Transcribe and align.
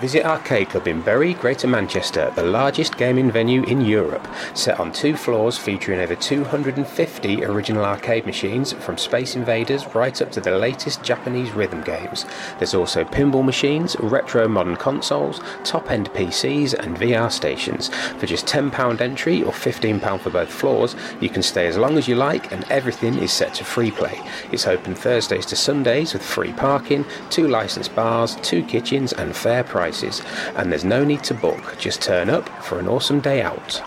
Visit 0.00 0.24
Arcade 0.24 0.68
Club 0.68 0.86
in 0.86 1.02
Bury, 1.02 1.34
Greater 1.34 1.66
Manchester, 1.66 2.30
the 2.36 2.44
largest 2.44 2.96
gaming 2.96 3.32
venue 3.32 3.64
in 3.64 3.80
Europe. 3.80 4.28
Set 4.54 4.78
on 4.78 4.92
two 4.92 5.16
floors 5.16 5.58
featuring 5.58 5.98
over 5.98 6.14
250 6.14 7.44
original 7.44 7.84
arcade 7.84 8.24
machines 8.24 8.72
from 8.72 8.96
Space 8.96 9.34
Invaders 9.34 9.92
right 9.96 10.22
up 10.22 10.30
to 10.30 10.40
the 10.40 10.56
latest 10.56 11.02
Japanese 11.02 11.50
rhythm 11.50 11.82
games. 11.82 12.26
There's 12.58 12.74
also 12.74 13.02
pinball 13.02 13.44
machines, 13.44 13.96
retro 13.98 14.46
modern 14.46 14.76
consoles, 14.76 15.40
top 15.64 15.90
end 15.90 16.10
PCs, 16.12 16.74
and 16.74 16.96
VR 16.96 17.32
stations. 17.32 17.88
For 18.18 18.26
just 18.26 18.46
£10 18.46 19.00
entry 19.00 19.42
or 19.42 19.50
£15 19.50 20.20
for 20.20 20.30
both 20.30 20.48
floors, 20.48 20.94
you 21.20 21.28
can 21.28 21.42
stay 21.42 21.66
as 21.66 21.76
long 21.76 21.98
as 21.98 22.06
you 22.06 22.14
like 22.14 22.52
and 22.52 22.64
everything 22.70 23.18
is 23.18 23.32
set 23.32 23.52
to 23.54 23.64
free 23.64 23.90
play. 23.90 24.20
It's 24.52 24.68
open 24.68 24.94
Thursdays 24.94 25.46
to 25.46 25.56
Sundays 25.56 26.12
with 26.12 26.22
free 26.22 26.52
parking, 26.52 27.04
two 27.30 27.48
licensed 27.48 27.96
bars, 27.96 28.36
two 28.42 28.62
kitchens, 28.62 29.12
and 29.12 29.34
fair 29.34 29.64
prices 29.64 29.87
prices, 29.88 30.20
and 30.56 30.70
there's 30.70 30.84
no 30.84 31.02
need 31.02 31.24
to 31.24 31.32
book, 31.32 31.76
just 31.78 32.02
turn 32.02 32.28
up 32.28 32.46
for 32.62 32.78
an 32.78 32.86
awesome 32.86 33.20
day 33.20 33.40
out. 33.40 33.82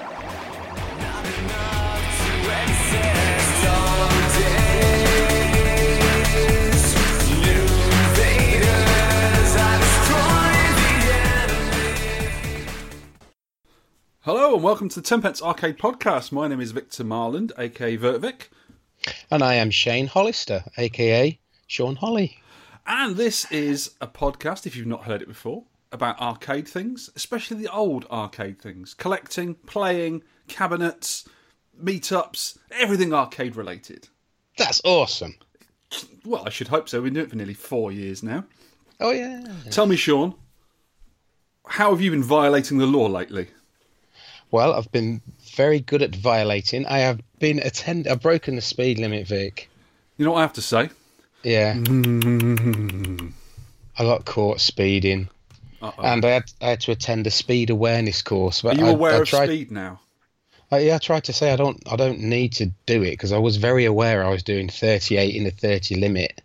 Hello 14.24 14.56
and 14.56 14.64
welcome 14.64 14.90
to 14.90 14.96
the 14.96 15.02
Tenpence 15.02 15.42
Arcade 15.44 15.78
Podcast. 15.78 16.32
My 16.32 16.48
name 16.48 16.62
is 16.62 16.72
Victor 16.72 17.04
Marland, 17.04 17.52
aka 17.60 17.96
Vertvic. 17.96 18.50
And 19.30 19.44
I 19.44 19.54
am 19.56 19.70
Shane 19.70 20.08
Hollister, 20.08 20.64
aka 20.78 21.40
Sean 21.68 21.98
Holly. 21.98 22.40
And 22.88 23.16
this 23.16 23.52
is 23.52 23.92
a 24.02 24.08
podcast, 24.08 24.66
if 24.66 24.76
you've 24.76 24.88
not 24.88 25.04
heard 25.04 25.22
it 25.22 25.28
before, 25.28 25.66
about 25.92 26.20
arcade 26.20 26.68
things, 26.68 27.10
especially 27.16 27.58
the 27.58 27.72
old 27.72 28.06
arcade 28.12 28.62
things. 28.62 28.94
Collecting, 28.94 29.56
playing, 29.56 30.24
cabinets, 30.48 31.28
meetups, 31.82 32.58
everything 32.72 33.14
arcade 33.14 33.56
related. 33.56 34.08
That's 34.58 34.82
awesome. 34.84 35.36
Well, 36.26 36.44
I 36.46 36.50
should 36.50 36.68
hope 36.70 36.88
so. 36.88 37.02
We've 37.02 37.06
been 37.06 37.16
doing 37.16 37.26
it 37.26 37.30
for 37.30 37.36
nearly 37.36 37.54
four 37.54 37.92
years 37.92 38.24
now. 38.24 38.46
Oh, 39.00 39.12
yeah. 39.12 39.44
Tell 39.72 39.88
me, 39.88 39.96
Sean, 39.96 40.36
how 41.66 41.92
have 41.92 42.02
you 42.02 42.12
been 42.12 42.24
violating 42.24 42.78
the 42.78 42.86
law 42.86 43.08
lately? 43.08 43.48
Well, 44.52 44.74
I've 44.74 44.92
been 44.92 45.22
very 45.56 45.80
good 45.80 46.02
at 46.02 46.16
violating. 46.16 46.86
I 46.86 47.00
have 47.00 47.22
been 47.40 47.60
attend. 47.60 48.08
I've 48.08 48.22
broken 48.22 48.56
the 48.56 48.62
speed 48.62 49.00
limit, 49.00 49.28
Vic. 49.28 49.70
You 50.18 50.26
know 50.26 50.32
what 50.32 50.40
I 50.40 50.42
have 50.42 50.54
to 50.54 50.62
say? 50.62 50.90
Yeah. 51.44 51.76
I 53.98 54.04
got 54.04 54.26
caught 54.26 54.62
speeding. 54.62 55.30
Uh-oh. 55.82 56.02
and 56.04 56.24
I 56.26 56.30
had, 56.30 56.52
I 56.62 56.70
had 56.70 56.82
to 56.82 56.92
attend 56.92 57.28
a 57.28 57.32
speed 57.32 57.70
awareness 57.70 58.22
course. 58.22 58.62
But 58.62 58.78
Are 58.78 58.80
you 58.80 58.86
I, 58.88 58.90
aware 58.90 59.14
I 59.16 59.22
of 59.22 59.28
tried, 59.28 59.46
speed 59.48 59.72
now? 59.72 60.00
I, 60.72 60.80
yeah, 60.80 60.96
I 60.96 60.98
tried 61.00 61.26
to 61.26 61.34
say 61.34 61.52
I 61.52 61.56
don't 61.56 61.82
I 61.92 61.96
don't 61.96 62.20
need 62.20 62.54
to 62.54 62.68
do 62.86 63.04
it 63.04 63.12
because 63.12 63.32
I 63.32 63.38
was 63.38 63.58
very 63.58 63.86
aware 63.86 64.24
I 64.24 64.30
was 64.30 64.44
doing 64.44 64.70
38 64.70 65.36
in 65.36 65.44
the 65.44 65.52
30 65.52 65.96
limit. 65.96 66.42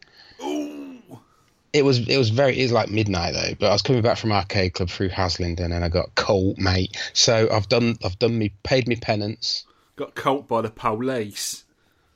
It 1.73 1.85
was 1.85 2.09
it 2.09 2.17
was 2.19 2.31
very 2.31 2.59
it 2.59 2.63
was 2.65 2.73
like 2.73 2.91
midnight 2.91 3.35
though, 3.35 3.55
but 3.59 3.69
I 3.69 3.73
was 3.73 3.83
coming 3.83 4.03
back 4.03 4.19
from 4.19 4.33
arcade 4.33 4.75
club 4.75 4.91
through 4.91 5.11
Haslingden 5.11 5.73
and 5.73 5.85
I 5.85 5.89
got 5.89 6.15
cold, 6.15 6.59
mate. 6.59 6.97
So 7.13 7.49
I've 7.53 7.69
done 7.69 7.97
I've 8.05 8.19
done 8.19 8.37
me 8.39 8.53
paid 8.63 8.89
me 8.89 8.97
penance. 8.97 9.65
Got 9.97 10.15
caught 10.15 10.49
by 10.49 10.63
the 10.63 10.71
police. 10.71 11.65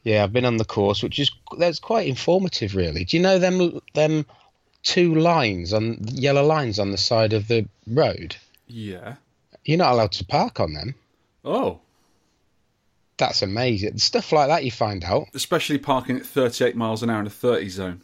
Yeah, 0.03 0.25
I've 0.25 0.33
been 0.33 0.45
on 0.47 0.57
the 0.57 0.65
course, 0.65 1.03
which 1.03 1.19
is 1.19 1.31
that's 1.59 1.79
quite 1.79 2.07
informative, 2.09 2.75
really. 2.75 3.05
Do 3.05 3.17
you 3.17 3.23
know 3.23 3.39
them 3.39 3.81
them 3.95 4.25
two 4.83 5.15
lines 5.15 5.73
on 5.73 5.99
yellow 6.09 6.45
lines 6.45 6.79
on 6.79 6.91
the 6.91 6.99
side 6.99 7.33
of 7.33 7.49
the 7.49 7.67
road? 7.87 8.37
Yeah. 8.67 9.17
You're 9.65 9.79
not 9.79 9.93
allowed 9.93 10.13
to 10.13 10.25
park 10.25 10.59
on 10.61 10.73
them. 10.75 10.95
Oh, 11.45 11.81
That's 13.19 13.43
amazing. 13.43 13.99
Stuff 13.99 14.33
like 14.33 14.49
that 14.49 14.65
you 14.65 14.71
find 14.71 15.05
out. 15.05 15.27
especially 15.35 15.79
parking 15.79 16.17
at 16.17 16.25
38 16.27 16.77
miles 16.77 17.03
an 17.03 17.11
hour 17.11 17.21
in 17.21 17.27
a 17.27 17.31
30 17.31 17.69
zone. 17.69 18.01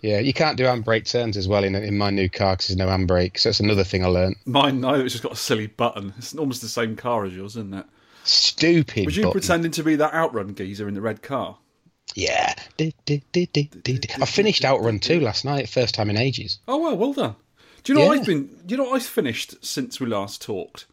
Yeah, 0.00 0.18
you 0.18 0.32
can't 0.32 0.56
do 0.56 0.64
handbrake 0.64 1.04
turns 1.10 1.36
as 1.36 1.46
well 1.46 1.62
in 1.62 1.74
in 1.74 1.98
my 1.98 2.08
new 2.10 2.28
car 2.30 2.54
because 2.54 2.68
there's 2.68 2.78
no 2.78 2.86
handbrake. 2.88 3.38
So 3.38 3.50
that's 3.50 3.60
another 3.60 3.84
thing 3.84 4.02
I 4.02 4.08
learned. 4.08 4.36
Mine, 4.46 4.80
no, 4.80 4.94
it's 4.94 5.12
just 5.12 5.22
got 5.22 5.32
a 5.32 5.36
silly 5.36 5.66
button. 5.66 6.14
It's 6.16 6.34
almost 6.34 6.62
the 6.62 6.68
same 6.68 6.96
car 6.96 7.26
as 7.26 7.34
yours, 7.34 7.52
isn't 7.56 7.74
it? 7.74 7.84
Stupid. 8.24 9.04
Was 9.06 9.16
you 9.16 9.24
button. 9.24 9.32
pretending 9.40 9.70
to 9.72 9.82
be 9.84 9.96
that 9.96 10.14
outrun 10.14 10.54
geezer 10.54 10.88
in 10.88 10.94
the 10.94 11.00
red 11.02 11.20
car? 11.22 11.58
Yeah. 12.14 12.54
I 12.78 14.26
finished 14.26 14.64
Outrun 14.64 14.98
2 14.98 15.20
last 15.20 15.44
night, 15.44 15.68
first 15.68 15.94
time 15.94 16.10
in 16.10 16.16
ages. 16.16 16.58
Oh 16.66 16.78
well, 16.78 16.96
well 16.96 17.12
done. 17.12 17.36
Do 17.82 17.92
you 17.92 17.98
know 17.98 18.06
what 18.06 18.14
Yeah. 18.14 18.20
I've 18.20 18.26
been? 18.26 18.46
Do 18.66 18.74
you 18.74 18.76
know 18.76 18.92
I've 18.92 19.02
finished 19.02 19.64
since 19.64 20.00
we 20.00 20.06
last 20.06 20.42
talked? 20.42 20.86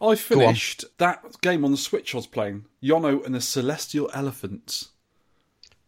I 0.00 0.16
finished 0.16 0.84
that 0.98 1.40
game 1.40 1.64
on 1.64 1.70
the 1.70 1.76
Switch 1.76 2.14
I 2.14 2.18
was 2.18 2.26
playing, 2.26 2.66
Yono 2.82 3.24
and 3.24 3.34
the 3.34 3.40
Celestial 3.40 4.10
Elephants. 4.12 4.90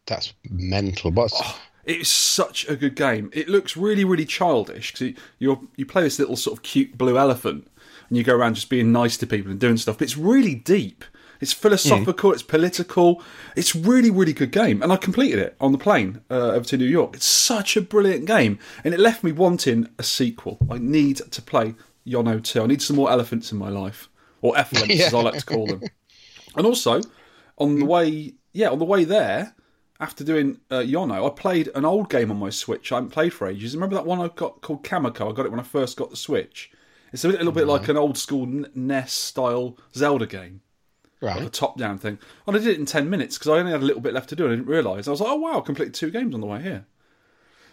That's 0.06 0.33
mental. 0.49 1.11
What's 1.11 1.34
Oh. 1.37 1.61
It's 1.84 2.09
such 2.09 2.69
a 2.69 2.75
good 2.75 2.97
game. 2.97 3.31
It 3.33 3.49
looks 3.49 3.77
really, 3.77 4.05
really 4.05 4.25
childish 4.25 4.93
because 4.93 5.22
you 5.39 5.69
you 5.77 5.87
play 5.87 6.03
this 6.03 6.19
little 6.19 6.37
sort 6.37 6.59
of 6.59 6.62
cute 6.65 6.99
blue 6.99 7.16
elephant, 7.16 7.69
and 8.09 8.19
you 8.19 8.25
go 8.25 8.34
around 8.34 8.55
just 8.55 8.69
being 8.69 8.91
nice 8.91 9.16
to 9.19 9.27
people 9.27 9.53
and 9.53 9.61
doing 9.61 9.77
stuff. 9.77 9.99
But 9.99 10.05
it's 10.05 10.16
really 10.16 10.55
deep. 10.56 11.05
It's 11.41 11.52
philosophical. 11.52 12.32
It's 12.32 12.42
political. 12.42 13.22
It's 13.54 13.74
really, 13.74 14.10
really 14.10 14.32
good 14.32 14.52
game. 14.52 14.82
And 14.82 14.92
I 14.92 14.97
completed 14.97 15.38
it 15.38 15.56
on 15.60 15.72
the 15.72 15.78
plane 15.78 16.22
uh, 16.30 16.52
over 16.52 16.64
to 16.66 16.76
New 16.76 16.86
York. 16.86 17.14
It's 17.14 17.26
such 17.26 17.76
a 17.76 17.80
brilliant 17.80 18.26
game, 18.26 18.58
and 18.84 18.94
it 18.94 19.00
left 19.00 19.22
me 19.22 19.32
wanting 19.32 19.88
a 19.98 20.02
sequel. 20.02 20.58
I 20.70 20.78
need 20.78 21.16
to 21.30 21.42
play 21.42 21.74
Yono 22.06 22.42
2. 22.42 22.62
I 22.62 22.66
need 22.66 22.82
some 22.82 22.97
more 22.97 23.10
elephants 23.10 23.52
in 23.52 23.58
my 23.58 23.69
life, 23.69 24.08
or 24.41 24.54
effluents 24.54 25.00
as 25.06 25.14
I 25.14 25.20
like 25.20 25.38
to 25.38 25.47
call 25.47 25.66
them. 25.66 25.82
And 26.56 26.64
also, 26.64 27.02
on 27.58 27.78
the 27.78 27.84
way, 27.84 28.32
yeah, 28.54 28.70
on 28.70 28.78
the 28.78 28.86
way 28.86 29.04
there, 29.04 29.54
after 30.00 30.24
doing 30.24 30.58
uh, 30.70 30.76
Yono, 30.76 31.26
I 31.26 31.34
played 31.34 31.68
an 31.74 31.84
old 31.84 32.10
game 32.10 32.30
on 32.30 32.38
my 32.38 32.50
Switch 32.50 32.92
I 32.92 32.97
haven't 32.97 33.10
played 33.10 33.32
for 33.32 33.47
ages. 33.47 33.74
Remember 33.74 33.94
that 33.97 34.06
one 34.06 34.20
I 34.20 34.28
got 34.28 34.60
called 34.60 34.84
Kamiko? 34.84 35.30
I 35.30 35.34
got 35.34 35.47
it 35.47 35.50
when 35.50 35.60
I 35.60 35.64
first 35.64 35.97
got 35.97 36.10
the 36.10 36.16
Switch. 36.16 36.70
It's 37.12 37.24
a 37.24 37.28
little 37.28 37.53
bit 37.53 37.66
like 37.66 37.88
an 37.88 37.97
old 37.97 38.18
school 38.18 38.47
NES 38.74 39.12
style 39.12 39.78
Zelda 39.94 40.26
game, 40.26 40.60
a 41.47 41.50
top 41.50 41.78
down 41.78 41.99
thing. 41.99 42.19
And 42.47 42.56
I 42.56 42.59
did 42.59 42.69
it 42.69 42.78
in 42.78 42.87
10 42.87 43.09
minutes 43.09 43.38
because 43.38 43.50
I 43.50 43.59
only 43.59 43.72
had 43.72 43.82
a 43.82 43.84
little 43.84 44.03
bit 44.03 44.15
left 44.15 44.28
to 44.31 44.37
do 44.37 44.44
and 44.44 44.53
I 44.53 44.56
didn't 44.56 44.69
realise. 44.69 45.09
I 45.09 45.10
was 45.10 45.21
like, 45.21 45.31
oh 45.31 45.37
wow, 45.37 45.59
I 45.59 45.60
completed 45.60 45.94
two 45.94 46.10
games 46.10 46.34
on 46.34 46.41
the 46.41 46.47
way 46.47 46.62
here. 46.62 46.87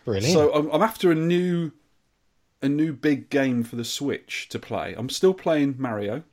Brilliant. 0.06 0.34
So 0.34 0.54
I'm, 0.54 0.70
I'm 0.72 0.81
after 0.81 1.12
a 1.12 1.16
new, 1.16 1.72
a 2.62 2.70
new 2.70 2.94
big 2.94 3.30
game 3.30 3.64
for 3.64 3.76
the 3.76 3.86
Switch 3.86 4.50
to 4.50 4.59
play. 4.59 4.96
I'm 4.98 5.09
still 5.09 5.34
playing 5.34 5.76
Mario, 5.78 6.24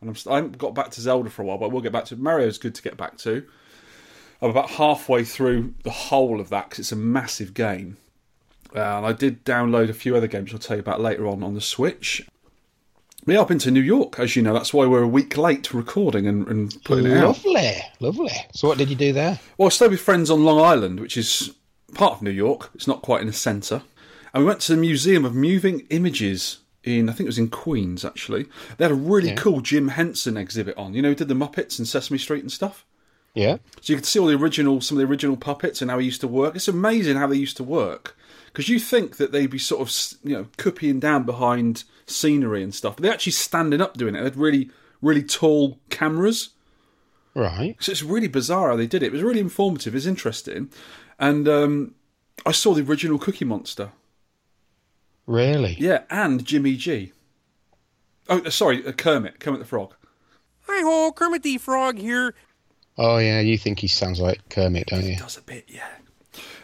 and 0.00 0.08
I'm 0.08 0.14
st- 0.14 0.32
I 0.32 0.36
haven't 0.36 0.58
got 0.58 0.74
back 0.74 0.90
to 0.92 1.00
Zelda 1.00 1.30
for 1.30 1.42
a 1.42 1.44
while, 1.44 1.58
but 1.58 1.70
we'll 1.70 1.82
get 1.82 1.92
back 1.92 2.06
to 2.06 2.16
Mario's 2.16 2.58
good 2.58 2.74
to 2.74 2.82
get 2.82 2.96
back 2.96 3.18
to. 3.18 3.44
I'm 4.40 4.50
about 4.50 4.70
halfway 4.70 5.24
through 5.24 5.74
the 5.82 5.90
whole 5.90 6.40
of 6.40 6.48
that 6.50 6.70
because 6.70 6.78
it's 6.80 6.92
a 6.92 6.96
massive 6.96 7.54
game. 7.54 7.96
Uh, 8.74 8.98
and 8.98 9.06
I 9.06 9.12
did 9.12 9.44
download 9.44 9.88
a 9.88 9.94
few 9.94 10.14
other 10.16 10.26
games 10.26 10.52
I'll 10.52 10.58
tell 10.58 10.76
you 10.76 10.80
about 10.80 11.00
later 11.00 11.26
on 11.26 11.42
on 11.42 11.54
the 11.54 11.60
Switch. 11.60 12.24
Yeah, 13.30 13.40
I've 13.40 13.48
been 13.48 13.58
to 13.60 13.70
New 13.70 13.80
York, 13.80 14.18
as 14.18 14.36
you 14.36 14.42
know. 14.42 14.54
That's 14.54 14.72
why 14.72 14.86
we're 14.86 15.02
a 15.02 15.08
week 15.08 15.36
late 15.36 15.72
recording 15.74 16.26
and, 16.26 16.46
and 16.48 16.84
putting 16.84 17.06
it 17.06 17.16
out. 17.16 17.44
lovely, 17.44 17.76
lovely. 18.00 18.32
So 18.54 18.68
what 18.68 18.78
did 18.78 18.90
you 18.90 18.96
do 18.96 19.12
there? 19.12 19.38
Well, 19.56 19.66
I 19.66 19.70
stayed 19.70 19.90
with 19.90 20.00
friends 20.00 20.30
on 20.30 20.44
Long 20.44 20.60
Island, 20.60 21.00
which 21.00 21.16
is 21.16 21.54
part 21.94 22.14
of 22.14 22.22
New 22.22 22.30
York. 22.30 22.70
It's 22.74 22.86
not 22.86 23.02
quite 23.02 23.20
in 23.20 23.26
the 23.26 23.32
centre. 23.32 23.82
And 24.32 24.42
we 24.42 24.48
went 24.48 24.60
to 24.62 24.74
the 24.74 24.80
Museum 24.80 25.24
of 25.24 25.34
Moving 25.34 25.86
Images 25.90 26.58
in, 26.84 27.08
I 27.08 27.12
think 27.12 27.26
it 27.26 27.26
was 27.26 27.38
in 27.38 27.48
Queens, 27.48 28.04
actually. 28.04 28.46
They 28.76 28.84
had 28.84 28.92
a 28.92 28.94
really 28.94 29.34
cool 29.34 29.60
Jim 29.60 29.88
Henson 29.88 30.36
exhibit 30.36 30.76
on. 30.76 30.94
You 30.94 31.02
know, 31.02 31.10
he 31.10 31.14
did 31.14 31.28
the 31.28 31.34
Muppets 31.34 31.78
and 31.78 31.88
Sesame 31.88 32.18
Street 32.18 32.42
and 32.42 32.52
stuff. 32.52 32.84
Yeah. 33.34 33.58
So 33.80 33.92
you 33.92 33.96
could 33.96 34.06
see 34.06 34.18
all 34.18 34.26
the 34.26 34.36
original, 34.36 34.80
some 34.80 34.98
of 34.98 35.00
the 35.00 35.10
original 35.10 35.36
puppets 35.36 35.82
and 35.82 35.90
how 35.90 35.98
he 35.98 36.06
used 36.06 36.20
to 36.22 36.28
work. 36.28 36.56
It's 36.56 36.68
amazing 36.68 37.16
how 37.16 37.26
they 37.26 37.36
used 37.36 37.56
to 37.58 37.64
work. 37.64 38.16
Because 38.46 38.68
you 38.68 38.78
think 38.78 39.18
that 39.18 39.32
they'd 39.32 39.50
be 39.50 39.58
sort 39.58 39.82
of, 39.82 40.18
you 40.24 40.34
know, 40.34 40.46
copying 40.56 40.98
down 40.98 41.24
behind 41.24 41.84
scenery 42.10 42.62
and 42.62 42.74
stuff. 42.74 42.96
But 42.96 43.02
they're 43.02 43.12
actually 43.12 43.32
standing 43.32 43.80
up 43.80 43.96
doing 43.96 44.14
it. 44.14 44.18
They 44.18 44.24
had 44.24 44.36
really, 44.36 44.70
really 45.00 45.22
tall 45.22 45.78
cameras. 45.90 46.50
Right. 47.34 47.76
So 47.78 47.92
it's 47.92 48.02
really 48.02 48.28
bizarre 48.28 48.70
how 48.70 48.76
they 48.76 48.86
did 48.86 49.02
it. 49.02 49.06
It 49.06 49.12
was 49.12 49.22
really 49.22 49.40
informative. 49.40 49.94
It's 49.94 50.06
interesting, 50.06 50.70
and 51.18 51.48
um, 51.48 51.94
I 52.44 52.52
saw 52.52 52.74
the 52.74 52.82
original 52.82 53.18
Cookie 53.18 53.44
Monster. 53.44 53.92
Really? 55.26 55.76
Yeah, 55.78 56.04
and 56.10 56.44
Jimmy 56.44 56.76
G. 56.76 57.12
Oh, 58.28 58.40
uh, 58.40 58.50
sorry, 58.50 58.84
uh, 58.84 58.92
Kermit, 58.92 59.40
Kermit 59.40 59.60
the 59.60 59.66
Frog. 59.66 59.94
Hi 60.62 60.82
ho, 60.82 61.12
Kermit 61.12 61.42
the 61.42 61.58
Frog 61.58 61.98
here. 61.98 62.34
Oh 62.96 63.18
yeah, 63.18 63.40
you 63.40 63.56
think 63.56 63.78
he 63.78 63.88
sounds 63.88 64.20
like 64.20 64.48
Kermit, 64.48 64.88
don't 64.88 65.04
you? 65.04 65.16
Does 65.16 65.36
a 65.36 65.42
bit, 65.42 65.64
yeah. 65.68 65.88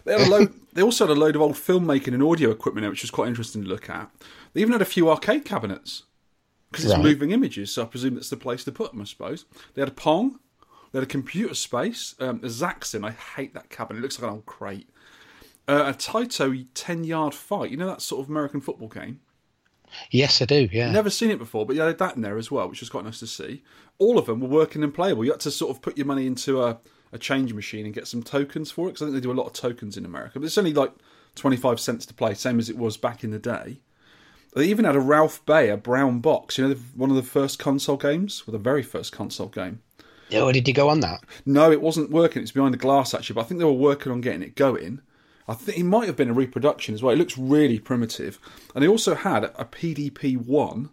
They 0.05 0.13
had 0.13 0.27
a 0.27 0.31
load. 0.31 0.55
they 0.73 0.83
also 0.83 1.07
had 1.07 1.17
a 1.17 1.21
load 1.21 1.37
of 1.37 1.43
old 1.43 1.55
filmmaking 1.55 2.15
and 2.15 2.23
audio 2.23 2.51
equipment, 2.51 2.83
there, 2.83 2.91
which 2.91 3.03
was 3.03 3.11
quite 3.11 3.29
interesting 3.29 3.63
to 3.63 3.69
look 3.69 3.89
at. 3.89 4.11
They 4.55 4.61
even 4.63 4.73
had 4.73 4.83
a 4.83 4.87
few 4.87 5.11
arcade 5.11 5.45
cabinets 5.45 6.05
because 6.71 6.87
it's 6.87 6.95
Right. 6.95 7.03
moving 7.03 7.31
images, 7.33 7.71
so 7.73 7.83
I 7.83 7.87
presume 7.87 8.15
that's 8.15 8.31
the 8.31 8.37
place 8.37 8.65
to 8.65 8.73
put 8.73 8.93
them. 8.93 9.03
I 9.03 9.05
suppose 9.05 9.45
they 9.75 9.83
had 9.83 9.89
a 9.91 9.93
Pong. 9.93 10.39
They 10.93 10.99
had 11.01 11.05
a 11.09 11.11
computer 11.11 11.55
space. 11.55 12.15
Um, 12.21 12.37
a 12.43 12.47
Zaxxon. 12.47 13.05
I 13.07 13.11
hate 13.11 13.53
that 13.55 13.69
cabinet. 13.69 13.99
It 13.99 14.03
looks 14.03 14.19
like 14.19 14.29
an 14.31 14.35
old 14.37 14.47
crate. 14.47 14.89
Uh, 15.67 15.85
a 15.87 15.93
Taito 15.95 16.67
ten 16.75 17.05
yard 17.05 17.35
fight. 17.35 17.71
You 17.71 17.77
know 17.77 17.87
that 17.89 18.01
sort 18.03 18.23
of 18.25 18.31
American 18.31 18.61
football 18.61 18.89
game. 18.89 19.21
Yes, 20.11 20.43
I 20.43 20.45
do. 20.45 20.69
Yeah. 20.73 20.91
Never 20.91 21.11
seen 21.11 21.31
it 21.31 21.39
before, 21.39 21.67
but 21.67 21.77
you 21.77 21.83
had 21.83 21.99
that 21.99 22.17
in 22.17 22.23
there 22.23 22.37
as 22.39 22.51
well, 22.51 22.69
which 22.69 22.81
was 22.81 22.91
quite 22.91 23.05
nice 23.05 23.21
to 23.21 23.27
see. 23.27 23.63
All 23.99 24.19
of 24.19 24.27
them 24.27 24.41
were 24.41 24.49
working 24.49 24.83
and 24.83 24.93
playable. 24.93 25.25
You 25.25 25.31
had 25.31 25.41
to 25.41 25.51
sort 25.53 25.71
of 25.71 25.83
put 25.83 25.97
your 25.97 26.07
money 26.07 26.27
into 26.27 26.63
a, 26.63 26.79
a 27.13 27.19
change 27.19 27.53
machine 27.55 27.85
and 27.85 27.95
get 27.95 28.09
some 28.09 28.23
tokens 28.23 28.71
for 28.73 28.89
it, 28.89 28.93
because 28.93 29.03
I 29.03 29.05
think 29.07 29.15
they 29.15 29.21
do 29.21 29.31
a 29.31 29.41
lot 29.41 29.47
of 29.47 29.53
tokens 29.53 29.97
in 29.97 30.05
America. 30.05 30.41
But 30.41 30.47
it's 30.47 30.59
only 30.59 30.73
like 30.73 30.93
25 31.37 31.79
cents 31.79 32.07
to 32.07 32.15
play, 32.15 32.35
same 32.35 32.59
as 32.59 32.69
it 32.69 32.77
was 32.77 32.97
back 32.97 33.23
in 33.23 33.31
the 33.31 33.39
day. 33.39 33.81
They 34.55 34.67
even 34.67 34.85
had 34.85 34.97
a 34.97 35.01
Ralph 35.01 35.45
Baer 35.47 35.77
brown 35.77 36.21
box, 36.21 36.59
you 36.59 36.69
know, 36.69 36.75
one 36.95 37.11
of 37.11 37.17
the 37.17 37.23
first 37.23 37.59
console 37.59 37.97
games, 37.97 38.45
or 38.47 38.53
the 38.53 38.59
very 38.59 38.83
first 38.83 39.13
console 39.13 39.49
game. 39.49 39.83
Oh, 40.33 40.51
did 40.53 40.67
you 40.67 40.75
go 40.75 40.89
on 40.89 41.01
that? 41.01 41.23
No, 41.45 41.71
it 41.71 41.83
wasn't 41.83 42.11
working. 42.11 42.43
It's 42.43 42.51
was 42.51 42.55
behind 42.55 42.75
the 42.75 42.79
glass 42.79 43.15
actually, 43.15 43.35
but 43.35 43.43
I 43.43 43.45
think 43.45 43.59
they 43.59 43.65
were 43.65 43.73
working 43.73 44.11
on 44.11 44.21
getting 44.21 44.43
it 44.43 44.57
going. 44.57 45.01
I 45.47 45.55
think 45.55 45.79
it 45.79 45.85
might 45.85 46.07
have 46.07 46.17
been 46.17 46.31
a 46.31 46.35
reproduction 46.35 46.95
as 46.95 47.03
well. 47.03 47.13
It 47.13 47.19
looks 47.19 47.37
really 47.37 47.79
primitive, 47.79 48.39
and 48.75 48.83
they 48.83 48.89
also 48.89 49.15
had 49.15 49.45
a 49.45 49.65
PDP 49.65 50.37
one, 50.37 50.91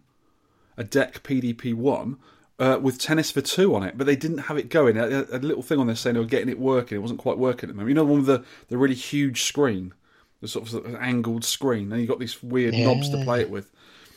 a 0.76 0.84
DEC 0.84 1.20
PDP 1.20 1.74
one. 1.74 2.18
Uh, 2.58 2.78
with 2.78 2.96
tennis 2.96 3.28
for 3.32 3.40
two 3.40 3.74
on 3.74 3.82
it, 3.82 3.98
but 3.98 4.06
they 4.06 4.14
didn't 4.14 4.38
have 4.38 4.56
it 4.56 4.68
going. 4.68 4.96
A, 4.96 5.26
a 5.32 5.38
little 5.38 5.62
thing 5.62 5.80
on 5.80 5.88
there 5.88 5.96
saying 5.96 6.14
they 6.14 6.20
were 6.20 6.26
getting 6.26 6.50
it 6.50 6.60
working. 6.60 6.96
It 6.96 7.00
wasn't 7.00 7.18
quite 7.18 7.36
working 7.36 7.68
at 7.68 7.68
the 7.68 7.74
moment. 7.74 7.88
You 7.88 7.94
know, 7.94 8.04
one 8.04 8.18
with 8.18 8.26
the, 8.26 8.44
the 8.68 8.78
really 8.78 8.94
huge 8.94 9.42
screen, 9.42 9.94
the 10.42 10.48
sort 10.48 10.70
of, 10.74 10.94
angled 10.96 11.44
screen, 11.44 11.90
and 11.90 12.00
you 12.02 12.06
got 12.06 12.18
these 12.18 12.42
weird 12.42 12.74
Yeah. 12.74 12.86
knobs 12.86 13.08
to 13.08 13.24
play 13.24 13.40
it 13.40 13.48
with. 13.48 13.70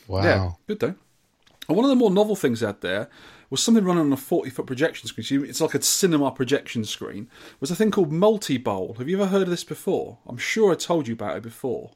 Wow. 0.08 0.24
Yeah, 0.24 0.52
good 0.68 0.80
though. 0.82 0.96
And 1.70 1.78
one 1.78 1.86
of 1.86 1.90
the 1.90 1.96
more 1.96 2.12
novel 2.12 2.36
things 2.36 2.62
out 2.62 2.82
there 2.82 3.10
was 3.50 3.62
something 3.62 3.84
running 3.84 4.04
on 4.04 4.12
a 4.14 4.18
40 4.18 4.50
foot 4.50 4.66
projection 4.68 5.08
screen. 5.08 5.24
So 5.24 5.44
it's 5.44 5.62
like 5.62 5.74
a 5.76 5.82
cinema 5.82 6.32
projection 6.32 6.84
screen. 6.84 7.30
Was 7.60 7.72
a 7.72 7.76
thing 7.76 7.90
called 7.92 8.12
Multi 8.12 8.58
Bowl. 8.58 8.96
Have 8.98 9.08
you 9.08 9.16
ever 9.18 9.28
heard 9.28 9.44
of 9.44 9.50
this 9.50 9.64
before? 9.64 10.18
I'm 10.28 10.38
sure 10.38 10.72
I 10.72 10.76
told 10.76 11.08
you 11.08 11.14
about 11.14 11.38
it 11.38 11.44
before. 11.44 11.92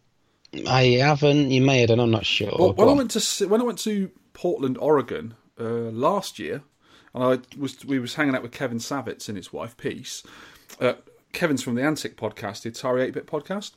I 0.67 0.83
haven't. 1.01 1.51
You 1.51 1.61
may 1.61 1.79
have 1.81 1.89
done. 1.89 1.99
I'm 1.99 2.09
not 2.09 2.25
sure. 2.25 2.51
Well, 2.57 2.73
when 2.73 2.87
I 2.87 2.93
went 2.93 3.11
to 3.11 3.47
when 3.47 3.61
I 3.61 3.63
went 3.63 3.77
to 3.79 4.09
Portland, 4.33 4.77
Oregon 4.79 5.35
uh, 5.59 5.63
last 5.91 6.39
year, 6.39 6.63
and 7.13 7.23
I 7.23 7.39
was 7.59 7.85
we 7.85 7.99
was 7.99 8.15
hanging 8.15 8.33
out 8.35 8.41
with 8.41 8.51
Kevin 8.51 8.79
Savetz 8.79 9.27
and 9.27 9.37
his 9.37 9.53
wife 9.53 9.77
Peace. 9.77 10.23
Uh, 10.79 10.93
Kevin's 11.33 11.61
from 11.61 11.75
the 11.75 11.83
Antic 11.83 12.17
podcast, 12.17 12.63
the 12.63 12.71
Atari 12.71 13.07
8-bit 13.09 13.27
podcast. 13.27 13.73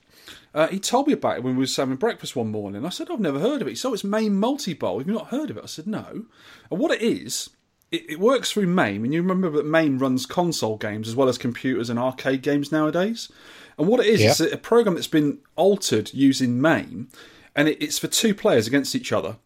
Uh, 0.54 0.68
he 0.68 0.78
told 0.78 1.06
me 1.06 1.12
about 1.14 1.38
it 1.38 1.42
when 1.42 1.56
we 1.56 1.60
was 1.60 1.74
having 1.76 1.96
breakfast 1.96 2.36
one 2.36 2.50
morning. 2.50 2.84
I 2.84 2.90
said, 2.90 3.10
I've 3.10 3.20
never 3.20 3.38
heard 3.40 3.62
of 3.62 3.68
it. 3.68 3.78
So 3.78 3.94
it's 3.94 4.04
MAME 4.04 4.38
Multi-Bowl. 4.38 4.98
Have 4.98 5.08
you 5.08 5.14
not 5.14 5.28
heard 5.28 5.50
of 5.50 5.56
it? 5.56 5.64
I 5.64 5.66
said, 5.66 5.86
no. 5.86 6.26
And 6.70 6.78
what 6.78 6.90
it 6.90 7.00
is, 7.00 7.50
it, 7.90 8.04
it 8.10 8.20
works 8.20 8.52
through 8.52 8.66
MAME. 8.66 9.04
And 9.04 9.14
you 9.14 9.22
remember 9.22 9.48
that 9.50 9.64
MAME 9.66 9.98
runs 9.98 10.26
console 10.26 10.76
games 10.76 11.08
as 11.08 11.16
well 11.16 11.28
as 11.28 11.38
computers 11.38 11.88
and 11.88 11.98
arcade 11.98 12.42
games 12.42 12.70
nowadays. 12.70 13.30
And 13.78 13.88
what 13.88 14.00
it 14.00 14.06
is, 14.06 14.20
Yeah. 14.20 14.30
it's 14.30 14.40
a, 14.40 14.56
program 14.58 14.94
that's 14.94 15.06
been 15.06 15.38
altered 15.56 16.12
using 16.12 16.60
MAME. 16.60 17.08
And 17.56 17.68
it, 17.68 17.82
it's 17.82 17.98
for 17.98 18.08
two 18.08 18.34
players 18.34 18.66
against 18.66 18.94
each 18.94 19.12
other. 19.12 19.36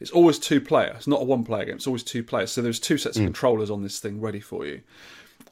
It's 0.00 0.10
always 0.10 0.38
two 0.38 0.60
players. 0.60 0.96
It's 0.96 1.06
not 1.06 1.22
a 1.22 1.24
one 1.24 1.44
player 1.44 1.66
game. 1.66 1.76
It's 1.76 1.86
always 1.86 2.02
two 2.02 2.22
players. 2.22 2.50
So 2.52 2.62
there's 2.62 2.80
two 2.80 2.98
sets 2.98 3.16
of 3.18 3.24
controllers 3.24 3.70
on 3.70 3.82
this 3.82 3.98
thing 3.98 4.20
ready 4.20 4.40
for 4.40 4.66
you. 4.66 4.82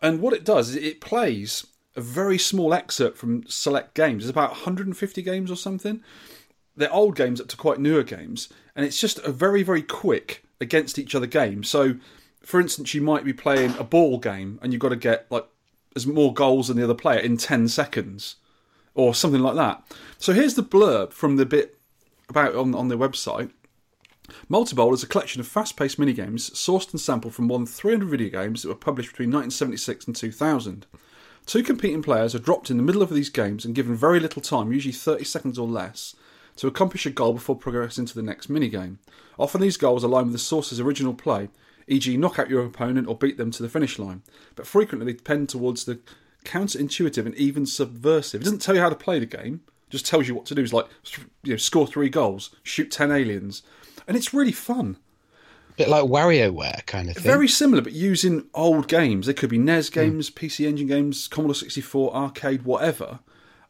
And 0.01 0.21
what 0.21 0.33
it 0.33 0.45
does 0.45 0.71
is 0.71 0.77
it 0.77 1.01
plays 1.01 1.67
a 1.99 2.01
very 2.01 2.39
small 2.39 2.73
excerpt 2.73 3.19
from 3.19 3.45
select 3.49 3.95
games. 3.95 4.25
It's 4.25 4.31
about 4.31 4.51
150 4.51 5.21
games 5.21 5.51
or 5.51 5.57
something. 5.57 6.01
They're 6.77 6.93
old 6.93 7.17
games 7.17 7.41
up 7.41 7.49
to 7.49 7.57
quite 7.57 7.81
newer 7.81 8.05
games, 8.05 8.49
and 8.77 8.87
it's 8.87 9.01
just 9.01 9.19
a 9.19 9.33
very, 9.33 9.65
very 9.65 9.83
quick 9.83 10.45
against 10.61 10.99
each 10.99 11.17
other 11.17 11.27
game. 11.27 11.65
So, 11.65 11.97
for 12.41 12.61
instance, 12.61 12.95
you 12.95 13.03
might 13.03 13.25
be 13.25 13.33
playing 13.33 13.75
a 13.79 13.85
ball 13.85 14.19
game, 14.19 14.61
and 14.63 14.73
you've 14.73 14.81
got 14.81 14.91
to 14.91 14.97
get 14.97 15.27
like 15.29 15.47
as 15.97 16.07
more 16.07 16.33
goals 16.33 16.69
than 16.69 16.77
the 16.77 16.85
other 16.85 16.95
player 16.95 17.19
in 17.19 17.37
10 17.37 17.67
seconds, 17.67 18.37
or 18.95 19.13
something 19.13 19.43
like 19.43 19.57
that. 19.57 19.83
So 20.19 20.33
here's 20.33 20.55
the 20.55 20.63
blurb 20.63 21.13
from 21.13 21.35
the 21.35 21.47
bit 21.47 21.79
about 22.29 22.55
on 22.55 22.77
on 22.77 22.87
their 22.87 22.99
website. 22.99 23.51
Multibowl 24.49 24.95
is 24.95 25.03
a 25.03 25.09
collection 25.09 25.41
of 25.41 25.49
fast-paced 25.49 25.99
minigames 25.99 26.53
sourced 26.53 26.93
and 26.93 27.01
sampled 27.01 27.35
from 27.35 27.47
more 27.47 27.59
than 27.59 27.67
300 27.67 28.09
video 28.09 28.29
games 28.29 28.63
that 28.63 28.69
were 28.69 28.75
published 28.75 29.11
between 29.11 29.31
1976 29.31 30.07
and 30.07 30.15
2000. 30.15 30.87
Two 31.47 31.63
competing 31.63 32.03
players 32.03 32.35
are 32.35 32.41
dropped 32.41 32.71
in 32.71 32.77
the 32.77 32.83
middle 32.83 33.03
of 33.03 33.11
these 33.11 33.31
games 33.31 33.65
and 33.65 33.75
given 33.75 33.95
very 33.95 34.21
little 34.21 34.43
time, 34.43 34.73
usually 34.73 34.93
30 34.93 35.25
seconds 35.25 35.59
or 35.59 35.67
less, 35.67 36.15
to 36.57 36.67
accomplish 36.67 37.07
a 37.07 37.11
goal 37.11 37.33
before 37.33 37.57
progressing 37.57 38.05
to 38.07 38.15
the 38.15 38.23
next 38.23 38.51
minigame. 38.51 38.99
Often 39.39 39.61
these 39.61 39.77
goals 39.77 40.05
align 40.05 40.25
with 40.25 40.33
the 40.33 40.39
source's 40.39 40.81
original 40.81 41.15
play, 41.15 41.49
e.g., 41.87 42.17
knock 42.17 42.39
out 42.39 42.51
your 42.51 42.65
opponent 42.65 43.09
or 43.09 43.17
beat 43.17 43.37
them 43.37 43.51
to 43.53 43.63
the 43.63 43.69
finish 43.69 43.99
line, 43.99 44.23
but 44.57 44.67
frequently 44.67 45.13
they 45.13 45.19
tend 45.19 45.49
towards 45.49 45.85
the 45.85 46.01
counterintuitive 46.45 47.25
and 47.27 47.35
even 47.37 47.65
subversive. 47.67 48.41
It 48.43 48.45
doesn't 48.45 48.63
tell 48.63 48.75
you 48.75 48.81
how 48.81 48.91
to 48.91 48.97
play 48.97 49.19
the 49.19 49.27
game, 49.27 49.63
just 49.91 50.07
tells 50.07 50.29
you 50.29 50.35
what 50.35 50.47
to 50.47 50.55
do. 50.55 50.63
It's 50.63 50.73
like, 50.73 50.87
you 51.43 51.53
know, 51.53 51.57
score 51.57 51.87
three 51.87 52.09
goals, 52.09 52.55
shoot 52.63 52.91
10 52.91 53.11
aliens, 53.11 53.63
and 54.07 54.17
it's 54.17 54.35
really 54.35 54.53
fun. 54.53 54.99
Bit 55.79 55.89
like 55.89 56.05
WarioWare 56.05 56.85
kind 56.87 57.09
of 57.09 57.15
thing. 57.17 57.23
Very 57.25 57.49
similar, 57.49 57.83
but 57.83 57.93
using 57.93 58.45
old 58.55 58.89
games. 58.89 59.27
They 59.27 59.35
could 59.35 59.51
be 59.51 59.57
Hmm. 59.59 59.65
NES 59.67 59.91
games, 59.91 60.31
PC 60.31 60.67
Engine 60.67 60.87
games, 60.87 61.29
Commodore 61.29 61.55
64, 61.55 62.15
arcade, 62.15 62.63
whatever. 62.65 63.21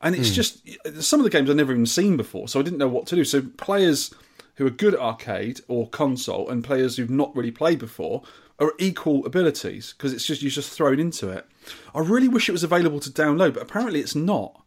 And 0.00 0.14
Hmm. 0.14 0.20
it's 0.20 0.30
just 0.34 0.60
some 1.00 1.20
of 1.20 1.24
the 1.24 1.30
games 1.30 1.48
I've 1.50 1.56
never 1.56 1.72
even 1.72 1.86
seen 1.86 2.16
before, 2.16 2.48
so 2.48 2.58
I 2.58 2.62
didn't 2.62 2.78
know 2.78 2.88
what 2.88 3.06
to 3.08 3.16
do. 3.16 3.24
So 3.24 3.42
players 3.56 4.10
who 4.56 4.66
are 4.66 4.70
good 4.70 4.94
at 4.94 5.00
arcade 5.00 5.60
or 5.68 5.88
console 5.88 6.48
and 6.48 6.64
players 6.64 6.96
who've 6.96 7.10
not 7.10 7.34
really 7.36 7.50
played 7.52 7.78
before 7.78 8.22
are 8.58 8.72
equal 8.78 9.24
abilities 9.24 9.94
because 9.96 10.12
it's 10.12 10.24
just 10.26 10.42
you're 10.42 10.50
just 10.50 10.70
thrown 10.70 10.98
into 10.98 11.28
it. 11.30 11.46
I 11.94 12.00
really 12.00 12.26
wish 12.28 12.48
it 12.48 12.52
was 12.52 12.64
available 12.64 12.98
to 13.00 13.10
download, 13.10 13.54
but 13.54 13.62
apparently 13.62 14.00
it's 14.00 14.16
not. 14.16 14.62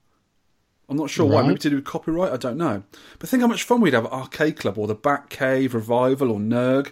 I'm 0.88 0.98
not 0.98 1.10
sure 1.10 1.26
why. 1.26 1.40
Right. 1.42 1.48
Maybe 1.48 1.60
to 1.60 1.70
do 1.70 1.76
with 1.78 1.86
copyright. 1.86 2.34
I 2.34 2.38
don't 2.38 2.58
know. 2.58 2.84
But 3.20 3.30
think 3.30 3.42
how 3.42 3.48
much 3.48 3.64
fun 3.64 3.80
we'd 3.82 3.94
have 3.94 4.06
at 4.06 4.12
Arcade 4.12 4.58
Club 4.58 4.78
or 4.78 4.88
the 4.88 4.96
Bat 4.96 5.30
Cave 5.30 5.74
Revival 5.74 6.32
or 6.32 6.40
Nerg. 6.40 6.92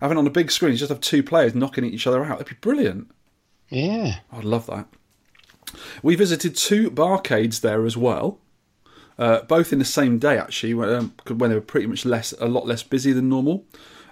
Having 0.00 0.18
on 0.18 0.26
a 0.26 0.30
big 0.30 0.50
screen, 0.50 0.72
you 0.72 0.78
just 0.78 0.88
have 0.88 1.00
two 1.00 1.22
players 1.22 1.54
knocking 1.54 1.84
each 1.84 2.06
other 2.06 2.24
out. 2.24 2.38
That'd 2.38 2.48
be 2.48 2.60
brilliant. 2.60 3.10
Yeah. 3.68 4.20
I'd 4.32 4.44
love 4.44 4.66
that. 4.66 4.86
We 6.02 6.16
visited 6.16 6.56
two 6.56 6.90
barcades 6.90 7.60
there 7.60 7.84
as 7.86 7.96
well, 7.96 8.38
uh, 9.18 9.42
both 9.42 9.72
in 9.72 9.78
the 9.78 9.84
same 9.84 10.18
day 10.18 10.36
actually, 10.38 10.74
when, 10.74 10.88
um, 10.88 11.14
when 11.28 11.50
they 11.50 11.56
were 11.56 11.62
pretty 11.62 11.86
much 11.86 12.04
less, 12.04 12.32
a 12.40 12.48
lot 12.48 12.66
less 12.66 12.82
busy 12.82 13.12
than 13.12 13.28
normal. 13.28 13.64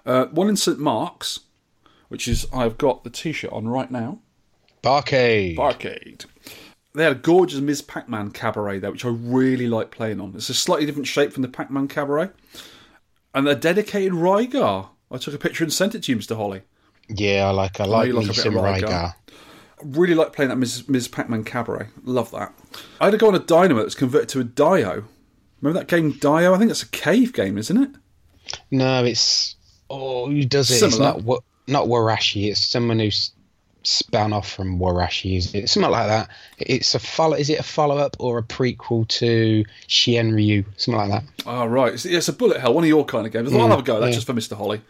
Uh, 0.06 0.26
one 0.26 0.48
in 0.48 0.56
St 0.56 0.78
Mark's, 0.78 1.40
which 2.08 2.28
is 2.28 2.46
I've 2.52 2.78
got 2.78 3.02
the 3.02 3.10
T-shirt 3.10 3.52
on 3.52 3.66
right 3.66 3.90
now. 3.90 4.20
Barcade. 4.82 5.56
Barcade. 5.56 6.26
They 6.94 7.02
had 7.02 7.12
a 7.12 7.16
gorgeous 7.16 7.60
Ms. 7.60 7.82
Pac-Man 7.82 8.30
cabaret 8.30 8.78
there, 8.78 8.90
which 8.90 9.04
I 9.04 9.08
really 9.08 9.66
like 9.66 9.90
playing 9.90 10.20
on. 10.20 10.34
It's 10.34 10.48
a 10.48 10.54
slightly 10.54 10.86
different 10.86 11.06
shape 11.06 11.32
from 11.32 11.42
the 11.42 11.48
Pac-Man 11.48 11.88
cabaret, 11.88 12.30
and 13.34 13.48
a 13.48 13.54
dedicated 13.54 14.12
Rygar. 14.12 14.88
I 15.10 15.18
took 15.18 15.34
a 15.34 15.38
picture 15.38 15.64
and 15.64 15.72
sent 15.72 15.94
it 15.94 16.02
to 16.04 16.12
you, 16.12 16.18
Mr. 16.18 16.36
Holly. 16.36 16.62
yeah, 17.08 17.46
I 17.46 17.50
like 17.50 17.80
I 17.80 17.84
like 17.84 18.08
me 18.08 18.12
like 18.12 18.26
bit 18.26 18.36
some 18.36 18.54
Rygar. 18.54 19.14
Really 19.82 20.14
like 20.14 20.32
playing 20.32 20.48
that 20.48 20.56
Ms. 20.56 20.88
Ms. 20.88 21.08
Pac-Man 21.08 21.44
Cabaret. 21.44 21.88
Love 22.04 22.30
that. 22.32 22.52
I 23.00 23.06
had 23.06 23.10
to 23.12 23.16
go 23.16 23.28
on 23.28 23.34
a 23.34 23.38
dynamo 23.38 23.82
that's 23.82 23.94
converted 23.94 24.28
to 24.30 24.40
a 24.40 24.44
Dio. 24.44 25.04
Remember 25.60 25.80
that 25.80 25.88
game 25.88 26.12
Dio? 26.12 26.52
I 26.52 26.58
think 26.58 26.68
that's 26.68 26.82
a 26.82 26.88
cave 26.88 27.32
game, 27.32 27.58
isn't 27.58 27.76
it? 27.76 27.90
No, 28.70 29.04
it's 29.04 29.56
oh, 29.88 30.28
who 30.30 30.44
does 30.44 30.70
it? 30.70 30.84
It's 30.84 30.98
not 30.98 31.22
not 31.66 31.86
Warashi. 31.86 32.50
It's 32.50 32.64
someone 32.64 32.98
who's 32.98 33.32
spun 33.82 34.32
off 34.32 34.50
from 34.50 34.78
Warashi. 34.78 35.36
Is 35.36 35.54
it 35.54 35.68
something 35.68 35.90
like 35.90 36.08
that? 36.08 36.28
It's 36.58 36.94
a 36.94 36.98
follow. 36.98 37.36
Is 37.36 37.50
it 37.50 37.60
a 37.60 37.62
follow 37.62 37.98
up 37.98 38.16
or 38.18 38.38
a 38.38 38.42
prequel 38.42 39.06
to 39.08 39.64
Shienryu? 39.88 40.64
Something 40.76 41.08
like 41.08 41.22
that. 41.22 41.44
Oh, 41.46 41.66
right. 41.66 41.94
It's, 41.94 42.04
it's 42.04 42.28
a 42.28 42.32
bullet 42.32 42.60
hell, 42.60 42.74
one 42.74 42.84
of 42.84 42.88
your 42.88 43.04
kind 43.04 43.26
of 43.26 43.32
games. 43.32 43.50
Thought 43.50 43.60
I'll 43.60 43.66
mm, 43.66 43.70
have 43.70 43.80
a 43.80 43.82
go. 43.82 44.00
That's 44.00 44.10
yeah. 44.10 44.14
just 44.14 44.26
for 44.26 44.34
Mr. 44.34 44.56
Holly. 44.56 44.82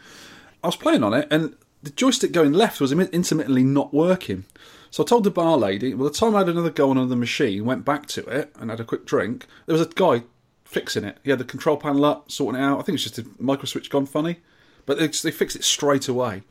I 0.62 0.68
was 0.68 0.76
playing 0.76 1.04
on 1.04 1.14
it, 1.14 1.28
and 1.30 1.56
the 1.82 1.90
joystick 1.90 2.32
going 2.32 2.52
left 2.52 2.80
was 2.80 2.92
intermittently 2.92 3.62
not 3.62 3.94
working. 3.94 4.44
So 4.90 5.02
I 5.02 5.06
told 5.06 5.24
the 5.24 5.30
bar 5.30 5.56
lady, 5.56 5.94
well, 5.94 6.08
the 6.08 6.14
time 6.14 6.34
I 6.34 6.38
had 6.38 6.48
another 6.48 6.70
go 6.70 6.90
on 6.90 6.96
another 6.96 7.16
machine, 7.16 7.64
went 7.64 7.84
back 7.84 8.06
to 8.08 8.24
it 8.26 8.54
and 8.58 8.70
had 8.70 8.80
a 8.80 8.84
quick 8.84 9.04
drink, 9.04 9.46
there 9.66 9.74
was 9.74 9.86
a 9.86 9.90
guy 9.90 10.22
fixing 10.64 11.04
it. 11.04 11.18
He 11.22 11.30
had 11.30 11.38
the 11.38 11.44
control 11.44 11.76
panel 11.76 12.04
up, 12.04 12.30
sorting 12.30 12.60
it 12.60 12.64
out. 12.64 12.78
I 12.78 12.82
think 12.82 12.94
it's 12.94 13.04
just 13.04 13.18
a 13.18 13.26
micro 13.38 13.66
switch 13.66 13.90
gone 13.90 14.06
funny. 14.06 14.38
But 14.86 14.98
they, 14.98 15.06
they 15.06 15.30
fixed 15.30 15.56
it 15.56 15.64
straight 15.64 16.08
away. 16.08 16.42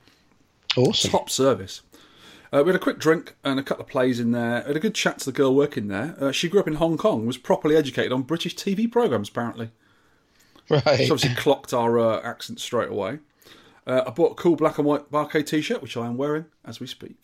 Awesome. 0.75 1.10
top 1.12 1.29
service. 1.29 1.82
Uh, 2.54 2.63
we 2.63 2.70
had 2.72 2.75
a 2.75 2.84
quick 2.84 2.98
drink 3.00 3.36
and 3.44 3.60
a 3.60 3.63
couple 3.63 3.84
of 3.84 3.89
plays 3.89 4.20
in 4.20 4.32
there. 4.32 4.62
had 4.63 4.75
a 4.75 4.80
good 4.80 4.96
chat 4.96 5.20
to 5.20 5.25
the 5.25 5.32
girl 5.32 5.54
working 5.54 5.88
there. 5.88 6.16
Uh, 6.20 6.32
she 6.32 6.48
grew 6.48 6.60
up 6.62 6.68
in 6.68 6.75
Hong 6.75 6.98
Kong, 6.98 7.25
was 7.25 7.38
properly 7.38 7.75
educated 7.75 8.12
on 8.12 8.22
British 8.24 8.56
TV 8.56 8.89
programs, 8.92 9.30
apparently. 9.30 9.72
Right. 10.70 10.98
She 10.98 11.12
obviously 11.12 11.36
clocked 11.36 11.74
our 11.74 11.98
uh, 12.00 12.22
accent 12.22 12.60
straight 12.60 12.89
away. 12.89 13.20
Uh, 13.86 14.04
I 14.06 14.10
bought 14.10 14.34
a 14.34 14.36
cool 14.36 14.56
black 14.58 14.77
and 14.77 14.86
white 14.86 15.10
Barcade 15.12 15.46
t 15.48 15.62
shirt, 15.62 15.82
which 15.82 15.96
I 15.96 16.06
am 16.08 16.18
wearing 16.18 16.46
as 16.66 16.80
we 16.82 16.88
speak. 16.88 17.18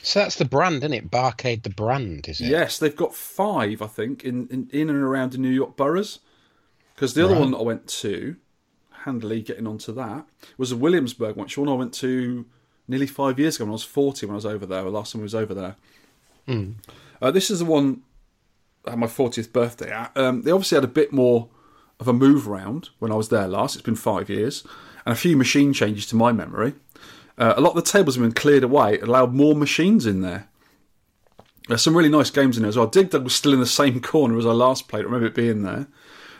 So 0.00 0.20
that's 0.20 0.36
the 0.36 0.44
brand, 0.44 0.78
isn't 0.84 0.92
it? 0.92 1.10
Barcade, 1.10 1.64
the 1.64 1.70
brand, 1.70 2.28
is 2.28 2.40
it? 2.40 2.46
Yes, 2.46 2.78
they've 2.78 2.94
got 2.94 3.16
five, 3.16 3.82
I 3.82 3.88
think, 3.88 4.24
in, 4.24 4.46
in, 4.48 4.68
in 4.72 4.90
and 4.90 4.98
around 5.02 5.32
the 5.32 5.38
New 5.38 5.50
York 5.50 5.76
boroughs. 5.76 6.20
Because 6.94 7.14
the 7.14 7.24
other 7.24 7.34
Right. 7.34 7.40
one 7.40 7.50
that 7.50 7.58
I 7.58 7.62
went 7.62 7.88
to, 7.88 8.36
handily 9.04 9.42
getting 9.42 9.66
onto 9.66 9.92
that, 9.94 10.26
was 10.56 10.70
a 10.70 10.76
Williamsburg 10.76 11.34
one, 11.34 11.48
one 11.48 11.68
I 11.68 11.72
went 11.74 11.94
to 11.94 12.46
nearly 12.88 13.06
five 13.06 13.38
years 13.38 13.56
ago 13.56 13.64
when 13.66 13.70
I 13.70 13.72
was 13.72 13.84
40 13.84 14.26
when 14.26 14.34
I 14.34 14.36
was 14.36 14.46
over 14.46 14.66
there, 14.66 14.82
the 14.82 14.90
last 14.90 15.12
time 15.12 15.20
I 15.20 15.24
was 15.24 15.34
over 15.34 15.54
there. 15.54 15.76
Uh, 17.20 17.30
this 17.30 17.50
is 17.50 17.58
the 17.58 17.64
one 17.64 18.02
I 18.86 18.90
had 18.90 18.98
my 18.98 19.06
40th 19.06 19.52
birthday 19.52 19.90
at. 19.90 20.16
Um, 20.16 20.42
they 20.42 20.50
obviously 20.50 20.76
had 20.76 20.84
a 20.84 20.88
bit 20.88 21.12
more 21.12 21.48
of 22.00 22.08
a 22.08 22.12
move 22.12 22.48
around 22.48 22.90
when 22.98 23.12
I 23.12 23.16
was 23.16 23.28
there 23.28 23.46
last. 23.48 23.74
It's 23.74 23.82
been 23.82 23.96
five 23.96 24.30
years, 24.30 24.64
and 25.04 25.12
a 25.12 25.16
few 25.16 25.36
machine 25.36 25.72
changes 25.72 26.06
to 26.06 26.16
my 26.16 26.32
memory. 26.32 26.74
Uh, 27.36 27.54
a 27.56 27.60
lot 27.60 27.70
of 27.70 27.84
the 27.84 27.90
tables 27.90 28.16
have 28.16 28.22
been 28.22 28.32
cleared 28.32 28.64
away. 28.64 28.94
It 28.94 29.02
allowed 29.02 29.34
more 29.34 29.54
machines 29.54 30.06
in 30.06 30.22
there. 30.22 30.48
There's 31.68 31.82
some 31.82 31.96
really 31.96 32.08
nice 32.08 32.30
games 32.30 32.56
in 32.56 32.62
there 32.62 32.70
as 32.70 32.76
well. 32.76 32.86
Dig 32.86 33.10
Dug 33.10 33.24
was 33.24 33.34
still 33.34 33.52
in 33.52 33.60
the 33.60 33.66
same 33.66 34.00
corner 34.00 34.38
as 34.38 34.46
I 34.46 34.52
last 34.52 34.88
played. 34.88 35.02
I 35.02 35.04
remember 35.04 35.26
it 35.26 35.34
being 35.34 35.62
there. 35.62 35.86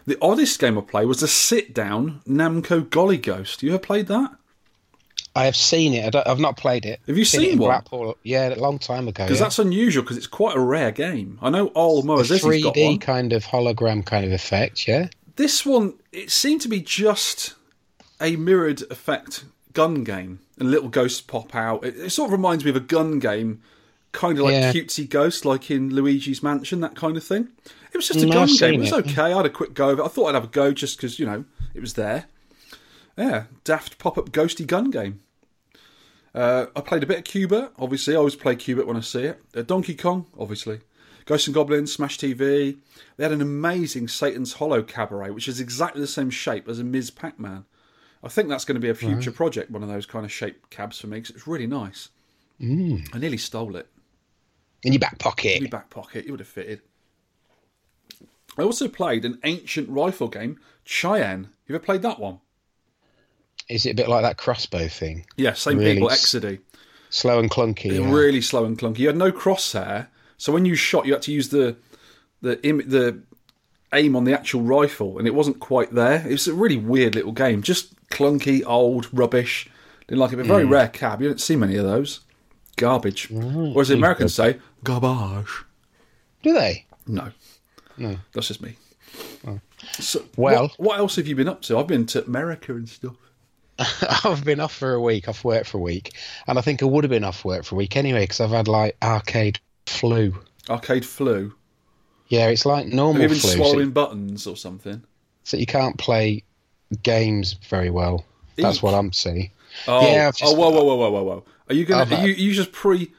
The 0.06 0.18
oddest 0.22 0.58
game 0.58 0.78
I 0.78 0.80
played 0.80 1.06
was 1.06 1.20
the 1.20 1.28
sit 1.28 1.74
down 1.74 2.22
Namco 2.26 2.88
Golly 2.88 3.18
Ghost. 3.18 3.62
You 3.62 3.70
ever 3.70 3.78
played 3.78 4.06
that? 4.06 4.34
I 5.36 5.44
have 5.44 5.56
seen 5.56 5.94
it. 5.94 6.14
I 6.14 6.22
I've 6.26 6.40
not 6.40 6.56
played 6.56 6.84
it. 6.84 7.00
Have 7.06 7.16
you 7.16 7.24
seen 7.24 7.52
in 7.52 7.58
one? 7.58 7.68
Blackpool. 7.68 8.16
Yeah, 8.24 8.54
a 8.54 8.56
long 8.56 8.78
time 8.78 9.06
ago. 9.08 9.24
Because 9.24 9.38
yeah. 9.38 9.44
that's 9.44 9.58
unusual 9.58 10.02
because 10.02 10.16
it's 10.16 10.26
quite 10.26 10.56
a 10.56 10.60
rare 10.60 10.90
game. 10.90 11.38
I 11.42 11.50
know 11.50 11.68
All 11.68 12.02
Moses 12.02 12.42
has 12.42 12.62
got 12.62 12.74
3D 12.74 12.86
one. 12.86 12.98
kind 12.98 13.32
of 13.32 13.44
hologram 13.44 14.04
kind 14.04 14.24
of 14.24 14.32
effect. 14.32 14.88
Yeah. 14.88 15.08
This 15.36 15.64
one, 15.64 15.94
it 16.12 16.30
seemed 16.30 16.60
to 16.62 16.68
be 16.68 16.80
just 16.80 17.54
a 18.20 18.34
mirrored 18.36 18.82
effect 18.90 19.44
gun 19.72 20.02
game. 20.02 20.40
And 20.58 20.70
little 20.72 20.88
ghosts 20.88 21.20
pop 21.20 21.54
out. 21.54 21.84
It, 21.84 21.96
it 21.96 22.10
sort 22.10 22.28
of 22.28 22.32
reminds 22.32 22.64
me 22.64 22.70
of 22.70 22.76
a 22.76 22.80
gun 22.80 23.20
game, 23.20 23.62
kind 24.10 24.36
of 24.38 24.44
like 24.46 24.54
Yeah. 24.54 24.72
cutesy 24.72 25.08
ghost, 25.08 25.44
like 25.44 25.70
in 25.70 25.90
Luigi's 25.94 26.42
Mansion, 26.42 26.80
that 26.80 26.96
kind 26.96 27.16
of 27.16 27.22
thing. 27.22 27.46
It 27.92 27.96
was 27.96 28.08
just 28.08 28.20
a 28.22 28.26
Mm, 28.26 28.32
gun 28.32 28.48
game. 28.56 28.74
It 28.74 28.78
was 28.80 28.92
it. 28.92 29.06
okay. 29.06 29.22
I 29.32 29.36
had 29.36 29.46
a 29.46 29.50
quick 29.50 29.74
go 29.74 29.90
of 29.90 30.00
it. 30.00 30.02
I 30.02 30.08
thought 30.08 30.26
I'd 30.30 30.34
have 30.34 30.44
a 30.44 30.48
go 30.48 30.72
just 30.72 30.96
because, 30.96 31.20
you 31.20 31.26
know, 31.26 31.44
it 31.74 31.80
was 31.80 31.94
there. 31.94 32.24
Yeah, 33.18 33.44
daft 33.64 33.98
pop 33.98 34.16
up 34.16 34.30
ghosty 34.30 34.64
gun 34.64 34.90
game. 34.90 35.20
Uh, 36.32 36.66
I 36.76 36.80
played 36.82 37.02
a 37.02 37.06
bit 37.06 37.18
of 37.18 37.24
Cuba, 37.24 37.72
obviously. 37.76 38.14
I 38.14 38.18
always 38.18 38.36
play 38.36 38.54
Cuba 38.54 38.86
when 38.86 38.96
I 38.96 39.00
see 39.00 39.24
it. 39.24 39.42
Uh, 39.56 39.62
Donkey 39.62 39.96
Kong, 39.96 40.26
obviously. 40.38 40.80
Ghosts 41.26 41.48
and 41.48 41.54
Goblins, 41.54 41.92
Smash 41.92 42.16
TV. 42.16 42.78
They 43.16 43.24
had 43.24 43.32
an 43.32 43.42
amazing 43.42 44.06
Satan's 44.06 44.54
Hollow 44.54 44.82
cabaret, 44.82 45.30
which 45.30 45.48
is 45.48 45.58
exactly 45.58 46.00
the 46.00 46.06
same 46.06 46.30
shape 46.30 46.68
as 46.68 46.78
a 46.78 46.84
Ms. 46.84 47.10
Pac 47.10 47.40
Man. 47.40 47.64
I 48.22 48.28
think 48.28 48.48
that's 48.48 48.64
going 48.64 48.76
to 48.76 48.80
be 48.80 48.88
a 48.88 48.94
future 48.94 49.32
project, 49.32 49.70
one 49.70 49.82
of 49.82 49.88
those 49.88 50.06
kind 50.06 50.24
of 50.24 50.32
shaped 50.32 50.70
cabs 50.70 51.00
for 51.00 51.08
me, 51.08 51.18
because 51.18 51.34
it's 51.36 51.46
really 51.46 51.66
nice. 51.66 52.10
Mm. 52.60 53.08
I 53.12 53.18
nearly 53.18 53.36
stole 53.36 53.76
it. 53.76 53.88
In 54.84 54.92
your 54.92 55.00
back 55.00 55.18
pocket. 55.18 55.56
In 55.56 55.62
your 55.62 55.70
back 55.70 55.90
pocket, 55.90 56.24
it 56.24 56.30
would 56.30 56.40
have 56.40 56.48
fitted. 56.48 56.82
I 58.56 58.62
also 58.62 58.88
played 58.88 59.24
an 59.24 59.38
ancient 59.44 59.88
rifle 59.88 60.28
game, 60.28 60.58
Cheyenne. 60.84 61.48
You 61.66 61.74
ever 61.74 61.84
played 61.84 62.02
that 62.02 62.20
one? 62.20 62.40
Is 63.68 63.84
it 63.86 63.90
a 63.90 63.94
bit 63.94 64.08
like 64.08 64.22
that 64.22 64.36
crossbow 64.38 64.88
thing? 64.88 65.26
Yeah, 65.36 65.52
same 65.52 65.78
Really 65.78 65.94
people, 65.94 66.10
s- 66.10 66.24
Exidy. 66.24 66.60
Slow 67.10 67.38
and 67.38 67.50
clunky. 67.50 67.92
Yeah. 67.98 68.10
really 68.12 68.40
slow 68.40 68.64
and 68.64 68.78
clunky. 68.78 68.98
You 68.98 69.06
had 69.08 69.16
no 69.16 69.30
crosshair, 69.32 70.08
so 70.36 70.52
when 70.52 70.64
you 70.64 70.74
shot, 70.74 71.06
you 71.06 71.12
had 71.12 71.22
to 71.22 71.32
use 71.32 71.48
the 71.50 71.76
the 72.42 72.62
Im- 72.66 72.88
the 72.88 73.20
aim 73.92 74.14
on 74.14 74.24
the 74.24 74.32
actual 74.34 74.60
rifle, 74.62 75.18
and 75.18 75.26
it 75.26 75.34
wasn't 75.34 75.58
quite 75.60 75.92
there. 75.94 76.24
It 76.26 76.32
was 76.32 76.46
a 76.48 76.54
really 76.54 76.76
weird 76.76 77.14
little 77.14 77.32
game, 77.32 77.62
just 77.62 77.94
clunky, 78.10 78.62
old, 78.66 79.08
rubbish. 79.12 79.68
Didn't 80.06 80.20
like 80.20 80.32
it. 80.32 80.36
But 80.36 80.46
very 80.46 80.64
Hmm. 80.64 80.70
rare 80.72 80.88
cab. 80.88 81.20
You 81.22 81.28
don't 81.28 81.40
see 81.40 81.56
many 81.56 81.76
of 81.76 81.84
those. 81.84 82.20
Garbage. 82.76 83.30
Or 83.32 83.80
as 83.82 83.88
the 83.88 83.94
Americans 83.94 84.34
say, 84.34 84.58
garbage. 84.84 85.64
Do 86.42 86.52
they? 86.52 86.86
No, 87.06 87.32
no, 87.96 88.16
that's 88.32 88.48
just 88.48 88.62
me. 88.62 88.76
So, 89.98 90.24
Well- 90.36 90.62
what, 90.62 90.78
what 90.78 90.98
else 90.98 91.16
have 91.16 91.26
you 91.26 91.34
been 91.34 91.48
up 91.48 91.62
to? 91.62 91.78
I've 91.78 91.86
been 91.86 92.06
to 92.06 92.24
America 92.24 92.72
and 92.74 92.88
stuff. 92.88 93.16
I've 94.24 94.44
been 94.44 94.60
off 94.60 94.74
for 94.74 94.94
a 94.94 95.00
week, 95.00 95.28
off 95.28 95.44
work 95.44 95.64
for 95.64 95.78
a 95.78 95.80
week, 95.80 96.16
and 96.46 96.58
I 96.58 96.62
think 96.62 96.82
I 96.82 96.86
would 96.86 97.04
have 97.04 97.10
been 97.10 97.24
off 97.24 97.44
work 97.44 97.64
for 97.64 97.74
a 97.74 97.78
week 97.78 97.96
anyway 97.96 98.22
because 98.24 98.40
I've 98.40 98.50
had 98.50 98.68
like 98.68 98.96
arcade 99.02 99.60
flu. 99.86 100.34
Arcade 100.68 101.06
flu. 101.06 101.54
Yeah, 102.28 102.48
it's 102.48 102.66
like 102.66 102.86
Have 102.86 102.94
normal 102.94 103.22
you 103.22 103.28
been 103.28 103.38
flu, 103.38 103.50
so, 103.50 103.56
swallowing 103.56 103.90
buttons 103.90 104.46
or 104.46 104.56
something? 104.56 105.02
so 105.44 105.56
you 105.56 105.66
can't 105.66 105.96
play 105.96 106.44
games 107.02 107.54
very 107.68 107.90
well. 107.90 108.24
That's 108.56 108.82
what 108.82 108.92
I'm 108.94 109.12
saying. 109.12 109.50
Oh, 109.86 110.00
Yeah, 110.02 110.30
just- 110.32 110.42
oh, 110.44 110.54
whoa, 110.54 110.70
whoa, 110.70 110.82
whoa, 110.84 110.96
whoa, 110.96 111.10
whoa, 111.10 111.22
whoa! 111.22 111.44
Are 111.68 111.74
you 111.74 111.84
gonna? 111.84 112.02
I've 112.02 112.12
Are 112.12 112.26
you, 112.26 112.34
you 112.34 112.52
just 112.52 112.72
pre 112.72 113.12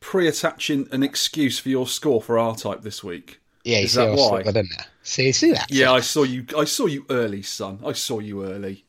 pre 0.00 0.26
attaching 0.26 0.88
an 0.90 1.02
excuse 1.02 1.58
for 1.58 1.68
your 1.68 1.86
score 1.86 2.20
for 2.20 2.38
R 2.38 2.56
type 2.56 2.82
this 2.82 3.04
week? 3.04 3.40
Yeah, 3.62 3.78
you 3.78 3.84
Is 3.84 3.92
see 3.92 3.98
that 4.00 4.08
I 4.10 4.14
why? 4.14 4.40
in 4.40 4.52
there. 4.52 4.64
See, 5.04 5.32
see 5.32 5.52
that? 5.52 5.70
Yeah, 5.70 5.92
I 5.92 6.00
saw 6.00 6.24
you. 6.24 6.44
I 6.56 6.64
saw 6.64 6.86
you 6.86 7.06
early, 7.08 7.42
son. 7.42 7.78
I 7.86 7.92
saw 7.92 8.18
you 8.18 8.44
early. 8.44 8.84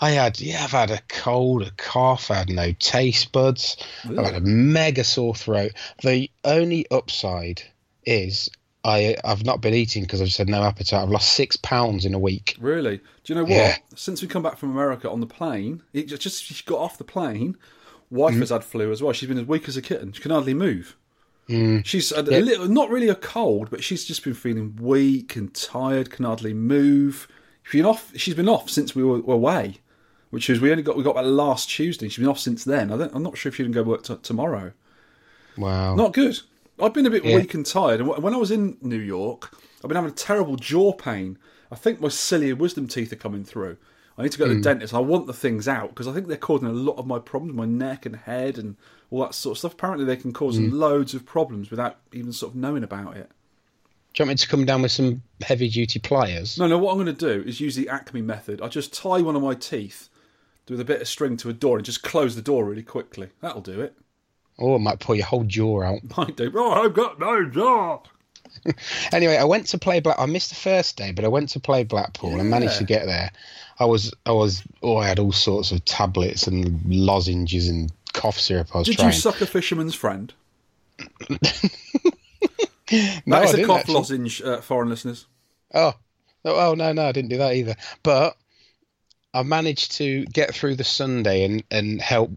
I 0.00 0.10
had, 0.10 0.40
yeah, 0.40 0.62
I've 0.64 0.70
had 0.70 0.90
a 0.90 1.00
cold, 1.08 1.62
a 1.62 1.70
cough, 1.72 2.30
I 2.30 2.36
had 2.36 2.50
no 2.50 2.72
taste 2.78 3.32
buds, 3.32 3.76
I've 4.04 4.16
had 4.16 4.34
a 4.34 4.40
mega 4.40 5.02
sore 5.04 5.34
throat. 5.34 5.72
The 6.02 6.30
only 6.44 6.86
upside 6.90 7.62
is 8.06 8.48
I, 8.84 9.16
I've 9.24 9.44
not 9.44 9.60
been 9.60 9.74
eating 9.74 10.04
because 10.04 10.20
I've 10.20 10.28
just 10.28 10.38
had 10.38 10.48
no 10.48 10.62
appetite. 10.62 11.02
I've 11.02 11.10
lost 11.10 11.32
six 11.32 11.56
pounds 11.56 12.04
in 12.04 12.14
a 12.14 12.18
week. 12.18 12.56
Really? 12.60 12.98
Do 12.98 13.02
you 13.24 13.34
know 13.34 13.42
what? 13.42 13.50
Yeah. 13.50 13.76
Since 13.96 14.22
we 14.22 14.28
come 14.28 14.42
back 14.42 14.56
from 14.56 14.70
America 14.70 15.10
on 15.10 15.20
the 15.20 15.26
plane, 15.26 15.82
it 15.92 16.04
just, 16.06 16.22
just 16.22 16.44
she 16.44 16.64
got 16.64 16.78
off 16.78 16.96
the 16.96 17.04
plane. 17.04 17.56
Wife 18.10 18.32
Mm-hmm. 18.32 18.40
has 18.40 18.50
had 18.50 18.64
flu 18.64 18.90
as 18.92 19.02
well. 19.02 19.12
She's 19.12 19.28
been 19.28 19.38
as 19.38 19.46
weak 19.46 19.68
as 19.68 19.76
a 19.76 19.82
kitten. 19.82 20.12
She 20.12 20.22
can 20.22 20.30
hardly 20.30 20.54
move. 20.54 20.96
Mm. 21.48 21.84
She's 21.84 22.14
had 22.14 22.28
a 22.28 22.40
little, 22.40 22.68
not 22.68 22.88
really 22.88 23.08
a 23.08 23.14
cold, 23.14 23.68
but 23.70 23.82
she's 23.82 24.04
just 24.04 24.22
been 24.22 24.34
feeling 24.34 24.76
weak 24.80 25.34
and 25.36 25.52
tired. 25.52 26.10
Can 26.10 26.24
hardly 26.24 26.54
move. 26.54 27.26
She's 27.64 27.80
been 27.80 27.86
off. 27.86 28.12
She's 28.16 28.34
been 28.34 28.48
off 28.48 28.70
since 28.70 28.94
we 28.94 29.02
were 29.02 29.16
away, 29.16 29.78
which 30.30 30.50
is 30.50 30.60
we 30.60 30.70
only 30.70 30.82
got 30.82 30.96
we 30.96 31.02
got 31.02 31.14
back 31.14 31.24
last 31.24 31.68
Tuesday. 31.70 32.08
She's 32.08 32.18
been 32.18 32.28
off 32.28 32.38
since 32.38 32.64
then. 32.64 32.92
I 32.92 32.96
don't, 32.96 33.14
I'm 33.14 33.22
not 33.22 33.36
sure 33.38 33.50
if 33.50 33.56
she 33.56 33.62
can 33.62 33.72
go 33.72 33.82
work 33.82 34.02
t- 34.04 34.16
tomorrow. 34.22 34.72
Wow. 35.56 35.94
Not 35.94 36.12
good. 36.12 36.38
I've 36.80 36.94
been 36.94 37.06
a 37.06 37.10
bit 37.10 37.24
Yeah. 37.24 37.36
weak 37.36 37.54
and 37.54 37.66
tired. 37.66 38.00
And 38.00 38.08
when 38.22 38.34
I 38.34 38.36
was 38.36 38.50
in 38.50 38.76
New 38.80 38.98
York, 39.00 39.50
I've 39.82 39.88
been 39.88 39.96
having 39.96 40.10
a 40.10 40.14
terrible 40.14 40.56
jaw 40.56 40.92
pain. 40.92 41.38
I 41.72 41.74
think 41.74 42.00
my 42.00 42.08
cilia 42.08 42.54
wisdom 42.54 42.86
teeth 42.86 43.12
are 43.12 43.16
coming 43.16 43.44
through. 43.44 43.76
I 44.16 44.22
need 44.22 44.32
to 44.32 44.38
go 44.38 44.44
Hmm. 44.46 44.50
to 44.50 44.54
the 44.56 44.62
dentist. 44.62 44.94
I 44.94 44.98
want 45.00 45.26
the 45.26 45.32
things 45.32 45.68
out 45.68 45.90
because 45.90 46.08
I 46.08 46.12
think 46.12 46.26
they're 46.28 46.36
causing 46.36 46.68
a 46.68 46.72
lot 46.72 46.96
of 46.98 47.06
my 47.06 47.18
problems, 47.18 47.54
my 47.56 47.64
neck 47.66 48.06
and 48.06 48.16
head 48.16 48.58
and 48.58 48.76
all 49.10 49.20
that 49.22 49.34
sort 49.34 49.54
of 49.54 49.58
stuff. 49.58 49.72
Apparently, 49.74 50.04
they 50.04 50.16
can 50.16 50.32
cause 50.32 50.56
Hmm. 50.56 50.70
loads 50.70 51.14
of 51.14 51.24
problems 51.24 51.70
without 51.70 51.98
even 52.12 52.32
sort 52.32 52.52
of 52.52 52.56
knowing 52.56 52.82
about 52.84 53.16
it. 53.16 53.30
Do 54.14 54.22
you 54.22 54.26
want 54.26 54.40
me 54.40 54.42
to 54.42 54.48
come 54.48 54.64
down 54.64 54.82
with 54.82 54.90
some 54.92 55.22
heavy 55.42 55.68
duty 55.68 55.98
pliers? 56.00 56.58
No, 56.58 56.66
no. 56.66 56.78
What 56.78 56.92
I'm 56.92 56.96
going 57.04 57.14
to 57.14 57.42
do 57.42 57.46
is 57.48 57.60
use 57.60 57.76
the 57.76 57.88
Acme 57.88 58.22
method. 58.22 58.60
I 58.60 58.68
just 58.68 58.92
tie 58.92 59.20
one 59.20 59.36
of 59.36 59.42
my 59.42 59.54
teeth 59.54 60.08
with 60.70 60.80
a 60.80 60.84
bit 60.84 61.00
of 61.00 61.08
string 61.08 61.36
to 61.38 61.48
a 61.48 61.52
door 61.52 61.76
and 61.76 61.84
just 61.86 62.02
close 62.02 62.34
the 62.36 62.42
door 62.42 62.64
really 62.64 62.82
quickly. 62.82 63.28
That'll 63.40 63.60
do 63.62 63.80
it. 63.80 63.94
Oh, 64.58 64.74
I 64.74 64.78
might 64.78 64.98
pull 65.00 65.14
your 65.14 65.26
whole 65.26 65.44
jaw 65.44 65.82
out. 65.82 66.00
Might 66.16 66.36
do. 66.36 66.50
Oh, 66.54 66.84
I've 66.84 66.94
got 66.94 67.18
no 67.20 67.44
jaw. 67.48 68.00
Anyway, 69.12 69.36
I 69.36 69.44
went 69.44 69.66
to 69.68 69.78
play 69.78 70.00
Black. 70.00 70.18
I 70.18 70.26
missed 70.26 70.48
the 70.48 70.54
first 70.56 70.96
day, 70.96 71.12
but 71.12 71.24
I 71.24 71.28
went 71.28 71.50
to 71.50 71.60
Replay 71.60 71.86
Blackpool 71.86 72.40
and 72.40 72.48
managed 72.50 72.78
to 72.78 72.84
get 72.84 73.04
there. 73.06 73.30
I 73.78 73.84
was, 73.84 74.12
I 74.26 74.32
was, 74.32 74.62
oh, 74.82 74.96
I 74.96 75.06
had 75.06 75.18
all 75.18 75.32
sorts 75.32 75.70
of 75.70 75.84
tablets 75.84 76.46
and 76.46 76.80
lozenges 76.86 77.68
and 77.68 77.92
cough 78.14 78.38
syrup. 78.38 78.74
I 78.74 78.78
was 78.78 78.88
Did 78.88 78.96
trying. 78.96 79.08
you 79.08 79.12
suck 79.18 79.40
a 79.42 79.46
fisherman's 79.46 79.94
friend? 79.94 80.32
No, 82.90 83.36
That 83.36 83.42
I 83.42 83.44
is 83.44 83.52
a 83.52 83.56
didn't 83.56 83.66
cough 83.68 83.80
actually. 83.80 83.94
lozenge, 83.94 84.42
uh, 84.42 84.60
foreign 84.62 84.88
listeners. 84.88 85.26
Oh, 85.74 85.92
oh, 86.46 86.70
oh, 86.70 86.74
no, 86.74 86.92
no, 86.94 87.06
I 87.06 87.12
didn't 87.12 87.28
do 87.28 87.36
that 87.36 87.52
either. 87.54 87.76
But 88.02 88.34
I 89.34 89.42
managed 89.42 89.92
to 89.98 90.24
get 90.26 90.54
through 90.54 90.76
the 90.76 90.84
Sunday 90.84 91.44
and 91.44 91.62
and 91.70 92.00
help 92.00 92.30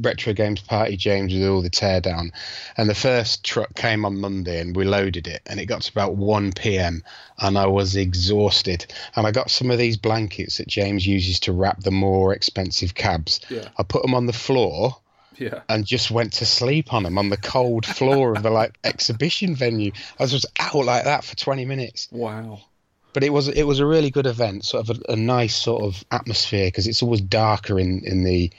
Retro 0.00 0.32
Games 0.32 0.60
Party 0.60 0.96
James 0.96 1.32
with 1.32 1.46
all 1.46 1.62
the 1.62 1.70
teardown. 1.70 2.32
And 2.76 2.88
the 2.90 2.94
first 2.94 3.44
truck 3.44 3.74
came 3.74 4.04
on 4.04 4.20
Monday, 4.20 4.60
and 4.60 4.74
we 4.74 4.84
loaded 4.84 5.28
it, 5.28 5.42
and 5.46 5.60
it 5.60 5.66
got 5.66 5.82
to 5.82 5.92
about 5.92 6.16
one 6.16 6.52
p.m. 6.52 7.04
and 7.38 7.56
I 7.56 7.66
was 7.66 7.94
exhausted. 7.94 8.86
And 9.14 9.26
I 9.26 9.30
got 9.30 9.50
some 9.50 9.70
of 9.70 9.78
these 9.78 9.96
blankets 9.96 10.58
that 10.58 10.66
James 10.66 11.06
uses 11.06 11.38
to 11.40 11.52
wrap 11.52 11.80
the 11.80 11.90
more 11.92 12.32
expensive 12.34 12.94
cabs. 12.94 13.40
Yeah. 13.48 13.68
I 13.78 13.82
put 13.84 14.02
them 14.02 14.14
on 14.14 14.26
the 14.26 14.32
floor 14.32 14.96
Yeah. 15.38 15.60
and 15.68 15.86
just 15.86 16.10
went 16.10 16.32
to 16.34 16.46
sleep 16.46 16.92
on 16.92 17.04
them 17.04 17.18
on 17.18 17.28
the 17.28 17.36
cold 17.36 17.86
floor 17.86 18.34
of 18.34 18.42
the 18.42 18.50
like 18.50 18.76
exhibition 18.84 19.54
venue. 19.54 19.92
I 20.18 20.24
was 20.24 20.32
just 20.32 20.46
out 20.58 20.84
like 20.84 21.04
that 21.04 21.22
for 21.24 21.36
twenty 21.36 21.64
minutes 21.66 22.08
Wow. 22.10 22.62
But 23.12 23.22
it 23.24 23.30
was 23.30 23.48
it 23.48 23.64
was 23.64 23.78
a 23.78 23.86
really 23.86 24.10
good 24.10 24.26
event, 24.26 24.64
sort 24.64 24.88
of 24.88 24.98
a, 25.08 25.12
a 25.12 25.16
nice 25.16 25.54
sort 25.54 25.82
of 25.82 26.04
atmosphere 26.10 26.68
because 26.68 26.86
it's 26.86 27.02
always 27.02 27.20
darker 27.20 27.78
in 27.78 28.02
in 28.04 28.24
the 28.24 28.50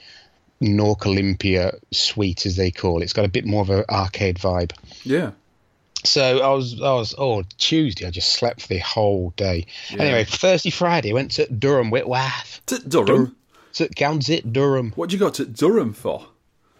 Nork 0.60 1.06
Olympia 1.06 1.72
suite 1.90 2.46
as 2.46 2.56
they 2.56 2.70
call 2.70 3.00
it. 3.00 3.04
It's 3.04 3.12
got 3.12 3.24
a 3.24 3.28
bit 3.28 3.46
more 3.46 3.62
of 3.62 3.70
an 3.70 3.84
arcade 3.90 4.38
vibe. 4.38 4.72
Yeah. 5.02 5.32
So 6.04 6.40
I 6.40 6.48
was 6.54 6.80
I 6.80 6.92
was 6.92 7.14
oh 7.18 7.42
Tuesday 7.58 8.06
I 8.06 8.10
just 8.10 8.32
slept 8.32 8.62
for 8.62 8.68
the 8.68 8.78
whole 8.78 9.30
day. 9.36 9.66
Anyway, 9.90 10.24
Thursday 10.24 10.70
Friday 10.70 11.12
went 11.12 11.32
to 11.32 11.46
Durham 11.46 11.90
Whitworth. 11.90 12.60
To 12.66 12.78
Durham. 12.78 13.36
To 13.74 13.88
Gownsett 13.88 14.52
Durham. 14.52 14.92
What 14.94 15.12
you 15.12 15.18
go 15.18 15.30
to 15.30 15.44
Durham 15.44 15.92
for? 15.92 16.28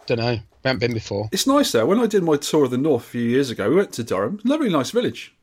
Don't 0.07 0.19
know. 0.19 0.39
Haven't 0.65 0.79
been 0.79 0.95
before. 0.95 1.29
It's 1.33 1.47
nice 1.47 1.73
there. 1.73 1.85
When 1.85 1.99
I 1.99 2.07
did 2.07 2.23
my 2.23 2.37
tour 2.37 2.65
of 2.65 2.71
the 2.71 2.79
north 2.79 3.05
a 3.05 3.09
few 3.11 3.23
years 3.23 3.51
ago, 3.51 3.69
we 3.69 3.77
went 3.77 3.93
to 3.95 4.05
Durham. 4.05 4.41
Lovely, 4.45 4.71
nice 4.71 4.91
village, 4.91 5.34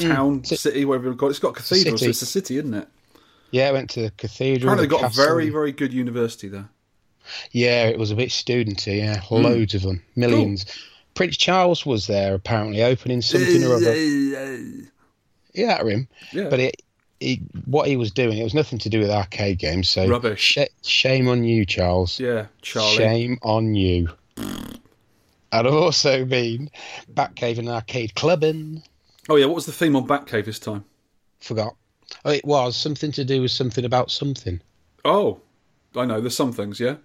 town, 0.00 0.42
Ci- 0.42 0.56
city, 0.56 0.84
whatever 0.84 1.10
you 1.10 1.16
call 1.16 1.28
it. 1.28 1.32
It's 1.32 1.38
got 1.38 1.54
cathedrals. 1.54 2.00
city. 2.00 2.10
it's 2.10 2.22
a 2.22 2.26
city, 2.26 2.58
isn't 2.58 2.74
it? 2.74 2.88
Yeah, 3.52 3.68
I 3.68 3.72
went 3.72 3.90
to 3.90 4.02
the 4.02 4.10
cathedral. 4.12 4.72
Apparently, 4.72 4.86
the 4.86 5.02
got 5.02 5.12
a 5.12 5.16
very, 5.16 5.48
very 5.50 5.72
good 5.72 5.92
university 5.92 6.48
there. 6.48 6.68
Yeah, 7.52 7.84
it 7.86 7.98
was 7.98 8.10
a 8.10 8.16
bit 8.16 8.30
studenty. 8.30 8.98
Yeah, 8.98 9.20
Hmm. 9.20 9.34
loads 9.36 9.74
of 9.74 9.82
them, 9.82 10.02
millions. 10.16 10.64
Prince 11.14 11.36
Charles 11.36 11.84
was 11.84 12.06
there 12.06 12.34
apparently 12.34 12.82
opening 12.82 13.20
something 13.22 13.62
or 13.64 13.74
other. 13.74 13.94
Yeah, 15.52 15.78
that 15.78 15.86
him. 15.86 16.08
Yeah. 16.32 16.48
But 16.48 16.60
it 16.60 16.82
he, 17.18 17.42
what 17.66 17.86
he 17.88 17.96
was 17.96 18.10
doing, 18.12 18.38
it 18.38 18.44
was 18.44 18.54
nothing 18.54 18.78
to 18.78 18.88
do 18.88 18.98
with 19.00 19.10
arcade 19.10 19.58
games. 19.58 19.90
So 19.90 20.06
Rubbish. 20.08 20.40
sh- 20.40 20.86
shame 20.88 21.28
on 21.28 21.44
you, 21.44 21.66
Charles. 21.66 22.18
Yeah, 22.18 22.46
Charlie. 22.62 22.96
Shame 22.96 23.38
on 23.42 23.74
you. 23.74 24.08
I've 25.52 25.66
also 25.66 26.24
been 26.24 26.70
Batcave 27.12 27.58
and 27.58 27.68
arcade 27.68 28.14
clubbing. 28.14 28.82
Oh 29.30 29.36
yeah, 29.36 29.46
what 29.46 29.54
was 29.54 29.66
the 29.66 29.72
theme 29.72 29.94
on 29.94 30.08
Batcave 30.08 30.44
this 30.44 30.58
time? 30.58 30.84
Forgot. 31.38 31.76
Oh, 32.24 32.30
it 32.32 32.44
was 32.44 32.76
something 32.76 33.12
to 33.12 33.24
do 33.24 33.40
with 33.42 33.52
something 33.52 33.84
about 33.84 34.10
something. 34.10 34.60
Oh, 35.04 35.40
I 35.94 36.04
know. 36.04 36.20
There's 36.20 36.34
some 36.36 36.52
things. 36.52 36.80
Yeah. 36.80 36.96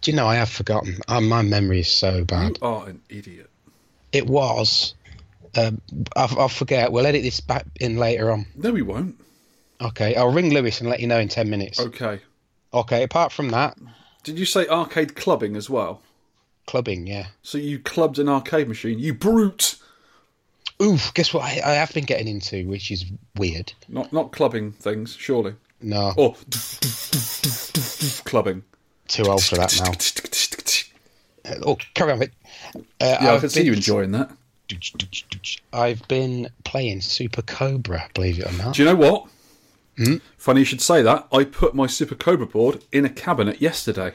Do 0.00 0.10
you 0.10 0.16
know 0.16 0.26
I 0.26 0.34
have 0.34 0.48
forgotten? 0.50 0.98
Oh, 1.06 1.20
my 1.20 1.42
memory 1.42 1.80
is 1.80 1.88
so 1.90 2.24
bad. 2.24 2.58
You 2.60 2.66
are 2.66 2.88
an 2.88 3.00
idiot. 3.08 3.48
It 4.12 4.26
was. 4.26 4.94
Um, 5.56 5.80
I'll, 6.16 6.40
I'll 6.40 6.48
forget. 6.48 6.90
We'll 6.90 7.06
edit 7.06 7.22
this 7.22 7.40
back 7.40 7.64
in 7.80 7.96
later 7.96 8.32
on. 8.32 8.46
No, 8.56 8.72
we 8.72 8.82
won't. 8.82 9.18
Okay, 9.80 10.16
I'll 10.16 10.32
ring 10.32 10.52
Lewis 10.52 10.80
and 10.80 10.90
let 10.90 10.98
you 10.98 11.06
know 11.06 11.20
in 11.20 11.28
ten 11.28 11.48
minutes. 11.48 11.78
Okay. 11.78 12.20
Okay. 12.74 13.04
Apart 13.04 13.30
from 13.32 13.50
that, 13.50 13.78
Did 14.24 14.36
you 14.36 14.44
say 14.44 14.66
arcade 14.66 15.14
clubbing 15.14 15.54
as 15.56 15.70
well? 15.70 16.02
clubbing. 16.66 17.06
Yeah. 17.06 17.28
So 17.42 17.56
you 17.56 17.78
clubbed 17.78 18.18
an 18.18 18.28
arcade 18.28 18.68
machine, 18.68 18.98
you 18.98 19.14
brute! 19.14 19.76
Oof. 20.82 21.12
Guess 21.14 21.34
what? 21.34 21.42
I, 21.44 21.60
I 21.64 21.74
have 21.74 21.92
been 21.92 22.04
getting 22.04 22.28
into, 22.28 22.66
which 22.68 22.90
is 22.90 23.04
weird. 23.36 23.72
Not 23.88 24.12
not 24.12 24.32
clubbing 24.32 24.72
things, 24.72 25.16
surely. 25.18 25.54
No, 25.80 26.12
Or 26.16 26.34
clubbing. 28.24 28.64
too 29.06 29.24
old 29.24 29.44
for 29.44 29.56
that 29.56 29.78
now. 29.80 29.92
Oh, 31.64 31.76
carry 31.94 32.12
on. 32.12 32.22
Uh, 32.22 32.28
Yeah, 33.00 33.18
I 33.20 33.34
I've 33.34 33.40
can 33.40 33.48
see 33.50 33.62
you 33.64 33.72
enjoying 33.74 34.10
that. 34.12 34.30
I've 35.72 36.06
been 36.08 36.48
playing 36.64 37.00
Super 37.00 37.42
Cobra, 37.42 38.08
believe 38.14 38.38
it 38.38 38.46
or 38.46 38.52
not. 38.58 38.74
Do 38.74 38.82
you 38.82 38.88
know 38.88 38.96
what? 38.96 39.28
Funny 40.36 40.60
you 40.60 40.64
should 40.64 40.80
say 40.82 41.02
that. 41.02 41.26
I 41.32 41.44
put 41.44 41.74
my 41.74 41.86
Super 41.86 42.14
Cobra 42.14 42.46
board 42.46 42.84
in 42.92 43.04
a 43.04 43.08
cabinet 43.10 43.60
yesterday 43.60 44.14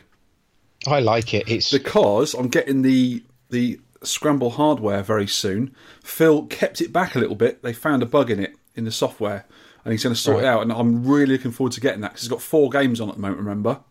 I 0.85 0.99
like 0.99 1.33
it. 1.33 1.47
It's 1.49 1.71
because 1.71 2.33
I'm 2.33 2.49
getting 2.49 2.81
the 2.81 3.23
the 3.49 3.79
scramble 4.03 4.51
hardware 4.51 5.03
very 5.03 5.27
soon. 5.27 5.75
Phil 6.03 6.45
kept 6.45 6.81
it 6.81 6.93
back 6.93 7.15
a 7.15 7.19
little 7.19 7.35
bit. 7.35 7.63
They 7.63 7.73
found 7.73 8.03
a 8.03 8.05
bug 8.05 8.29
in 8.29 8.39
it 8.39 8.55
in 8.75 8.85
the 8.85 8.91
software, 8.91 9.45
and 9.83 9.91
he's 9.91 10.03
going 10.03 10.15
to 10.15 10.19
sort 10.19 10.43
it 10.43 10.45
out. 10.45 10.61
And 10.61 10.71
I'm 10.71 11.05
really 11.05 11.33
looking 11.37 11.51
forward 11.51 11.73
to 11.73 11.81
getting 11.81 12.01
that 12.01 12.11
because 12.11 12.23
it's 12.23 12.31
got 12.31 12.41
four 12.41 12.69
games 12.69 12.99
on 12.99 13.09
at 13.09 13.15
the 13.15 13.21
moment. 13.21 13.39
Remember, 13.39 13.81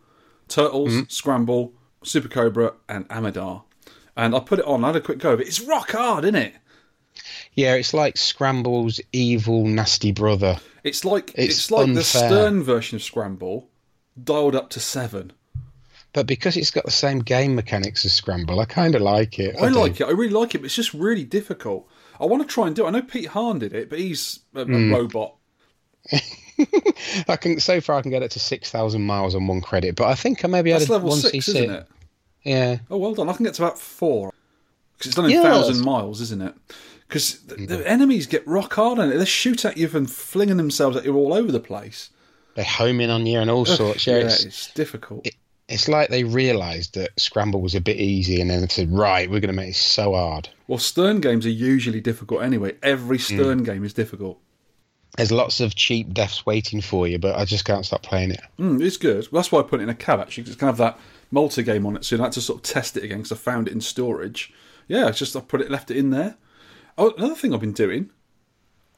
Turtles, 0.49 0.93
mm-hmm. 0.93 1.09
Scramble, 1.09 1.73
Super 2.03 2.29
Cobra, 2.29 2.75
and 2.89 3.09
Amidar. 3.09 3.63
And 4.17 4.35
I 4.35 4.41
put 4.41 4.59
it 4.59 4.67
on. 4.67 4.85
I 4.85 4.89
had 4.89 4.97
a 4.97 5.01
quick 5.01 5.19
go 5.19 5.33
of 5.33 5.41
it. 5.41 5.47
It's 5.47 5.61
rock 5.61 5.93
hard, 5.93 6.25
isn't 6.25 6.37
it? 6.37 6.55
yeah, 7.55 7.75
it's 7.75 7.95
like 7.95 8.17
Scramble's 8.17 9.01
evil, 9.13 9.65
nasty 9.65 10.13
brother. 10.13 10.59
It's 10.85 11.05
like 11.05 11.33
it's, 11.35 11.57
It's 11.57 11.71
like 11.71 11.95
the. 11.95 12.03
Stern 12.03 12.63
version 12.63 12.97
of 12.97 13.03
Scramble, 13.03 13.69
dialed 14.23 14.55
up 14.55 14.71
to 14.71 14.81
seven. 14.81 15.33
But 16.13 16.27
because 16.27 16.57
it's 16.59 16.71
got 16.71 16.85
the 16.85 16.91
same 16.91 17.21
game 17.21 17.55
mechanics 17.55 18.05
as 18.05 18.13
Scramble, 18.13 18.61
I 18.61 18.67
kind 18.67 18.95
of 18.95 19.01
like 19.03 19.39
it. 19.39 19.57
I 19.61 19.69
do. 19.71 19.75
like 19.75 20.01
it. 20.01 20.05
I 20.05 20.11
really 20.11 20.29
like 20.33 20.55
it, 20.55 20.59
but 20.59 20.67
it's 20.67 20.75
just 20.77 20.93
really 20.93 21.25
difficult. 21.25 21.89
I 22.21 22.27
want 22.27 22.43
to 22.43 22.49
try 22.49 22.67
and 22.67 22.77
do 22.77 22.85
it. 22.85 22.89
I 22.89 22.91
know 22.91 23.03
Pete 23.03 23.29
Hahn 23.29 23.59
did 23.59 23.73
it, 23.73 23.89
but 23.89 23.99
he's 23.99 24.41
a, 24.55 24.61
a 24.61 24.65
Hmm. 24.65 24.93
robot. 24.93 25.37
I 27.29 27.37
can 27.37 27.59
so 27.61 27.81
far 27.81 27.97
I 27.97 28.03
can 28.03 28.11
get 28.11 28.23
it 28.23 28.31
to 28.33 28.39
six 28.41 28.71
thousand 28.71 29.03
miles 29.03 29.35
on 29.35 29.47
one 29.47 29.61
credit, 29.61 29.97
but 29.97 30.07
I 30.09 30.15
think 30.15 30.45
I 30.45 30.49
maybe 30.49 30.71
had 30.71 30.81
That's 30.81 30.91
a 30.91 30.93
level 30.93 31.11
one 31.11 31.19
six, 31.19 31.49
isn't 31.49 31.71
it? 31.71 31.87
Yeah, 32.43 32.79
Oh, 32.91 32.99
well 32.99 33.15
done. 33.15 33.29
I 33.29 33.33
can 33.35 33.45
get 33.45 33.55
to 33.55 33.63
about 33.65 33.79
four 33.79 34.33
because 34.95 35.07
it's 35.09 35.17
done 35.17 35.27
in 35.27 35.31
Yeah. 35.33 35.43
thousand 35.43 35.81
miles, 35.85 36.21
isn't 36.21 36.43
it? 36.43 36.55
Because 37.09 37.41
the, 37.43 37.55
the 37.67 37.89
enemies 37.89 38.27
get 38.27 38.47
rock 38.47 38.75
hard 38.75 38.99
and. 38.99 39.13
They 39.13 39.25
shoot 39.25 39.65
at 39.65 39.77
you 39.77 39.89
and 39.95 40.11
flinging 40.11 40.57
themselves 40.57 40.97
at 40.97 41.05
you 41.05 41.15
all 41.17 41.33
over 41.35 41.53
the 41.53 41.61
place. 41.61 42.11
they 42.55 42.65
home 42.65 43.01
in 43.01 43.11
on 43.11 43.27
you 43.27 43.39
and 43.39 43.51
all 43.51 43.65
sorts. 43.65 44.07
Yeah, 44.07 44.19
yeah, 44.19 44.25
it's, 44.27 44.45
it's 44.45 44.73
difficult. 44.75 45.27
It's 45.69 45.89
like 45.89 46.09
they 46.11 46.25
realised 46.25 46.95
that 46.95 47.19
Scramble 47.19 47.61
was 47.61 47.75
a 47.75 47.81
bit 47.81 47.97
easy, 47.99 48.41
and 48.41 48.51
then 48.51 48.61
they 48.61 48.69
said, 48.69 48.91
"Right, 48.93 49.31
we're 49.31 49.41
going 49.41 49.55
to 49.55 49.61
make 49.61 49.71
it 49.71 49.77
so 49.77 50.15
hard." 50.15 50.49
well, 50.69 50.79
Stern 50.79 51.21
games 51.21 51.45
are 51.45 51.51
usually 51.51 52.01
difficult 52.01 52.43
anyway. 52.43 52.75
Every 52.83 53.19
Hmm. 53.19 53.23
Stern 53.23 53.63
game 53.65 53.85
is 53.85 53.93
difficult. 53.93 54.39
There's 55.19 55.31
lots 55.33 55.61
of 55.61 55.75
cheap 55.75 56.15
deaths 56.15 56.47
waiting 56.47 56.81
for 56.81 57.07
you, 57.07 57.19
but 57.19 57.37
I 57.37 57.45
just 57.45 57.67
can't 57.67 57.85
stop 57.85 58.03
playing 58.03 58.31
it. 58.31 58.41
Mm, 58.59 58.83
it's 58.83 58.97
good. 58.97 59.29
Well, 59.31 59.43
that's 59.43 59.53
why 59.53 59.61
I 59.61 59.63
put 59.65 59.81
it 59.81 59.83
in 59.83 59.91
a 59.91 59.95
cab 59.95 60.21
actually. 60.21 60.45
'cause 60.45 60.53
it's 60.53 60.61
kind 60.61 60.71
of 60.71 60.79
that 60.79 60.99
multi 61.31 61.63
game 61.63 61.85
on 61.85 61.97
it, 61.97 62.05
so 62.05 62.17
you 62.17 62.23
had 62.23 62.33
to 62.33 62.41
sort 62.41 62.59
of 62.61 62.63
test 62.63 62.97
it 62.97 63.05
again 63.05 63.19
because 63.19 63.33
I 63.33 63.37
found 63.37 63.69
it 63.69 63.75
in 63.75 63.83
storage. 63.83 64.53
Yeah, 64.89 65.09
it's 65.09 65.19
just 65.19 65.37
I 65.37 65.41
put 65.41 65.61
it, 65.61 65.71
left 65.71 65.91
it 65.91 65.97
in 65.99 66.11
there. 66.11 66.37
Oh, 66.97 67.13
another 67.19 67.35
thing 67.35 67.53
I've 67.53 67.61
been 67.61 67.73
doing, 67.73 68.09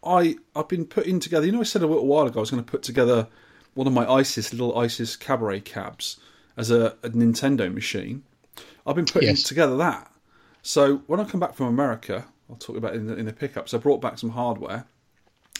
I 0.05 0.37
I've 0.55 0.68
been 0.68 0.85
putting 0.85 1.18
together. 1.18 1.46
You 1.46 1.53
know, 1.53 1.61
I 1.61 1.64
said 1.64 1.83
a 1.83 1.87
little 1.87 2.07
while 2.07 2.27
ago 2.27 2.38
I 2.38 2.42
was 2.42 2.50
going 2.50 2.62
to 2.64 2.70
put 2.70 2.83
together 2.85 3.27
one 3.74 3.87
of 3.88 3.92
my 3.92 4.07
ISIS 4.09 4.53
little 4.53 4.79
ISIS 4.79 5.16
cabaret 5.16 5.61
cabs 5.61 6.18
as 6.56 6.70
a, 6.70 6.96
a 7.02 7.10
Nintendo 7.10 7.72
machine. 7.72 8.22
I've 8.86 8.96
been 8.96 9.06
putting 9.06 9.28
Yes. 9.28 9.42
together 9.42 9.76
that. 9.78 10.10
So 10.62 10.98
when 11.06 11.20
I 11.20 11.24
come 11.24 11.40
back 11.40 11.54
from 11.54 11.66
America, 11.66 12.26
I'll 12.48 12.56
talk 12.56 12.76
about 12.76 12.94
it 12.94 12.98
in 12.98 13.06
the, 13.06 13.16
in 13.16 13.26
the 13.26 13.32
pickups. 13.32 13.74
I 13.74 13.78
brought 13.78 14.00
back 14.00 14.18
some 14.18 14.30
hardware 14.30 14.86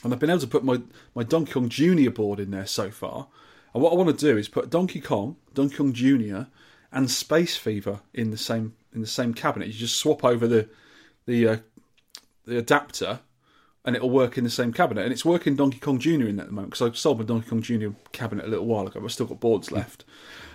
and 0.02 0.12
I've 0.12 0.18
been 0.20 0.30
able 0.30 0.40
to 0.40 0.46
put 0.46 0.64
my, 0.64 0.80
my 1.14 1.22
Donkey 1.22 1.52
Kong 1.52 1.68
Junior 1.68 2.11
board 2.11 2.38
in 2.40 2.50
there 2.50 2.66
so 2.66 2.90
far. 2.90 3.26
And 3.72 3.83
what 3.83 3.92
I 3.92 3.96
want 3.96 4.16
to 4.16 4.33
do 4.33 4.37
is 4.37 4.48
put 4.48 4.70
Donkey 4.70 5.00
Kong, 5.00 5.37
Donkey 5.54 5.76
Kong 5.76 5.92
Junior, 5.92 6.48
and 6.92 7.11
Space 7.11 7.57
Fever 7.57 8.00
in 8.12 8.30
the 8.30 8.37
same 8.37 8.74
in 8.94 9.00
the 9.00 9.07
same 9.07 9.35
cabinet. 9.35 9.66
You 9.66 9.74
just 9.74 9.96
swap 9.96 10.22
over 10.24 10.46
the 10.46 10.68
the 11.26 11.48
uh, 11.48 11.57
the 12.46 12.57
adapter, 12.59 13.18
and 13.85 13.96
it'll 13.96 14.11
work 14.11 14.38
in 14.38 14.44
the 14.44 14.50
same 14.50 14.72
cabinet. 14.72 15.02
And 15.02 15.12
it's 15.12 15.24
working 15.24 15.57
Donkey 15.57 15.80
Kong 15.80 15.98
Junior 15.98 16.28
in 16.28 16.37
there 16.37 16.44
at 16.44 16.50
the 16.50 16.54
moment 16.54 16.74
because 16.74 16.88
I 16.88 16.94
sold 16.94 17.18
my 17.18 17.24
Donkey 17.24 17.48
Kong 17.50 17.62
Junior 17.62 17.94
cabinet 18.12 18.44
a 18.44 18.48
little 18.48 18.66
while 18.66 18.87
ago. 18.87 19.00
but 19.00 19.07
I've 19.07 19.12
still 19.12 19.26
got 19.26 19.40
boards 19.40 19.72
left, 19.72 20.04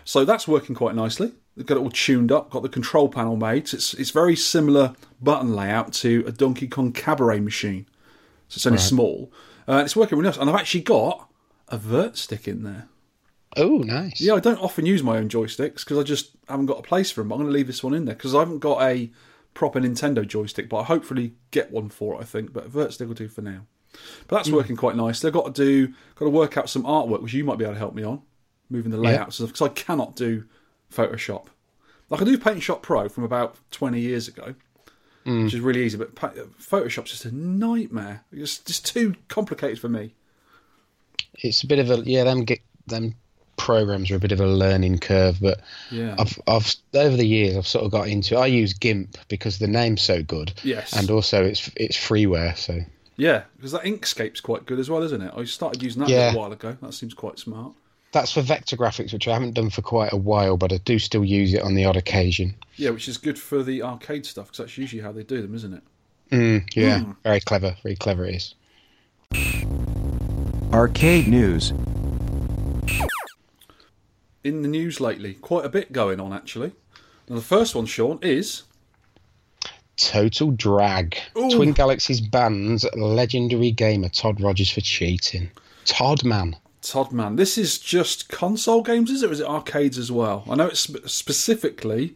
so 0.10 0.26
that's 0.26 0.48
working 0.48 0.74
quite 0.74 0.96
nicely. 0.96 1.34
They've 1.56 1.68
got 1.68 1.78
it 1.78 1.82
all 1.82 1.92
tuned 1.92 2.32
up, 2.32 2.50
got 2.50 2.64
the 2.64 2.70
control 2.70 3.10
panel 3.10 3.36
made. 3.36 3.68
So 3.68 3.76
it's 3.76 3.94
it's 3.94 4.10
very 4.10 4.36
similar 4.36 4.96
button 5.22 5.56
layout 5.56 5.94
to 6.02 6.24
a 6.26 6.32
Donkey 6.32 6.68
Kong 6.68 6.92
Cabaret 6.92 7.40
machine. 7.42 7.86
So 8.48 8.58
it's 8.58 8.66
only 8.66 8.80
small. 8.80 9.32
Uh, 9.68 9.84
it's 9.86 9.96
working 9.96 10.18
really 10.18 10.30
nice. 10.30 10.40
And 10.40 10.50
I've 10.50 10.56
actually 10.56 10.82
got 10.82 11.30
a 11.68 11.78
vert 11.78 12.18
stick 12.18 12.48
in 12.48 12.64
there. 12.64 12.88
Oh, 13.56 13.78
nice. 13.78 14.20
Yeah, 14.20 14.34
I 14.34 14.40
don't 14.40 14.58
often 14.58 14.88
use 14.88 15.04
my 15.04 15.16
own 15.16 15.30
joysticks 15.30 15.82
because 15.86 16.00
I 16.00 16.02
just 16.02 16.32
haven't 16.48 16.66
got 16.66 16.80
a 16.80 16.82
place 16.82 17.12
for 17.12 17.22
them. 17.22 17.28
But 17.28 17.36
I'm 17.36 17.42
going 17.42 17.52
to 17.52 17.56
leave 17.56 17.68
this 17.68 17.84
one 17.84 17.94
in 17.94 18.06
there 18.06 18.16
because 18.16 18.34
I 18.34 18.40
haven't 18.40 18.60
got 18.60 18.82
a 18.82 19.12
proper 19.54 19.80
Nintendo 19.80 20.28
joystick, 20.28 20.70
but 20.70 20.78
I 20.78 20.84
hopefully 20.86 21.36
get 21.52 21.70
one 21.70 21.90
for 21.90 22.16
it. 22.16 22.22
I 22.22 22.24
think, 22.24 22.52
but 22.52 22.66
a 22.66 22.70
vert 22.70 22.94
stick 22.94 23.08
will 23.08 23.14
do 23.14 23.28
for 23.28 23.44
now. 23.44 23.68
But 24.28 24.38
that's 24.38 24.50
working 24.50 24.76
quite 24.76 24.96
nice. 24.96 25.20
They've 25.20 25.32
got 25.32 25.54
to 25.54 25.64
do, 25.64 25.94
got 26.16 26.26
to 26.26 26.32
work 26.32 26.58
out 26.58 26.68
some 26.68 26.84
artwork, 26.84 27.22
which 27.22 27.34
you 27.34 27.44
might 27.44 27.60
be 27.60 27.66
able 27.66 27.76
to 27.76 27.80
help 27.80 27.94
me 27.94 28.04
on, 28.04 28.24
moving 28.70 28.92
the 28.92 28.98
layouts 28.98 29.40
because 29.40 29.62
I 29.62 29.70
cannot 29.70 30.16
do 30.16 30.46
Photoshop. 30.94 31.48
Like 32.10 32.22
I 32.22 32.26
do 32.26 32.38
Paint 32.38 32.64
Shop 32.64 32.82
Pro 32.82 33.08
from 33.10 33.24
about 33.24 33.56
20 33.72 34.00
years 34.00 34.28
ago, 34.28 34.56
mm. 35.26 35.44
which 35.44 35.54
is 35.54 35.60
really 35.60 35.84
easy, 35.84 35.98
but 35.98 36.16
Photoshop's 36.16 37.12
just 37.12 37.26
a 37.26 37.36
nightmare. 37.36 38.24
It's 38.32 38.58
just 38.60 38.86
too 38.86 39.16
complicated 39.28 39.80
for 39.80 39.90
me. 39.90 40.14
It's 41.36 41.64
a 41.64 41.68
bit 41.68 41.80
of 41.80 41.90
a 41.92 41.98
yeah. 42.06 42.24
Them 42.24 42.44
get 42.46 42.60
them 42.88 43.16
programs 43.58 44.10
are 44.10 44.16
a 44.16 44.20
bit 44.20 44.32
of 44.32 44.40
a 44.40 44.48
learning 44.48 44.98
curve, 45.00 45.38
but 45.42 45.62
Yeah. 45.92 46.16
I've 46.18 46.40
I've 46.48 46.76
over 46.94 47.16
the 47.16 47.28
years 47.28 47.56
I've 47.58 47.68
sort 47.68 47.86
of 47.86 47.92
got 47.92 48.08
into. 48.08 48.38
I 48.38 48.48
use 48.48 48.74
GIMP 48.74 49.18
because 49.28 49.60
the 49.60 49.68
name's 49.68 50.02
so 50.02 50.24
good. 50.24 50.54
Yes. 50.64 50.94
and 50.94 51.12
also 51.12 51.44
it's 51.44 51.70
it's 51.76 51.98
freeware, 51.98 52.58
so 52.58 52.80
Yeah, 53.18 53.44
because 53.58 53.74
that 53.74 53.84
Inkscape's 53.84 54.42
quite 54.42 54.66
good 54.66 54.80
as 54.80 54.90
well, 54.90 55.04
isn't 55.04 55.22
it? 55.22 55.32
I 55.36 55.44
started 55.44 55.84
using 55.84 56.02
that 56.02 56.10
a 56.10 56.14
Yeah. 56.14 56.26
little 56.28 56.42
while 56.42 56.52
ago. 56.54 56.78
That 56.82 56.94
seems 56.94 57.14
quite 57.14 57.38
smart. 57.38 57.74
That's 58.12 58.32
for 58.32 58.42
vector 58.42 58.76
graphics, 58.76 59.14
which 59.14 59.28
I 59.28 59.34
haven't 59.34 59.54
done 59.54 59.70
for 59.70 59.82
quite 59.82 60.12
a 60.14 60.18
while, 60.18 60.58
but 60.58 60.72
I 60.74 60.78
do 60.78 60.98
still 61.00 61.24
use 61.24 61.54
it 61.54 61.62
on 61.62 61.76
the 61.76 61.86
odd 61.86 61.98
occasion. 61.98 62.56
Yeah, 62.76 62.90
which 62.92 63.08
is 63.08 63.18
good 63.18 63.38
for 63.38 63.62
the 63.64 63.84
arcade 63.84 64.26
stuff 64.26 64.48
because 64.48 64.58
that's 64.60 64.78
usually 64.78 65.02
how 65.02 65.12
they 65.12 65.24
do 65.24 65.42
them, 65.42 65.54
isn't 65.56 65.74
it? 65.74 65.84
Mm, 66.32 66.70
yeah, 66.76 67.00
Hmm. 67.00 67.12
very 67.24 67.40
clever, 67.40 67.76
very 67.84 67.96
clever 67.96 68.26
it 68.26 68.36
is. 68.36 68.56
Arcade 70.74 71.28
news. 71.28 71.72
In 74.44 74.62
the 74.62 74.68
news 74.68 75.00
lately, 75.02 75.34
quite 75.36 75.66
a 75.66 75.70
bit 75.70 75.92
going 75.92 76.20
on 76.20 76.32
actually. 76.34 76.72
Now, 77.28 77.36
the 77.36 77.42
first 77.42 77.76
one, 77.76 77.86
Sean, 77.86 78.20
is 78.22 78.64
Total 79.98 80.50
drag. 80.52 81.18
Ooh. 81.38 81.50
Twin 81.52 81.74
Galaxies 81.74 82.22
bans 82.22 82.86
legendary 82.96 83.72
gamer 83.72 84.08
Todd 84.08 84.40
Rogers 84.40 84.70
for 84.72 84.80
cheating. 84.80 85.52
Todd 85.84 86.24
man. 86.24 86.56
Todd 86.82 87.12
Man. 87.12 87.36
This 87.36 87.58
is 87.58 87.78
just 87.78 88.30
console 88.30 88.82
games, 88.82 89.12
is 89.12 89.24
it? 89.24 89.30
Or 89.30 89.34
is 89.34 89.40
it 89.40 89.48
arcades 89.48 89.98
as 89.98 90.12
well? 90.12 90.44
I 90.50 90.56
know 90.56 90.68
it's 90.68 90.80
spe- 90.82 91.08
specifically 91.08 92.16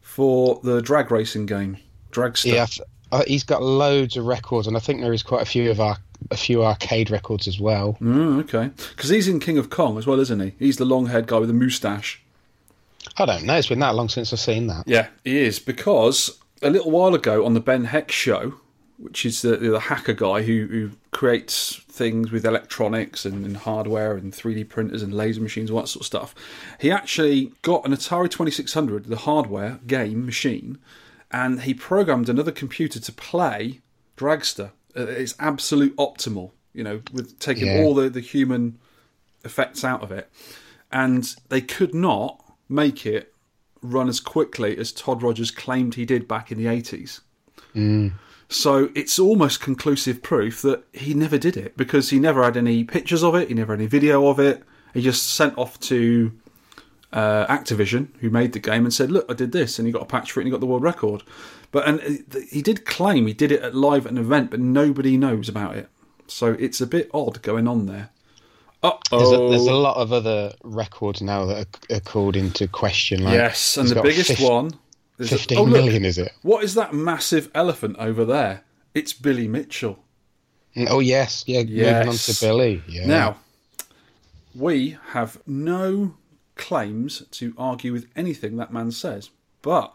for 0.00 0.60
the 0.62 0.82
drag 0.82 1.10
racing 1.10 1.46
game, 1.46 1.78
Dragster. 2.10 2.52
Yeah, 2.52 2.66
uh, 3.12 3.22
he's 3.26 3.44
got 3.44 3.62
loads 3.62 4.16
of 4.16 4.24
records, 4.26 4.66
and 4.66 4.76
I 4.76 4.80
think 4.80 5.00
there 5.00 5.12
is 5.12 5.22
quite 5.22 5.42
a 5.42 5.46
few 5.46 5.70
of 5.70 5.80
our 5.80 5.96
a 6.30 6.36
few 6.36 6.62
arcade 6.62 7.10
records 7.10 7.48
as 7.48 7.58
well. 7.58 7.96
Mm, 8.00 8.40
okay, 8.40 8.70
because 8.90 9.08
he's 9.08 9.26
in 9.28 9.40
King 9.40 9.56
of 9.56 9.70
Kong 9.70 9.96
as 9.96 10.06
well, 10.06 10.20
isn't 10.20 10.40
he? 10.40 10.54
He's 10.58 10.76
the 10.76 10.84
long-haired 10.84 11.26
guy 11.26 11.38
with 11.38 11.48
the 11.48 11.54
moustache. 11.54 12.20
I 13.16 13.24
don't 13.24 13.44
know. 13.44 13.56
It's 13.56 13.68
been 13.68 13.78
that 13.78 13.94
long 13.94 14.08
since 14.10 14.32
I've 14.32 14.40
seen 14.40 14.66
that. 14.66 14.86
Yeah, 14.86 15.08
he 15.24 15.38
is 15.38 15.58
because 15.58 16.38
a 16.62 16.68
little 16.68 16.90
while 16.90 17.14
ago 17.14 17.46
on 17.46 17.54
the 17.54 17.60
Ben 17.60 17.84
Heck 17.84 18.12
show, 18.12 18.54
which 19.00 19.24
is 19.24 19.42
the, 19.42 19.56
the 19.56 19.80
hacker 19.80 20.12
guy 20.12 20.42
who, 20.42 20.66
who 20.66 20.90
creates 21.10 21.76
things 21.88 22.30
with 22.30 22.44
electronics 22.44 23.24
and, 23.24 23.44
and 23.46 23.56
hardware 23.56 24.14
and 24.16 24.32
3D 24.32 24.68
printers 24.68 25.02
and 25.02 25.14
laser 25.14 25.40
machines, 25.40 25.70
all 25.70 25.80
that 25.80 25.88
sort 25.88 26.02
of 26.02 26.06
stuff. 26.06 26.34
He 26.78 26.90
actually 26.90 27.52
got 27.62 27.84
an 27.86 27.92
Atari 27.92 28.30
2600, 28.30 29.06
the 29.06 29.16
hardware 29.16 29.80
game 29.86 30.26
machine, 30.26 30.78
and 31.30 31.62
he 31.62 31.72
programmed 31.74 32.28
another 32.28 32.52
computer 32.52 33.00
to 33.00 33.12
play 33.12 33.80
Dragster. 34.16 34.72
It's 34.94 35.34
absolute 35.38 35.96
optimal, 35.96 36.50
you 36.74 36.84
know, 36.84 37.00
with 37.12 37.38
taking 37.38 37.68
Yeah. 37.68 37.82
all 37.82 37.94
the, 37.94 38.10
the 38.10 38.20
human 38.20 38.78
effects 39.44 39.82
out 39.84 40.02
of 40.02 40.12
it. 40.12 40.28
And 40.92 41.34
they 41.48 41.60
could 41.62 41.94
not 41.94 42.44
make 42.68 43.06
it 43.06 43.32
run 43.80 44.08
as 44.08 44.20
quickly 44.20 44.76
as 44.76 44.92
Todd 44.92 45.22
Rogers 45.22 45.50
claimed 45.50 45.94
he 45.94 46.04
did 46.04 46.28
back 46.28 46.52
in 46.52 46.58
the 46.58 46.66
80s. 46.66 47.20
So 48.50 48.90
it's 48.96 49.18
almost 49.18 49.60
conclusive 49.60 50.22
proof 50.22 50.60
that 50.62 50.82
he 50.92 51.14
never 51.14 51.38
did 51.38 51.56
it 51.56 51.76
because 51.76 52.10
he 52.10 52.18
never 52.18 52.42
had 52.42 52.56
any 52.56 52.82
pictures 52.82 53.22
of 53.22 53.36
it, 53.36 53.48
he 53.48 53.54
never 53.54 53.72
had 53.72 53.80
any 53.80 53.86
video 53.86 54.26
of 54.26 54.40
it. 54.40 54.64
He 54.92 55.02
just 55.02 55.34
sent 55.34 55.56
off 55.56 55.78
to 55.80 56.32
uh, 57.12 57.46
Activision, 57.46 58.08
who 58.18 58.28
made 58.28 58.52
the 58.52 58.58
game, 58.58 58.84
and 58.84 58.92
said, 58.92 59.12
"Look, 59.12 59.26
I 59.30 59.34
did 59.34 59.52
this," 59.52 59.78
and 59.78 59.86
he 59.86 59.92
got 59.92 60.02
a 60.02 60.06
patch 60.06 60.32
for 60.32 60.40
it, 60.40 60.42
and 60.42 60.48
he 60.48 60.50
got 60.50 60.60
the 60.60 60.66
world 60.66 60.82
record. 60.82 61.22
But 61.70 61.86
and 61.86 62.00
uh, 62.00 62.40
he 62.50 62.60
did 62.60 62.84
claim 62.84 63.28
he 63.28 63.32
did 63.32 63.52
it 63.52 63.62
at 63.62 63.74
live 63.74 64.06
at 64.06 64.12
an 64.12 64.18
event, 64.18 64.50
but 64.50 64.58
nobody 64.58 65.16
knows 65.16 65.48
about 65.48 65.76
it. 65.76 65.88
So 66.26 66.56
it's 66.58 66.80
a 66.80 66.86
bit 66.88 67.08
odd 67.14 67.42
going 67.42 67.68
on 67.68 67.86
there. 67.86 68.10
There's, 69.10 69.30
a, 69.32 69.36
there's 69.36 69.66
a 69.66 69.74
lot 69.74 69.96
of 69.96 70.12
other 70.12 70.54
records 70.62 71.20
now 71.20 71.44
that 71.46 71.66
are, 71.90 71.96
are 71.96 72.00
called 72.00 72.34
into 72.34 72.66
question. 72.66 73.22
Like, 73.22 73.34
Yes, 73.34 73.76
and 73.76 73.88
the 73.88 74.00
biggest 74.02 74.30
fif- 74.30 74.40
one. 74.40 74.72
Is- 75.20 75.30
Fifteen 75.30 75.58
oh, 75.58 75.62
look, 75.64 75.84
million, 75.84 76.04
is 76.04 76.18
it? 76.18 76.32
What 76.42 76.64
is 76.64 76.74
that 76.74 76.92
massive 76.94 77.50
elephant 77.54 77.96
over 77.98 78.24
there? 78.24 78.62
It's 78.94 79.12
Billy 79.12 79.46
Mitchell. 79.46 79.98
Oh 80.88 81.00
yes, 81.00 81.44
yeah. 81.46 81.62
Moving 81.62 82.08
on 82.08 82.14
to 82.14 82.40
Billy. 82.40 82.82
Yeah. 82.88 83.06
Now, 83.06 83.36
we 84.54 84.96
have 85.10 85.40
no 85.46 86.14
claims 86.56 87.22
to 87.32 87.54
argue 87.56 87.92
with 87.92 88.06
anything 88.14 88.56
that 88.56 88.72
man 88.72 88.90
says, 88.90 89.30
but 89.62 89.94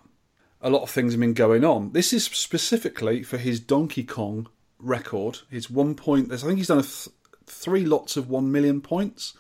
a 0.61 0.69
lot 0.69 0.83
of 0.83 0.89
things 0.89 1.13
have 1.13 1.19
been 1.19 1.33
going 1.33 1.63
on. 1.63 1.91
This 1.91 2.11
is 2.11 2.25
specifically 2.25 3.23
for 3.23 3.38
his 3.38 3.59
Donkey 3.59 4.03
Kong 4.03 4.47
record. 4.79 5.39
His 5.49 5.69
one 5.69 5.95
point. 5.95 6.31
I 6.31 6.38
think 6.38 6.57
he's 6.57 6.67
done 6.67 6.79
a 6.79 6.83
th- 6.83 7.09
three 7.45 7.85
lots 7.85 8.17
of 8.17 8.29
one 8.29 8.51
million 8.51 8.81
points, 8.81 9.33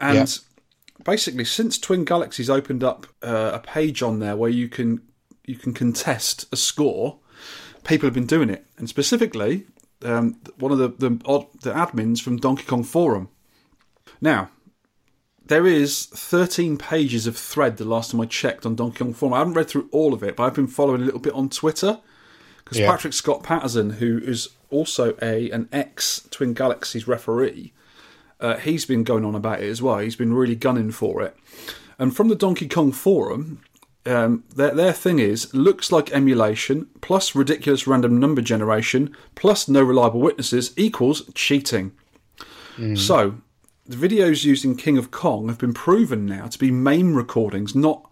and 0.00 0.38
basically 1.04 1.44
since 1.44 1.78
Twin 1.78 2.04
Galaxies 2.04 2.50
opened 2.50 2.82
up 2.82 3.06
uh, 3.22 3.52
a 3.54 3.58
page 3.60 4.02
on 4.02 4.18
there 4.18 4.36
where 4.36 4.50
you 4.50 4.68
can 4.68 5.02
you 5.46 5.56
can 5.56 5.72
contest 5.72 6.46
a 6.52 6.56
score, 6.56 7.18
people 7.84 8.06
have 8.06 8.14
been 8.14 8.26
doing 8.26 8.50
it, 8.50 8.66
and 8.78 8.88
specifically 8.88 9.66
um, 10.04 10.38
one 10.58 10.72
of 10.72 10.78
the 10.78 10.88
the, 10.88 11.10
the 11.62 11.72
admins 11.72 12.20
from 12.20 12.36
Donkey 12.36 12.64
Kong 12.64 12.84
Forum. 12.84 13.28
Now, 14.20 14.50
there 15.46 15.66
is 15.66 16.06
13 16.06 16.76
pages 16.76 17.26
of 17.26 17.36
thread 17.36 17.76
the 17.76 17.84
last 17.84 18.10
time 18.10 18.20
I 18.20 18.26
checked 18.26 18.66
on 18.66 18.74
Donkey 18.74 18.98
Kong 18.98 19.14
Forum. 19.14 19.34
I 19.34 19.38
haven't 19.38 19.54
read 19.54 19.68
through 19.68 19.88
all 19.92 20.12
of 20.12 20.22
it, 20.22 20.36
but 20.36 20.44
I've 20.44 20.54
been 20.54 20.66
following 20.66 21.02
a 21.02 21.04
little 21.04 21.20
bit 21.20 21.34
on 21.34 21.48
Twitter 21.48 22.00
because 22.64 22.78
Yeah. 22.78 22.90
Patrick 22.90 23.12
Scott 23.12 23.42
Patterson, 23.42 23.90
who 23.90 24.18
is 24.18 24.48
also 24.70 25.16
a 25.22 25.50
an 25.50 25.68
ex 25.72 26.26
Twin 26.30 26.52
Galaxies 26.52 27.06
referee, 27.06 27.72
uh, 28.40 28.56
he's 28.56 28.84
been 28.84 29.04
going 29.04 29.24
on 29.24 29.34
about 29.34 29.62
it 29.62 29.70
as 29.70 29.80
well. 29.80 29.98
He's 29.98 30.16
been 30.16 30.34
really 30.34 30.56
gunning 30.56 30.90
for 30.90 31.22
it. 31.22 31.36
And 31.98 32.14
from 32.14 32.28
the 32.28 32.34
Donkey 32.34 32.68
Kong 32.68 32.92
forum, 32.92 33.60
um, 34.06 34.44
their 34.54 34.74
their 34.74 34.92
thing 34.92 35.18
is 35.18 35.52
looks 35.54 35.90
like 35.90 36.12
emulation 36.12 36.86
plus 37.00 37.34
ridiculous 37.34 37.86
random 37.86 38.18
number 38.18 38.42
generation 38.42 39.14
plus 39.34 39.68
no 39.68 39.82
reliable 39.82 40.20
witnesses 40.20 40.72
equals 40.76 41.22
cheating. 41.34 41.92
So 42.96 43.36
the 43.86 43.96
videos 43.96 44.44
used 44.44 44.64
in 44.64 44.76
King 44.76 44.98
of 44.98 45.10
Kong 45.10 45.48
have 45.48 45.58
been 45.58 45.74
proven 45.74 46.26
now 46.26 46.46
to 46.46 46.58
be 46.58 46.70
MAME 46.70 47.14
recordings, 47.14 47.74
not 47.74 48.08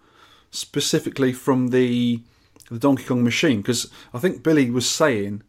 specifically 0.51 1.33
from 1.33 1.69
the 1.69 2.23
the 2.71 2.79
Donkey 2.79 3.05
Kong 3.05 3.23
machine. 3.23 3.61
Because 3.61 3.91
I 4.13 4.19
think 4.19 4.43
Billy 4.43 4.71
was 4.71 4.89
saying, 4.89 5.43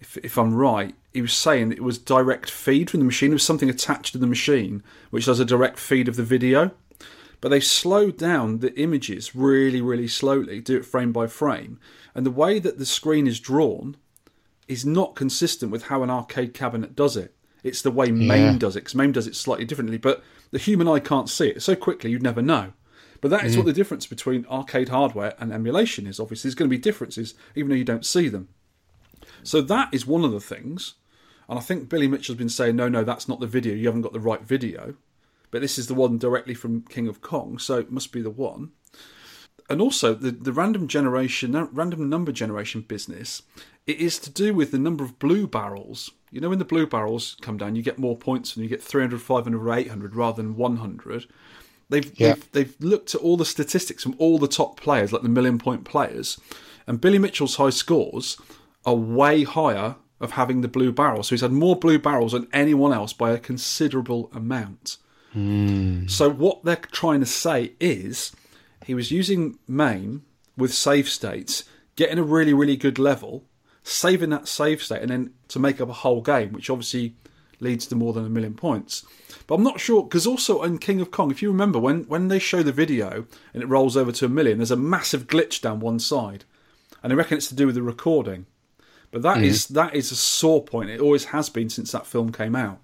if 0.00 0.16
if 0.18 0.36
I'm 0.36 0.54
right, 0.54 0.94
he 1.12 1.22
was 1.22 1.32
saying 1.32 1.72
it 1.72 1.82
was 1.82 1.98
direct 1.98 2.50
feed 2.50 2.90
from 2.90 3.00
the 3.00 3.06
machine. 3.06 3.30
There 3.30 3.36
was 3.36 3.44
something 3.44 3.70
attached 3.70 4.12
to 4.12 4.18
the 4.18 4.26
machine 4.26 4.82
which 5.10 5.26
does 5.26 5.40
a 5.40 5.44
direct 5.44 5.78
feed 5.78 6.08
of 6.08 6.16
the 6.16 6.24
video. 6.24 6.72
But 7.44 7.50
they've 7.50 7.62
slowed 7.62 8.16
down 8.16 8.60
the 8.60 8.74
images 8.80 9.36
really, 9.36 9.82
really 9.82 10.08
slowly, 10.08 10.62
do 10.62 10.78
it 10.78 10.86
frame 10.86 11.12
by 11.12 11.26
frame. 11.26 11.78
And 12.14 12.24
the 12.24 12.30
way 12.30 12.58
that 12.58 12.78
the 12.78 12.86
screen 12.86 13.26
is 13.26 13.38
drawn 13.38 13.98
is 14.66 14.86
not 14.86 15.14
consistent 15.14 15.70
with 15.70 15.82
how 15.82 16.02
an 16.02 16.08
arcade 16.08 16.54
cabinet 16.54 16.96
does 16.96 17.18
it. 17.18 17.34
It's 17.62 17.82
the 17.82 17.90
way 17.90 18.10
MAME 18.10 18.56
does 18.56 18.76
it, 18.76 18.80
because 18.80 18.94
MAME 18.94 19.12
does 19.12 19.26
it 19.26 19.36
slightly 19.36 19.66
differently. 19.66 19.98
But 19.98 20.24
the 20.52 20.58
human 20.58 20.88
eye 20.88 21.00
can't 21.00 21.28
see 21.28 21.48
it 21.48 21.60
so 21.60 21.76
quickly, 21.76 22.10
you'd 22.10 22.22
never 22.22 22.40
know. 22.40 22.72
But 23.20 23.30
that 23.32 23.44
is 23.44 23.58
what 23.58 23.64
mm. 23.64 23.66
the 23.66 23.72
difference 23.74 24.06
between 24.06 24.46
arcade 24.46 24.88
hardware 24.88 25.34
and 25.38 25.52
emulation 25.52 26.06
is. 26.06 26.18
Obviously, 26.18 26.48
there's 26.48 26.54
going 26.54 26.70
to 26.70 26.74
be 26.74 26.80
differences, 26.80 27.34
even 27.54 27.68
though 27.68 27.76
you 27.76 27.84
don't 27.84 28.06
see 28.06 28.30
them. 28.30 28.48
So 29.42 29.60
that 29.60 29.92
is 29.92 30.06
one 30.06 30.24
of 30.24 30.32
the 30.32 30.40
things. 30.40 30.94
And 31.46 31.58
I 31.58 31.60
think 31.60 31.90
Billy 31.90 32.08
Mitchell's 32.08 32.38
been 32.38 32.48
saying, 32.48 32.76
no, 32.76 32.88
no, 32.88 33.04
that's 33.04 33.28
not 33.28 33.40
the 33.40 33.46
video. 33.46 33.74
You 33.74 33.88
haven't 33.88 34.00
got 34.00 34.14
the 34.14 34.18
right 34.18 34.40
video. 34.40 34.94
But 35.54 35.62
this 35.62 35.78
is 35.78 35.86
the 35.86 35.94
one 35.94 36.18
directly 36.18 36.52
from 36.54 36.82
King 36.82 37.06
of 37.06 37.20
Kong, 37.20 37.60
so 37.60 37.78
it 37.78 37.92
must 37.92 38.10
be 38.10 38.20
the 38.20 38.28
one. 38.28 38.72
And 39.70 39.80
also, 39.80 40.12
the, 40.12 40.32
the 40.32 40.52
random 40.52 40.88
generation, 40.88 41.52
random 41.70 42.08
number 42.08 42.32
generation 42.32 42.80
business, 42.80 43.42
it 43.86 43.98
is 43.98 44.18
to 44.18 44.30
do 44.30 44.52
with 44.52 44.72
the 44.72 44.80
number 44.80 45.04
of 45.04 45.20
blue 45.20 45.46
barrels. 45.46 46.10
You 46.32 46.40
know, 46.40 46.48
when 46.48 46.58
the 46.58 46.64
blue 46.64 46.88
barrels 46.88 47.36
come 47.40 47.56
down, 47.56 47.76
you 47.76 47.82
get 47.82 48.00
more 48.00 48.16
points 48.16 48.56
and 48.56 48.64
you 48.64 48.68
get 48.68 48.82
300, 48.82 49.22
500, 49.22 49.56
or 49.56 49.72
800 49.72 50.16
rather 50.16 50.42
than 50.42 50.56
100. 50.56 51.26
They've, 51.88 52.12
Yeah. 52.18 52.32
they've 52.32 52.50
they've 52.50 52.76
looked 52.80 53.14
at 53.14 53.20
all 53.20 53.36
the 53.36 53.44
statistics 53.44 54.02
from 54.02 54.16
all 54.18 54.40
the 54.40 54.48
top 54.48 54.80
players, 54.80 55.12
like 55.12 55.22
the 55.22 55.28
million 55.28 55.58
point 55.58 55.84
players, 55.84 56.36
and 56.88 57.00
Billy 57.00 57.20
Mitchell's 57.20 57.54
high 57.54 57.70
scores 57.70 58.38
are 58.84 58.96
way 58.96 59.44
higher 59.44 59.94
of 60.20 60.32
having 60.32 60.62
the 60.62 60.68
blue 60.68 60.90
barrel. 60.90 61.22
So 61.22 61.36
he's 61.36 61.42
had 61.42 61.52
more 61.52 61.76
blue 61.76 62.00
barrels 62.00 62.32
than 62.32 62.48
anyone 62.52 62.92
else 62.92 63.12
by 63.12 63.30
a 63.30 63.38
considerable 63.38 64.32
amount. 64.34 64.96
Hmm. 65.34 66.06
So 66.06 66.30
what 66.30 66.64
they're 66.64 66.76
trying 66.76 67.20
to 67.20 67.26
say 67.26 67.72
is 67.80 68.32
he 68.86 68.94
was 68.94 69.10
using 69.10 69.58
MAME 69.66 70.24
with 70.56 70.72
save 70.72 71.08
states, 71.08 71.64
getting 71.96 72.18
a 72.18 72.22
really, 72.22 72.54
really 72.54 72.76
good 72.76 72.98
level, 72.98 73.44
saving 73.82 74.30
that 74.30 74.48
save 74.48 74.82
state, 74.82 75.02
and 75.02 75.10
then 75.10 75.34
to 75.48 75.58
make 75.58 75.80
up 75.80 75.88
a 75.88 75.92
whole 75.92 76.22
game, 76.22 76.52
which 76.52 76.70
obviously 76.70 77.16
leads 77.58 77.86
to 77.86 77.96
more 77.96 78.12
than 78.12 78.24
a 78.24 78.30
million 78.30 78.54
points. 78.54 79.04
But 79.46 79.56
I'm 79.56 79.64
not 79.64 79.80
sure 79.80 80.04
because 80.04 80.26
also 80.26 80.62
in 80.62 80.78
King 80.78 81.00
of 81.00 81.10
Kong, 81.10 81.32
if 81.32 81.42
you 81.42 81.50
remember 81.50 81.80
when 81.80 82.04
when 82.04 82.28
they 82.28 82.38
show 82.38 82.62
the 82.62 82.72
video 82.72 83.26
and 83.52 83.62
it 83.62 83.68
rolls 83.68 83.96
over 83.96 84.12
to 84.12 84.26
a 84.26 84.28
million, 84.28 84.58
there's 84.58 84.70
a 84.70 84.76
massive 84.76 85.26
glitch 85.26 85.60
down 85.60 85.80
one 85.80 85.98
side, 85.98 86.44
and 87.02 87.12
I 87.12 87.16
reckon 87.16 87.38
it's 87.38 87.48
to 87.48 87.56
do 87.56 87.66
with 87.66 87.74
the 87.74 87.82
recording. 87.82 88.46
But 89.10 89.22
that 89.22 89.38
hmm. 89.38 89.44
is 89.44 89.66
that 89.68 89.96
is 89.96 90.12
a 90.12 90.16
sore 90.16 90.62
point. 90.62 90.90
It 90.90 91.00
always 91.00 91.26
has 91.26 91.48
been 91.48 91.70
since 91.70 91.90
that 91.90 92.06
film 92.06 92.30
came 92.30 92.54
out. 92.54 92.78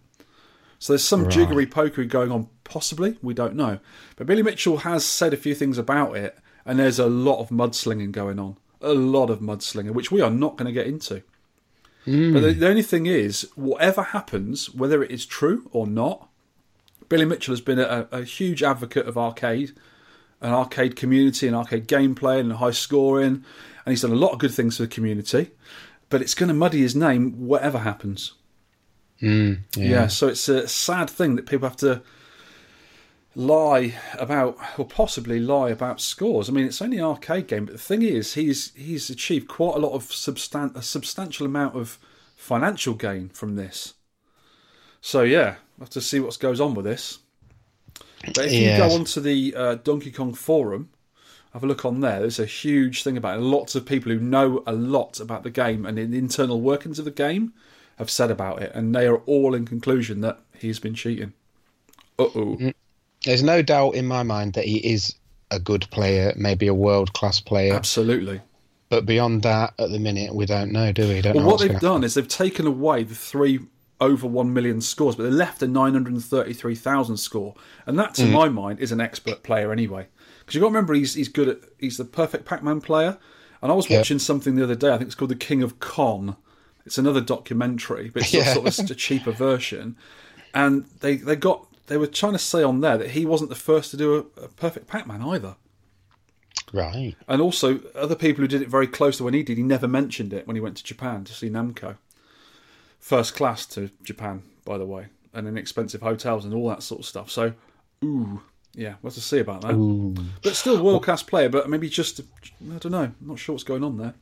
So 0.80 0.94
there's 0.94 1.04
some 1.04 1.28
jiggery 1.28 1.66
pokery 1.66 2.08
going 2.08 2.32
on, 2.32 2.48
possibly. 2.64 3.18
We 3.22 3.34
don't 3.34 3.54
know. 3.54 3.80
But 4.16 4.26
Billy 4.26 4.42
Mitchell 4.42 4.78
has 4.78 5.04
said 5.04 5.34
a 5.34 5.36
few 5.36 5.54
things 5.54 5.76
about 5.76 6.16
it, 6.16 6.38
and 6.64 6.78
there's 6.78 6.98
a 6.98 7.06
lot 7.06 7.38
of 7.38 7.50
mudslinging 7.50 8.12
going 8.12 8.38
on. 8.38 8.56
A 8.80 8.94
lot 8.94 9.28
of 9.28 9.40
mudslinging, 9.40 9.92
which 9.92 10.10
we 10.10 10.22
are 10.22 10.30
not 10.30 10.56
going 10.56 10.64
to 10.66 10.72
get 10.72 10.86
into. 10.86 11.22
Hmm. 12.06 12.32
But 12.32 12.40
the, 12.40 12.52
the 12.52 12.68
only 12.68 12.82
thing 12.82 13.04
is, 13.04 13.46
whatever 13.56 14.02
happens, 14.02 14.74
whether 14.74 15.02
it 15.02 15.10
is 15.10 15.26
true 15.26 15.68
or 15.70 15.86
not, 15.86 16.30
Billy 17.10 17.26
Mitchell 17.26 17.52
has 17.52 17.60
been 17.60 17.78
a, 17.78 18.08
a 18.10 18.22
huge 18.22 18.62
advocate 18.62 19.06
of 19.06 19.18
arcade, 19.18 19.72
an 20.40 20.52
arcade 20.52 20.96
community, 20.96 21.46
and 21.46 21.54
arcade 21.54 21.88
gameplay, 21.88 22.40
and 22.40 22.54
high 22.54 22.70
scoring, 22.70 23.44
and 23.84 23.92
he's 23.92 24.00
done 24.00 24.12
a 24.12 24.14
lot 24.14 24.32
of 24.32 24.38
good 24.38 24.54
things 24.54 24.78
for 24.78 24.84
the 24.84 24.88
community. 24.88 25.50
But 26.08 26.22
it's 26.22 26.34
going 26.34 26.48
to 26.48 26.54
muddy 26.54 26.80
his 26.80 26.96
name, 26.96 27.32
whatever 27.46 27.80
happens. 27.80 28.32
Yeah. 29.76 30.06
so 30.08 30.28
it's 30.28 30.48
a 30.48 30.66
sad 30.66 31.10
thing 31.10 31.36
that 31.36 31.46
people 31.46 31.68
have 31.68 31.76
to 31.78 32.02
lie 33.34 33.94
about, 34.18 34.56
or 34.78 34.84
possibly 34.84 35.38
lie 35.40 35.70
about 35.70 36.00
scores. 36.00 36.48
I 36.48 36.52
mean, 36.52 36.66
it's 36.66 36.82
only 36.82 36.98
an 36.98 37.04
arcade 37.04 37.46
game, 37.46 37.64
but 37.66 37.72
the 37.72 37.78
thing 37.78 38.02
is, 38.02 38.34
he's 38.34 38.74
he's 38.74 39.10
achieved 39.10 39.48
quite 39.48 39.76
a 39.76 39.78
lot 39.78 39.92
of 39.92 40.08
substan- 40.08 40.74
a 40.74 40.82
substantial 40.82 41.46
amount 41.46 41.76
of 41.76 41.98
financial 42.36 42.94
gain 42.94 43.28
from 43.28 43.56
this. 43.56 43.94
So 45.00 45.22
yeah, 45.22 45.56
we'll 45.76 45.86
have 45.86 45.90
to 45.90 46.00
see 46.00 46.20
what 46.20 46.38
goes 46.38 46.60
on 46.60 46.74
with 46.74 46.84
this. 46.84 47.18
But 48.34 48.46
if 48.46 48.52
you 48.52 48.76
go 48.76 48.94
onto 48.94 49.20
the 49.20 49.54
uh, 49.56 49.74
Donkey 49.76 50.10
Kong 50.10 50.34
forum, 50.34 50.90
have 51.54 51.64
a 51.64 51.66
look 51.66 51.84
on 51.84 52.00
there. 52.00 52.20
There's 52.20 52.38
a 52.38 52.46
huge 52.46 53.02
thing 53.02 53.16
about 53.16 53.38
it. 53.38 53.42
Lots 53.42 53.74
of 53.74 53.86
people 53.86 54.12
who 54.12 54.18
know 54.18 54.62
a 54.66 54.72
lot 54.72 55.20
about 55.20 55.42
the 55.42 55.50
game 55.50 55.86
and 55.86 55.96
the 55.96 56.18
internal 56.18 56.60
workings 56.60 56.98
of 56.98 57.06
the 57.06 57.10
game 57.10 57.54
have 58.00 58.10
said 58.10 58.30
about 58.30 58.62
it, 58.62 58.72
and 58.74 58.94
they 58.94 59.06
are 59.06 59.18
all 59.18 59.54
in 59.54 59.64
conclusion 59.66 60.20
that 60.22 60.40
he's 60.58 60.80
been 60.80 60.94
cheating. 60.94 61.32
Uh 62.18 62.26
oh. 62.34 62.72
There's 63.24 63.42
no 63.42 63.62
doubt 63.62 63.94
in 63.94 64.06
my 64.06 64.22
mind 64.22 64.54
that 64.54 64.64
he 64.64 64.78
is 64.78 65.14
a 65.50 65.58
good 65.60 65.88
player, 65.90 66.32
maybe 66.36 66.66
a 66.66 66.74
world 66.74 67.12
class 67.12 67.40
player. 67.40 67.74
Absolutely. 67.74 68.40
But 68.88 69.06
beyond 69.06 69.42
that, 69.42 69.74
at 69.78 69.90
the 69.90 69.98
minute, 69.98 70.34
we 70.34 70.46
don't 70.46 70.72
know, 70.72 70.90
do 70.92 71.08
we? 71.08 71.20
Don't 71.20 71.34
Well, 71.36 71.44
know 71.44 71.50
what 71.50 71.60
they've 71.60 71.78
done 71.78 72.02
is 72.02 72.14
they've 72.14 72.26
taken 72.26 72.66
away 72.66 73.04
the 73.04 73.14
three 73.14 73.60
over 74.00 74.26
1 74.26 74.52
million 74.52 74.80
scores, 74.80 75.14
but 75.14 75.24
they 75.24 75.30
left 75.30 75.62
a 75.62 75.68
933,000 75.68 77.16
score. 77.18 77.54
And 77.86 77.98
that, 77.98 78.14
to 78.14 78.26
my 78.26 78.48
mind, 78.48 78.80
is 78.80 78.92
an 78.92 79.00
expert 79.00 79.42
player 79.42 79.70
anyway. 79.72 80.08
Because 80.40 80.54
you've 80.54 80.62
got 80.62 80.68
to 80.68 80.74
remember, 80.74 80.94
he's, 80.94 81.14
he's 81.14 81.28
good 81.28 81.48
at, 81.48 81.58
he's 81.78 81.98
the 81.98 82.04
perfect 82.04 82.46
Pac 82.46 82.62
Man 82.62 82.80
player. 82.80 83.18
And 83.62 83.70
I 83.70 83.74
was 83.74 83.90
watching 83.90 84.18
something 84.18 84.56
the 84.56 84.64
other 84.64 84.74
day, 84.74 84.88
I 84.92 84.96
think 84.96 85.08
it's 85.08 85.14
called 85.14 85.30
The 85.30 85.36
King 85.36 85.62
of 85.62 85.78
Con. 85.80 86.36
It's 86.86 86.98
another 86.98 87.20
documentary, 87.20 88.10
but 88.10 88.22
it's 88.22 88.32
Yeah. 88.34 88.54
sort 88.54 88.78
of 88.78 88.90
a 88.90 88.94
cheaper 88.94 89.32
version. 89.32 89.96
And 90.54 90.86
they, 91.00 91.16
they 91.16 91.36
got, 91.36 91.66
they 91.86 91.96
were 91.96 92.06
trying 92.06 92.32
to 92.32 92.38
say 92.38 92.62
on 92.62 92.80
there 92.80 92.98
that 92.98 93.10
he 93.10 93.24
wasn't 93.26 93.50
the 93.50 93.56
first 93.56 93.90
to 93.92 93.96
do 93.96 94.14
a, 94.36 94.44
a 94.44 94.48
perfect 94.48 94.86
Pac 94.88 95.06
Man 95.06 95.22
either. 95.22 95.56
Right. 96.72 97.16
And 97.28 97.40
also, 97.42 97.80
other 97.94 98.14
people 98.14 98.42
who 98.42 98.48
did 98.48 98.62
it 98.62 98.68
very 98.68 98.86
close 98.86 99.16
to 99.18 99.24
when 99.24 99.34
he 99.34 99.42
did, 99.42 99.56
he 99.56 99.62
never 99.64 99.88
mentioned 99.88 100.32
it 100.32 100.46
when 100.46 100.56
he 100.56 100.60
went 100.60 100.76
to 100.78 100.84
Japan 100.84 101.24
to 101.24 101.32
see 101.32 101.48
Namco. 101.50 101.96
First 102.98 103.34
class 103.34 103.66
to 103.66 103.90
Japan, 104.02 104.42
by 104.64 104.78
the 104.78 104.86
way, 104.86 105.06
and 105.32 105.48
inexpensive 105.48 106.02
hotels 106.02 106.44
and 106.44 106.54
all 106.54 106.68
that 106.68 106.82
sort 106.82 107.00
of 107.00 107.06
stuff. 107.06 107.30
So, 107.30 107.54
ooh, 108.04 108.42
yeah, 108.74 108.94
we'll 109.02 109.10
to 109.12 109.20
see 109.20 109.38
about 109.38 109.62
that. 109.62 109.74
But 110.42 110.54
still, 110.54 110.82
world 110.82 111.02
class 111.04 111.22
player, 111.22 111.48
but 111.48 111.68
maybe 111.68 111.88
just, 111.88 112.20
I 112.20 112.78
don't 112.78 112.92
know, 112.92 113.02
I'm 113.04 113.16
not 113.20 113.38
sure 113.38 113.54
what's 113.54 113.64
going 113.64 113.82
on 113.82 113.96
there. 113.98 114.14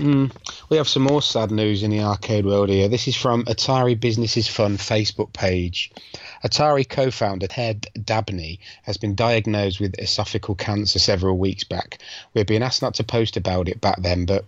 Hmm. 0.00 0.26
We 0.70 0.76
have 0.76 0.88
some 0.88 1.04
more 1.04 1.22
sad 1.22 1.52
news 1.52 1.84
in 1.84 1.90
the 1.92 2.00
arcade 2.00 2.44
world 2.44 2.68
here. 2.68 2.88
This 2.88 3.06
is 3.06 3.14
from 3.14 3.44
Atari 3.44 3.98
Business 3.98 4.36
is 4.36 4.48
Fun 4.48 4.76
Facebook 4.76 5.32
page. 5.32 5.92
Atari 6.44 6.88
co 6.88 7.12
founder 7.12 7.46
Ted 7.46 7.86
Dabney 8.04 8.58
has 8.82 8.96
been 8.96 9.14
diagnosed 9.14 9.80
with 9.80 9.96
esophageal 9.96 10.58
cancer 10.58 10.98
several 10.98 11.38
weeks 11.38 11.62
back. 11.62 11.98
We 12.32 12.40
had 12.40 12.48
been 12.48 12.62
asked 12.62 12.82
not 12.82 12.94
to 12.94 13.04
post 13.04 13.36
about 13.36 13.68
it 13.68 13.80
back 13.80 14.02
then, 14.02 14.26
but 14.26 14.44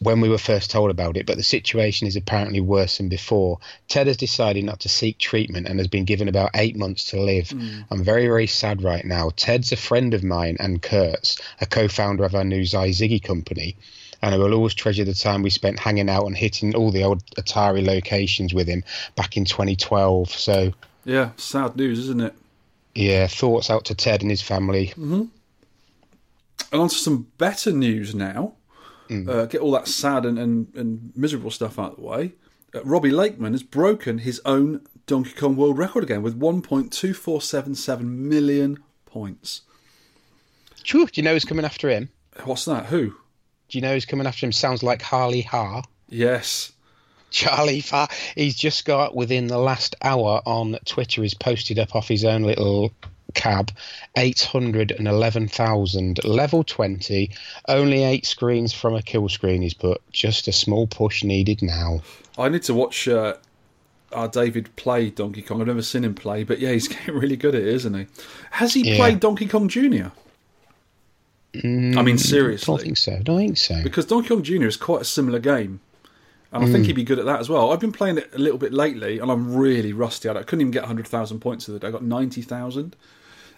when 0.00 0.20
we 0.20 0.28
were 0.28 0.38
first 0.38 0.70
told 0.70 0.90
about 0.90 1.16
it, 1.16 1.24
but 1.24 1.38
the 1.38 1.42
situation 1.42 2.06
is 2.06 2.16
apparently 2.16 2.60
worse 2.60 2.98
than 2.98 3.08
before. 3.08 3.58
Ted 3.88 4.06
has 4.06 4.18
decided 4.18 4.64
not 4.64 4.80
to 4.80 4.90
seek 4.90 5.18
treatment 5.18 5.66
and 5.66 5.78
has 5.80 5.88
been 5.88 6.04
given 6.04 6.28
about 6.28 6.50
eight 6.54 6.76
months 6.76 7.04
to 7.06 7.20
live. 7.20 7.50
Hmm. 7.50 7.80
I'm 7.90 8.04
very, 8.04 8.26
very 8.26 8.46
sad 8.46 8.82
right 8.82 9.04
now. 9.04 9.30
Ted's 9.34 9.72
a 9.72 9.76
friend 9.76 10.12
of 10.12 10.22
mine 10.22 10.58
and 10.60 10.82
Kurt's, 10.82 11.40
a 11.58 11.64
co 11.64 11.88
founder 11.88 12.24
of 12.24 12.34
our 12.34 12.44
new 12.44 12.62
Syzygy 12.62 13.22
company 13.22 13.74
and 14.22 14.34
I 14.34 14.38
will 14.38 14.54
always 14.54 14.74
treasure 14.74 15.04
the 15.04 15.14
time 15.14 15.42
we 15.42 15.50
spent 15.50 15.78
hanging 15.78 16.08
out 16.08 16.26
and 16.26 16.36
hitting 16.36 16.74
all 16.74 16.90
the 16.90 17.02
old 17.04 17.24
Atari 17.36 17.84
locations 17.84 18.52
with 18.54 18.66
him 18.68 18.82
back 19.16 19.36
in 19.36 19.44
2012. 19.44 20.30
So, 20.30 20.72
Yeah, 21.04 21.30
sad 21.36 21.76
news, 21.76 21.98
isn't 22.00 22.20
it? 22.20 22.34
yeah, 22.94 23.26
thoughts 23.28 23.70
out 23.70 23.84
to 23.86 23.94
Ted 23.94 24.22
and 24.22 24.30
his 24.30 24.42
family. 24.42 24.92
And 24.96 25.30
on 26.72 26.88
to 26.88 26.94
some 26.94 27.28
better 27.38 27.70
news 27.72 28.14
now. 28.14 28.54
Uh, 29.10 29.46
get 29.46 29.62
all 29.62 29.70
that 29.72 29.88
sad 29.88 30.26
and, 30.26 30.38
and, 30.38 30.66
and 30.74 31.12
miserable 31.16 31.50
stuff 31.50 31.78
out 31.78 31.92
of 31.92 31.96
the 31.96 32.02
way. 32.02 32.32
Uh, 32.74 32.82
Robbie 32.84 33.10
Lakeman 33.10 33.52
has 33.52 33.62
broken 33.62 34.18
his 34.18 34.38
own 34.44 34.82
Donkey 35.06 35.30
Kong 35.32 35.56
World 35.56 35.78
Record 35.78 36.04
again 36.04 36.22
with 36.22 36.38
1.2477 36.38 38.02
million 38.02 38.78
points. 39.06 39.62
Do 40.84 41.06
you 41.14 41.22
know 41.22 41.32
who's 41.32 41.46
coming 41.46 41.64
after 41.64 41.88
him? 41.88 42.10
What's 42.44 42.66
that? 42.66 42.86
Who? 42.86 43.14
Do 43.68 43.78
you 43.78 43.82
know 43.82 43.92
who's 43.94 44.06
coming 44.06 44.26
after 44.26 44.44
him? 44.46 44.52
Sounds 44.52 44.82
like 44.82 45.02
Harley 45.02 45.42
Ha. 45.42 45.82
Yes. 46.08 46.72
Charlie 47.30 47.82
Fa. 47.82 48.08
He's 48.34 48.56
just 48.56 48.84
got 48.86 49.14
within 49.14 49.46
the 49.48 49.58
last 49.58 49.94
hour 50.02 50.40
on 50.46 50.78
Twitter. 50.86 51.20
He's 51.22 51.34
posted 51.34 51.78
up 51.78 51.94
off 51.94 52.08
his 52.08 52.24
own 52.24 52.42
little 52.42 52.90
cab 53.34 53.70
811,000 54.16 56.24
level 56.24 56.64
20 56.64 57.30
only 57.68 58.02
eight 58.02 58.24
screens 58.24 58.72
from 58.72 58.94
a 58.94 59.02
kill 59.02 59.28
screen 59.28 59.60
he's 59.60 59.74
put 59.74 60.00
just 60.12 60.48
a 60.48 60.52
small 60.52 60.86
push 60.86 61.22
needed 61.22 61.60
now 61.62 62.00
I 62.38 62.48
need 62.48 62.62
to 62.64 62.72
watch 62.74 63.06
uh, 63.06 63.34
our 64.12 64.28
David 64.28 64.74
play 64.76 65.10
Donkey 65.10 65.42
Kong. 65.42 65.60
I've 65.60 65.66
never 65.66 65.82
seen 65.82 66.04
him 66.04 66.14
play, 66.14 66.42
but 66.44 66.58
yeah, 66.60 66.70
he's 66.70 66.86
getting 66.88 67.14
really 67.16 67.36
good 67.36 67.54
at 67.56 67.60
it, 67.62 67.68
isn't 67.68 67.92
he? 67.94 68.06
Has 68.52 68.72
he 68.72 68.90
Yeah. 68.92 68.96
played 68.96 69.20
Donkey 69.20 69.46
Kong 69.46 69.68
Jr.? 69.68 70.06
I 71.64 72.02
mean, 72.02 72.16
mm, 72.16 72.20
seriously. 72.20 72.72
I 72.72 72.76
don't 72.76 72.84
think 72.84 72.96
so 72.96 73.18
don't 73.22 73.38
think 73.38 73.58
so 73.58 73.82
because 73.82 74.06
Donkey 74.06 74.28
Kong 74.28 74.42
Jr. 74.42 74.66
is 74.66 74.76
quite 74.76 75.02
a 75.02 75.04
similar 75.04 75.38
game, 75.38 75.80
and 76.52 76.64
I 76.64 76.66
think 76.70 76.84
mm. 76.84 76.86
he'd 76.86 76.96
be 76.96 77.04
good 77.04 77.18
at 77.18 77.26
that 77.26 77.40
as 77.40 77.48
well. 77.48 77.72
I've 77.72 77.80
been 77.80 77.92
playing 77.92 78.18
it 78.18 78.30
a 78.34 78.38
little 78.38 78.58
bit 78.58 78.72
lately, 78.72 79.18
and 79.18 79.30
I'm 79.30 79.54
really 79.54 79.92
rusty 79.92 80.28
at 80.28 80.36
it. 80.36 80.40
I 80.40 80.42
couldn't 80.44 80.62
even 80.62 80.70
get 80.70 80.82
100,000 80.82 81.40
points 81.40 81.66
the 81.66 81.72
other 81.72 81.80
day. 81.80 81.88
I 81.88 81.90
got 81.90 82.04
90,000. 82.04 82.96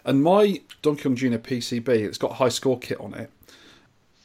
And 0.04 0.22
my 0.22 0.60
Donkey 0.82 1.02
Kong 1.02 1.16
Jr. 1.16 1.36
PCB, 1.36 1.88
it's 1.88 2.18
got 2.18 2.32
a 2.32 2.34
high 2.34 2.48
score 2.48 2.78
kit 2.78 2.98
on 3.00 3.14
it. 3.14 3.30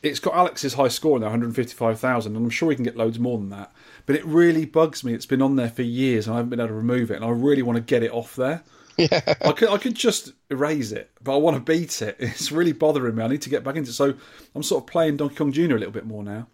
It's 0.01 0.19
got 0.19 0.35
Alex's 0.35 0.75
high 0.75 0.87
score 0.87 1.19
now, 1.19 1.27
155,000, 1.27 2.35
and 2.35 2.45
I'm 2.45 2.49
sure 2.49 2.69
he 2.69 2.75
can 2.75 2.85
get 2.85 2.95
loads 2.95 3.19
more 3.19 3.37
than 3.37 3.49
that. 3.49 3.73
But 4.05 4.15
it 4.15 4.25
really 4.25 4.65
bugs 4.65 5.03
me. 5.03 5.13
It's 5.13 5.25
been 5.25 5.41
on 5.41 5.55
there 5.55 5.69
for 5.69 5.81
years, 5.81 6.27
and 6.27 6.35
I 6.35 6.37
haven't 6.37 6.51
been 6.51 6.59
able 6.59 6.69
to 6.69 6.75
remove 6.75 7.11
it, 7.11 7.15
and 7.15 7.25
I 7.25 7.29
really 7.29 7.61
want 7.61 7.77
to 7.77 7.81
get 7.81 8.03
it 8.03 8.11
off 8.11 8.35
there. 8.35 8.63
Yeah. 8.97 9.33
I 9.41 9.51
could 9.51 9.69
I 9.69 9.77
could 9.77 9.95
just 9.95 10.31
erase 10.49 10.91
it, 10.91 11.11
but 11.21 11.33
I 11.33 11.37
want 11.37 11.57
to 11.57 11.61
beat 11.61 12.01
it. 12.01 12.15
It's 12.19 12.51
really 12.51 12.71
bothering 12.71 13.15
me. 13.15 13.23
I 13.23 13.27
need 13.27 13.41
to 13.41 13.49
get 13.49 13.63
back 13.63 13.75
into 13.75 13.89
it. 13.89 13.93
So 13.93 14.13
I'm 14.55 14.63
sort 14.63 14.83
of 14.83 14.87
playing 14.87 15.17
Donkey 15.17 15.35
Kong 15.35 15.51
Jr. 15.51 15.61
a 15.75 15.79
little 15.79 15.91
bit 15.91 16.05
more 16.05 16.23
now. 16.23 16.47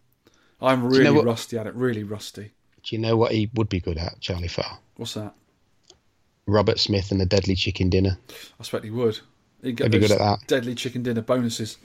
I'm 0.62 0.84
really 0.86 1.04
know 1.06 1.14
what- 1.14 1.26
rusty 1.26 1.58
at 1.58 1.68
it, 1.68 1.74
really 1.76 2.04
rusty. 2.04 2.52
do 2.84 2.96
you 2.96 3.02
know 3.02 3.16
what 3.18 3.32
he 3.32 3.50
would 3.56 3.70
be 3.70 3.80
good 3.80 3.98
at 3.98 4.20
Charlie 4.22 4.48
Farr 4.48 4.80
What's 4.96 5.14
that? 5.16 5.34
Robert 6.48 6.80
Smith 6.80 7.12
and 7.12 7.22
the 7.22 7.26
Deadly 7.26 7.56
Chicken 7.56 7.90
Dinner 7.90 8.18
I 8.30 8.34
expect 8.62 8.84
he 8.86 8.92
would. 8.92 9.20
He'd 9.62 9.76
get 9.78 9.86
He'd 9.86 9.92
be 9.92 10.00
good 10.00 10.12
at 10.12 10.18
that. 10.20 10.48
Deadly 10.48 10.74
chicken 10.76 11.04
dinner 11.04 11.22
bonuses. 11.22 11.78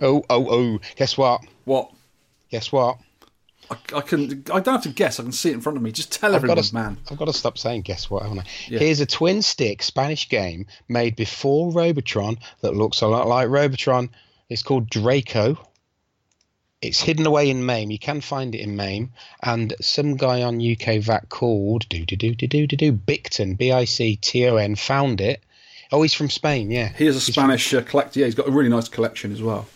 oh 0.00 0.24
oh 0.30 0.48
oh 0.50 0.78
guess 0.96 1.18
what 1.18 1.42
What? 1.64 1.90
guess 2.50 2.72
what 2.72 2.98
I, 3.70 3.76
I 3.96 4.00
can. 4.00 4.44
I 4.52 4.60
don't 4.60 4.74
have 4.74 4.82
to 4.82 4.88
guess. 4.88 5.20
I 5.20 5.22
can 5.22 5.32
see 5.32 5.50
it 5.50 5.54
in 5.54 5.60
front 5.60 5.76
of 5.76 5.82
me. 5.82 5.92
Just 5.92 6.12
tell 6.12 6.30
I've 6.34 6.42
everyone, 6.42 6.62
to, 6.62 6.74
man. 6.74 6.98
I've 7.10 7.18
got 7.18 7.26
to 7.26 7.32
stop 7.32 7.56
saying 7.56 7.82
guess 7.82 8.10
what, 8.10 8.22
haven't 8.22 8.40
I? 8.40 8.44
Yeah. 8.68 8.80
Here's 8.80 9.00
a 9.00 9.06
twin 9.06 9.42
stick 9.42 9.82
Spanish 9.82 10.28
game 10.28 10.66
made 10.88 11.16
before 11.16 11.72
Robotron 11.72 12.38
that 12.62 12.74
looks 12.74 13.00
a 13.00 13.06
lot 13.06 13.28
like 13.28 13.48
Robotron. 13.48 14.10
It's 14.48 14.62
called 14.62 14.90
Draco. 14.90 15.56
It's 16.82 17.00
hidden 17.00 17.26
away 17.26 17.50
in 17.50 17.64
MAME. 17.66 17.90
You 17.90 17.98
can 17.98 18.20
find 18.22 18.54
it 18.54 18.60
in 18.60 18.74
MAME. 18.74 19.12
And 19.42 19.74
some 19.80 20.16
guy 20.16 20.42
on 20.42 20.56
UK 20.56 20.98
VAC 21.00 21.28
called 21.28 21.88
do 21.88 22.04
do 22.06 22.16
do 22.16 22.34
do 22.34 22.46
do 22.46 22.66
do 22.66 22.76
do 22.76 22.92
Bicton 22.92 23.56
B 23.56 23.70
I 23.70 23.84
C 23.84 24.16
T 24.16 24.48
O 24.48 24.56
N 24.56 24.74
found 24.74 25.20
it. 25.20 25.42
Oh, 25.92 26.02
he's 26.02 26.14
from 26.14 26.30
Spain, 26.30 26.70
yeah. 26.70 26.88
He 26.96 27.06
is 27.06 27.16
a 27.16 27.18
He's 27.18 27.34
Spanish 27.34 27.74
uh, 27.74 27.82
collector. 27.82 28.20
Yeah, 28.20 28.26
he's 28.26 28.34
got 28.34 28.48
a 28.48 28.50
really 28.50 28.68
nice 28.68 28.88
collection 28.88 29.32
as 29.32 29.42
well. 29.42 29.66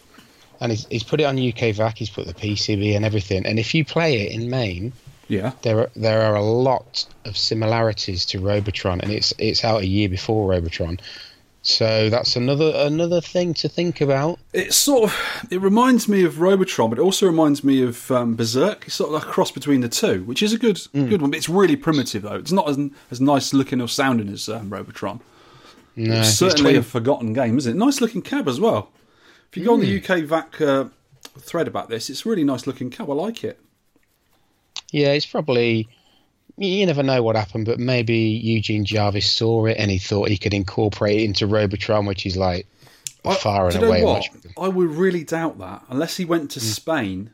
And 0.60 0.72
he's, 0.72 0.86
he's 0.86 1.02
put 1.02 1.20
it 1.20 1.24
on 1.24 1.36
UK 1.36 1.74
VAC. 1.74 1.98
He's 1.98 2.10
put 2.10 2.26
the 2.26 2.34
PCB 2.34 2.94
and 2.96 3.04
everything. 3.04 3.44
And 3.46 3.58
if 3.58 3.74
you 3.74 3.84
play 3.84 4.22
it 4.22 4.32
in 4.32 4.48
MAME, 4.50 4.92
Yeah. 5.28 5.52
there 5.62 5.78
are 5.80 5.90
there 5.96 6.22
are 6.22 6.36
a 6.36 6.42
lot 6.42 7.04
of 7.24 7.36
similarities 7.36 8.24
to 8.26 8.38
Robotron, 8.40 9.00
and 9.00 9.10
it's 9.10 9.32
it's 9.38 9.64
out 9.64 9.82
a 9.82 9.86
year 9.86 10.08
before 10.08 10.48
Robotron. 10.48 10.98
So 11.66 12.10
that's 12.10 12.36
another 12.36 12.72
another 12.74 13.22
thing 13.22 13.54
to 13.54 13.68
think 13.70 14.02
about. 14.02 14.38
It 14.52 14.74
sort 14.74 15.04
of. 15.04 15.48
It 15.50 15.60
reminds 15.62 16.06
me 16.08 16.22
of 16.22 16.38
Robotron, 16.40 16.90
but 16.90 16.98
it 16.98 17.02
also 17.02 17.24
reminds 17.26 17.64
me 17.64 17.82
of 17.82 18.10
um, 18.10 18.36
Berserk. 18.36 18.84
It's 18.86 18.94
sort 18.96 19.08
of 19.08 19.14
like 19.14 19.22
a 19.22 19.32
cross 19.32 19.50
between 19.50 19.80
the 19.80 19.88
two, 19.88 20.24
which 20.24 20.42
is 20.42 20.52
a 20.52 20.58
good 20.58 20.76
Mm. 20.76 21.08
good 21.08 21.22
one. 21.22 21.30
But 21.30 21.38
it's 21.38 21.48
really 21.48 21.76
primitive 21.76 22.22
though. 22.22 22.34
It's 22.36 22.52
not 22.52 22.68
as 22.68 22.78
as 23.10 23.18
nice 23.20 23.54
looking 23.54 23.80
or 23.80 23.88
sounding 23.88 24.28
as 24.28 24.46
um, 24.48 24.68
Robotron. 24.70 25.20
No, 25.96 26.14
It's 26.16 26.28
it's 26.28 26.38
certainly 26.38 26.72
twin- 26.72 26.80
a 26.80 26.82
forgotten 26.82 27.32
game, 27.32 27.56
isn't 27.56 27.72
it? 27.72 27.78
Nice 27.78 28.00
looking 28.02 28.20
cab 28.20 28.46
as 28.46 28.60
well. 28.60 28.90
If 29.54 29.58
you 29.58 29.64
go 29.66 29.74
on 29.74 29.80
the 29.80 30.00
Mm. 30.00 30.02
UK 30.10 30.24
VAC 30.24 30.60
uh, 30.60 30.84
thread 31.38 31.68
about 31.68 31.88
this, 31.88 32.10
it's 32.10 32.26
a 32.26 32.28
really 32.28 32.42
nice 32.42 32.66
looking 32.66 32.90
cab. 32.90 33.08
I 33.08 33.14
like 33.14 33.44
it. 33.44 33.60
yeah, 34.90 35.12
it's 35.12 35.26
probably 35.26 35.88
you 36.56 36.86
never 36.86 37.02
know 37.04 37.22
what 37.22 37.36
happened, 37.36 37.64
but 37.66 37.78
maybe 37.78 38.16
Eugene 38.16 38.84
Jarvis 38.84 39.30
saw 39.30 39.66
it 39.66 39.76
and 39.78 39.90
he 39.92 39.98
thought 39.98 40.28
he 40.28 40.38
could 40.38 40.54
incorporate 40.54 41.20
it 41.20 41.24
into 41.24 41.46
Robotron, 41.46 42.04
which 42.06 42.26
is 42.26 42.36
like 42.36 42.66
far 43.40 43.68
and 43.68 43.80
away 43.82 44.02
much. 44.04 44.28
I 44.58 44.66
would 44.68 44.90
really 44.90 45.22
doubt 45.24 45.58
that 45.60 45.82
unless 45.88 46.16
he 46.16 46.24
went 46.24 46.50
to 46.52 46.60
Mm. 46.60 46.62
Spain 46.62 47.30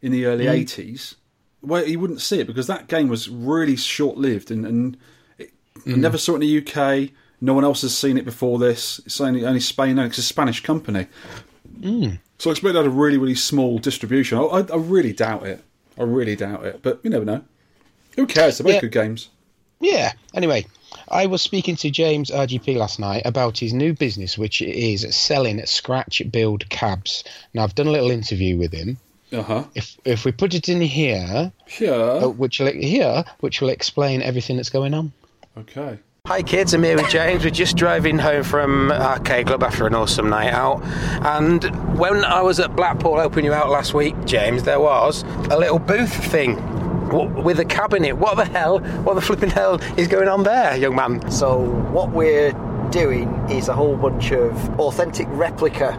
in 0.00 0.12
the 0.12 0.26
early 0.26 0.46
eighties, 0.46 1.16
where 1.60 1.84
he 1.84 1.96
wouldn't 1.96 2.20
see 2.20 2.38
it 2.40 2.46
because 2.46 2.68
that 2.68 2.86
game 2.88 3.08
was 3.08 3.28
really 3.28 3.74
short 3.76 4.16
lived 4.16 4.50
and, 4.52 4.64
and 4.64 4.96
it, 5.38 5.50
Mm. 5.86 5.94
I 5.94 5.96
never 5.96 6.18
saw 6.18 6.32
it 6.32 6.36
in 6.36 6.40
the 6.42 6.58
UK. 6.70 7.10
No 7.40 7.52
one 7.52 7.64
else 7.64 7.82
has 7.82 7.96
seen 7.98 8.16
it 8.16 8.24
before 8.24 8.58
this. 8.58 9.00
It's 9.06 9.20
only 9.20 9.44
only 9.44 9.60
Spain. 9.60 9.98
and 9.98 10.08
It's 10.08 10.18
a 10.18 10.22
Spanish 10.22 10.60
company, 10.62 11.06
Mm. 11.80 12.18
so 12.38 12.50
I 12.50 12.52
expect 12.52 12.74
it 12.74 12.78
had 12.78 12.86
a 12.86 12.90
really 12.90 13.18
really 13.18 13.34
small 13.34 13.78
distribution. 13.78 14.38
I, 14.38 14.42
I, 14.42 14.60
I 14.72 14.76
really 14.76 15.12
doubt 15.12 15.46
it. 15.46 15.62
I 15.98 16.02
really 16.02 16.36
doubt 16.36 16.64
it, 16.66 16.80
but 16.82 17.00
you 17.02 17.10
never 17.10 17.24
know. 17.24 17.42
Who 18.16 18.26
cares? 18.26 18.58
They're 18.58 18.64
both 18.64 18.74
Yeah. 18.74 18.80
good 18.80 18.92
games. 18.92 19.28
Yeah. 19.80 20.12
Anyway, 20.34 20.66
I 21.08 21.26
was 21.26 21.42
speaking 21.42 21.76
to 21.76 21.90
James 21.90 22.30
RGP 22.30 22.76
last 22.76 22.98
night 22.98 23.22
about 23.24 23.58
his 23.58 23.72
new 23.72 23.92
business, 23.92 24.38
which 24.38 24.62
is 24.62 25.04
selling 25.14 25.64
scratch 25.66 26.22
build 26.30 26.68
cabs. 26.70 27.24
Now 27.54 27.64
I've 27.64 27.74
done 27.74 27.88
a 27.88 27.90
little 27.92 28.10
interview 28.10 28.56
with 28.56 28.72
him. 28.72 28.96
Uh 29.32 29.42
huh. 29.42 29.64
If 29.74 29.96
if 30.04 30.24
we 30.24 30.32
put 30.32 30.54
it 30.54 30.68
in 30.68 30.80
here, 30.80 31.52
Yeah. 31.80 31.90
uh, 31.90 32.28
which 32.28 32.60
will 32.60 32.72
here, 32.72 33.24
which 33.40 33.60
will 33.60 33.68
explain 33.70 34.22
everything 34.22 34.56
that's 34.56 34.70
going 34.70 34.94
on. 34.94 35.12
Okay. 35.58 35.98
Hi 36.26 36.40
kids, 36.40 36.72
I'm 36.72 36.82
here 36.82 36.96
with 36.96 37.10
James. 37.10 37.44
We're 37.44 37.50
just 37.50 37.76
driving 37.76 38.18
home 38.18 38.44
from 38.44 38.90
Arcade 38.90 39.46
Club 39.48 39.62
after 39.62 39.86
an 39.86 39.94
awesome 39.94 40.30
night 40.30 40.54
out. 40.54 40.82
And 41.22 41.62
when 41.98 42.24
I 42.24 42.40
was 42.40 42.58
at 42.60 42.74
Blackpool 42.74 43.18
helping 43.18 43.44
you 43.44 43.52
out 43.52 43.68
last 43.68 43.92
week, 43.92 44.14
James, 44.24 44.62
there 44.62 44.80
was 44.80 45.22
a 45.50 45.58
little 45.58 45.78
booth 45.78 46.14
thing 46.32 46.56
with 47.44 47.60
a 47.60 47.64
cabinet. 47.66 48.14
What 48.14 48.38
the 48.38 48.46
hell? 48.46 48.78
What 48.78 49.16
the 49.16 49.20
flipping 49.20 49.50
hell 49.50 49.74
is 49.98 50.08
going 50.08 50.28
on 50.28 50.44
there, 50.44 50.74
young 50.78 50.96
man? 50.96 51.30
So 51.30 51.58
what 51.90 52.10
we're 52.12 52.52
doing 52.88 53.28
is 53.50 53.68
a 53.68 53.74
whole 53.74 53.98
bunch 53.98 54.32
of 54.32 54.80
authentic 54.80 55.26
replica 55.28 55.92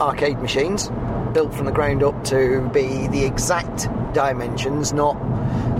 arcade 0.00 0.40
machines 0.40 0.90
built 1.30 1.54
from 1.54 1.66
the 1.66 1.72
ground 1.72 2.02
up 2.02 2.24
to 2.24 2.68
be 2.72 3.06
the 3.08 3.24
exact 3.24 3.88
dimensions, 4.12 4.92
not 4.92 5.16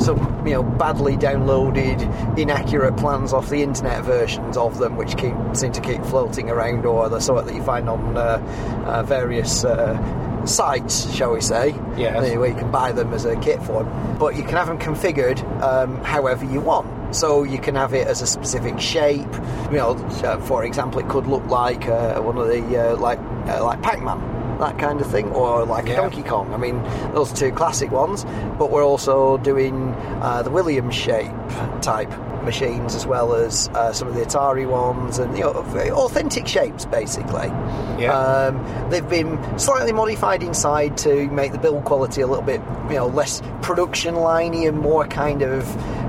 some 0.01 0.47
you 0.47 0.55
know 0.55 0.63
badly 0.63 1.17
downloaded, 1.17 2.39
inaccurate 2.39 2.97
plans 2.97 3.33
off 3.33 3.49
the 3.49 3.63
internet 3.63 4.05
versions 4.05 4.57
of 4.57 4.79
them, 4.79 4.97
which 4.97 5.17
keep 5.17 5.35
seem 5.53 5.73
to 5.73 5.81
keep 5.81 6.05
floating 6.05 6.51
around, 6.51 6.87
or 6.87 7.09
the 7.09 7.21
sort 7.21 7.47
that 7.47 7.55
you 7.55 7.63
find 7.63 7.89
on 7.89 8.17
uh, 8.17 8.85
uh, 8.87 9.03
various. 9.03 9.65
Uh, 9.65 10.27
sites, 10.47 11.13
shall 11.15 11.33
we 11.33 11.41
say, 11.43 11.73
where 12.39 12.49
you 12.49 12.55
can 12.55 12.71
buy 12.71 12.93
them 12.93 13.13
as 13.13 13.27
a 13.27 13.37
kit 13.37 13.63
form, 13.63 13.87
but 14.19 14.37
you 14.37 14.43
can 14.43 14.55
have 14.55 14.69
them 14.69 14.79
configured 14.79 15.39
um, 15.63 16.03
however 16.03 16.47
you 16.47 16.61
want. 16.61 17.15
So 17.15 17.43
you 17.43 17.59
can 17.59 17.75
have 17.75 17.93
it 17.93 18.07
as 18.07 18.23
a 18.23 18.27
specific 18.27 18.81
shape. 18.81 19.33
You 19.71 19.77
know, 19.79 19.91
uh, 20.25 20.41
for 20.41 20.65
example, 20.65 21.01
it 21.01 21.09
could 21.09 21.27
look 21.27 21.45
like 21.47 21.89
uh, 21.89 22.21
one 22.21 22.39
of 22.39 22.49
the 22.49 22.93
uh, 22.93 22.97
like 22.97 23.19
uh, 23.49 23.65
like 23.65 23.83
Pac-Man, 23.83 24.19
that 24.61 24.79
kind 24.79 25.01
of 25.01 25.11
thing, 25.11 25.29
or 25.33 25.65
like 25.65 25.87
Yeah. 25.87 25.97
Donkey 25.97 26.23
Kong. 26.23 26.53
I 26.55 26.57
mean, 26.57 26.83
those 27.13 27.33
two 27.33 27.51
classic 27.51 27.91
ones. 27.91 28.25
But 28.59 28.71
we're 28.71 28.85
also 28.85 29.39
doing 29.39 29.95
uh, 30.23 30.43
the 30.43 30.51
Williams 30.51 30.95
shape 30.95 31.33
type 31.83 32.11
machines 32.45 32.95
as 32.95 33.07
well 33.07 33.35
as 33.35 33.69
uh, 33.75 33.93
some 33.93 34.09
of 34.09 34.15
the 34.15 34.23
Atari 34.23 34.67
ones 34.67 35.19
and 35.19 35.37
you 35.37 35.45
know 35.45 35.51
authentic 35.53 36.47
shapes 36.47 36.87
basically. 36.87 37.49
Yeah. 37.99 38.13
Um, 38.17 38.91
they've 38.91 39.09
been 39.09 39.59
slightly 39.59 39.93
modified 39.93 40.43
inside 40.43 40.97
to 40.99 41.29
make 41.31 41.53
the 41.53 41.59
build 41.59 41.85
quality 41.85 42.23
a 42.23 42.27
little 42.27 42.45
bit, 42.45 42.63
you 42.89 42.95
know, 42.97 43.07
less 43.09 43.43
production 43.63 44.15
liney 44.15 44.67
and 44.67 44.79
more 44.79 45.07
kind 45.07 45.43
of 45.43 45.67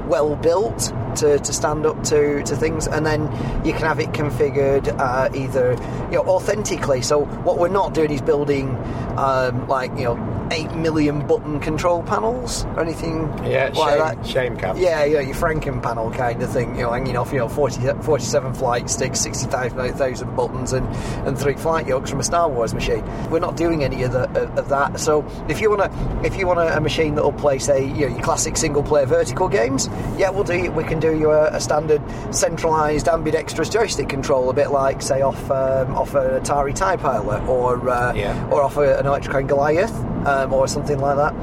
well 0.08 0.36
built 0.38 0.94
to, 1.18 1.38
to 1.40 1.54
stand 1.54 1.86
up 1.86 2.02
to, 2.06 2.42
to 2.44 2.56
things. 2.56 2.88
And 2.88 3.06
then 3.06 3.24
you 3.66 3.74
can 3.74 3.82
have 3.84 4.00
it 4.00 4.12
configured 4.14 4.88
uh, 5.00 5.30
either, 5.36 5.72
you 6.06 6.18
know, 6.18 6.24
authentically. 6.24 7.02
So 7.02 7.26
what 7.26 7.58
we're 7.60 7.68
not 7.68 7.94
doing 7.94 8.12
is 8.12 8.22
building 8.22 8.78
um, 9.18 9.68
like, 9.68 9.92
you 9.98 10.06
know, 10.06 10.48
8 10.52 10.76
million 10.76 11.26
button 11.28 11.60
control 11.62 12.04
panels 12.04 12.66
or 12.76 12.82
anything 12.82 13.22
Yeah, 13.46 13.72
like 13.74 13.90
shame, 13.90 13.98
that. 14.00 14.26
shame 14.26 14.58
cap. 14.58 14.76
Yeah, 14.78 15.04
yeah, 15.06 15.22
Franken 15.32 15.82
panel 15.82 16.12
kind 16.12 16.42
of 16.42 16.52
thing, 16.52 16.76
you 16.76 16.84
know, 16.84 16.92
hanging 16.92 17.18
off, 17.18 17.32
you 17.32 17.40
know, 17.40 17.48
40, 17.50 17.82
47 18.04 18.54
flight 18.54 18.90
sticks, 18.90 19.20
60,000 19.22 20.36
buttons, 20.36 20.74
and, 20.74 20.86
and 21.28 21.38
three 21.38 21.56
flight 21.56 21.88
yokes 21.88 22.10
from 22.10 22.20
a 22.20 22.24
Star 22.24 22.50
Wars 22.50 22.74
machine. 22.74 23.04
We're 23.30 23.40
not 23.40 23.58
doing 23.58 23.84
any 23.84 24.04
of, 24.04 24.12
the, 24.12 24.30
of, 24.42 24.58
of 24.58 24.70
that. 24.70 25.00
So 25.00 25.26
if 25.50 25.62
you 25.62 25.70
want 25.70 25.92
to, 25.92 26.26
if 26.26 26.36
you 26.38 26.48
want 26.48 26.60
a, 26.60 26.78
a 26.78 26.82
machine 26.82 27.16
that 27.16 27.24
will 27.24 27.32
play, 27.34 27.60
say, 27.60 27.84
you 27.86 28.08
know, 28.08 28.16
your 28.16 28.22
classic 28.22 28.58
single 28.58 28.84
player 28.84 29.06
vertical 29.06 29.48
games, 29.48 29.88
yeah, 30.18 30.30
we'll 30.30 30.44
do. 30.44 30.72
We 30.72 30.84
can 30.84 31.00
do 31.00 31.18
you 31.18 31.32
a, 31.32 31.48
a 31.56 31.60
standard 31.60 32.02
centralized 32.34 33.08
ambidextrous 33.08 33.70
joystick 33.70 34.10
control, 34.10 34.50
a 34.50 34.54
bit 34.54 34.72
like, 34.72 35.02
say, 35.02 35.22
off 35.22 35.50
um, 35.52 35.96
off 35.96 36.14
an 36.16 36.42
Atari 36.42 36.74
Tie 36.76 36.98
Pilot 36.98 37.42
or 37.48 37.90
uh, 37.90 38.14
Yeah. 38.14 38.50
or 38.52 38.62
off 38.64 38.78
a, 38.78 38.98
an 39.00 39.06
Electric 39.06 39.48
Goliath 39.48 39.94
um, 40.28 40.54
or 40.54 40.68
something 40.68 41.00
like 41.00 41.18
that. 41.18 41.34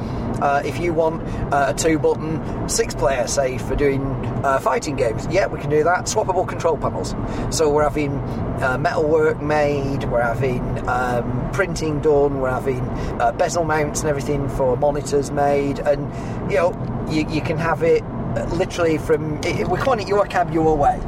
Uh, 0.43 0.63
if 0.65 0.79
you 0.79 0.93
want 0.93 1.21
uh, 1.53 1.73
a 1.73 1.75
two 1.75 1.99
button 1.99 2.69
six 2.69 2.95
player, 2.95 3.27
say, 3.27 3.59
for 3.59 3.75
doing 3.79 4.03
uh, 4.45 4.59
fighting 4.59 4.97
games, 4.97 5.27
yeah, 5.31 5.47
we 5.47 5.59
can 5.59 5.71
do 5.71 5.83
that. 5.85 6.05
Swappable 6.05 6.47
control 6.47 6.77
panels. 6.77 7.15
So 7.51 7.71
we're 7.71 7.85
having 7.85 8.19
uh, 8.63 8.77
metalwork 8.79 9.41
made, 9.41 10.05
we're 10.05 10.23
having 10.23 10.87
um, 10.89 11.51
printing 11.53 12.01
done, 12.01 12.41
we're 12.41 12.51
having 12.51 12.81
uh, 13.21 13.33
bezel 13.33 13.65
mounts 13.65 14.01
and 14.01 14.09
everything 14.09 14.49
for 14.51 14.77
monitors 14.77 15.31
made, 15.31 15.79
and 15.79 16.03
you 16.51 16.59
know, 16.59 17.07
you, 17.11 17.27
you 17.31 17.41
can 17.41 17.57
have 17.57 17.83
it 17.83 18.05
literally 18.53 18.99
from, 18.99 19.41
we're 19.41 19.79
calling 19.79 20.01
it 20.01 20.09
your 20.09 20.27
cab, 20.27 20.53
your 20.53 20.77
way 20.77 21.01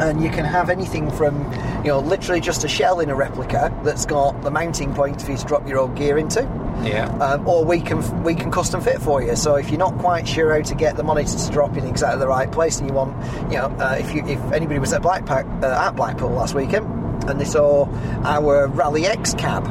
and 0.00 0.22
you 0.22 0.28
can 0.28 0.44
have 0.44 0.70
anything 0.70 1.08
from 1.12 1.40
you 1.84 1.88
know 1.88 2.00
literally 2.00 2.40
just 2.40 2.64
a 2.64 2.68
shell 2.68 2.98
in 2.98 3.10
a 3.10 3.14
replica 3.14 3.72
that's 3.84 4.04
got 4.04 4.42
the 4.42 4.50
mounting 4.50 4.92
point 4.92 5.22
for 5.22 5.30
you 5.30 5.36
to 5.36 5.44
drop 5.44 5.68
your 5.68 5.78
old 5.78 5.94
gear 5.94 6.18
into 6.18 6.42
Yeah. 6.82 7.06
um, 7.18 7.46
or 7.48 7.64
we 7.64 7.80
can 7.80 8.22
we 8.24 8.34
can 8.34 8.50
custom 8.50 8.80
fit 8.80 9.00
for 9.00 9.22
you 9.22 9.36
so 9.36 9.54
if 9.54 9.70
you're 9.70 9.78
not 9.78 9.96
quite 9.98 10.26
sure 10.28 10.54
how 10.54 10.60
to 10.62 10.74
get 10.74 10.96
the 10.96 11.02
monitor 11.02 11.38
to 11.38 11.52
drop 11.52 11.76
in 11.76 11.86
exactly 11.86 12.18
the 12.20 12.28
right 12.28 12.50
place 12.50 12.78
and 12.80 12.88
you 12.88 12.94
want 12.94 13.16
you 13.50 13.58
know 13.58 13.66
uh, 13.78 13.96
if 13.98 14.14
you 14.14 14.24
if 14.26 14.40
anybody 14.52 14.78
was 14.78 14.92
at 14.92 15.02
Blackpack 15.02 15.62
uh, 15.62 15.86
at 15.88 15.96
Blackpool 15.96 16.30
last 16.30 16.54
weekend 16.54 16.84
and 17.28 17.40
they 17.40 17.44
saw 17.44 17.86
our 18.24 18.66
Rally 18.68 19.06
X 19.06 19.34
cab 19.34 19.64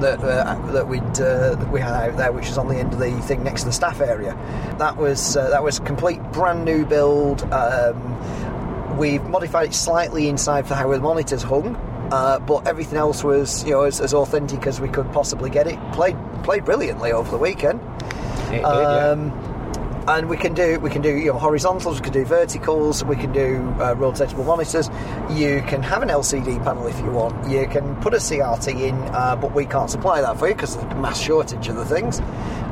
that 0.00 0.20
uh, 0.20 0.72
that 0.72 0.88
we'd 0.88 1.02
uh, 1.20 1.54
that 1.54 1.70
we 1.70 1.80
had 1.80 1.94
out 1.94 2.16
there, 2.16 2.32
which 2.32 2.48
was 2.48 2.58
on 2.58 2.68
the 2.68 2.76
end 2.76 2.92
of 2.92 2.98
the 2.98 3.10
thing 3.22 3.42
next 3.42 3.62
to 3.62 3.68
the 3.68 3.72
staff 3.72 4.00
area. 4.00 4.34
That 4.78 4.96
was 4.96 5.36
uh, 5.36 5.48
that 5.50 5.62
was 5.62 5.78
complete 5.80 6.22
brand 6.32 6.64
new 6.64 6.84
build. 6.84 7.42
Um, 7.52 8.96
we've 8.98 9.22
modified 9.24 9.68
it 9.68 9.74
slightly 9.74 10.28
inside 10.28 10.66
for 10.66 10.74
how 10.74 10.90
the 10.92 11.00
monitors 11.00 11.42
hung, 11.42 11.74
uh, 12.10 12.38
but 12.38 12.66
everything 12.66 12.98
else 12.98 13.24
was 13.24 13.64
you 13.64 13.72
know 13.72 13.82
as, 13.82 14.00
as 14.00 14.14
authentic 14.14 14.66
as 14.66 14.80
we 14.80 14.88
could 14.88 15.10
possibly 15.12 15.50
get 15.50 15.66
it. 15.66 15.78
Played 15.92 16.16
played 16.44 16.64
brilliantly 16.64 17.12
over 17.12 17.30
the 17.30 17.38
weekend. 17.38 17.80
It 18.48 18.50
did, 18.50 18.62
yeah. 18.62 19.10
Um, 19.10 19.56
and 20.08 20.28
we 20.28 20.36
can 20.36 20.54
do 20.54 20.78
we 20.80 20.90
can 20.90 21.02
do 21.02 21.16
you 21.16 21.26
know 21.26 21.38
horizontals, 21.38 21.98
we 21.98 22.04
can 22.04 22.12
do 22.12 22.24
verticals, 22.24 23.04
we 23.04 23.16
can 23.16 23.32
do 23.32 23.56
uh, 23.80 23.94
rotatable 23.94 24.46
monitors. 24.46 24.88
You 25.30 25.62
can 25.66 25.82
have 25.82 26.02
an 26.02 26.08
LCD 26.08 26.62
panel 26.62 26.86
if 26.86 26.98
you 27.00 27.10
want. 27.10 27.50
You 27.50 27.66
can 27.66 27.96
put 27.96 28.14
a 28.14 28.18
CRT 28.18 28.80
in, 28.80 28.94
uh, 28.94 29.36
but 29.36 29.54
we 29.54 29.66
can't 29.66 29.90
supply 29.90 30.20
that 30.20 30.38
for 30.38 30.48
you 30.48 30.54
because 30.54 30.76
of 30.76 30.88
the 30.88 30.94
mass 30.96 31.20
shortage 31.20 31.68
of 31.68 31.76
the 31.76 31.84
things. 31.84 32.20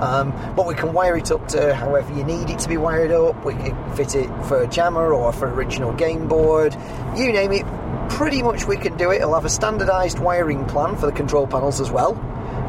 Um, 0.01 0.33
but 0.55 0.67
we 0.67 0.75
can 0.75 0.93
wire 0.93 1.17
it 1.17 1.31
up 1.31 1.47
to 1.49 1.75
however 1.75 2.13
you 2.15 2.25
need 2.25 2.51
it 2.51 2.59
to 2.61 2.69
be 2.69 2.77
wired 2.77 3.11
up. 3.11 3.45
We 3.45 3.55
can 3.55 3.97
fit 3.97 4.15
it 4.15 4.29
for 4.45 4.63
a 4.63 4.67
jammer 4.67 5.13
or 5.13 5.33
for 5.33 5.49
an 5.49 5.55
original 5.55 5.93
game 5.93 6.29
board. 6.29 6.77
You 7.17 7.33
name 7.33 7.53
it. 7.53 7.65
Pretty 8.15 8.43
much 8.43 8.67
we 8.67 8.77
can 8.77 8.97
do 8.97 9.11
it. 9.11 9.17
It'll 9.17 9.35
have 9.35 9.45
a 9.45 9.51
standardised 9.51 10.19
wiring 10.19 10.65
plan 10.67 10.97
for 10.97 11.07
the 11.07 11.13
control 11.13 11.47
panels 11.47 11.81
as 11.81 11.91
well 11.91 12.15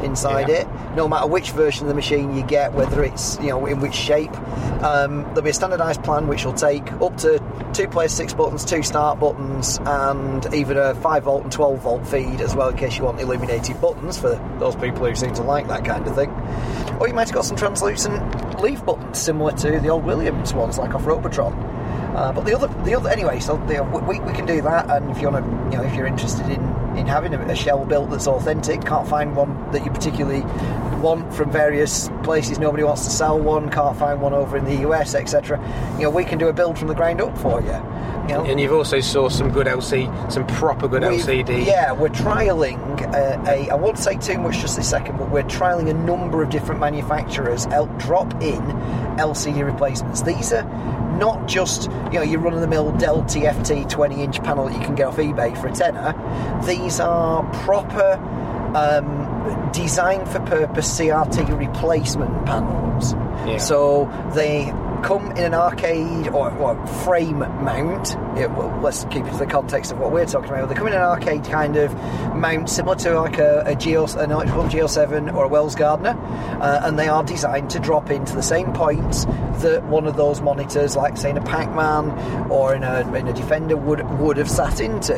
inside 0.02 0.48
Yeah. 0.50 0.56
it 0.56 0.68
no 0.94 1.08
matter 1.08 1.26
which 1.26 1.52
version 1.52 1.84
of 1.84 1.88
the 1.88 1.94
machine 1.94 2.36
you 2.36 2.42
get 2.42 2.70
whether 2.74 3.02
it's 3.02 3.38
you 3.40 3.48
know 3.48 3.64
in 3.64 3.80
which 3.80 3.94
shape 3.94 4.30
um, 4.82 5.22
there'll 5.28 5.40
be 5.40 5.48
a 5.48 5.54
standardized 5.54 6.02
plan 6.04 6.26
which 6.28 6.44
will 6.44 6.52
take 6.52 6.92
up 7.00 7.16
to 7.16 7.42
two 7.72 7.88
player 7.88 8.06
six 8.08 8.34
buttons 8.34 8.62
two 8.62 8.82
start 8.82 9.18
buttons 9.18 9.78
and 9.86 10.52
even 10.52 10.76
a 10.76 10.94
5 10.96 11.22
volt 11.24 11.44
and 11.44 11.50
12 11.52 11.80
volt 11.80 12.06
feed 12.06 12.42
as 12.42 12.54
well 12.54 12.68
in 12.68 12.76
case 12.76 12.98
you 12.98 13.04
want 13.04 13.18
illuminated 13.22 13.80
buttons 13.80 14.18
for 14.18 14.34
those 14.58 14.76
people 14.76 15.06
who 15.06 15.14
seem 15.14 15.32
to 15.32 15.42
like 15.42 15.66
that 15.68 15.82
kind 15.82 16.06
of 16.06 16.14
thing 16.14 16.28
or 17.00 17.08
you 17.08 17.14
might 17.14 17.28
have 17.28 17.34
got 17.34 17.46
some 17.46 17.56
translucent 17.56 18.60
leaf 18.60 18.84
buttons 18.84 19.18
similar 19.18 19.52
to 19.52 19.80
the 19.80 19.88
old 19.88 20.04
Williams 20.04 20.52
ones 20.52 20.76
like 20.76 20.94
off 20.94 21.06
Robotron 21.06 21.54
uh, 22.14 22.32
but 22.32 22.44
the 22.44 22.54
other, 22.54 22.68
the 22.84 22.94
other, 22.94 23.08
anyway. 23.08 23.40
So 23.40 23.56
the, 23.66 23.82
we, 23.82 24.20
we 24.20 24.32
can 24.32 24.46
do 24.46 24.60
that, 24.62 24.90
and 24.90 25.10
if 25.10 25.20
you 25.20 25.30
want 25.30 25.44
to, 25.44 25.70
you 25.70 25.82
know, 25.82 25.88
if 25.88 25.94
you're 25.94 26.06
interested 26.06 26.46
in, 26.46 26.62
in 26.96 27.06
having 27.06 27.34
a, 27.34 27.40
a 27.46 27.54
shell 27.54 27.84
built 27.84 28.10
that's 28.10 28.26
authentic, 28.26 28.84
can't 28.84 29.08
find 29.08 29.36
one 29.36 29.70
that 29.72 29.84
you 29.84 29.90
particularly 29.90 30.42
want 31.00 31.32
from 31.34 31.50
various 31.50 32.08
places. 32.22 32.58
Nobody 32.58 32.82
wants 32.82 33.04
to 33.04 33.10
sell 33.10 33.38
one. 33.38 33.70
Can't 33.70 33.96
find 33.96 34.20
one 34.20 34.32
over 34.34 34.56
in 34.56 34.64
the 34.64 34.88
US, 34.88 35.14
etc. 35.14 35.58
You 35.96 36.04
know, 36.04 36.10
we 36.10 36.24
can 36.24 36.38
do 36.38 36.48
a 36.48 36.52
build 36.52 36.78
from 36.78 36.88
the 36.88 36.94
ground 36.94 37.20
up 37.20 37.36
for 37.38 37.60
you. 37.60 37.68
You 38.26 38.32
know, 38.32 38.44
and 38.44 38.60
you've 38.60 38.72
also 38.72 38.98
saw 38.98 39.28
some 39.28 39.50
good 39.52 39.68
LC, 39.68 40.10
some 40.32 40.44
proper 40.48 40.88
good 40.88 41.02
We've- 41.02 41.22
LCD. 41.22 41.64
Yeah, 41.64 41.92
we're 41.92 42.08
trialing 42.08 42.80
uh, 43.14 43.48
a. 43.48 43.70
I 43.70 43.74
won't 43.76 43.98
say 43.98 44.16
too 44.16 44.38
much 44.38 44.58
just 44.58 44.76
this 44.76 44.90
second, 44.90 45.16
but 45.18 45.30
we're 45.30 45.44
trialing 45.44 45.88
a 45.88 45.94
number 45.94 46.42
of 46.42 46.50
different 46.50 46.80
manufacturers 46.80 47.66
out 47.68 47.96
drop 47.98 48.32
in 48.42 48.60
LCD 49.16 49.64
replacements. 49.64 50.22
These 50.22 50.52
are 50.52 50.64
not 51.18 51.46
just 51.46 51.84
you 52.12 52.14
know 52.18 52.22
your 52.22 52.40
run 52.40 52.52
of 52.52 52.60
the 52.60 52.66
mill 52.66 52.90
Dell 52.92 53.22
TFT 53.22 53.88
20 53.88 54.22
inch 54.22 54.42
panel 54.42 54.66
that 54.68 54.76
you 54.76 54.84
can 54.84 54.94
get 54.96 55.06
off 55.06 55.16
eBay 55.18 55.56
for 55.60 55.68
a 55.68 55.72
tenner. 55.72 56.12
These 56.66 56.98
are 56.98 57.44
proper. 57.64 58.14
Um, 58.74 59.35
designed 59.72 60.28
for 60.28 60.40
purpose 60.40 60.98
CRT 60.98 61.58
replacement 61.58 62.46
panels. 62.46 63.14
Yeah. 63.46 63.58
So 63.58 64.10
they 64.34 64.72
come 65.02 65.30
in 65.32 65.44
an 65.44 65.54
arcade 65.54 66.28
or, 66.28 66.50
or 66.52 66.86
frame 66.86 67.38
mount. 67.38 68.10
Yeah, 68.36 68.46
well, 68.46 68.76
let's 68.80 69.04
keep 69.04 69.24
it 69.24 69.30
to 69.32 69.38
the 69.38 69.46
context 69.46 69.92
of 69.92 69.98
what 69.98 70.10
we're 70.10 70.26
talking 70.26 70.50
about. 70.50 70.68
They 70.68 70.74
come 70.74 70.88
in 70.88 70.94
an 70.94 71.00
arcade 71.00 71.44
kind 71.44 71.76
of 71.76 71.94
mount, 72.34 72.68
similar 72.68 72.96
to 72.96 73.20
like 73.20 73.38
a, 73.38 73.62
a 73.66 73.74
Geo, 73.74 74.06
an 74.18 74.30
electrical 74.30 74.68
Geo 74.68 74.86
7 74.86 75.30
or 75.30 75.44
a 75.44 75.48
Wells 75.48 75.74
Gardner, 75.74 76.16
uh, 76.60 76.80
and 76.84 76.98
they 76.98 77.08
are 77.08 77.22
designed 77.22 77.70
to 77.70 77.78
drop 77.78 78.10
into 78.10 78.34
the 78.34 78.42
same 78.42 78.72
points 78.72 79.26
that 79.62 79.84
one 79.84 80.06
of 80.06 80.16
those 80.16 80.40
monitors, 80.40 80.96
like 80.96 81.16
say 81.16 81.30
in 81.30 81.36
a 81.36 81.44
Pac-Man 81.44 82.50
or 82.50 82.74
in 82.74 82.82
a, 82.82 83.14
in 83.14 83.28
a 83.28 83.32
Defender, 83.32 83.76
would 83.76 84.02
would 84.18 84.36
have 84.36 84.50
sat 84.50 84.80
into. 84.80 85.14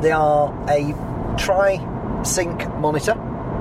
They 0.00 0.12
are 0.12 0.52
a 0.68 0.92
tri-sync 1.38 2.68
monitor 2.78 3.14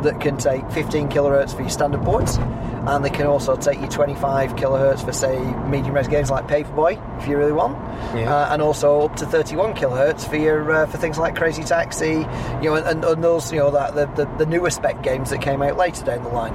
that 0.04 0.20
can 0.22 0.38
take 0.38 0.70
15 0.72 1.10
kilohertz 1.10 1.54
for 1.56 1.62
your 1.62 1.70
standard 1.70 2.04
boards, 2.04 2.38
and 2.38 3.06
they 3.06 3.10
can 3.10 3.28
also 3.28 3.56
take 3.56 3.80
you 3.80 3.88
25 3.88 4.56
kilohertz 4.56 5.04
for 5.06 5.14
say 5.14 5.39
medium 5.68 5.93
res 5.95 6.08
games 6.08 6.30
like 6.32 6.47
Paperboy 6.47 6.97
if 7.22 7.28
you 7.28 7.38
really 7.38 7.52
want, 7.52 7.76
Yeah. 8.16 8.34
uh, 8.34 8.54
and 8.54 8.62
also 8.62 9.02
up 9.02 9.16
to 9.18 9.26
31 9.26 9.74
kilohertz 9.76 10.28
for 10.28 10.36
your 10.38 10.72
uh, 10.72 10.86
for 10.88 10.97
things 10.97 11.18
like 11.18 11.36
Crazy 11.36 11.64
Taxi, 11.64 12.26
you 12.62 12.70
know, 12.70 12.76
and, 12.76 13.04
and 13.06 13.24
those 13.24 13.52
you 13.52 13.60
know 13.60 13.72
that 13.72 13.93
the, 13.95 14.06
the, 14.26 14.38
the 14.38 14.45
newer 14.45 14.70
spec 14.70 15.04
games 15.04 15.30
that 15.30 15.41
came 15.41 15.62
out 15.62 15.78
later 15.78 16.04
down 16.06 16.24
the 16.24 16.30
line 16.30 16.54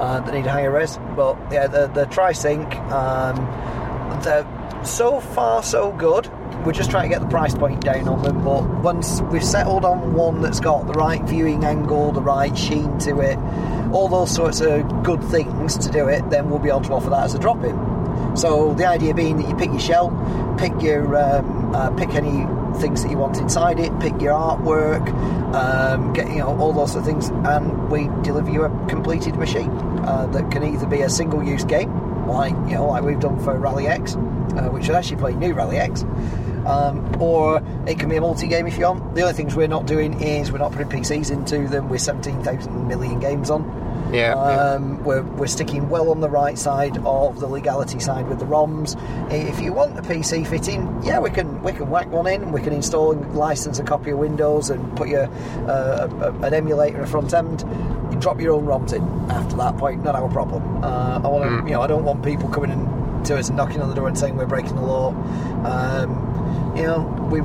uh, 0.00 0.20
that 0.24 0.34
need 0.34 0.46
a 0.46 0.50
higher 0.50 0.70
res. 0.70 0.98
But 1.16 1.36
yeah, 1.52 1.66
the 1.68 1.86
the 1.88 2.06
TriSync, 2.06 2.74
um, 2.90 3.36
they're 4.22 4.46
so 4.84 5.20
far 5.20 5.62
so 5.62 5.92
good. 5.92 6.28
We're 6.64 6.72
just 6.72 6.90
trying 6.90 7.08
to 7.08 7.08
get 7.08 7.22
the 7.22 7.28
price 7.28 7.54
point 7.54 7.80
down 7.80 8.08
on 8.08 8.22
them, 8.22 8.44
but 8.44 8.62
once 8.82 9.22
we've 9.22 9.44
settled 9.44 9.84
on 9.84 10.14
one 10.14 10.42
that's 10.42 10.60
got 10.60 10.86
the 10.86 10.92
right 10.92 11.22
viewing 11.22 11.64
angle, 11.64 12.12
the 12.12 12.20
right 12.20 12.56
sheen 12.56 12.98
to 12.98 13.20
it, 13.20 13.38
all 13.92 14.08
those 14.08 14.34
sorts 14.34 14.60
of 14.60 15.02
good 15.02 15.22
things 15.24 15.78
to 15.78 15.90
do 15.90 16.08
it, 16.08 16.28
then 16.30 16.50
we'll 16.50 16.58
be 16.58 16.68
able 16.68 16.82
to 16.82 16.92
offer 16.92 17.10
that 17.10 17.24
as 17.24 17.34
a 17.34 17.38
drop 17.38 17.64
in. 17.64 18.36
So 18.36 18.74
the 18.74 18.86
idea 18.86 19.14
being 19.14 19.36
that 19.38 19.48
you 19.48 19.56
pick 19.56 19.70
your 19.70 19.80
shell, 19.80 20.56
pick 20.58 20.82
your 20.82 21.16
um, 21.16 21.74
uh, 21.74 21.90
pick 21.90 22.10
any 22.10 22.46
things 22.78 23.02
that 23.02 23.10
you 23.10 23.18
want 23.18 23.38
inside 23.38 23.80
it, 23.80 23.98
pick 24.00 24.20
your 24.20 24.34
artwork, 24.34 25.08
um, 25.54 26.12
get 26.12 26.28
you 26.28 26.38
know 26.38 26.58
all 26.58 26.72
those 26.72 26.92
sort 26.92 27.02
of 27.02 27.06
things, 27.06 27.30
and 27.48 27.90
we 27.90 28.08
deliver 28.22 28.50
you 28.50 28.64
a 28.64 28.86
completed 28.88 29.36
machine 29.36 29.70
uh, 30.04 30.26
that 30.32 30.50
can 30.50 30.62
either 30.62 30.86
be 30.86 31.00
a 31.00 31.10
single 31.10 31.42
use 31.42 31.64
game, 31.64 32.26
like 32.26 32.52
you 32.68 32.74
know 32.74 32.86
like 32.86 33.02
we've 33.02 33.20
done 33.20 33.38
for 33.38 33.56
Rally 33.56 33.86
X, 33.86 34.16
uh, 34.16 34.68
which 34.70 34.84
is 34.84 34.90
actually 34.90 35.16
play 35.16 35.32
new 35.34 35.54
Rally 35.54 35.78
X. 35.78 36.04
Um, 36.68 37.20
or 37.20 37.62
it 37.86 37.98
can 37.98 38.08
be 38.10 38.16
a 38.16 38.20
multi-game 38.20 38.66
if 38.66 38.76
you 38.76 38.84
want. 38.84 39.14
The 39.14 39.22
other 39.22 39.32
things 39.32 39.56
we're 39.56 39.68
not 39.68 39.86
doing 39.86 40.20
is 40.20 40.52
we're 40.52 40.58
not 40.58 40.72
putting 40.72 40.88
PCs 40.88 41.30
into 41.30 41.66
them. 41.66 41.88
We're 41.88 41.98
17,000 41.98 42.86
million 42.86 43.18
games 43.20 43.50
on. 43.50 43.64
Yeah, 44.12 44.34
Um, 44.34 45.02
we're, 45.04 45.22
we're 45.22 45.46
sticking 45.48 45.90
well 45.90 46.10
on 46.10 46.20
the 46.20 46.30
right 46.30 46.56
side 46.58 46.96
of 47.04 47.40
the 47.40 47.46
legality 47.46 47.98
side 48.00 48.26
with 48.28 48.38
the 48.38 48.46
ROMs. 48.46 48.96
If 49.30 49.60
you 49.60 49.72
want 49.74 49.98
a 49.98 50.02
PC 50.02 50.46
fitting, 50.46 51.00
yeah, 51.02 51.18
we 51.18 51.28
can 51.28 51.62
we 51.62 51.72
can 51.72 51.90
whack 51.90 52.10
one 52.10 52.26
in. 52.26 52.50
We 52.52 52.62
can 52.62 52.72
install 52.72 53.12
and 53.12 53.34
license 53.34 53.78
a 53.78 53.82
copy 53.84 54.10
of 54.10 54.18
Windows 54.18 54.70
and 54.70 54.96
put 54.96 55.08
your 55.08 55.24
uh, 55.68 56.08
a, 56.20 56.30
a- 56.30 56.46
an 56.46 56.54
emulator 56.54 56.96
in 56.96 57.02
the 57.02 57.06
front 57.06 57.34
end. 57.34 57.60
You 58.10 58.18
drop 58.18 58.40
your 58.40 58.54
own 58.54 58.64
ROMs 58.64 58.94
in 58.94 59.02
after 59.30 59.56
that 59.56 59.76
point. 59.76 60.02
Not 60.04 60.14
our 60.14 60.28
problem. 60.30 60.82
Uh, 60.82 61.20
I 61.22 61.28
want 61.28 61.44
to, 61.44 61.66
you 61.68 61.74
know, 61.74 61.82
I 61.82 61.86
don't 61.86 62.04
want 62.04 62.22
people 62.24 62.48
coming 62.48 62.70
in 62.70 63.24
to 63.24 63.36
us 63.36 63.48
and 63.48 63.58
knocking 63.58 63.82
on 63.82 63.90
the 63.90 63.94
door 63.94 64.08
and 64.08 64.16
saying 64.18 64.36
we're 64.36 64.46
breaking 64.46 64.76
the 64.76 64.82
law. 64.82 65.08
Um, 65.66 66.37
you 66.76 66.82
know, 66.82 67.28
we've 67.30 67.44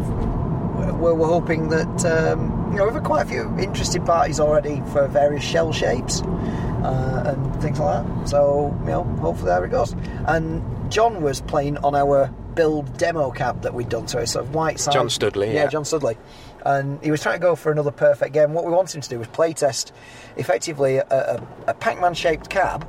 we're, 1.00 1.14
we're 1.14 1.28
hoping 1.28 1.70
that 1.70 2.06
um, 2.06 2.72
you 2.72 2.78
know 2.78 2.86
we've 2.86 2.94
had 2.94 3.04
quite 3.04 3.26
a 3.26 3.30
few 3.30 3.56
interested 3.60 4.06
parties 4.06 4.40
already 4.40 4.82
for 4.92 5.08
various 5.08 5.44
shell 5.44 5.72
shapes 5.72 6.22
uh, 6.22 7.24
and 7.26 7.62
things 7.62 7.80
like 7.80 8.06
that. 8.06 8.30
So 8.30 8.76
you 8.82 8.90
know, 8.90 9.04
hopefully 9.04 9.50
there 9.50 9.64
it 9.66 9.70
goes. 9.70 9.94
And 10.28 10.64
John 10.92 11.22
was 11.22 11.42
playing 11.42 11.78
on 11.78 11.96
our 11.96 12.28
build 12.56 12.98
demo 12.98 13.32
cab 13.32 13.62
that 13.64 13.74
we'd 13.74 13.90
done, 13.90 14.08
so 14.08 14.20
it's 14.20 14.34
sort 14.34 14.46
of 14.46 14.54
white 14.54 14.80
side. 14.80 14.94
John 14.94 15.10
Studley, 15.10 15.48
yeah, 15.48 15.64
yeah. 15.64 15.68
John 15.68 15.86
Studley. 15.86 16.18
And 16.66 17.04
he 17.04 17.12
was 17.12 17.22
trying 17.22 17.36
to 17.36 17.42
go 17.42 17.56
for 17.56 17.72
another 17.74 17.92
perfect 17.92 18.34
game. 18.34 18.54
What 18.54 18.64
we 18.64 18.72
wanted 18.72 18.96
him 18.96 19.02
to 19.02 19.10
do 19.10 19.20
was 19.20 19.28
playtest 19.28 19.92
effectively 20.38 20.98
a, 20.98 21.06
a, 21.10 21.48
a 21.68 21.74
Pac-Man 21.74 22.14
shaped 22.14 22.50
cab 22.50 22.88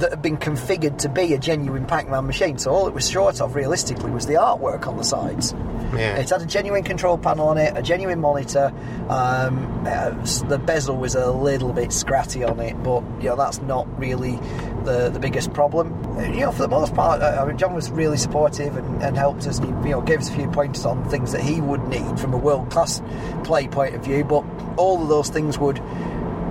that 0.00 0.10
had 0.10 0.22
been 0.22 0.36
configured 0.36 0.98
to 0.98 1.08
be 1.08 1.34
a 1.34 1.38
genuine 1.38 1.86
Pac-Man 1.86 2.26
machine. 2.26 2.58
So 2.58 2.70
all 2.72 2.88
it 2.88 2.94
was 2.94 3.08
short 3.08 3.40
of, 3.40 3.54
realistically, 3.54 4.10
was 4.10 4.26
the 4.26 4.34
artwork 4.34 4.86
on 4.86 4.96
the 4.96 5.04
sides. 5.04 5.54
Yeah. 5.94 6.16
It 6.16 6.30
had 6.30 6.42
a 6.42 6.46
genuine 6.46 6.84
control 6.84 7.18
panel 7.18 7.48
on 7.48 7.58
it, 7.58 7.76
a 7.76 7.82
genuine 7.82 8.20
monitor. 8.20 8.72
Um, 9.08 9.84
uh, 9.86 10.10
the 10.48 10.58
bezel 10.58 10.96
was 10.96 11.14
a 11.14 11.30
little 11.30 11.72
bit 11.72 11.88
scratty 11.88 12.48
on 12.48 12.60
it, 12.60 12.80
but 12.82 13.02
you 13.20 13.28
know 13.28 13.36
that's 13.36 13.60
not 13.62 13.86
really 13.98 14.36
the 14.84 15.10
the 15.10 15.18
biggest 15.18 15.52
problem. 15.52 15.92
Uh, 16.16 16.22
You 16.22 16.40
know, 16.40 16.52
for 16.52 16.62
the 16.62 16.68
most 16.68 16.94
part, 16.94 17.20
uh, 17.20 17.42
I 17.42 17.44
mean, 17.44 17.58
John 17.58 17.74
was 17.74 17.90
really 17.90 18.16
supportive 18.16 18.76
and, 18.76 19.02
and 19.02 19.16
helped 19.16 19.46
us. 19.46 19.58
And 19.58 19.66
he, 19.84 19.88
you 19.88 19.96
know, 19.96 20.00
gave 20.00 20.20
us 20.20 20.28
a 20.30 20.32
few 20.32 20.48
pointers 20.48 20.86
on 20.86 21.08
things 21.10 21.32
that 21.32 21.40
he 21.40 21.60
would 21.60 21.86
need 21.88 22.20
from 22.20 22.32
a 22.34 22.38
world 22.38 22.70
class 22.70 23.02
play 23.42 23.66
point 23.66 23.94
of 23.94 24.04
view. 24.04 24.24
But 24.24 24.44
all 24.76 25.02
of 25.02 25.08
those 25.08 25.28
things 25.28 25.58
would 25.58 25.80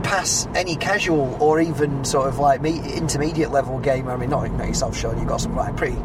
pass 0.03 0.47
any 0.55 0.75
casual 0.75 1.37
or 1.41 1.59
even 1.59 2.03
sort 2.03 2.27
of 2.27 2.39
like 2.39 2.61
me 2.61 2.79
intermediate 2.95 3.51
level 3.51 3.79
gamer. 3.79 4.11
I 4.11 4.17
mean, 4.17 4.29
not, 4.29 4.51
not 4.51 4.67
yourself, 4.67 4.97
Sean. 4.97 5.17
You've 5.17 5.27
got 5.27 5.41
some 5.41 5.55
like 5.55 5.75
pretty, 5.75 5.97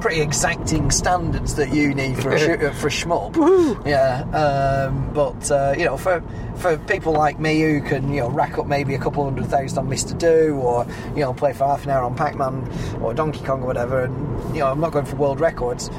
pretty 0.00 0.20
exacting 0.20 0.90
standards 0.90 1.54
that 1.56 1.72
you 1.72 1.94
need 1.94 2.18
for 2.18 2.30
a 2.30 2.38
sh- 2.72 2.78
for 2.78 2.86
a 2.86 2.90
shmup. 2.90 3.86
Yeah, 3.86 4.22
um, 4.36 5.12
but 5.12 5.50
uh, 5.50 5.74
you 5.76 5.84
know, 5.84 5.96
for 5.96 6.22
for 6.56 6.76
people 6.78 7.12
like 7.12 7.38
me 7.40 7.60
who 7.60 7.80
can 7.80 8.12
you 8.12 8.20
know 8.20 8.30
rack 8.30 8.58
up 8.58 8.66
maybe 8.66 8.94
a 8.94 8.98
couple 8.98 9.24
hundred 9.24 9.46
thousand 9.46 9.78
on 9.78 9.88
Mister 9.88 10.14
Do, 10.14 10.56
or 10.56 10.86
you 11.14 11.20
know 11.20 11.32
play 11.32 11.52
for 11.52 11.64
half 11.64 11.84
an 11.84 11.90
hour 11.90 12.04
on 12.04 12.14
Pac 12.14 12.36
Man 12.36 12.68
or 13.00 13.14
Donkey 13.14 13.44
Kong 13.44 13.62
or 13.62 13.66
whatever, 13.66 14.04
and 14.04 14.54
you 14.54 14.60
know 14.60 14.68
I'm 14.70 14.80
not 14.80 14.92
going 14.92 15.06
for 15.06 15.16
world 15.16 15.40
records. 15.40 15.90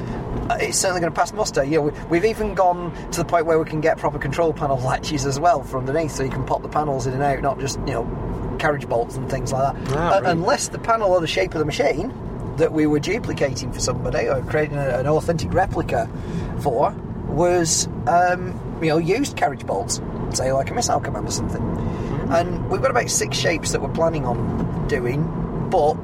Uh, 0.50 0.58
It's 0.60 0.78
certainly 0.78 1.00
going 1.00 1.12
to 1.12 1.18
pass 1.18 1.32
muster. 1.32 1.62
You 1.64 1.76
know, 1.76 1.82
we, 1.82 1.90
we've 2.10 2.24
even 2.24 2.54
gone 2.54 2.92
to 3.12 3.18
the 3.18 3.24
point 3.24 3.46
where 3.46 3.58
we 3.58 3.64
can 3.64 3.80
get 3.80 3.98
proper 3.98 4.18
control 4.18 4.52
panel 4.52 4.76
latches 4.84 5.26
as 5.26 5.38
well 5.40 5.62
from 5.62 5.80
underneath, 5.88 6.12
so 6.12 6.22
you 6.22 6.30
can 6.30 6.44
pop 6.44 6.62
the 6.62 6.68
panels 6.68 7.06
in 7.06 7.14
and 7.14 7.22
out, 7.22 7.40
not 7.42 7.58
just 7.60 7.78
you 7.80 7.94
know 7.94 8.56
carriage 8.58 8.88
bolts 8.88 9.16
and 9.16 9.28
things 9.30 9.52
like 9.52 9.74
that. 9.74 9.96
Ah, 9.96 10.16
Uh, 10.16 10.20
right. 10.20 10.30
Unless 10.30 10.68
the 10.68 10.78
panel 10.78 11.10
or 11.12 11.20
the 11.20 11.26
shape 11.26 11.52
of 11.54 11.58
the 11.58 11.64
machine 11.64 12.12
that 12.58 12.72
we 12.72 12.86
were 12.86 13.00
duplicating 13.00 13.72
for 13.72 13.80
somebody 13.80 14.28
or 14.28 14.42
creating 14.42 14.76
a, 14.76 14.98
an 14.98 15.06
authentic 15.06 15.52
replica 15.54 16.08
for 16.60 16.92
was 17.28 17.88
um, 18.06 18.52
you 18.82 18.88
know 18.90 18.98
used 18.98 19.36
carriage 19.36 19.64
bolts, 19.66 20.00
say 20.32 20.52
like 20.52 20.70
a 20.70 20.74
missile 20.74 21.00
command 21.00 21.26
or 21.26 21.30
something. 21.32 21.62
And 22.30 22.68
we've 22.70 22.80
got 22.82 22.90
about 22.90 23.10
six 23.10 23.36
shapes 23.36 23.72
that 23.72 23.80
we're 23.82 23.88
planning 23.92 24.24
on 24.26 24.86
doing, 24.88 25.22
but 25.70 25.96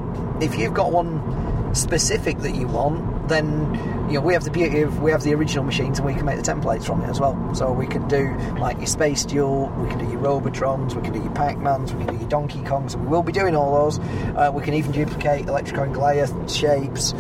if 0.43 0.59
you've 0.59 0.75
got 0.75 0.91
one 0.93 1.75
specific 1.75 2.39
that 2.39 2.55
you 2.55 2.67
want, 2.67 2.99
then 3.29 3.75
you 4.09 4.15
know 4.15 4.21
we 4.21 4.33
have 4.33 4.45
the 4.45 4.51
beauty 4.51 4.81
of 4.81 5.01
we 5.01 5.11
have 5.11 5.23
the 5.23 5.35
original 5.35 5.65
machines 5.65 5.99
and 5.99 6.07
we 6.07 6.15
can 6.15 6.25
make 6.25 6.37
the 6.37 6.43
templates 6.43 6.85
from 6.85 7.03
it 7.03 7.09
as 7.09 7.21
well. 7.21 7.37
So 7.55 7.73
we 7.73 7.87
can 7.87 8.07
do 8.09 8.35
like 8.59 8.79
your 8.79 8.87
Space 8.87 9.25
Duel, 9.25 9.69
we 9.79 9.89
can 9.89 9.99
do 9.99 10.07
your 10.11 10.19
Robotrons, 10.19 10.95
we 10.95 11.03
can 11.03 11.13
do 11.13 11.21
your 11.21 11.33
Pac-Mans, 11.33 11.93
we 11.93 12.05
can 12.05 12.15
do 12.15 12.21
your 12.21 12.29
Donkey 12.29 12.61
Kongs, 12.61 12.95
and 12.95 13.05
we 13.05 13.09
will 13.09 13.23
be 13.23 13.33
doing 13.33 13.55
all 13.55 13.85
those. 13.85 13.99
Uh, 14.37 14.51
we 14.53 14.63
can 14.63 14.75
even 14.75 14.93
duplicate 14.93 15.47
Electrico 15.47 15.85
and 15.85 15.95
Goliath 15.95 16.51
shapes. 16.51 17.15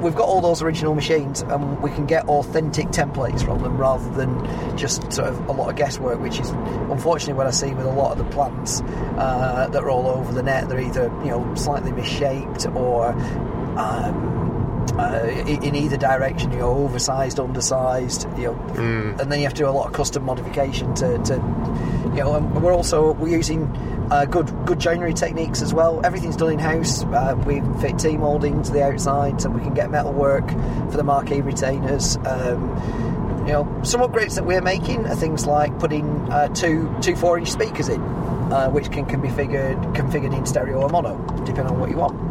We've 0.00 0.14
got 0.14 0.28
all 0.28 0.40
those 0.40 0.62
original 0.62 0.94
machines, 0.94 1.42
and 1.42 1.82
we 1.82 1.90
can 1.90 2.06
get 2.06 2.28
authentic 2.28 2.88
templates 2.88 3.44
from 3.44 3.62
them 3.62 3.76
rather 3.76 4.08
than 4.10 4.76
just 4.76 5.12
sort 5.12 5.28
of 5.28 5.48
a 5.48 5.52
lot 5.52 5.70
of 5.70 5.76
guesswork, 5.76 6.20
which 6.20 6.38
is 6.38 6.50
unfortunately 6.50 7.34
what 7.34 7.46
I 7.46 7.50
see 7.50 7.74
with 7.74 7.86
a 7.86 7.90
lot 7.90 8.12
of 8.12 8.18
the 8.18 8.30
plants 8.32 8.82
uh, 8.82 9.68
that 9.70 9.82
are 9.82 9.90
all 9.90 10.06
over 10.06 10.32
the 10.32 10.42
net. 10.42 10.68
They're 10.68 10.80
either 10.80 11.04
you 11.24 11.30
know 11.30 11.54
slightly 11.54 11.92
misshaped 11.92 12.66
or 12.68 13.08
um, 13.78 14.43
uh, 14.98 15.26
in 15.46 15.74
either 15.74 15.96
direction, 15.96 16.52
you 16.52 16.58
know, 16.58 16.70
oversized, 16.70 17.40
undersized, 17.40 18.28
you 18.36 18.44
know, 18.44 18.54
and 19.18 19.30
then 19.30 19.38
you 19.40 19.44
have 19.44 19.54
to 19.54 19.62
do 19.62 19.68
a 19.68 19.70
lot 19.70 19.86
of 19.86 19.92
custom 19.92 20.24
modification 20.24 20.94
to, 20.94 21.18
to 21.24 21.34
you 22.14 22.20
know, 22.20 22.34
and 22.34 22.62
we're 22.62 22.72
also 22.72 23.12
we're 23.14 23.28
using 23.36 23.64
uh, 24.10 24.24
good 24.24 24.46
good 24.66 24.78
joinery 24.78 25.12
techniques 25.12 25.62
as 25.62 25.74
well. 25.74 26.00
Everything's 26.04 26.36
done 26.36 26.52
in 26.52 26.58
house. 26.58 27.02
Uh, 27.04 27.34
we 27.44 27.60
fit 27.80 27.98
T 27.98 28.16
molding 28.16 28.62
to 28.62 28.72
the 28.72 28.84
outside, 28.84 29.40
so 29.40 29.50
we 29.50 29.60
can 29.60 29.74
get 29.74 29.90
metal 29.90 30.12
work 30.12 30.48
for 30.90 30.96
the 30.96 31.04
marquee 31.04 31.40
retainers. 31.40 32.16
Um, 32.18 33.42
you 33.46 33.52
know, 33.52 33.80
some 33.82 34.00
upgrades 34.00 34.36
that 34.36 34.46
we're 34.46 34.62
making 34.62 35.06
are 35.06 35.16
things 35.16 35.44
like 35.46 35.76
putting 35.78 36.06
uh, 36.30 36.48
two 36.48 36.94
two 37.02 37.16
four 37.16 37.36
inch 37.36 37.50
speakers 37.50 37.88
in, 37.88 38.00
uh, 38.00 38.68
which 38.70 38.90
can 38.92 39.06
can 39.06 39.20
be 39.20 39.28
figured 39.30 39.76
configured 39.94 40.36
in 40.36 40.46
stereo 40.46 40.82
or 40.82 40.88
mono, 40.88 41.16
depending 41.44 41.74
on 41.74 41.80
what 41.80 41.90
you 41.90 41.96
want. 41.96 42.23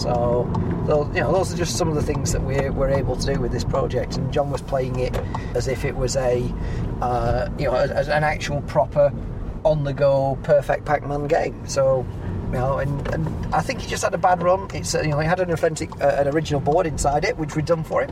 So, 0.00 0.50
those, 0.86 1.14
you 1.14 1.20
know, 1.20 1.30
those 1.30 1.52
are 1.52 1.56
just 1.56 1.76
some 1.76 1.88
of 1.88 1.94
the 1.94 2.02
things 2.02 2.32
that 2.32 2.42
we're, 2.42 2.72
we're 2.72 2.88
able 2.88 3.16
to 3.16 3.34
do 3.34 3.38
with 3.38 3.52
this 3.52 3.64
project. 3.64 4.16
And 4.16 4.32
John 4.32 4.50
was 4.50 4.62
playing 4.62 4.98
it 4.98 5.14
as 5.54 5.68
if 5.68 5.84
it 5.84 5.94
was 5.94 6.16
a, 6.16 6.42
uh, 7.02 7.50
you 7.58 7.66
know, 7.66 7.74
as, 7.74 8.08
an 8.08 8.24
actual 8.24 8.62
proper, 8.62 9.12
on-the-go, 9.64 10.38
perfect 10.42 10.86
Pac-Man 10.86 11.26
game. 11.26 11.66
So, 11.68 12.06
you 12.46 12.52
know, 12.52 12.78
and, 12.78 13.14
and 13.14 13.54
I 13.54 13.60
think 13.60 13.80
he 13.80 13.88
just 13.88 14.02
had 14.02 14.14
a 14.14 14.18
bad 14.18 14.42
run. 14.42 14.68
It's 14.72 14.94
you 14.94 15.08
know, 15.08 15.20
he 15.20 15.26
had 15.26 15.38
an 15.38 15.50
authentic, 15.50 15.90
uh, 16.00 16.16
an 16.18 16.28
original 16.28 16.60
board 16.60 16.86
inside 16.86 17.24
it, 17.24 17.36
which 17.36 17.54
we'd 17.54 17.66
done 17.66 17.84
for 17.84 18.02
him. 18.02 18.10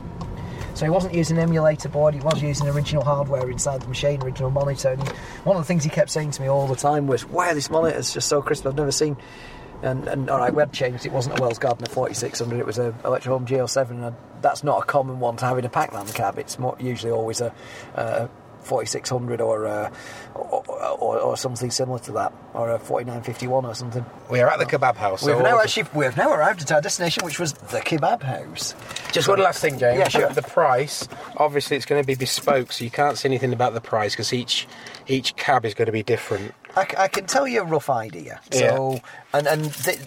So 0.75 0.85
he 0.85 0.91
wasn't 0.91 1.13
using 1.13 1.37
an 1.37 1.43
emulator 1.43 1.89
board, 1.89 2.13
he 2.13 2.21
was 2.21 2.41
using 2.41 2.67
original 2.67 3.03
hardware 3.03 3.49
inside 3.49 3.81
the 3.81 3.87
machine, 3.87 4.21
original 4.21 4.51
monitor. 4.51 4.91
And 4.91 5.09
one 5.43 5.57
of 5.57 5.63
the 5.63 5.67
things 5.67 5.83
he 5.83 5.89
kept 5.89 6.09
saying 6.09 6.31
to 6.31 6.41
me 6.41 6.47
all 6.47 6.67
the 6.67 6.75
time 6.75 7.07
was, 7.07 7.25
wow, 7.25 7.53
this 7.53 7.69
monitor's 7.69 8.13
just 8.13 8.29
so 8.29 8.41
crisp, 8.41 8.65
I've 8.65 8.75
never 8.75 8.91
seen. 8.91 9.17
And, 9.81 10.07
and 10.07 10.29
all 10.29 10.39
right, 10.39 10.53
we 10.53 10.61
had 10.61 10.73
changed. 10.73 11.05
It 11.05 11.11
wasn't 11.11 11.39
a 11.39 11.41
Wells 11.41 11.59
Gardner 11.59 11.87
4600, 11.87 12.59
it 12.59 12.65
was 12.65 12.77
a 12.77 12.93
Electro 13.05 13.37
Home 13.37 13.45
GL7. 13.45 13.91
And 14.05 14.15
that's 14.41 14.63
not 14.63 14.83
a 14.83 14.85
common 14.85 15.19
one 15.19 15.37
to 15.37 15.45
have 15.45 15.57
in 15.57 15.65
a 15.65 15.69
Pac 15.69 15.93
Man 15.93 16.05
cab. 16.07 16.37
It's 16.37 16.59
more, 16.59 16.75
usually 16.79 17.11
always 17.11 17.41
a, 17.41 17.53
uh 17.95 18.27
4600 18.61 19.41
or, 19.41 19.65
uh, 19.65 19.91
or, 20.35 20.63
or, 20.99 21.19
or 21.19 21.37
something 21.37 21.71
similar 21.71 21.99
to 21.99 22.11
that, 22.11 22.33
or 22.53 22.69
a 22.71 22.77
4951 22.79 23.65
or 23.65 23.73
something. 23.73 24.05
We 24.29 24.41
are 24.41 24.49
at 24.49 24.59
the 24.59 24.65
kebab 24.65 24.95
house. 24.95 25.23
We've 25.23 25.35
so 25.35 25.41
now 25.41 25.55
all- 25.55 25.61
actually 25.61 25.87
we 25.93 26.05
have 26.05 26.17
now 26.17 26.31
arrived 26.31 26.61
at 26.61 26.71
our 26.71 26.81
destination, 26.81 27.23
which 27.25 27.39
was 27.39 27.53
the 27.53 27.79
kebab 27.79 28.21
house. 28.21 28.75
Just 29.11 29.27
one 29.27 29.39
last 29.39 29.61
thing, 29.61 29.79
James. 29.79 29.97
Yeah, 29.99 30.07
sure. 30.09 30.29
The 30.29 30.41
price, 30.41 31.07
obviously, 31.37 31.77
it's 31.77 31.85
going 31.85 32.01
to 32.03 32.05
be 32.05 32.15
bespoke, 32.15 32.71
so 32.71 32.83
you 32.83 32.91
can't 32.91 33.17
say 33.17 33.29
anything 33.29 33.53
about 33.53 33.73
the 33.73 33.81
price 33.81 34.13
because 34.13 34.33
each 34.33 34.67
each 35.07 35.35
cab 35.35 35.65
is 35.65 35.73
going 35.73 35.87
to 35.87 35.91
be 35.91 36.03
different. 36.03 36.53
I, 36.75 36.87
I 36.97 37.07
can 37.07 37.25
tell 37.25 37.47
you 37.47 37.61
a 37.61 37.65
rough 37.65 37.89
idea. 37.89 38.39
So, 38.51 38.99
and 39.33 39.47
and 39.47 39.73
th- 39.73 39.99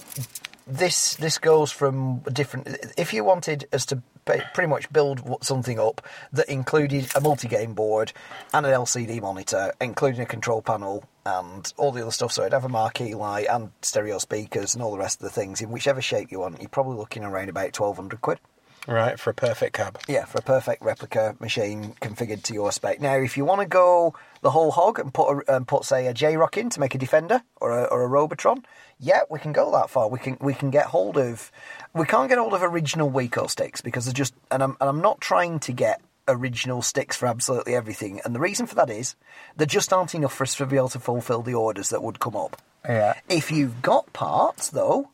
this 0.66 1.14
this 1.14 1.38
goes 1.38 1.72
from 1.72 2.20
different. 2.32 2.68
If 2.96 3.12
you 3.12 3.24
wanted 3.24 3.68
us 3.72 3.86
to 3.86 4.02
pretty 4.24 4.68
much 4.68 4.92
build 4.92 5.20
something 5.42 5.80
up 5.80 6.00
that 6.32 6.48
included 6.48 7.10
a 7.16 7.20
multi-game 7.20 7.74
board 7.74 8.12
and 8.54 8.64
an 8.64 8.72
LCD 8.72 9.20
monitor, 9.20 9.72
including 9.80 10.20
a 10.20 10.26
control 10.26 10.62
panel 10.62 11.04
and 11.26 11.72
all 11.76 11.90
the 11.90 12.02
other 12.02 12.12
stuff, 12.12 12.30
so 12.32 12.42
it'd 12.42 12.52
have 12.52 12.64
a 12.64 12.68
marquee 12.68 13.14
light 13.14 13.46
and 13.50 13.72
stereo 13.82 14.18
speakers 14.18 14.74
and 14.74 14.82
all 14.82 14.92
the 14.92 14.98
rest 14.98 15.20
of 15.20 15.24
the 15.24 15.30
things 15.30 15.60
in 15.60 15.70
whichever 15.70 16.00
shape 16.00 16.30
you 16.30 16.38
want, 16.40 16.60
you're 16.60 16.68
probably 16.68 16.96
looking 16.96 17.24
around 17.24 17.48
about 17.48 17.72
twelve 17.72 17.96
hundred 17.96 18.20
quid. 18.20 18.38
Right, 18.86 19.18
for 19.18 19.30
a 19.30 19.34
perfect 19.34 19.74
cab. 19.74 20.00
Yeah, 20.08 20.24
for 20.24 20.38
a 20.38 20.42
perfect 20.42 20.82
replica 20.82 21.36
machine 21.38 21.94
configured 22.00 22.42
to 22.44 22.54
your 22.54 22.72
spec. 22.72 23.00
Now, 23.00 23.14
if 23.14 23.36
you 23.36 23.44
want 23.44 23.60
to 23.60 23.66
go 23.66 24.14
the 24.42 24.50
whole 24.50 24.72
hog 24.72 24.98
and 24.98 25.14
put 25.14 25.30
a, 25.30 25.56
um, 25.56 25.64
put 25.64 25.84
say 25.84 26.06
a 26.06 26.14
JROK 26.14 26.58
in 26.58 26.70
to 26.70 26.80
make 26.80 26.94
a 26.94 26.98
Defender 26.98 27.42
or 27.60 27.70
a, 27.78 27.84
or 27.84 28.02
a 28.02 28.08
Robotron, 28.08 28.64
yeah, 28.98 29.20
we 29.30 29.38
can 29.38 29.52
go 29.52 29.72
that 29.72 29.88
far. 29.88 30.08
We 30.08 30.18
can 30.18 30.36
we 30.40 30.52
can 30.52 30.70
get 30.70 30.86
hold 30.86 31.16
of. 31.16 31.50
We 31.94 32.04
can't 32.04 32.28
get 32.28 32.38
hold 32.38 32.52
of 32.52 32.62
original 32.62 33.10
Wico 33.10 33.48
sticks 33.48 33.80
because 33.80 34.04
they're 34.04 34.12
just. 34.12 34.34
And 34.50 34.62
I'm 34.62 34.76
and 34.80 34.88
I'm 34.88 35.00
not 35.00 35.20
trying 35.20 35.60
to 35.60 35.72
get 35.72 36.00
original 36.28 36.82
sticks 36.82 37.16
for 37.16 37.26
absolutely 37.26 37.74
everything. 37.74 38.20
And 38.24 38.34
the 38.34 38.40
reason 38.40 38.66
for 38.66 38.74
that 38.76 38.90
is 38.90 39.16
there 39.56 39.66
just 39.66 39.92
aren't 39.92 40.14
enough 40.14 40.34
for 40.34 40.44
us 40.44 40.56
to 40.56 40.66
be 40.66 40.76
able 40.76 40.88
to 40.90 41.00
fulfil 41.00 41.42
the 41.42 41.54
orders 41.54 41.88
that 41.90 42.02
would 42.02 42.20
come 42.20 42.36
up. 42.36 42.60
Yeah. 42.84 43.14
If 43.28 43.50
you've 43.50 43.82
got 43.82 44.12
parts 44.12 44.70
though, 44.70 45.10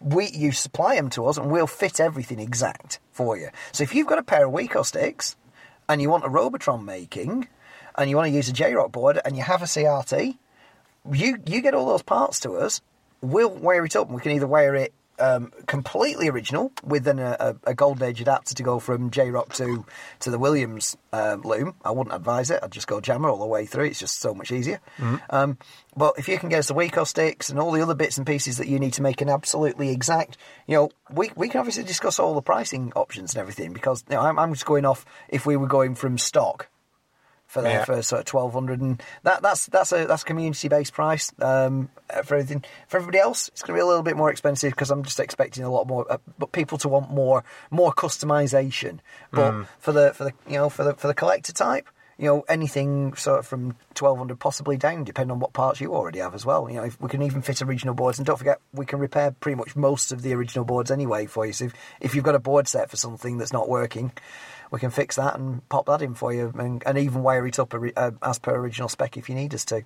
we 0.00 0.28
you 0.28 0.52
supply 0.52 0.96
them 0.96 1.10
to 1.10 1.26
us 1.26 1.36
and 1.36 1.50
we'll 1.50 1.66
fit 1.66 2.00
everything 2.00 2.40
exact 2.40 3.00
for 3.12 3.36
you. 3.36 3.50
So 3.72 3.82
if 3.82 3.94
you've 3.94 4.06
got 4.06 4.18
a 4.18 4.24
pair 4.24 4.46
of 4.46 4.52
Wico 4.52 4.84
sticks 4.84 5.36
and 5.88 6.00
you 6.00 6.10
want 6.10 6.24
a 6.24 6.28
Robotron 6.28 6.84
making 6.84 7.48
and 7.96 8.10
you 8.10 8.16
want 8.16 8.28
to 8.28 8.34
use 8.34 8.48
a 8.48 8.52
JROK 8.52 8.92
board 8.92 9.20
and 9.24 9.36
you 9.36 9.42
have 9.42 9.62
a 9.62 9.66
CRT, 9.66 10.36
you 11.12 11.38
you 11.46 11.60
get 11.60 11.74
all 11.74 11.86
those 11.86 12.02
parts 12.02 12.40
to 12.40 12.52
us. 12.52 12.80
We'll 13.20 13.50
wire 13.50 13.84
it 13.84 13.94
up 13.94 14.10
we 14.10 14.20
can 14.20 14.32
either 14.32 14.46
wire 14.46 14.74
it 14.74 14.92
um, 15.18 15.52
completely 15.66 16.28
original 16.28 16.72
with 16.82 17.06
an, 17.06 17.18
a, 17.18 17.56
a 17.64 17.74
Golden 17.74 18.08
Age 18.08 18.20
adapter 18.20 18.54
to 18.54 18.62
go 18.62 18.78
from 18.78 19.10
JROK 19.10 19.54
to 19.56 19.84
to 20.20 20.30
the 20.30 20.38
Williams 20.38 20.96
um, 21.12 21.42
loom. 21.42 21.74
I 21.84 21.90
wouldn't 21.90 22.14
advise 22.14 22.50
it. 22.50 22.60
I'd 22.62 22.72
just 22.72 22.86
go 22.86 23.00
jammer 23.00 23.28
all 23.28 23.38
the 23.38 23.46
way 23.46 23.66
through. 23.66 23.84
It's 23.86 24.00
just 24.00 24.20
so 24.20 24.34
much 24.34 24.50
easier. 24.50 24.80
Um, 25.30 25.58
but 25.96 26.14
if 26.18 26.28
you 26.28 26.38
can 26.38 26.48
get 26.48 26.58
us 26.60 26.68
the 26.68 26.74
Wico 26.74 27.06
sticks 27.06 27.50
and 27.50 27.58
all 27.58 27.70
the 27.70 27.82
other 27.82 27.94
bits 27.94 28.16
and 28.16 28.26
pieces 28.26 28.58
that 28.58 28.68
you 28.68 28.78
need 28.78 28.94
to 28.94 29.02
make 29.02 29.20
an 29.20 29.28
absolutely 29.28 29.90
exact, 29.90 30.36
you 30.66 30.76
know, 30.76 30.90
we, 31.10 31.30
we 31.36 31.48
can 31.48 31.60
obviously 31.60 31.84
discuss 31.84 32.18
all 32.18 32.34
the 32.34 32.42
pricing 32.42 32.92
options 32.96 33.34
and 33.34 33.40
everything 33.40 33.72
because 33.72 34.04
you 34.08 34.16
know, 34.16 34.22
I'm, 34.22 34.38
I'm 34.38 34.52
just 34.52 34.66
going 34.66 34.84
off 34.84 35.04
if 35.28 35.46
we 35.46 35.56
were 35.56 35.68
going 35.68 35.94
from 35.94 36.18
stock 36.18 36.68
for 37.52 37.60
their 37.60 37.80
Yeah. 37.80 37.84
first 37.84 38.08
sort 38.08 38.20
of 38.20 38.24
twelve 38.24 38.54
hundred, 38.54 38.80
and 38.80 39.02
that 39.24 39.42
that's 39.42 39.66
that's 39.66 39.92
a 39.92 40.06
that's 40.06 40.24
community 40.24 40.68
based 40.68 40.94
price 40.94 41.30
um, 41.42 41.90
for 42.24 42.36
everything. 42.36 42.64
For 42.88 42.96
everybody 42.96 43.18
else, 43.18 43.48
it's 43.48 43.60
going 43.60 43.74
to 43.76 43.78
be 43.78 43.82
a 43.82 43.86
little 43.86 44.02
bit 44.02 44.16
more 44.16 44.30
expensive 44.30 44.72
because 44.72 44.90
I'm 44.90 45.02
just 45.02 45.20
expecting 45.20 45.62
a 45.62 45.70
lot 45.70 45.86
more, 45.86 46.10
uh, 46.10 46.16
but 46.38 46.52
people 46.52 46.78
to 46.78 46.88
want 46.88 47.10
more 47.10 47.44
more 47.70 47.92
customization. 47.92 49.00
But 49.32 49.66
for 49.80 49.92
the 49.92 50.14
for 50.14 50.24
the 50.24 50.32
you 50.48 50.56
know 50.56 50.70
for 50.70 50.82
the 50.82 50.94
for 50.94 51.08
the 51.08 51.14
collector 51.14 51.52
type. 51.52 51.88
You 52.18 52.28
know 52.28 52.44
anything 52.48 53.14
sort 53.14 53.40
of 53.40 53.46
from 53.46 53.74
twelve 53.94 54.16
hundred 54.16 54.38
possibly 54.38 54.76
down, 54.76 55.02
depending 55.02 55.32
on 55.32 55.40
what 55.40 55.54
parts 55.54 55.80
you 55.80 55.92
already 55.94 56.20
have 56.20 56.34
as 56.34 56.46
well. 56.46 56.68
You 56.70 56.76
know 56.76 56.84
if 56.84 57.00
we 57.00 57.08
can 57.08 57.22
even 57.22 57.42
fit 57.42 57.62
original 57.62 57.94
boards, 57.94 58.18
and 58.18 58.26
don't 58.26 58.36
forget 58.36 58.60
we 58.72 58.86
can 58.86 59.00
repair 59.00 59.32
pretty 59.32 59.56
much 59.56 59.74
most 59.74 60.12
of 60.12 60.22
the 60.22 60.32
original 60.34 60.64
boards 60.64 60.90
anyway 60.90 61.26
for 61.26 61.46
you. 61.46 61.52
So 61.52 61.64
if, 61.64 61.72
if 62.00 62.14
you've 62.14 62.22
got 62.22 62.36
a 62.36 62.38
board 62.38 62.68
set 62.68 62.90
for 62.90 62.96
something 62.96 63.38
that's 63.38 63.52
not 63.52 63.68
working, 63.68 64.12
we 64.72 64.80
can 64.80 64.90
fix 64.90 65.16
that 65.16 65.38
and 65.38 65.66
pop 65.68 65.86
that 65.86 66.02
in 66.02 66.14
for 66.14 66.32
you, 66.32 66.52
and, 66.58 66.82
and 66.84 66.98
even 66.98 67.22
wire 67.22 67.46
it 67.46 67.58
up 67.58 67.74
uh, 67.74 68.10
as 68.22 68.38
per 68.38 68.56
original 68.56 68.88
spec 68.88 69.16
if 69.16 69.28
you 69.28 69.34
need 69.34 69.54
us 69.54 69.64
to. 69.66 69.84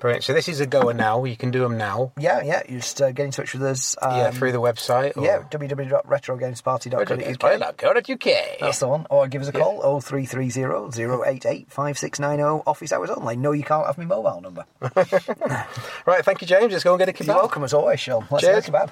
Brilliant. 0.00 0.24
So 0.24 0.34
this 0.34 0.46
is 0.46 0.60
a 0.60 0.66
goer 0.66 0.92
now. 0.92 1.24
You 1.24 1.38
can 1.38 1.50
do 1.50 1.60
them 1.60 1.78
now. 1.78 2.12
Yeah, 2.18 2.42
yeah. 2.42 2.60
You 2.68 2.80
just 2.80 3.00
uh, 3.00 3.12
get 3.12 3.24
in 3.24 3.30
touch 3.30 3.54
with 3.54 3.62
us. 3.62 3.96
Um, 4.02 4.14
yeah, 4.14 4.30
through 4.30 4.52
the 4.52 4.60
website. 4.60 5.16
Or 5.16 5.24
yeah 5.24 5.42
www.retrogamesparty.co.uk. 5.50 8.10
UK. 8.10 8.24
That's 8.60 8.80
the 8.80 8.88
one. 8.88 9.06
Or 9.08 9.26
give 9.26 9.40
us 9.40 9.48
a 9.48 9.52
call 9.52 9.98
0330 10.00 11.02
088 11.02 11.72
5690 11.72 12.62
office 12.66 12.92
hours 12.92 13.08
only. 13.08 13.36
No, 13.36 13.52
you 13.52 13.62
can't 13.62 13.86
have 13.86 13.96
my 13.96 14.04
mobile 14.04 14.42
number. 14.42 14.66
Right, 16.04 16.24
thank 16.24 16.40
you, 16.40 16.46
James. 16.46 16.72
Let's 16.72 16.84
go 16.84 16.92
and 16.92 16.98
get 16.98 17.08
a 17.08 17.12
kebab. 17.12 17.26
You're 17.26 17.36
welcome 17.36 17.64
as 17.64 17.74
always, 17.74 17.98
Sean. 17.98 18.26
Let's 18.30 18.44
Cheers. 18.44 18.66
get 18.66 18.74
a 18.74 18.78
kebab. 18.86 18.90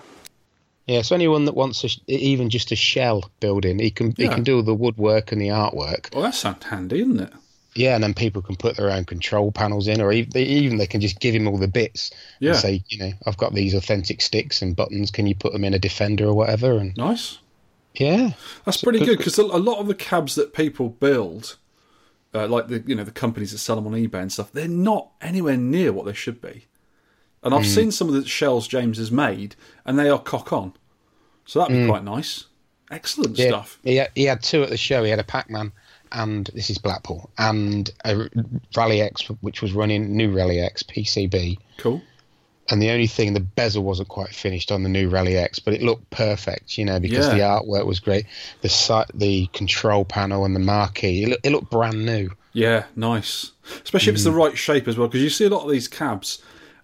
Yeah, 0.86 1.00
so 1.02 1.14
anyone 1.14 1.46
that 1.46 1.54
wants 1.54 1.82
a, 1.84 1.88
even 2.12 2.50
just 2.50 2.70
a 2.70 2.76
shell 2.76 3.30
building, 3.40 3.78
he 3.78 3.90
can 3.90 4.12
he 4.16 4.28
can 4.28 4.42
do 4.42 4.60
the 4.60 4.74
woodwork 4.74 5.32
and 5.32 5.40
the 5.40 5.48
artwork. 5.48 6.12
Well, 6.12 6.22
that 6.24 6.34
sounds 6.34 6.64
handy, 6.64 7.00
isn't 7.00 7.20
it? 7.20 7.32
Yeah, 7.74 7.94
and 7.94 8.04
then 8.04 8.14
people 8.14 8.40
can 8.42 8.54
put 8.54 8.76
their 8.76 8.90
own 8.90 9.04
control 9.04 9.50
panels 9.50 9.88
in, 9.88 10.00
or 10.00 10.12
even 10.12 10.76
they, 10.76 10.86
can 10.86 11.00
just 11.00 11.18
give 11.18 11.34
him 11.34 11.48
all 11.48 11.58
the 11.58 11.66
bits 11.66 12.12
Yeah. 12.38 12.50
and 12.50 12.58
say, 12.60 12.84
you 12.88 12.98
know, 12.98 13.10
I've 13.26 13.36
got 13.36 13.52
these 13.52 13.74
authentic 13.74 14.20
sticks 14.22 14.62
and 14.62 14.76
buttons. 14.76 15.10
Can 15.10 15.26
you 15.26 15.34
put 15.34 15.52
them 15.52 15.64
in 15.64 15.74
a 15.74 15.78
defender 15.78 16.26
or 16.26 16.34
whatever? 16.34 16.78
And 16.78 16.96
Nice. 16.96 17.38
yeah, 17.94 18.30
That's 18.64 18.80
pretty 18.82 19.00
good 19.00 19.18
because 19.18 19.38
a 19.38 19.42
a 19.42 19.58
lot 19.58 19.78
of 19.80 19.88
the 19.88 19.94
cabs 19.94 20.34
that 20.36 20.52
people 20.52 20.88
build, 20.90 21.56
uh, 22.32 22.46
like 22.46 22.68
the 22.68 22.84
you 22.86 22.94
know 22.94 23.04
the 23.04 23.10
companies 23.10 23.50
that 23.52 23.58
sell 23.58 23.76
them 23.76 23.86
on 23.86 23.94
eBay 23.94 24.20
and 24.22 24.32
stuff, 24.32 24.52
they're 24.52 24.68
not 24.68 25.08
anywhere 25.20 25.56
near 25.56 25.92
what 25.92 26.04
they 26.06 26.12
should 26.12 26.40
be. 26.40 26.66
And 27.44 27.54
I've 27.54 27.62
mm. 27.62 27.74
seen 27.74 27.92
some 27.92 28.08
of 28.08 28.14
the 28.14 28.26
shells 28.26 28.66
James 28.66 28.98
has 28.98 29.12
made, 29.12 29.54
and 29.84 29.98
they 29.98 30.08
are 30.08 30.18
cock 30.18 30.52
on. 30.52 30.72
So 31.44 31.58
that'd 31.58 31.76
be 31.76 31.82
mm. 31.82 31.88
quite 31.88 32.02
nice. 32.02 32.46
Excellent 32.90 33.36
yeah. 33.38 33.48
stuff. 33.48 33.78
He 33.84 33.96
had, 33.96 34.10
he 34.14 34.24
had 34.24 34.42
two 34.42 34.62
at 34.62 34.70
the 34.70 34.76
show. 34.76 35.04
He 35.04 35.10
had 35.10 35.18
a 35.18 35.24
Pac-Man, 35.24 35.72
and 36.12 36.48
this 36.54 36.70
is 36.70 36.78
Blackpool, 36.78 37.30
and 37.36 37.90
a 38.04 38.28
Rally 38.76 39.02
X, 39.02 39.26
which 39.42 39.60
was 39.60 39.72
running 39.72 40.16
new 40.16 40.34
Rally 40.34 40.60
X 40.60 40.82
PCB. 40.82 41.58
Cool. 41.78 42.02
and 42.70 42.80
the 42.80 42.90
only 42.90 43.06
thing 43.06 43.34
the 43.34 43.40
bezel 43.40 43.82
wasn't 43.84 44.08
quite 44.08 44.30
finished 44.30 44.72
on 44.72 44.82
the 44.82 44.88
new 44.88 45.10
Rally 45.10 45.36
X, 45.36 45.58
but 45.58 45.74
it 45.74 45.82
looked 45.82 46.08
perfect, 46.10 46.78
you 46.78 46.84
know, 46.86 46.98
because 46.98 47.26
Yeah. 47.26 47.34
the 47.34 47.40
artwork 47.40 47.84
was 47.84 48.00
great. 48.00 48.24
The 48.62 48.70
site, 48.70 49.10
the 49.12 49.48
control 49.48 50.06
panel, 50.06 50.46
and 50.46 50.56
the 50.56 50.60
marquee, 50.60 51.24
it, 51.24 51.28
look, 51.28 51.40
it 51.42 51.50
looked 51.50 51.70
brand 51.70 52.06
new. 52.06 52.30
Yeah, 52.54 52.84
nice. 52.96 53.52
Especially 53.82 54.10
if 54.10 54.14
it's 54.14 54.24
the 54.24 54.30
mm. 54.30 54.36
right 54.36 54.56
shape 54.56 54.88
as 54.88 54.96
well, 54.96 55.08
because 55.08 55.22
you 55.22 55.28
see 55.28 55.44
a 55.44 55.50
lot 55.50 55.64
of 55.64 55.70
these 55.70 55.88
cabs, 55.88 56.38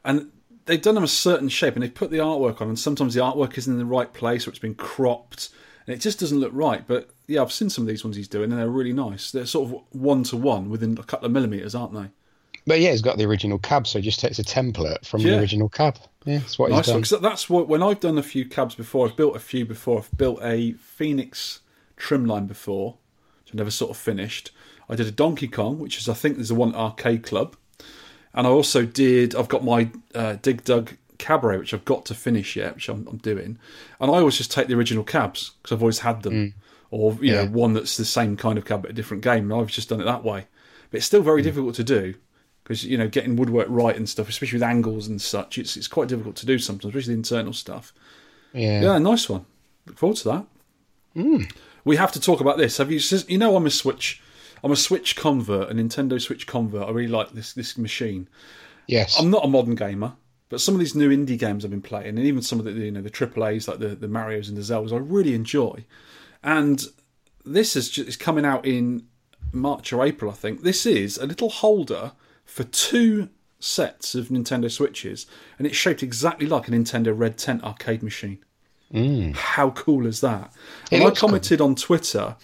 and 0.05 0.31
they've 0.71 0.81
done 0.81 0.95
them 0.95 1.05
a 1.05 1.09
certain 1.09 1.49
shape, 1.49 1.75
and 1.75 1.83
they've 1.83 1.93
put 1.95 2.11
the 2.11 2.19
artwork 2.19 2.61
on, 2.61 2.69
and 2.69 2.79
sometimes 2.79 3.15
the 3.15 3.21
artwork 3.21 3.59
isn't 3.59 3.73
in 3.73 3.79
the 3.79 3.85
right 3.85 4.13
place, 4.13 4.47
or 4.47 4.51
it's 4.51 4.59
been 4.59 4.75
cropped, 4.75 5.51
and 5.87 5.95
it 5.95 5.99
just 6.01 6.21
doesn't 6.21 6.39
look 6.41 6.53
right. 6.55 6.87
But 6.87 7.11
yeah, 7.27 7.43
I've 7.43 7.53
seen 7.53 7.71
some 7.71 7.83
of 7.85 7.89
these 7.89 8.05
ones 8.05 8.17
he's 8.17 8.29
doing, 8.29 8.51
and 8.51 8.61
they're 8.61 8.69
really 8.69 8.93
nice. 8.93 9.31
They're 9.33 9.47
sort 9.47 9.71
of 9.71 9.83
one 9.91 10.23
to 10.25 10.37
one 10.37 10.71
within 10.71 10.97
a 10.99 11.03
couple 11.03 11.27
of 11.27 11.33
millimeters, 11.33 11.75
aren't 11.75 11.93
they? 11.95 12.07
But 12.67 12.81
yeah, 12.81 12.91
he's 12.91 13.03
got 13.03 13.19
the 13.19 13.25
original 13.25 13.59
cab, 13.59 13.87
so 13.87 13.99
he 13.99 14.05
just 14.05 14.21
takes 14.21 14.39
a 14.39 14.45
template 14.45 15.05
from 15.07 15.23
Yeah. 15.23 15.33
the 15.33 15.41
original 15.41 15.69
cab. 15.69 15.97
Yeah, 16.25 16.39
that's 16.39 16.59
what 16.59 16.71
Nice 16.71 16.87
he's 16.91 17.13
one. 17.13 17.23
that's 17.23 17.49
what 17.51 17.69
when 17.69 17.83
I've 17.83 18.01
done 18.01 18.19
a 18.19 18.23
few 18.23 18.45
cabs 18.45 18.75
before. 18.75 19.09
I've 19.09 19.17
built 19.17 19.35
a 19.35 19.41
few 19.41 19.65
before. 19.65 19.99
I've 19.99 20.17
built 20.17 20.41
a 20.43 20.73
Phoenix 20.73 21.61
trim 21.97 22.27
line 22.27 22.47
before, 22.47 22.97
which 23.45 23.55
I 23.55 23.57
never 23.57 23.71
sort 23.71 23.91
of 23.91 23.97
finished. 23.97 24.51
I 24.91 24.95
did 24.97 25.07
a 25.07 25.11
Donkey 25.11 25.49
Kong, 25.49 25.79
which 25.79 25.97
is 25.99 26.09
I 26.09 26.15
think 26.15 26.37
there's 26.37 26.51
a 26.51 26.55
one 26.55 26.71
at 26.71 26.77
arcade 26.77 27.23
club, 27.23 27.57
and 28.35 28.47
I 28.47 28.51
also 28.51 28.85
did. 28.85 29.35
I've 29.35 29.49
got 29.49 29.65
my 29.65 29.91
uh, 30.15 30.37
Dig 30.43 30.65
Dug 30.65 30.97
Cabaret, 31.19 31.59
which 31.59 31.75
I've 31.75 31.85
got 31.85 32.05
to 32.07 32.15
finish 32.15 32.57
yet, 32.57 32.75
which 32.75 32.89
I'm, 32.89 33.07
I'm 33.09 33.19
doing. 33.19 33.59
And 34.01 34.11
I 34.11 34.15
always 34.15 34.37
just 34.37 34.51
take 34.51 34.69
the 34.69 34.75
original 34.75 35.05
cabs 35.05 35.53
because 35.63 35.77
I've 35.77 35.83
always 35.83 36.01
had 36.01 36.23
them, 36.23 36.35
mm. 36.35 36.53
or 36.91 37.17
you 37.21 37.33
know 37.33 37.47
one 37.47 37.75
that's 37.75 37.97
the 37.97 38.05
same 38.05 38.37
kind 38.37 38.59
of 38.59 38.65
cab 38.65 38.83
but 38.83 38.91
a 38.91 38.95
different 38.95 39.23
game. 39.23 39.51
And 39.51 39.61
I've 39.61 39.69
just 39.69 39.89
done 39.89 40.01
it 40.01 40.05
that 40.05 40.25
way. 40.25 40.47
But 40.91 40.99
it's 40.99 41.07
still 41.07 41.23
very 41.23 41.41
mm. 41.41 41.45
difficult 41.45 41.75
to 41.77 41.85
do 41.85 42.15
because 42.63 42.85
you 42.85 42.97
know 42.97 43.09
getting 43.09 43.37
woodwork 43.37 43.67
right 43.69 43.97
and 43.97 44.09
stuff, 44.09 44.29
especially 44.29 44.57
with 44.57 44.63
angles 44.63 45.09
and 45.09 45.21
such, 45.21 45.59
it's 45.59 45.77
it's 45.77 45.89
quite 45.89 46.09
difficult 46.09 46.37
to 46.37 46.47
do 46.47 46.59
sometimes, 46.59 46.95
especially 46.95 47.15
the 47.15 47.19
internal 47.19 47.53
stuff. 47.53 47.93
Yeah. 48.53 48.81
Yeah, 48.81 48.99
nice 48.99 49.29
one. 49.29 49.45
Look 49.87 49.99
forward 49.99 50.17
to 50.19 50.29
that. 50.29 50.47
Mm. 51.17 51.53
We 51.85 51.97
have 51.97 52.13
to 52.13 52.21
talk 52.21 52.41
about 52.41 52.59
this. 52.59 52.77
Have 52.79 52.91
you? 52.91 53.01
You 53.29 53.39
know, 53.39 53.57
I'm 53.57 53.67
a 53.67 53.71
Switch. 53.71 54.23
I'm 54.63 54.73
a 54.73 54.77
Switch 54.77 55.17
convert, 55.17 55.71
a 55.71 55.75
Nintendo 55.75 56.21
Switch 56.21 56.47
convert. 56.47 56.89
I 56.89 56.91
really 56.91 57.09
like 57.09 57.33
this 57.33 57.53
this 57.53 57.79
machine. 57.79 58.29
Yes. 58.87 59.19
I'm 59.19 59.31
not 59.31 59.45
a 59.45 59.49
modern 59.49 59.75
gamer, 59.75 60.15
but 60.49 60.61
some 60.61 60.75
of 60.75 60.81
these 60.81 60.95
new 60.95 61.11
indie 61.11 61.39
games 61.39 61.65
I've 61.65 61.71
been 61.71 61.83
playing, 61.83 62.09
and 62.09 62.21
even 62.21 62.43
some 62.43 62.59
of 62.59 62.65
the 62.65 62.73
you 62.73 62.91
know 62.91 63.03
the 63.03 63.11
triple 63.11 63.47
A's 63.47 63.69
like 63.69 63.79
the 63.79 63.89
the 63.89 64.09
Mario's 64.09 64.49
and 64.49 64.57
the 64.59 64.63
Zeldas, 64.63 64.93
I 64.93 64.97
really 64.97 65.35
enjoy. 65.35 65.85
And 66.43 66.83
this 67.45 67.77
is 67.77 67.91
just 67.91 68.09
is 68.09 68.17
coming 68.17 68.45
out 68.45 68.67
in 68.67 69.07
March 69.53 69.93
or 69.93 70.05
April, 70.05 70.31
I 70.31 70.35
think. 70.35 70.63
This 70.63 70.87
is 70.87 71.19
a 71.19 71.27
little 71.27 71.51
holder 71.51 72.13
for 72.45 72.65
two 72.65 73.29
sets 73.61 74.15
of 74.15 74.29
Nintendo 74.29 74.71
Switches, 74.71 75.27
and 75.59 75.67
it's 75.67 75.77
shaped 75.77 76.03
exactly 76.03 76.47
like 76.47 76.69
a 76.69 76.71
Nintendo 76.71 77.17
Red 77.17 77.39
Tent 77.39 77.63
arcade 77.63 78.03
machine. 78.03 78.39
Mm. 78.93 79.35
How 79.35 79.71
cool 79.71 80.07
is 80.07 80.21
that? 80.21 80.53
and 80.91 81.03
I 81.03 81.07
looks 81.07 81.21
cool. 81.21 81.29
commented 81.29 81.61
on 81.61 81.77
Twitter, 81.77 82.37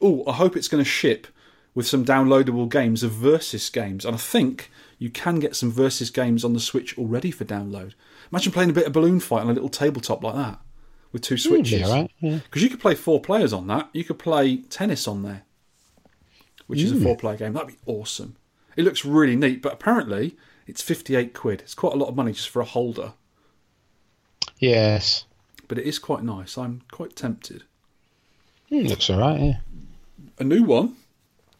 oh, 0.00 0.24
I 0.26 0.32
hope 0.32 0.56
it's 0.56 0.68
going 0.68 0.82
to 0.82 0.88
ship 0.88 1.28
with 1.74 1.86
some 1.86 2.04
downloadable 2.04 2.68
games 2.68 3.02
of 3.02 3.12
Versus 3.12 3.68
games. 3.70 4.04
And 4.04 4.14
I 4.14 4.18
think 4.18 4.70
you 4.98 5.10
can 5.10 5.40
get 5.40 5.56
some 5.56 5.70
Versus 5.70 6.10
games 6.10 6.44
on 6.44 6.52
the 6.52 6.60
Switch 6.60 6.96
already 6.98 7.30
for 7.30 7.44
download. 7.44 7.92
Imagine 8.30 8.52
playing 8.52 8.70
a 8.70 8.74
bit 8.74 8.86
of 8.86 8.92
balloon 8.92 9.20
fight 9.20 9.40
on 9.42 9.50
a 9.50 9.52
little 9.54 9.68
tabletop 9.68 10.22
like 10.22 10.34
that 10.34 10.60
with 11.12 11.22
two 11.22 11.36
switches. 11.36 11.88
all 11.88 11.94
right, 12.02 12.10
yeah. 12.20 12.38
Because 12.44 12.62
you 12.62 12.70
could 12.70 12.80
play 12.80 12.94
four 12.94 13.20
players 13.20 13.52
on 13.52 13.66
that. 13.68 13.88
You 13.92 14.04
could 14.04 14.18
play 14.18 14.58
tennis 14.58 15.06
on 15.08 15.22
there, 15.22 15.42
which 16.66 16.80
is 16.80 16.92
a 16.92 17.00
four 17.00 17.16
player 17.16 17.36
game. 17.36 17.52
That'd 17.52 17.68
be 17.68 17.76
awesome. 17.86 18.36
It 18.76 18.84
looks 18.84 19.04
really 19.04 19.36
neat, 19.36 19.60
but 19.60 19.72
apparently 19.74 20.36
it's 20.66 20.80
58 20.80 21.34
quid. 21.34 21.60
It's 21.60 21.74
quite 21.74 21.92
a 21.92 21.96
lot 21.96 22.08
of 22.08 22.16
money 22.16 22.32
just 22.32 22.48
for 22.48 22.60
a 22.62 22.64
holder, 22.64 23.12
Yes. 24.58 25.24
but 25.68 25.78
it 25.78 25.84
is 25.86 25.98
quite 25.98 26.22
nice. 26.22 26.56
I'm 26.56 26.82
quite 26.90 27.16
tempted. 27.16 27.64
Hmm, 28.68 28.86
looks 28.86 29.10
alright, 29.10 29.40
yeah. 29.40 29.56
a 30.38 30.44
new 30.44 30.62
one. 30.64 30.96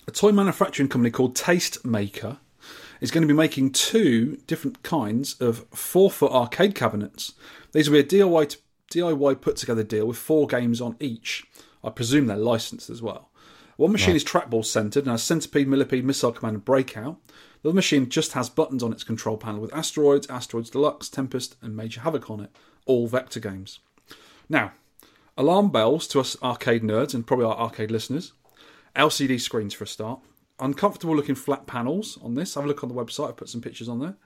A 0.08 0.10
toy 0.10 0.32
manufacturing 0.32 0.88
company 0.88 1.12
called 1.12 1.36
Taste 1.36 1.84
Maker 1.84 2.38
is 3.00 3.12
going 3.12 3.22
to 3.22 3.32
be 3.32 3.36
making 3.36 3.70
two 3.70 4.36
different 4.48 4.82
kinds 4.82 5.34
of 5.34 5.64
four 5.72 6.10
foot 6.10 6.32
arcade 6.32 6.74
cabinets. 6.74 7.34
These 7.70 7.88
will 7.88 8.02
be 8.02 8.16
a 8.16 8.24
DIY, 8.24 8.48
to, 8.48 8.58
DIY 8.90 9.40
put 9.40 9.56
together 9.56 9.84
deal 9.84 10.06
with 10.06 10.16
four 10.16 10.48
games 10.48 10.80
on 10.80 10.96
each. 10.98 11.44
I 11.84 11.90
presume 11.90 12.26
they're 12.26 12.36
licensed 12.36 12.90
as 12.90 13.00
well. 13.00 13.30
One 13.76 13.92
machine 13.92 14.16
is 14.16 14.24
trackball 14.24 14.64
centered 14.64 15.04
and 15.04 15.12
has 15.12 15.22
centipede, 15.22 15.68
millipede, 15.68 16.04
missile 16.04 16.32
command, 16.32 16.56
and 16.56 16.64
breakout. 16.64 17.18
The 17.62 17.68
other 17.68 17.76
machine 17.76 18.08
just 18.08 18.32
has 18.32 18.50
buttons 18.50 18.82
on 18.82 18.92
its 18.92 19.04
control 19.04 19.36
panel 19.36 19.60
with 19.60 19.72
asteroids, 19.72 20.26
asteroids 20.28 20.70
deluxe, 20.70 21.08
tempest, 21.08 21.56
and 21.62 21.76
major 21.76 22.00
havoc 22.00 22.28
on 22.28 22.40
it. 22.40 22.50
All 22.86 23.06
vector 23.06 23.40
games. 23.40 23.78
Now, 24.48 24.72
alarm 25.36 25.70
bells 25.70 26.08
to 26.08 26.20
us 26.20 26.36
arcade 26.42 26.82
nerds 26.82 27.14
and 27.14 27.26
probably 27.26 27.46
our 27.46 27.56
arcade 27.56 27.92
listeners. 27.92 28.32
LCD 28.96 29.40
screens 29.40 29.74
for 29.74 29.84
a 29.84 29.86
start. 29.86 30.20
Uncomfortable 30.58 31.16
looking 31.16 31.34
flat 31.34 31.66
panels 31.66 32.18
on 32.22 32.34
this. 32.34 32.54
Have 32.54 32.64
a 32.64 32.68
look 32.68 32.82
on 32.82 32.88
the 32.88 32.94
website. 32.94 33.28
I've 33.28 33.36
put 33.36 33.48
some 33.48 33.60
pictures 33.60 33.88
on 33.88 34.00
there. 34.00 34.16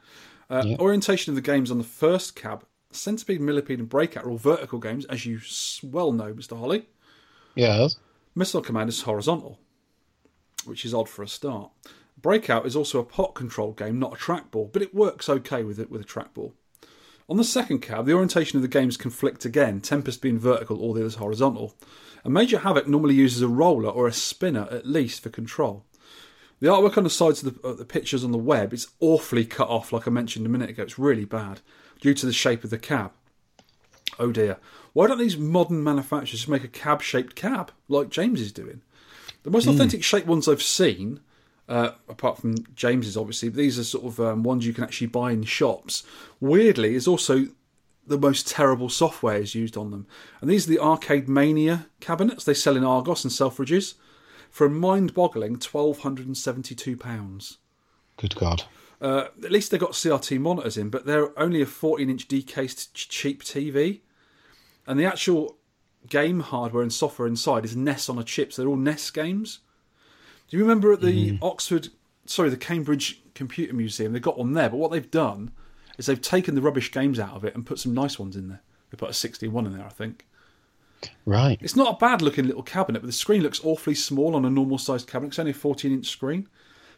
Uh, 0.50 0.76
Orientation 0.78 1.30
of 1.30 1.34
the 1.34 1.40
games 1.40 1.70
on 1.70 1.78
the 1.78 1.84
first 1.84 2.36
cab. 2.36 2.64
Centipede, 2.90 3.40
Millipede, 3.40 3.78
and 3.78 3.88
Breakout 3.88 4.24
are 4.24 4.30
all 4.30 4.38
vertical 4.38 4.78
games, 4.78 5.04
as 5.06 5.26
you 5.26 5.40
well 5.82 6.12
know, 6.12 6.32
Mr. 6.32 6.58
Holly. 6.58 6.86
Yes. 7.54 7.96
Missile 8.34 8.62
Command 8.62 8.88
is 8.88 9.02
horizontal, 9.02 9.58
which 10.64 10.84
is 10.84 10.94
odd 10.94 11.08
for 11.08 11.22
a 11.22 11.28
start. 11.28 11.70
Breakout 12.20 12.66
is 12.66 12.76
also 12.76 13.00
a 13.00 13.04
pot 13.04 13.34
control 13.34 13.72
game, 13.72 13.98
not 13.98 14.14
a 14.14 14.16
trackball, 14.16 14.72
but 14.72 14.82
it 14.82 14.94
works 14.94 15.28
okay 15.28 15.62
with 15.62 15.78
it 15.78 15.90
with 15.90 16.00
a 16.00 16.04
trackball. 16.04 16.52
On 17.28 17.36
the 17.36 17.44
second 17.44 17.80
cab, 17.80 18.06
the 18.06 18.12
orientation 18.12 18.56
of 18.56 18.62
the 18.62 18.68
games 18.68 18.96
conflict 18.96 19.44
again, 19.44 19.80
Tempest 19.80 20.22
being 20.22 20.38
vertical, 20.38 20.80
all 20.80 20.92
the 20.92 21.00
others 21.00 21.16
horizontal. 21.16 21.74
A 22.24 22.30
Major 22.30 22.58
Havoc 22.58 22.86
normally 22.86 23.14
uses 23.14 23.42
a 23.42 23.48
roller 23.48 23.88
or 23.88 24.06
a 24.06 24.12
spinner 24.12 24.68
at 24.70 24.86
least 24.86 25.22
for 25.22 25.30
control. 25.30 25.84
The 26.60 26.68
artwork 26.68 26.96
on 26.96 27.04
the 27.04 27.10
sides 27.10 27.42
of 27.42 27.60
the, 27.60 27.68
of 27.68 27.78
the 27.78 27.84
pictures 27.84 28.24
on 28.24 28.32
the 28.32 28.38
web 28.38 28.72
is 28.72 28.88
awfully 29.00 29.44
cut 29.44 29.68
off, 29.68 29.92
like 29.92 30.06
I 30.06 30.10
mentioned 30.10 30.46
a 30.46 30.48
minute 30.48 30.70
ago. 30.70 30.84
It's 30.84 30.98
really 30.98 31.24
bad 31.24 31.60
due 32.00 32.14
to 32.14 32.26
the 32.26 32.32
shape 32.32 32.64
of 32.64 32.70
the 32.70 32.78
cab. 32.78 33.12
Oh 34.18 34.32
dear. 34.32 34.56
Why 34.92 35.06
don't 35.06 35.18
these 35.18 35.36
modern 35.36 35.84
manufacturers 35.84 36.30
just 36.30 36.48
make 36.48 36.64
a 36.64 36.68
cab 36.68 37.02
shaped 37.02 37.34
cab 37.34 37.72
like 37.88 38.08
James 38.08 38.40
is 38.40 38.52
doing? 38.52 38.82
The 39.42 39.50
most 39.50 39.64
hmm. 39.64 39.70
authentic 39.70 40.02
shaped 40.02 40.26
ones 40.26 40.48
I've 40.48 40.62
seen, 40.62 41.20
uh, 41.68 41.90
apart 42.08 42.38
from 42.38 42.56
James's 42.74 43.16
obviously, 43.16 43.48
but 43.48 43.58
these 43.58 43.78
are 43.78 43.84
sort 43.84 44.04
of 44.04 44.20
um, 44.20 44.42
ones 44.42 44.66
you 44.66 44.72
can 44.72 44.84
actually 44.84 45.08
buy 45.08 45.32
in 45.32 45.44
shops. 45.44 46.04
Weirdly, 46.40 46.94
is 46.94 47.08
also 47.08 47.46
the 48.06 48.18
most 48.18 48.48
terrible 48.48 48.88
software 48.88 49.38
is 49.38 49.54
used 49.54 49.76
on 49.76 49.90
them. 49.90 50.06
And 50.40 50.48
these 50.48 50.66
are 50.66 50.70
the 50.70 50.78
Arcade 50.78 51.28
Mania 51.28 51.86
cabinets 52.00 52.44
they 52.44 52.54
sell 52.54 52.76
in 52.76 52.84
Argos 52.84 53.24
and 53.24 53.32
Selfridges 53.32 53.94
for 54.50 54.66
a 54.66 54.70
mind 54.70 55.12
boggling 55.12 55.56
£1,272. 55.56 57.56
Good 58.16 58.36
God. 58.36 58.62
Uh, 59.00 59.26
at 59.44 59.52
least 59.52 59.70
they've 59.70 59.80
got 59.80 59.92
CRT 59.92 60.40
monitors 60.40 60.76
in, 60.76 60.88
but 60.88 61.04
they're 61.04 61.38
only 61.38 61.60
a 61.60 61.66
14 61.66 62.08
inch 62.08 62.28
decased 62.28 62.94
ch- 62.94 63.08
cheap 63.08 63.42
TV. 63.42 64.00
And 64.86 64.98
the 64.98 65.04
actual 65.04 65.58
game 66.08 66.40
hardware 66.40 66.82
and 66.82 66.92
software 66.92 67.28
inside 67.28 67.64
is 67.64 67.76
NES 67.76 68.08
on 68.08 68.18
a 68.18 68.24
chip, 68.24 68.52
so 68.52 68.62
they're 68.62 68.68
all 68.68 68.76
NES 68.76 69.10
games. 69.10 69.58
Do 70.48 70.56
you 70.56 70.62
remember 70.62 70.92
at 70.92 71.00
the 71.00 71.38
Oxford, 71.42 71.88
sorry, 72.26 72.50
the 72.50 72.56
Cambridge 72.56 73.22
Computer 73.34 73.74
Museum? 73.74 74.12
They've 74.12 74.22
got 74.22 74.38
one 74.38 74.52
there, 74.52 74.68
but 74.68 74.76
what 74.76 74.90
they've 74.90 75.10
done 75.10 75.50
is 75.98 76.06
they've 76.06 76.20
taken 76.20 76.54
the 76.54 76.62
rubbish 76.62 76.92
games 76.92 77.18
out 77.18 77.34
of 77.34 77.44
it 77.44 77.54
and 77.54 77.66
put 77.66 77.78
some 77.78 77.94
nice 77.94 78.18
ones 78.18 78.36
in 78.36 78.48
there. 78.48 78.62
They 78.90 78.96
put 78.96 79.10
a 79.10 79.14
61 79.14 79.66
in 79.66 79.76
there, 79.76 79.84
I 79.84 79.90
think. 79.90 80.26
Right. 81.24 81.58
It's 81.60 81.76
not 81.76 81.94
a 81.94 81.98
bad 81.98 82.22
looking 82.22 82.46
little 82.46 82.62
cabinet, 82.62 83.00
but 83.00 83.06
the 83.06 83.12
screen 83.12 83.42
looks 83.42 83.60
awfully 83.64 83.94
small 83.94 84.36
on 84.36 84.44
a 84.44 84.50
normal 84.50 84.78
sized 84.78 85.08
cabinet. 85.08 85.28
It's 85.28 85.38
only 85.38 85.50
a 85.50 85.54
14 85.54 85.92
inch 85.92 86.06
screen. 86.06 86.48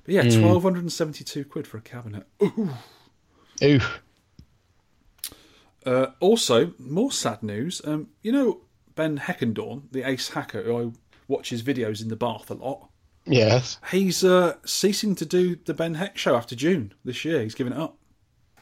But 0.04 0.14
yeah, 0.14 0.22
1272 0.22 1.44
quid 1.44 1.66
for 1.66 1.78
a 1.78 1.82
cabinet. 1.82 2.26
Ooh. 2.42 2.70
Uh, 5.84 6.08
also, 6.20 6.72
more 6.78 7.10
sad 7.10 7.42
news. 7.42 7.80
Um, 7.84 8.08
you 8.22 8.32
know 8.32 8.60
Ben 8.94 9.18
Heckendorn, 9.18 9.84
the 9.90 10.02
ace 10.02 10.30
hacker 10.30 10.62
who 10.62 10.78
I 10.78 10.90
watch 11.28 11.50
his 11.50 11.62
videos 11.62 12.02
in 12.02 12.08
the 12.08 12.16
bath 12.16 12.50
a 12.50 12.54
lot. 12.54 12.88
Yes. 13.28 13.78
He's 13.90 14.24
uh, 14.24 14.56
ceasing 14.64 15.14
to 15.16 15.26
do 15.26 15.56
the 15.64 15.74
Ben 15.74 15.94
Heck 15.94 16.16
show 16.18 16.34
after 16.36 16.54
June 16.56 16.94
this 17.04 17.24
year. 17.24 17.42
He's 17.42 17.54
giving 17.54 17.72
it 17.72 17.78
up. 17.78 17.96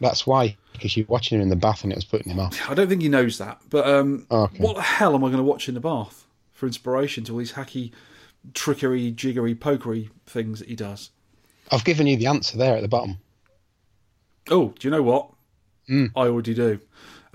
That's 0.00 0.26
why. 0.26 0.56
Because 0.72 0.96
you're 0.96 1.06
watching 1.08 1.36
him 1.36 1.42
in 1.42 1.48
the 1.48 1.56
bath 1.56 1.82
and 1.82 1.92
it 1.92 1.96
was 1.96 2.04
putting 2.04 2.30
him 2.32 2.38
off. 2.40 2.58
I 2.68 2.74
don't 2.74 2.88
think 2.88 3.00
he 3.02 3.08
knows 3.08 3.38
that. 3.38 3.60
But 3.70 3.88
um, 3.88 4.26
Okay. 4.30 4.58
what 4.58 4.76
the 4.76 4.82
hell 4.82 5.14
am 5.14 5.24
I 5.24 5.28
going 5.28 5.38
to 5.38 5.42
watch 5.42 5.68
in 5.68 5.74
the 5.74 5.80
bath 5.80 6.26
for 6.52 6.66
inspiration 6.66 7.24
to 7.24 7.32
all 7.32 7.38
these 7.38 7.52
hacky, 7.52 7.92
trickery, 8.52 9.10
jiggery, 9.10 9.54
pokery 9.54 10.10
things 10.26 10.58
that 10.58 10.68
he 10.68 10.76
does? 10.76 11.10
I've 11.72 11.84
given 11.84 12.06
you 12.06 12.16
the 12.16 12.26
answer 12.26 12.58
there 12.58 12.76
at 12.76 12.82
the 12.82 12.88
bottom. 12.88 13.18
Oh, 14.50 14.74
do 14.78 14.86
you 14.86 14.90
know 14.92 15.02
what? 15.02 15.30
I 15.88 16.08
already 16.16 16.54
do. 16.54 16.80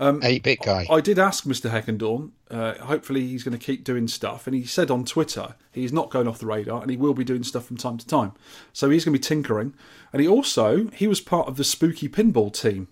8 0.00 0.42
bit 0.42 0.60
guy. 0.62 0.86
I 0.90 1.00
did 1.00 1.18
ask 1.18 1.44
Mr. 1.44 1.70
Heckendorn. 1.70 2.32
Uh, 2.50 2.74
hopefully, 2.84 3.26
he's 3.26 3.44
going 3.44 3.56
to 3.58 3.64
keep 3.64 3.82
doing 3.84 4.08
stuff, 4.08 4.46
and 4.46 4.54
he 4.54 4.64
said 4.64 4.90
on 4.90 5.04
Twitter 5.04 5.54
he's 5.72 5.92
not 5.92 6.10
going 6.10 6.28
off 6.28 6.38
the 6.38 6.46
radar, 6.46 6.82
and 6.82 6.90
he 6.90 6.96
will 6.96 7.14
be 7.14 7.24
doing 7.24 7.42
stuff 7.42 7.66
from 7.66 7.76
time 7.76 7.98
to 7.98 8.06
time. 8.06 8.32
So 8.72 8.90
he's 8.90 9.04
going 9.04 9.14
to 9.14 9.18
be 9.18 9.22
tinkering, 9.22 9.74
and 10.12 10.22
he 10.22 10.28
also 10.28 10.88
he 10.88 11.06
was 11.06 11.20
part 11.20 11.48
of 11.48 11.56
the 11.56 11.64
Spooky 11.64 12.08
Pinball 12.08 12.52
team. 12.52 12.88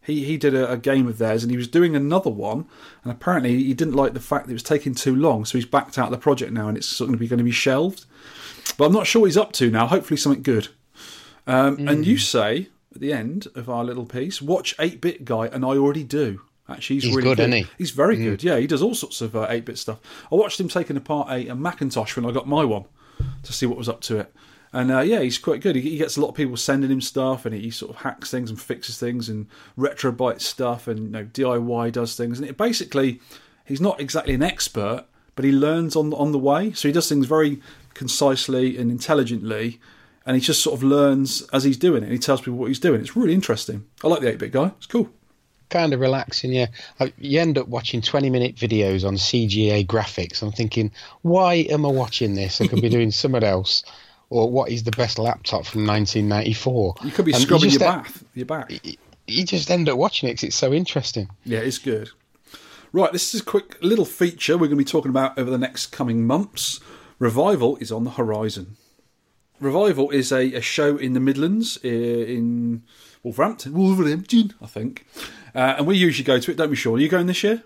He 0.00 0.24
he 0.24 0.36
did 0.36 0.54
a, 0.54 0.70
a 0.70 0.76
game 0.76 1.06
of 1.06 1.18
theirs, 1.18 1.42
and 1.44 1.50
he 1.50 1.56
was 1.56 1.68
doing 1.68 1.94
another 1.94 2.30
one, 2.30 2.66
and 3.04 3.12
apparently 3.12 3.62
he 3.62 3.74
didn't 3.74 3.94
like 3.94 4.14
the 4.14 4.20
fact 4.20 4.46
that 4.46 4.52
it 4.52 4.54
was 4.54 4.62
taking 4.62 4.94
too 4.94 5.14
long, 5.14 5.44
so 5.44 5.58
he's 5.58 5.66
backed 5.66 5.98
out 5.98 6.06
of 6.06 6.12
the 6.12 6.18
project 6.18 6.52
now, 6.52 6.68
and 6.68 6.76
it's 6.76 6.88
sort 6.88 7.10
of 7.10 7.18
going 7.18 7.38
to 7.38 7.44
be 7.44 7.50
shelved. 7.50 8.06
But 8.76 8.86
I'm 8.86 8.92
not 8.92 9.06
sure 9.06 9.20
what 9.22 9.26
he's 9.26 9.36
up 9.36 9.52
to 9.52 9.70
now. 9.70 9.86
Hopefully, 9.86 10.16
something 10.16 10.42
good. 10.42 10.68
Um, 11.46 11.88
And 11.88 12.06
you 12.06 12.18
say 12.18 12.68
at 12.94 13.00
the 13.00 13.12
end 13.12 13.48
of 13.54 13.68
our 13.68 13.84
little 13.84 14.06
piece, 14.06 14.40
watch 14.42 14.74
8 14.78 15.00
Bit 15.00 15.24
Guy, 15.24 15.46
and 15.46 15.64
I 15.64 15.70
already 15.70 16.04
do. 16.04 16.42
Actually, 16.68 16.96
he's, 16.96 17.04
He's 17.04 17.16
really 17.16 17.28
good, 17.28 17.40
isn't 17.40 17.52
he? 17.52 17.66
He's 17.76 17.90
very 17.90 18.16
good. 18.16 18.42
Yeah, 18.42 18.56
he 18.58 18.66
does 18.66 18.82
all 18.82 18.94
sorts 18.94 19.20
of 19.20 19.34
uh, 19.34 19.46
8 19.48 19.64
bit 19.64 19.78
stuff. 19.78 19.98
I 20.30 20.36
watched 20.36 20.60
him 20.60 20.68
taking 20.68 20.96
apart 20.96 21.28
a, 21.28 21.48
a 21.48 21.54
Macintosh 21.54 22.16
when 22.16 22.24
I 22.24 22.30
got 22.30 22.46
my 22.46 22.64
one 22.64 22.84
to 23.42 23.52
see 23.52 23.66
what 23.66 23.78
was 23.78 23.88
up 23.88 24.00
to 24.02 24.18
it. 24.18 24.32
And 24.72 24.90
uh, 24.90 25.00
yeah, 25.00 25.20
he's 25.20 25.38
quite 25.38 25.60
good. 25.60 25.76
He, 25.76 25.82
he 25.82 25.96
gets 25.98 26.16
a 26.16 26.20
lot 26.20 26.28
of 26.28 26.34
people 26.34 26.56
sending 26.56 26.90
him 26.90 27.00
stuff, 27.00 27.44
and 27.44 27.54
he, 27.54 27.70
sort 27.70 27.90
of 27.90 28.02
hacks 28.02 28.30
things 28.30 28.48
and 28.48 28.60
fixes 28.60 28.98
things, 28.98 29.28
and 29.28 29.46
retrobytes 29.76 30.42
stuff, 30.42 30.88
and 30.88 31.00
you 31.00 31.08
know 31.08 31.24
DIY 31.24 31.92
does 31.92 32.16
things. 32.16 32.38
And 32.38 32.48
it 32.48 32.56
basically, 32.56 33.20
he's 33.66 33.80
not 33.80 34.00
exactly 34.00 34.32
an 34.32 34.42
expert, 34.42 35.04
but 35.36 35.44
he 35.44 35.52
learns 35.52 35.94
on 35.94 36.14
on 36.14 36.32
the 36.32 36.38
way. 36.38 36.72
So 36.72 36.88
he 36.88 36.92
does 36.92 37.08
things 37.08 37.26
very 37.26 37.60
concisely 37.92 38.78
and 38.78 38.90
intelligently, 38.90 39.78
and 40.24 40.36
he 40.36 40.40
just 40.40 40.62
sort 40.62 40.78
of 40.78 40.82
learns 40.82 41.42
as 41.52 41.64
he's 41.64 41.76
doing 41.76 42.02
it. 42.02 42.06
And 42.06 42.12
he 42.12 42.18
tells 42.18 42.40
people 42.40 42.54
what 42.54 42.68
he's 42.68 42.80
doing. 42.80 43.02
It's 43.02 43.14
really 43.14 43.34
interesting. 43.34 43.84
I 44.02 44.08
like 44.08 44.20
the 44.20 44.30
eight 44.30 44.38
bit 44.38 44.52
guy. 44.52 44.72
It's 44.78 44.86
cool. 44.86 45.10
Kind 45.72 45.94
of 45.94 46.00
relaxing, 46.00 46.52
yeah. 46.52 46.66
You 47.18 47.40
end 47.40 47.56
up 47.56 47.66
watching 47.66 48.02
20 48.02 48.28
minute 48.28 48.56
videos 48.56 49.06
on 49.06 49.14
CGA 49.16 49.86
graphics. 49.86 50.42
I'm 50.42 50.52
thinking, 50.52 50.90
why 51.22 51.54
am 51.70 51.86
I 51.86 51.88
watching 51.88 52.34
this? 52.34 52.60
I 52.60 52.66
could 52.66 52.82
be 52.82 52.90
doing 52.90 53.10
something 53.22 53.42
else. 53.42 53.82
Or 54.28 54.50
what 54.50 54.70
is 54.70 54.82
the 54.84 54.90
best 54.92 55.18
laptop 55.18 55.64
from 55.66 55.86
1994? 55.86 56.94
You 57.04 57.10
could 57.10 57.24
be 57.24 57.32
And 57.32 57.42
scrubbing 57.42 57.70
just 57.70 57.80
your 57.80 57.90
bath, 57.90 58.24
your 58.34 58.46
back. 58.46 58.70
You 59.26 59.44
just 59.46 59.70
end 59.70 59.88
up 59.88 59.96
watching 59.96 60.28
it 60.28 60.34
'cause 60.34 60.44
it's 60.44 60.56
so 60.56 60.72
interesting. 60.72 61.28
Yeah, 61.44 61.60
it's 61.60 61.78
good. 61.78 62.10
Right, 62.92 63.10
this 63.12 63.34
is 63.34 63.40
a 63.40 63.44
quick 63.44 63.78
little 63.82 64.04
feature 64.04 64.54
we're 64.54 64.66
going 64.66 64.70
to 64.70 64.76
be 64.76 64.84
talking 64.84 65.08
about 65.10 65.38
over 65.38 65.50
the 65.50 65.56
next 65.58 65.86
coming 65.86 66.26
months. 66.26 66.80
Revival 67.18 67.76
is 67.76 67.90
on 67.90 68.04
the 68.04 68.10
horizon. 68.10 68.76
Revival 69.60 70.10
is 70.10 70.32
a, 70.32 70.52
a 70.54 70.60
show 70.60 70.96
in 70.98 71.14
the 71.14 71.20
Midlands 71.20 71.78
in 71.82 72.82
Wolverhampton, 73.22 73.72
Wolverhampton, 73.72 74.54
I 74.60 74.66
think. 74.66 75.06
Uh, 75.54 75.76
and 75.78 75.86
we 75.86 75.96
usually 75.96 76.24
go 76.24 76.38
to 76.38 76.50
it, 76.50 76.56
don't 76.56 76.70
we, 76.70 76.76
Sean? 76.76 76.96
Are 76.96 77.00
you 77.00 77.08
going 77.08 77.26
this 77.26 77.42
year? 77.42 77.62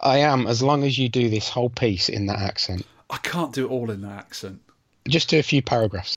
I 0.00 0.18
am, 0.18 0.46
as 0.46 0.62
long 0.62 0.82
as 0.82 0.98
you 0.98 1.08
do 1.08 1.28
this 1.28 1.48
whole 1.48 1.70
piece 1.70 2.08
in 2.08 2.26
that 2.26 2.40
accent. 2.40 2.84
I 3.08 3.18
can't 3.18 3.52
do 3.52 3.66
it 3.66 3.70
all 3.70 3.90
in 3.90 4.02
that 4.02 4.18
accent. 4.18 4.60
Just 5.08 5.28
do 5.28 5.38
a 5.38 5.42
few 5.42 5.62
paragraphs. 5.62 6.16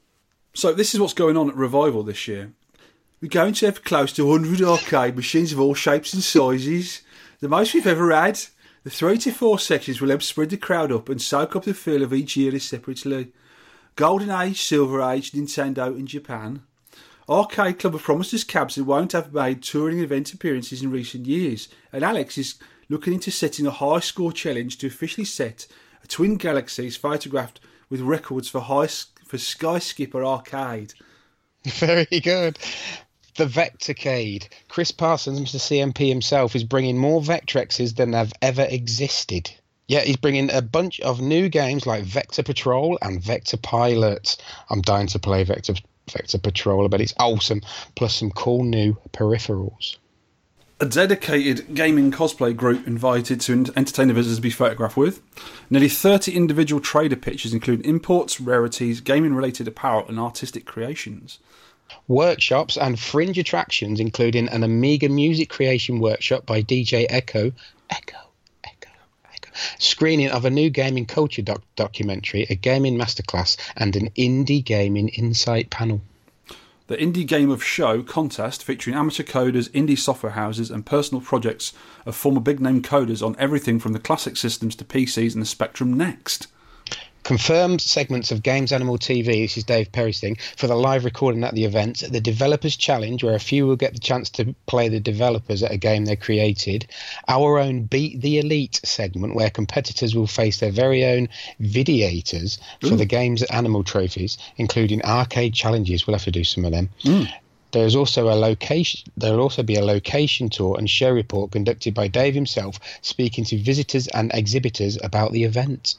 So 0.53 0.73
this 0.73 0.93
is 0.93 0.99
what's 0.99 1.13
going 1.13 1.37
on 1.37 1.49
at 1.49 1.55
Revival 1.55 2.03
this 2.03 2.27
year. 2.27 2.53
We're 3.21 3.29
going 3.29 3.53
to 3.55 3.65
have 3.65 3.83
close 3.83 4.13
to 4.13 4.25
100 4.25 4.61
arcade 4.61 5.15
machines 5.15 5.51
of 5.51 5.59
all 5.59 5.73
shapes 5.73 6.13
and 6.13 6.23
sizes, 6.23 7.01
the 7.39 7.49
most 7.49 7.73
we've 7.73 7.87
ever 7.87 8.11
had. 8.11 8.39
The 8.83 8.89
three 8.89 9.17
to 9.19 9.31
four 9.31 9.57
sections 9.57 9.99
will 9.99 10.09
help 10.09 10.21
spread 10.21 10.51
the 10.51 10.57
crowd 10.57 10.91
up 10.91 11.09
and 11.09 11.21
soak 11.21 11.55
up 11.55 11.63
the 11.63 11.73
feel 11.73 12.03
of 12.03 12.13
each 12.13 12.37
era 12.37 12.59
separately. 12.59 13.31
Golden 13.95 14.29
Age, 14.29 14.61
Silver 14.61 15.01
Age, 15.01 15.31
Nintendo 15.31 15.87
and 15.87 16.07
Japan. 16.07 16.61
Arcade 17.27 17.79
Club 17.79 17.93
have 17.93 18.03
promised 18.03 18.33
us 18.35 18.43
cabs 18.43 18.75
that 18.75 18.83
won't 18.83 19.13
have 19.13 19.33
made 19.33 19.63
touring 19.63 19.99
event 19.99 20.31
appearances 20.33 20.83
in 20.83 20.91
recent 20.91 21.25
years, 21.25 21.67
and 21.91 22.03
Alex 22.03 22.37
is 22.37 22.55
looking 22.87 23.13
into 23.13 23.31
setting 23.31 23.65
a 23.65 23.71
high 23.71 23.99
score 23.99 24.31
challenge 24.31 24.77
to 24.77 24.87
officially 24.87 25.25
set 25.25 25.65
a 26.03 26.07
twin 26.07 26.37
galaxies 26.37 26.95
photographed 26.95 27.59
with 27.89 28.01
records 28.01 28.47
for 28.47 28.61
high 28.61 28.87
for 29.25 29.39
Sky 29.39 29.79
Skipper 29.79 30.23
Arcade. 30.23 30.93
Very 31.65 32.05
good. 32.05 32.59
The 33.37 33.47
Vectorcade. 33.47 34.47
Chris 34.69 34.91
Parsons, 34.91 35.39
Mr. 35.39 35.57
CNP 35.57 36.07
himself, 36.07 36.55
is 36.55 36.63
bringing 36.63 36.97
more 36.97 37.21
Vectrexes 37.21 37.95
than 37.95 38.13
have 38.13 38.33
ever 38.43 38.67
existed. 38.69 39.49
Yeah, 39.87 40.01
he's 40.01 40.17
bringing 40.17 40.51
a 40.51 40.61
bunch 40.61 40.99
of 41.01 41.21
new 41.21 41.49
games 41.49 41.87
like 41.87 42.03
Vector 42.03 42.43
Patrol 42.43 42.99
and 43.01 43.21
Vector 43.21 43.57
Pilot. 43.57 44.37
I'm 44.69 44.81
dying 44.81 45.07
to 45.07 45.19
play 45.19 45.43
Vector 45.43 45.73
Vector 46.11 46.37
Patrol, 46.37 46.87
but 46.89 47.01
it's 47.01 47.13
awesome. 47.17 47.61
Plus 47.95 48.15
some 48.15 48.31
cool 48.31 48.63
new 48.63 48.97
peripherals. 49.11 49.97
A 50.81 50.85
dedicated 50.85 51.73
gaming 51.73 52.11
cosplay 52.11 52.53
group 52.53 52.85
invited 52.85 53.39
to 53.41 53.53
entertain 53.77 54.09
the 54.09 54.13
visitors 54.13 54.39
to 54.39 54.41
be 54.41 54.49
photographed 54.49 54.97
with. 54.97 55.21
Nearly 55.69 55.87
30 55.87 56.35
individual 56.35 56.81
trader 56.81 57.15
pictures, 57.15 57.53
including 57.53 57.85
imports, 57.85 58.41
rarities, 58.41 58.99
gaming 58.99 59.33
related 59.33 59.69
apparel, 59.69 60.05
and 60.09 60.19
artistic 60.19 60.65
creations. 60.65 61.39
Workshops 62.09 62.77
and 62.77 62.99
fringe 62.99 63.37
attractions, 63.37 64.01
including 64.01 64.49
an 64.49 64.63
Amiga 64.63 65.07
music 65.07 65.49
creation 65.49 65.99
workshop 65.99 66.45
by 66.45 66.61
DJ. 66.61 67.05
Echo. 67.09 67.53
Echo. 67.89 68.24
Screening 69.79 70.29
of 70.29 70.45
a 70.45 70.49
new 70.49 70.69
gaming 70.69 71.05
culture 71.05 71.41
doc- 71.41 71.63
documentary, 71.75 72.45
a 72.49 72.55
gaming 72.55 72.97
masterclass, 72.97 73.57
and 73.75 73.95
an 73.95 74.09
indie 74.11 74.63
gaming 74.63 75.09
insight 75.09 75.69
panel. 75.69 76.01
The 76.87 76.97
Indie 76.97 77.25
Game 77.25 77.49
of 77.49 77.63
Show 77.63 78.03
contest 78.03 78.63
featuring 78.63 78.95
amateur 78.95 79.23
coders, 79.23 79.69
indie 79.71 79.97
software 79.97 80.33
houses, 80.33 80.69
and 80.69 80.85
personal 80.85 81.19
projects 81.19 81.73
of 82.05 82.15
former 82.15 82.39
big 82.39 82.59
name 82.59 82.83
coders 82.83 83.25
on 83.25 83.35
everything 83.39 83.79
from 83.79 83.93
the 83.93 83.99
classic 83.99 84.37
systems 84.37 84.75
to 84.75 84.85
PCs 84.85 85.33
and 85.33 85.41
the 85.41 85.47
Spectrum 85.47 85.93
Next. 85.93 86.45
Confirmed 87.25 87.81
segments 87.81 88.31
of 88.31 88.43
Games 88.43 88.71
Animal 88.71 88.99
TV, 88.99 89.25
this 89.25 89.57
is 89.57 89.63
Dave 89.63 89.91
Perry's 89.91 90.19
thing, 90.19 90.37
for 90.55 90.67
the 90.67 90.75
live 90.75 91.05
recording 91.05 91.43
at 91.43 91.55
the 91.55 91.63
event. 91.63 92.03
The 92.07 92.21
Developers 92.21 92.75
Challenge, 92.75 93.23
where 93.23 93.33
a 93.33 93.39
few 93.39 93.65
will 93.65 93.75
get 93.75 93.93
the 93.93 93.99
chance 93.99 94.29
to 94.29 94.53
play 94.67 94.89
the 94.89 94.99
developers 94.99 95.63
at 95.63 95.71
a 95.71 95.77
game 95.77 96.05
they 96.05 96.17
created. 96.17 96.85
Our 97.27 97.57
own 97.57 97.85
Beat 97.85 98.21
the 98.21 98.37
Elite 98.37 98.79
segment, 98.83 99.33
where 99.33 99.49
competitors 99.49 100.13
will 100.13 100.27
face 100.27 100.59
their 100.59 100.69
very 100.69 101.03
own 101.03 101.27
videators 101.59 102.59
for 102.81 102.93
Ooh. 102.93 102.95
the 102.95 103.07
Games 103.07 103.41
Animal 103.41 103.83
trophies, 103.83 104.37
including 104.57 105.03
arcade 105.03 105.55
challenges. 105.55 106.05
We'll 106.05 106.13
have 106.13 106.25
to 106.25 106.31
do 106.31 106.43
some 106.43 106.63
of 106.63 106.73
them. 106.73 106.89
Mm. 107.01 107.27
There's 107.71 107.95
also 107.95 108.29
a 108.29 108.37
location. 108.37 109.11
There'll 109.17 109.41
also 109.41 109.63
be 109.63 109.77
a 109.77 109.83
location 109.83 110.49
tour 110.49 110.77
and 110.77 110.87
show 110.87 111.09
report 111.09 111.53
conducted 111.53 111.95
by 111.95 112.07
Dave 112.07 112.35
himself, 112.35 112.79
speaking 113.01 113.45
to 113.45 113.57
visitors 113.57 114.07
and 114.09 114.29
exhibitors 114.31 114.99
about 115.01 115.31
the 115.31 115.43
event. 115.43 115.95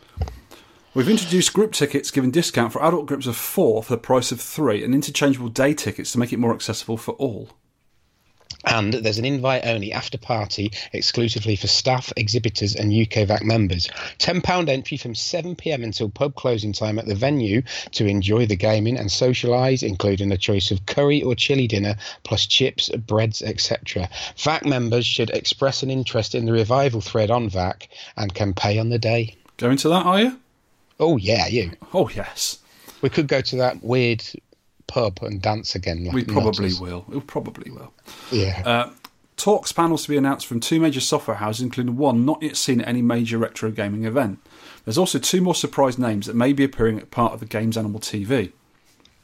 We've 0.96 1.10
introduced 1.10 1.52
group 1.52 1.72
tickets 1.72 2.10
giving 2.10 2.30
discount 2.30 2.72
for 2.72 2.82
adult 2.82 3.04
groups 3.04 3.26
of 3.26 3.36
four 3.36 3.82
for 3.82 3.92
the 3.92 3.98
price 3.98 4.32
of 4.32 4.40
three, 4.40 4.82
and 4.82 4.94
interchangeable 4.94 5.50
day 5.50 5.74
tickets 5.74 6.12
to 6.12 6.18
make 6.18 6.32
it 6.32 6.38
more 6.38 6.54
accessible 6.54 6.96
for 6.96 7.12
all. 7.16 7.50
And 8.64 8.94
there's 8.94 9.18
an 9.18 9.26
invite 9.26 9.66
only 9.66 9.92
after 9.92 10.16
party 10.16 10.72
exclusively 10.94 11.54
for 11.54 11.66
staff, 11.66 12.14
exhibitors, 12.16 12.74
and 12.74 12.92
UKVAC 12.92 13.42
members. 13.42 13.88
£10 14.20 14.68
entry 14.70 14.96
from 14.96 15.12
7pm 15.12 15.84
until 15.84 16.08
pub 16.08 16.34
closing 16.34 16.72
time 16.72 16.98
at 16.98 17.04
the 17.04 17.14
venue 17.14 17.60
to 17.90 18.06
enjoy 18.06 18.46
the 18.46 18.56
gaming 18.56 18.96
and 18.96 19.10
socialise, 19.10 19.86
including 19.86 20.32
a 20.32 20.38
choice 20.38 20.70
of 20.70 20.86
curry 20.86 21.22
or 21.22 21.34
chili 21.34 21.66
dinner, 21.66 21.96
plus 22.22 22.46
chips, 22.46 22.88
breads, 22.88 23.42
etc. 23.42 24.08
VAC 24.38 24.64
members 24.64 25.04
should 25.04 25.28
express 25.28 25.82
an 25.82 25.90
interest 25.90 26.34
in 26.34 26.46
the 26.46 26.52
revival 26.52 27.02
thread 27.02 27.30
on 27.30 27.50
VAC 27.50 27.86
and 28.16 28.32
can 28.32 28.54
pay 28.54 28.78
on 28.78 28.88
the 28.88 28.98
day. 28.98 29.36
Going 29.58 29.76
to 29.76 29.90
that, 29.90 30.06
are 30.06 30.20
you? 30.22 30.40
Oh, 30.98 31.16
yeah, 31.16 31.46
you. 31.46 31.72
Oh, 31.92 32.08
yes. 32.08 32.58
We 33.02 33.10
could 33.10 33.28
go 33.28 33.40
to 33.42 33.56
that 33.56 33.82
weird 33.84 34.22
pub 34.86 35.18
and 35.22 35.40
dance 35.42 35.74
again. 35.74 36.04
Like 36.04 36.14
We 36.14 36.24
probably 36.24 36.66
nutters. 36.66 36.80
will. 36.80 37.04
We 37.08 37.20
probably 37.20 37.70
will. 37.70 37.92
Yeah. 38.30 38.62
Uh, 38.64 38.90
talks 39.36 39.72
panels 39.72 40.04
to 40.04 40.08
be 40.08 40.16
announced 40.16 40.46
from 40.46 40.60
two 40.60 40.80
major 40.80 41.00
software 41.00 41.36
houses, 41.36 41.62
including 41.62 41.96
one 41.96 42.24
not 42.24 42.42
yet 42.42 42.56
seen 42.56 42.80
at 42.80 42.88
any 42.88 43.02
major 43.02 43.36
retro 43.38 43.70
gaming 43.70 44.04
event. 44.04 44.38
There's 44.84 44.96
also 44.98 45.18
two 45.18 45.40
more 45.42 45.54
surprise 45.54 45.98
names 45.98 46.26
that 46.26 46.36
may 46.36 46.52
be 46.52 46.64
appearing 46.64 46.98
at 46.98 47.10
part 47.10 47.32
of 47.32 47.40
the 47.40 47.46
Games 47.46 47.76
Animal 47.76 48.00
TV. 48.00 48.52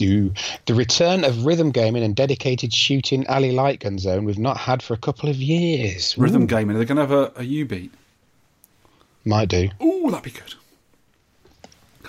Ooh. 0.03 0.33
The 0.67 0.75
return 0.75 1.25
of 1.25 1.47
rhythm 1.47 1.71
gaming 1.71 2.03
and 2.03 2.17
dedicated 2.17 2.75
shooting 2.75 3.25
alley 3.29 3.53
light 3.53 3.81
gun 3.81 3.99
zone 3.99 4.25
we've 4.25 4.39
not 4.39 4.57
had 4.57 4.83
for 4.83 4.95
a 4.95 4.99
couple 4.99 5.29
of 5.29 5.37
years. 5.37 6.19
Rhythm 6.19 6.43
Ooh. 6.43 6.47
gaming. 6.47 6.77
They're 6.77 6.85
going 6.85 6.97
to 6.97 7.03
have 7.03 7.13
a, 7.13 7.33
a 7.41 7.45
U 7.45 7.65
beat. 7.65 7.93
Might 9.25 9.49
do. 9.49 9.71
Ooh, 9.81 10.11
that'd 10.11 10.25
be 10.25 10.33
good. 10.33 10.55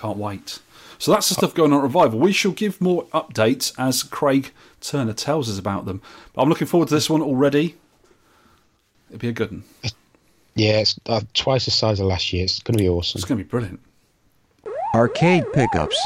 Can't 0.04 0.18
wait. 0.18 0.58
So 0.98 1.12
that's 1.12 1.30
the 1.30 1.34
stuff 1.34 1.54
going 1.54 1.72
on 1.72 1.78
at 1.78 1.82
Revival. 1.82 2.18
We 2.18 2.30
shall 2.30 2.52
give 2.52 2.78
more 2.78 3.06
updates 3.06 3.72
as 3.78 4.02
Craig 4.02 4.52
Turner 4.82 5.14
tells 5.14 5.48
us 5.48 5.58
about 5.58 5.86
them. 5.86 6.02
But 6.34 6.42
I'm 6.42 6.50
looking 6.50 6.66
forward 6.66 6.88
to 6.88 6.94
this 6.94 7.08
one 7.08 7.22
already. 7.22 7.76
It'll 9.08 9.18
be 9.18 9.28
a 9.28 9.32
good 9.32 9.50
one. 9.50 9.64
Yeah, 10.56 10.80
it's 10.80 11.00
uh, 11.06 11.22
twice 11.32 11.64
the 11.64 11.70
size 11.70 12.00
of 12.00 12.06
last 12.06 12.34
year. 12.34 12.44
It's 12.44 12.60
going 12.60 12.76
to 12.76 12.82
be 12.82 12.88
awesome. 12.88 13.18
It's 13.18 13.24
going 13.24 13.38
to 13.38 13.44
be 13.44 13.48
brilliant. 13.48 13.80
Arcade 14.94 15.50
pickups. 15.54 15.98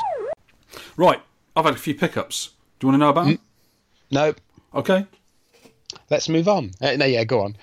Right, 0.97 1.21
I've 1.57 1.65
had 1.65 1.75
a 1.75 1.79
few 1.79 1.97
pickups. 1.97 2.51
Do 2.79 2.87
you 2.87 2.93
want 2.93 2.95
to 2.95 3.05
know 3.05 3.11
about 3.11 3.25
them? 3.25 3.41
Nope. 4.13 4.41
Okay. 4.77 5.07
Let's 6.09 6.29
move 6.29 6.47
on. 6.47 6.71
Uh, 6.81 6.95
no, 6.95 7.05
yeah, 7.05 7.25
go 7.25 7.41
on. 7.41 7.57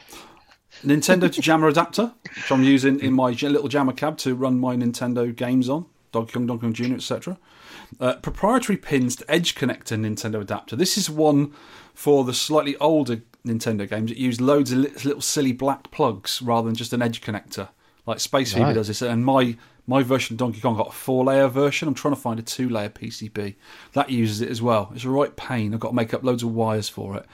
Nintendo 0.83 1.31
to 1.31 1.41
Jammer 1.41 1.69
adapter, 1.69 2.11
which 2.35 2.51
I'm 2.51 2.63
using 2.63 2.99
in 2.99 3.13
my 3.13 3.29
little 3.29 3.69
Jammer 3.69 3.93
cab 3.93 4.17
to 4.17 4.35
run 4.35 4.59
my 4.59 4.75
Nintendo 4.75 5.33
games 5.33 5.69
on, 5.69 5.85
Donkey 6.15 6.33
Kong, 6.33 6.47
Donkey 6.47 6.61
Kong 6.61 6.73
Jr., 6.73 6.95
etc. 6.95 7.37
Uh, 7.99 8.15
proprietary 8.15 8.77
pins 8.77 9.15
to 9.17 9.31
Edge 9.31 9.53
connector 9.55 9.97
Nintendo 9.99 10.41
adapter. 10.41 10.75
This 10.75 10.97
is 10.97 11.09
one 11.09 11.53
for 11.93 12.23
the 12.23 12.33
slightly 12.33 12.75
older 12.77 13.21
Nintendo 13.45 13.87
games 13.87 14.09
that 14.09 14.17
use 14.17 14.41
loads 14.41 14.71
of 14.71 14.79
little 14.79 15.21
silly 15.21 15.51
black 15.51 15.91
plugs 15.91 16.41
rather 16.41 16.65
than 16.67 16.75
just 16.75 16.93
an 16.93 17.01
Edge 17.01 17.21
connector, 17.21 17.69
like 18.07 18.19
Space 18.19 18.53
Fever 18.53 18.65
Right. 18.65 18.73
does 18.73 18.87
this. 18.87 19.01
And 19.01 19.23
my 19.25 19.55
my 19.87 20.01
version 20.01 20.33
of 20.33 20.39
Donkey 20.39 20.61
Kong 20.61 20.75
got 20.75 20.87
a 20.87 20.91
four 20.91 21.25
layer 21.25 21.47
version. 21.47 21.87
I'm 21.87 21.93
trying 21.93 22.15
to 22.15 22.19
find 22.19 22.39
a 22.39 22.43
two 22.43 22.67
layer 22.69 22.89
PCB 22.89 23.53
that 23.93 24.09
uses 24.09 24.41
it 24.41 24.49
as 24.49 24.59
well. 24.59 24.91
It's 24.95 25.05
a 25.05 25.09
right 25.11 25.35
pain. 25.35 25.75
I've 25.75 25.79
got 25.79 25.89
to 25.89 25.95
make 25.95 26.11
up 26.11 26.23
loads 26.23 26.41
of 26.41 26.51
wires 26.55 26.89
for 26.89 27.17
it. 27.17 27.25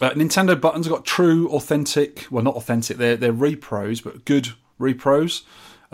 Uh, 0.00 0.10
Nintendo 0.10 0.60
buttons 0.60 0.86
have 0.86 0.94
got 0.94 1.04
true, 1.04 1.48
authentic. 1.50 2.26
Well, 2.30 2.44
not 2.44 2.54
authentic. 2.54 2.96
They're 2.98 3.16
they're 3.16 3.32
repros, 3.32 4.02
but 4.04 4.24
good 4.24 4.50
repros 4.80 5.42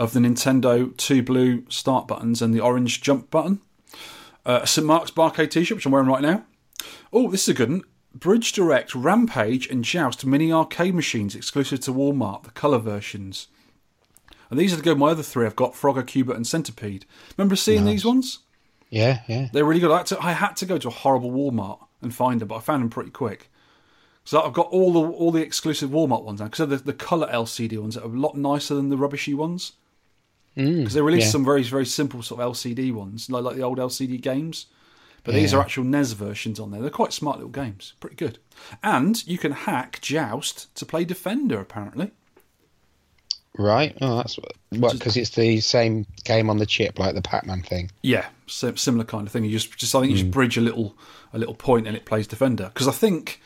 of 0.01 0.15
the 0.15 0.21
Nintendo 0.21 0.97
two 0.97 1.23
blue 1.23 1.63
start 1.69 2.09
buttons 2.09 2.41
and 2.41 2.55
the 2.55 2.61
orange 2.61 3.03
jump 3.03 3.31
button. 3.31 3.61
Uh, 4.47 4.61
a 4.63 4.67
St 4.67 4.87
Mark's 4.87 5.11
Barcade 5.11 5.51
T-shirt, 5.51 5.77
which 5.77 5.85
I'm 5.85 5.93
wearing 5.93 6.09
right 6.09 6.23
now. 6.23 6.47
Oh, 7.13 7.31
this 7.31 7.43
is 7.43 7.51
a 7.51 7.55
good 7.55 7.69
one. 7.69 7.83
Bridge 8.15 8.53
Direct, 8.53 8.95
Rampage, 8.95 9.69
and 9.69 9.85
Joust 9.85 10.25
mini 10.25 10.51
arcade 10.51 10.95
machines 10.95 11.37
exclusive 11.37 11.81
to 11.81 11.93
Walmart, 11.93 12.45
the 12.45 12.51
colour 12.51 12.79
versions. 12.79 13.49
And 14.49 14.59
these 14.59 14.73
are 14.73 14.79
to 14.79 14.83
go 14.83 14.95
my 14.95 15.11
other 15.11 15.23
three. 15.23 15.45
I've 15.45 15.55
got 15.55 15.75
Frogger, 15.75 16.05
Q*bert, 16.05 16.35
and 16.35 16.47
Centipede. 16.47 17.05
Remember 17.37 17.55
seeing 17.55 17.85
these 17.85 18.05
ones? 18.05 18.41
Yeah, 18.89 19.21
yeah. 19.29 19.49
They're 19.53 19.67
really 19.67 19.81
good. 19.81 19.93
I 19.93 19.99
had, 19.99 20.07
to, 20.07 20.25
I 20.25 20.33
had 20.33 20.57
to 20.57 20.67
go 20.67 20.79
to 20.79 20.89
a 20.89 20.91
horrible 20.93 21.31
Walmart 21.31 21.79
and 22.01 22.13
find 22.13 22.41
them, 22.41 22.49
but 22.49 22.57
I 22.57 22.61
found 22.61 22.83
them 22.83 22.91
pretty 22.91 23.11
quick. 23.11 23.51
So 24.25 24.41
I've 24.41 24.55
got 24.55 24.69
all 24.69 24.93
the 24.93 25.01
all 25.01 25.31
the 25.31 25.43
exclusive 25.43 25.91
Walmart 25.91 26.25
ones 26.25 26.41
now 26.41 26.47
because 26.47 26.69
they're 26.69 26.79
the, 26.79 26.85
the 26.85 26.93
color 26.93 27.29
LCD 27.33 27.79
ones 27.79 27.95
that 27.95 28.05
are 28.05 28.15
a 28.15 28.19
lot 28.19 28.35
nicer 28.35 28.75
than 28.75 28.89
the 28.89 28.97
rubbishy 28.97 29.35
ones. 29.35 29.73
Because 30.55 30.95
they 30.95 31.01
released 31.01 31.27
yeah. 31.27 31.33
some 31.33 31.45
very 31.45 31.63
very 31.63 31.87
simple 31.87 32.23
sort 32.23 32.41
of 32.41 32.53
LCD 32.53 32.93
ones, 32.93 33.31
like 33.31 33.45
like 33.45 33.57
the 33.57 33.63
old 33.63 33.79
LCD 33.79 34.21
games. 34.21 34.67
But 35.23 35.35
these 35.35 35.53
are 35.53 35.61
actual 35.61 35.85
NES 35.85 36.13
versions 36.13 36.59
on 36.59 36.71
there. 36.71 36.81
They're 36.81 36.89
quite 36.91 37.13
smart 37.13 37.37
little 37.37 37.51
games, 37.51 37.93
pretty 38.01 38.17
good. 38.17 38.39
And 38.83 39.23
you 39.27 39.37
can 39.37 39.53
hack 39.53 40.01
Joust 40.01 40.75
to 40.77 40.87
play 40.87 41.05
Defender 41.05 41.61
apparently. 41.61 42.13
Right. 43.59 43.97
Oh, 44.01 44.17
that's 44.19 44.39
what 44.71 44.91
because 44.97 45.17
it's 45.17 45.31
the 45.31 45.61
same 45.61 46.07
game 46.25 46.49
on 46.49 46.59
the 46.59 46.67
chip, 46.67 46.99
like 46.99 47.15
the 47.15 47.23
Pac-Man 47.23 47.63
thing. 47.63 47.91
Yeah, 48.03 48.27
sim- 48.47 48.77
similar 48.77 49.05
kind 49.05 49.27
of 49.27 49.33
thing. 49.33 49.45
You 49.45 49.51
just, 49.51 49.77
just 49.77 49.95
I 49.95 50.01
think 50.01 50.13
you 50.13 50.17
Hmm. 50.17 50.23
just 50.23 50.31
bridge 50.31 50.57
a 50.57 50.61
little, 50.61 50.97
a 51.33 51.39
little 51.39 51.55
point, 51.55 51.87
and 51.87 51.97
it 51.97 52.05
plays 52.07 52.27
defender. 52.27 52.71
Because 52.73 52.89
I 52.89 52.93
think, 52.93 53.41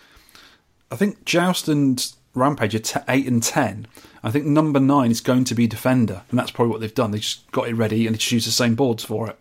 I 0.90 0.96
think 0.96 1.24
Joust 1.24 1.68
and 1.68 2.06
Rampage 2.34 2.74
are 2.74 2.78
t- 2.80 3.00
eight 3.08 3.26
and 3.26 3.42
ten. 3.42 3.86
I 4.22 4.30
think 4.30 4.46
number 4.46 4.80
nine 4.80 5.10
is 5.10 5.20
going 5.20 5.44
to 5.44 5.54
be 5.54 5.66
defender, 5.66 6.22
and 6.30 6.38
that's 6.38 6.50
probably 6.50 6.72
what 6.72 6.80
they've 6.80 6.94
done. 6.94 7.10
They 7.10 7.18
just 7.18 7.50
got 7.52 7.68
it 7.68 7.74
ready 7.74 8.06
and 8.06 8.14
they 8.14 8.18
just 8.18 8.32
use 8.32 8.44
the 8.44 8.50
same 8.50 8.74
boards 8.74 9.04
for 9.04 9.28
it. 9.28 9.38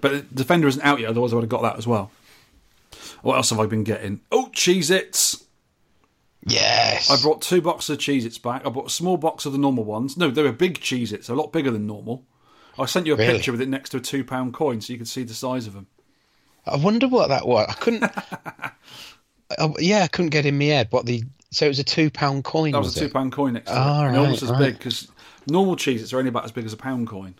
But 0.00 0.34
defender 0.34 0.66
isn't 0.68 0.82
out 0.82 1.00
yet. 1.00 1.10
Otherwise, 1.10 1.32
I 1.32 1.36
would 1.36 1.42
have 1.44 1.50
got 1.50 1.62
that 1.62 1.76
as 1.78 1.86
well. 1.86 2.10
What 3.22 3.36
else 3.36 3.50
have 3.50 3.60
I 3.60 3.66
been 3.66 3.84
getting? 3.84 4.20
Oh, 4.32 4.50
Cheez 4.52 4.90
Its! 4.90 5.44
Yes. 6.44 7.08
I 7.10 7.22
brought 7.22 7.40
two 7.40 7.60
boxes 7.62 7.90
of 7.90 7.98
Cheez 7.98 8.24
Its 8.24 8.38
back. 8.38 8.66
I 8.66 8.70
bought 8.70 8.88
a 8.88 8.90
small 8.90 9.16
box 9.16 9.46
of 9.46 9.52
the 9.52 9.58
normal 9.58 9.84
ones. 9.84 10.16
No, 10.16 10.30
they 10.30 10.42
were 10.42 10.50
big 10.52 10.80
Cheez 10.80 11.12
Its, 11.12 11.28
a 11.28 11.34
lot 11.34 11.52
bigger 11.52 11.70
than 11.70 11.86
normal. 11.86 12.24
I 12.78 12.86
sent 12.86 13.06
you 13.06 13.14
a 13.14 13.16
Really? 13.16 13.34
picture 13.34 13.52
with 13.52 13.60
it 13.60 13.68
next 13.68 13.90
to 13.90 13.98
a 13.98 14.00
two 14.00 14.24
pound 14.24 14.54
coin 14.54 14.80
so 14.80 14.92
you 14.92 14.98
could 14.98 15.06
see 15.08 15.22
the 15.22 15.34
size 15.34 15.66
of 15.68 15.74
them. 15.74 15.86
I 16.66 16.76
wonder 16.76 17.06
what 17.06 17.28
that 17.28 17.46
was. 17.46 17.66
I 17.68 17.74
couldn't. 17.74 18.04
oh, 19.58 19.74
yeah, 19.78 20.02
I 20.02 20.08
couldn't 20.08 20.30
get 20.30 20.46
in 20.46 20.58
my 20.58 20.64
head 20.64 20.88
what 20.90 21.06
the. 21.06 21.22
So 21.52 21.66
it 21.66 21.68
was 21.68 21.78
a 21.78 21.84
two 21.84 22.10
pound 22.10 22.44
coin. 22.44 22.72
That 22.72 22.78
was, 22.78 22.96
a 22.96 23.00
two 23.00 23.08
pound 23.10 23.32
coin 23.32 23.52
next 23.52 23.66
to 23.70 23.74
Oh, 23.76 24.04
it. 24.04 24.08
And 24.08 24.16
almost 24.16 24.42
as 24.42 24.50
right. 24.50 24.58
big 24.58 24.78
because 24.78 25.08
normal 25.46 25.76
Cheez 25.76 26.00
Its 26.00 26.12
are 26.12 26.18
only 26.18 26.30
about 26.30 26.44
as 26.44 26.52
big 26.52 26.64
as 26.64 26.72
a 26.72 26.76
pound 26.78 27.06
coin. 27.08 27.34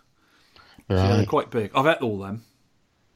So 0.89 0.95
yeah, 0.95 1.17
they're 1.17 1.25
quite 1.25 1.49
big. 1.49 1.71
I've 1.73 1.87
ate 1.87 2.01
all 2.01 2.19
them. 2.19 2.43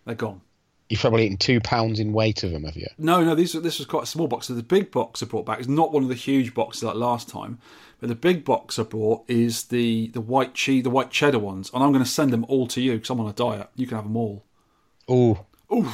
They're 0.05 0.15
gone. 0.15 0.41
You've 0.89 1.01
probably 1.01 1.25
eaten 1.25 1.37
two 1.37 1.59
pounds 1.59 1.99
in 1.99 2.13
weight 2.13 2.43
of 2.43 2.51
them, 2.51 2.63
have 2.63 2.77
you? 2.77 2.87
No, 2.97 3.23
no, 3.23 3.35
these 3.35 3.53
this 3.53 3.77
was 3.77 3.85
quite 3.85 4.03
a 4.03 4.07
small 4.07 4.27
box. 4.27 4.47
So 4.47 4.53
the 4.55 4.63
big 4.63 4.89
box 4.89 5.21
I 5.21 5.25
brought 5.25 5.45
back 5.45 5.59
is 5.59 5.67
not 5.67 5.91
one 5.91 6.01
of 6.01 6.09
the 6.09 6.15
huge 6.15 6.53
boxes 6.53 6.83
like 6.83 6.95
last 6.95 7.29
time, 7.29 7.59
but 7.99 8.09
the 8.09 8.15
big 8.15 8.43
box 8.45 8.79
I 8.79 8.83
brought 8.83 9.29
is 9.29 9.65
the 9.65 10.07
the 10.09 10.21
white 10.21 10.53
cheese, 10.53 10.83
the 10.83 10.89
white 10.89 11.11
cheddar 11.11 11.39
ones, 11.39 11.69
and 11.73 11.83
I'm 11.83 11.91
going 11.91 12.03
to 12.03 12.09
send 12.09 12.31
them 12.31 12.45
all 12.47 12.67
to 12.67 12.81
you 12.81 12.93
because 12.93 13.09
I'm 13.09 13.19
on 13.19 13.29
a 13.29 13.33
diet. 13.33 13.69
You 13.75 13.85
can 13.85 13.97
have 13.97 14.05
them 14.05 14.17
all. 14.17 14.45
Oh, 15.09 15.45
Ooh. 15.71 15.89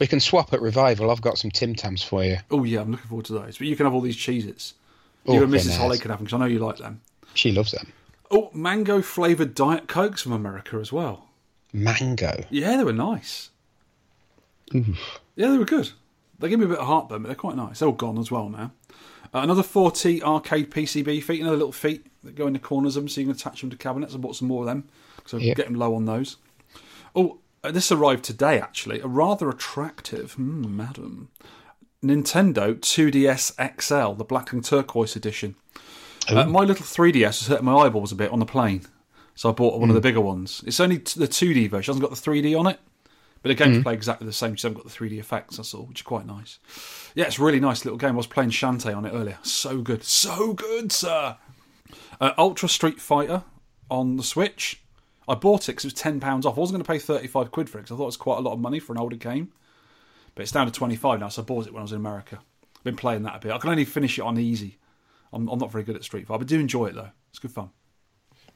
We 0.00 0.06
can 0.08 0.18
swap 0.18 0.52
at 0.52 0.60
Revival. 0.60 1.10
I've 1.10 1.20
got 1.20 1.38
some 1.38 1.50
Tim 1.50 1.74
Tams 1.74 2.02
for 2.02 2.24
you. 2.24 2.38
Oh 2.50 2.64
yeah, 2.64 2.80
I'm 2.80 2.90
looking 2.90 3.06
forward 3.06 3.26
to 3.26 3.34
those. 3.34 3.58
But 3.58 3.66
you 3.68 3.76
can 3.76 3.86
have 3.86 3.94
all 3.94 4.00
these 4.00 4.16
cheeses. 4.16 4.74
Oh, 5.26 5.34
you 5.34 5.42
and 5.44 5.52
Mrs. 5.52 5.66
nice. 5.68 5.76
Holly 5.76 5.98
can 5.98 6.10
have 6.10 6.18
them 6.18 6.24
because 6.24 6.34
I 6.34 6.38
know 6.38 6.46
you 6.50 6.58
like 6.58 6.78
them. 6.78 7.00
She 7.34 7.52
loves 7.52 7.70
them. 7.72 7.92
Oh, 8.30 8.50
mango 8.54 9.02
flavored 9.02 9.54
Diet 9.54 9.86
Cokes 9.88 10.22
from 10.22 10.32
America 10.32 10.76
as 10.78 10.90
well. 10.92 11.28
Mango. 11.72 12.44
Yeah, 12.50 12.76
they 12.78 12.84
were 12.84 12.92
nice. 12.92 13.50
Yeah, 14.72 14.82
they 15.36 15.58
were 15.58 15.64
good. 15.64 15.90
They 16.38 16.48
give 16.48 16.58
me 16.60 16.66
a 16.66 16.68
bit 16.70 16.78
of 16.78 16.86
heartburn, 16.86 17.22
but 17.22 17.28
they're 17.28 17.34
quite 17.36 17.56
nice. 17.56 17.78
They're 17.80 17.88
all 17.88 17.94
gone 17.94 18.18
as 18.18 18.30
well 18.30 18.48
now. 18.48 18.72
Uh, 19.34 19.40
another 19.40 19.62
4T 19.62 20.22
arcade 20.22 20.70
PCB 20.70 21.22
feet, 21.22 21.42
the 21.42 21.50
little 21.50 21.70
feet 21.72 22.06
that 22.24 22.34
go 22.34 22.46
in 22.46 22.52
the 22.52 22.58
corners 22.58 22.96
of 22.96 23.02
them 23.02 23.08
so 23.08 23.20
you 23.20 23.26
can 23.26 23.36
attach 23.36 23.60
them 23.60 23.70
to 23.70 23.76
cabinets. 23.76 24.14
I 24.14 24.18
bought 24.18 24.36
some 24.36 24.48
more 24.48 24.62
of 24.62 24.66
them 24.66 24.88
because 25.16 25.34
I'm 25.34 25.40
Yep. 25.40 25.56
getting 25.56 25.74
low 25.74 25.94
on 25.94 26.06
those. 26.06 26.36
Oh, 27.14 27.38
this 27.62 27.92
arrived 27.92 28.24
today 28.24 28.60
actually. 28.60 29.00
A 29.00 29.06
rather 29.06 29.48
attractive, 29.48 30.32
hmm, 30.34 30.76
madam, 30.76 31.28
Nintendo 32.02 32.74
2DS 32.78 33.80
XL, 33.80 34.14
the 34.14 34.24
black 34.24 34.52
and 34.52 34.64
turquoise 34.64 35.16
edition. 35.16 35.56
Uh, 36.28 36.44
my 36.44 36.60
little 36.60 36.84
3DS 36.84 37.26
was 37.26 37.46
hurting 37.48 37.64
my 37.64 37.76
eyeballs 37.76 38.12
a 38.12 38.16
bit 38.16 38.30
on 38.30 38.38
the 38.38 38.46
plane, 38.46 38.82
so 39.34 39.48
I 39.48 39.52
bought 39.52 39.80
one 39.80 39.88
of 39.88 39.94
the 39.94 40.00
bigger 40.00 40.20
ones. 40.20 40.62
It's 40.66 40.80
only 40.80 40.98
t- 40.98 41.18
the 41.18 41.26
2D 41.26 41.68
version; 41.68 41.92
it 41.92 41.94
hasn't 41.94 42.02
got 42.02 42.10
the 42.10 42.30
3D 42.30 42.58
on 42.58 42.66
it, 42.66 42.78
but 43.42 43.48
the 43.48 43.54
games 43.54 43.82
play 43.82 43.94
exactly 43.94 44.26
the 44.26 44.32
same. 44.32 44.52
Just 44.52 44.62
haven't 44.62 44.82
got 44.82 44.90
the 44.90 44.96
3D 44.96 45.18
effects. 45.18 45.56
That's 45.56 45.74
all, 45.74 45.86
which 45.86 46.00
is 46.00 46.06
quite 46.06 46.26
nice. 46.26 46.58
Yeah, 47.14 47.24
it's 47.24 47.38
a 47.38 47.42
really 47.42 47.60
nice 47.60 47.84
little 47.84 47.98
game. 47.98 48.10
I 48.10 48.16
was 48.16 48.26
playing 48.26 48.50
Shantae 48.50 48.96
on 48.96 49.04
it 49.04 49.12
earlier. 49.12 49.38
So 49.42 49.80
good, 49.80 50.04
so 50.04 50.52
good, 50.52 50.92
sir. 50.92 51.36
Uh, 52.20 52.32
Ultra 52.38 52.68
Street 52.68 53.00
Fighter 53.00 53.42
on 53.90 54.16
the 54.16 54.22
Switch. 54.22 54.82
I 55.28 55.34
bought 55.34 55.64
it 55.68 55.72
because 55.72 55.84
it 55.84 55.88
was 55.88 55.94
ten 56.00 56.20
pounds 56.20 56.44
off. 56.46 56.56
I 56.56 56.60
wasn't 56.60 56.76
going 56.78 56.84
to 56.84 56.92
pay 56.92 56.98
thirty-five 57.04 57.50
quid 57.50 57.68
for 57.70 57.78
it 57.78 57.82
because 57.82 57.94
I 57.94 57.96
thought 57.96 58.04
it 58.04 58.06
was 58.06 58.16
quite 58.16 58.38
a 58.38 58.42
lot 58.42 58.52
of 58.54 58.60
money 58.60 58.78
for 58.80 58.92
an 58.92 58.98
older 58.98 59.16
game. 59.16 59.52
But 60.34 60.42
it's 60.42 60.52
down 60.52 60.66
to 60.66 60.72
twenty-five 60.72 61.20
now, 61.20 61.28
so 61.28 61.42
I 61.42 61.44
bought 61.44 61.66
it 61.66 61.72
when 61.72 61.80
I 61.80 61.82
was 61.84 61.92
in 61.92 61.98
America. 61.98 62.38
I've 62.76 62.84
been 62.84 62.96
playing 62.96 63.22
that 63.24 63.36
a 63.36 63.38
bit. 63.40 63.52
I 63.52 63.58
can 63.58 63.70
only 63.70 63.84
finish 63.84 64.18
it 64.18 64.22
on 64.22 64.38
easy. 64.38 64.78
I'm, 65.32 65.48
I'm 65.48 65.58
not 65.58 65.70
very 65.70 65.84
good 65.84 65.96
at 65.96 66.02
Street 66.04 66.26
Fighter, 66.26 66.38
but 66.38 66.46
I 66.46 66.48
do 66.48 66.60
enjoy 66.60 66.86
it 66.86 66.94
though. 66.94 67.10
It's 67.30 67.38
good 67.38 67.50
fun. 67.52 67.70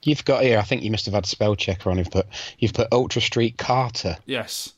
You've 0.03 0.25
got 0.25 0.43
here. 0.43 0.59
I 0.59 0.62
think 0.62 0.83
you 0.83 0.91
must 0.91 1.05
have 1.07 1.15
had 1.15 1.25
a 1.25 1.29
spell 1.29 1.55
checker 1.55 1.91
on. 1.91 1.99
You've 1.99 2.11
put 2.11 2.27
you've 2.59 2.73
put 2.75 2.89
Ultra 2.93 3.23
Street 3.23 3.57
Carter, 3.59 4.17
Yes, 4.27 4.73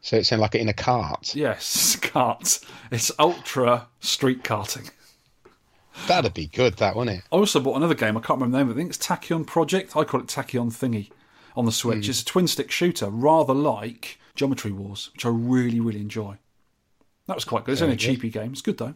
so 0.00 0.16
it's 0.16 0.30
in 0.32 0.38
like 0.40 0.54
in 0.54 0.68
a 0.68 0.72
cart. 0.74 1.34
yes, 1.34 1.96
cart. 2.02 2.60
It's 2.90 3.10
ultra 3.18 3.88
street 4.00 4.42
karting. 4.44 4.90
That'd 6.08 6.34
be 6.34 6.46
good, 6.48 6.74
that 6.78 6.96
wouldn't 6.96 7.18
it? 7.18 7.24
I 7.32 7.36
also 7.36 7.60
bought 7.60 7.76
another 7.76 7.94
game. 7.94 8.16
I 8.16 8.20
can't 8.20 8.40
remember 8.40 8.56
the 8.58 8.64
name. 8.64 8.70
of 8.70 8.76
it. 8.76 8.80
I 8.80 8.82
think 8.82 8.94
it's 8.94 9.06
Tachyon 9.06 9.46
Project. 9.46 9.96
I 9.96 10.04
call 10.04 10.20
it 10.20 10.26
Tachyon 10.26 10.72
Thingy 10.72 11.10
on 11.56 11.64
the 11.66 11.72
Switch. 11.72 12.08
It's 12.08 12.22
a 12.22 12.24
twin 12.24 12.46
stick 12.48 12.70
shooter, 12.70 13.08
rather 13.08 13.54
like 13.54 14.18
Geometry 14.34 14.72
Wars, 14.72 15.10
which 15.14 15.24
I 15.24 15.28
really, 15.30 15.80
really 15.80 16.00
enjoy. 16.00 16.36
That 17.26 17.36
was 17.36 17.44
quite 17.44 17.64
good. 17.64 17.72
It's 17.72 17.80
only 17.82 17.94
a 17.94 17.98
cheapy 17.98 18.28
game. 18.28 18.52
It's 18.52 18.60
good 18.60 18.76
though. 18.78 18.94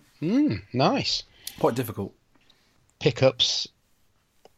Nice 0.72 1.22
Quite 1.58 1.74
difficult. 1.76 2.14
pickups. 3.00 3.68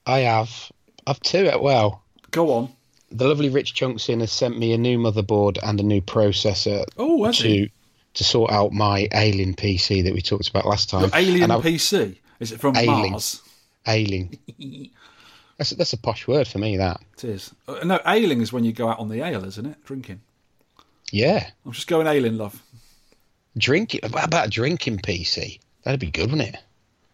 I 0.06 0.20
have. 0.20 0.72
I've 1.06 1.20
two. 1.20 1.48
uh, 1.48 1.58
Well, 1.60 2.02
Go 2.30 2.52
on. 2.52 2.72
the 3.10 3.28
lovely 3.28 3.48
Rich 3.48 3.74
Chunksin 3.74 4.20
has 4.20 4.32
sent 4.32 4.58
me 4.58 4.72
a 4.72 4.78
new 4.78 4.98
motherboard 4.98 5.58
and 5.62 5.78
a 5.80 5.82
new 5.84 6.00
processor 6.00 6.84
Oh, 6.96 7.24
has 7.24 7.38
he? 7.38 7.66
to 7.66 7.70
to 8.14 8.24
sort 8.24 8.50
out 8.50 8.72
my 8.72 9.06
alien 9.14 9.54
PC 9.54 10.02
that 10.02 10.12
we 10.12 10.20
talked 10.20 10.48
about 10.48 10.66
last 10.66 10.90
time. 10.90 11.02
Your 11.02 11.10
Alien 11.14 11.50
I've- 11.52 11.62
PC. 11.74 12.16
Is 12.40 12.52
it 12.52 12.60
from 12.60 12.76
Ailing. 12.76 13.12
Mars? 13.12 13.42
Ailing. 13.86 14.38
That's 15.58 15.70
that's 15.70 15.92
a 15.92 15.98
posh 15.98 16.26
word 16.26 16.48
for 16.48 16.56
me. 16.56 16.78
That. 16.78 17.02
It 17.18 17.24
is. 17.24 17.52
Uh, 17.68 17.80
no, 17.84 18.00
ailing 18.06 18.40
is 18.40 18.50
when 18.50 18.64
you 18.64 18.72
go 18.72 18.88
out 18.88 18.98
on 18.98 19.10
the 19.10 19.20
ale, 19.20 19.44
isn't 19.44 19.66
it? 19.66 19.84
Drinking. 19.84 20.22
Yeah. 21.12 21.50
I'm 21.66 21.72
just 21.72 21.86
going 21.86 22.06
ailing, 22.06 22.38
love. 22.38 22.62
Drinking. 23.58 24.00
What 24.08 24.24
about 24.24 24.46
a 24.46 24.50
drinking 24.50 25.00
PC? 25.00 25.58
That'd 25.82 26.00
be 26.00 26.10
good, 26.10 26.30
wouldn't 26.30 26.48
it? 26.48 26.56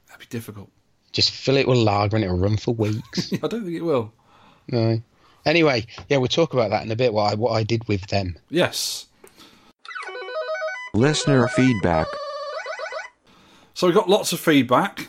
That'd 0.07 0.21
be 0.21 0.27
difficult. 0.31 0.71
Just 1.11 1.33
fill 1.33 1.57
it 1.57 1.67
with 1.67 1.79
lager 1.79 2.15
and 2.15 2.25
it'll 2.25 2.39
run 2.39 2.57
for 2.57 2.73
weeks. 2.73 3.33
I 3.43 3.49
don't 3.49 3.65
think 3.65 3.75
it 3.77 3.83
will. 3.83 4.13
no. 4.69 5.03
Anyway, 5.45 5.85
yeah, 6.09 6.19
we'll 6.19 6.29
talk 6.29 6.53
about 6.55 6.71
that 6.71 6.85
in 6.85 6.93
a 6.93 6.97
bit. 6.97 7.13
What 7.13 7.33
I 7.33 7.35
what 7.35 7.51
I 7.51 7.65
did 7.65 7.87
with 7.89 8.07
them. 8.07 8.39
Yes. 8.49 9.07
Listener 10.95 11.49
feedback. 11.49 12.07
So 13.75 13.89
we 13.89 13.93
got 13.93 14.09
lots 14.09 14.33
of 14.33 14.39
feedback. 14.39 15.09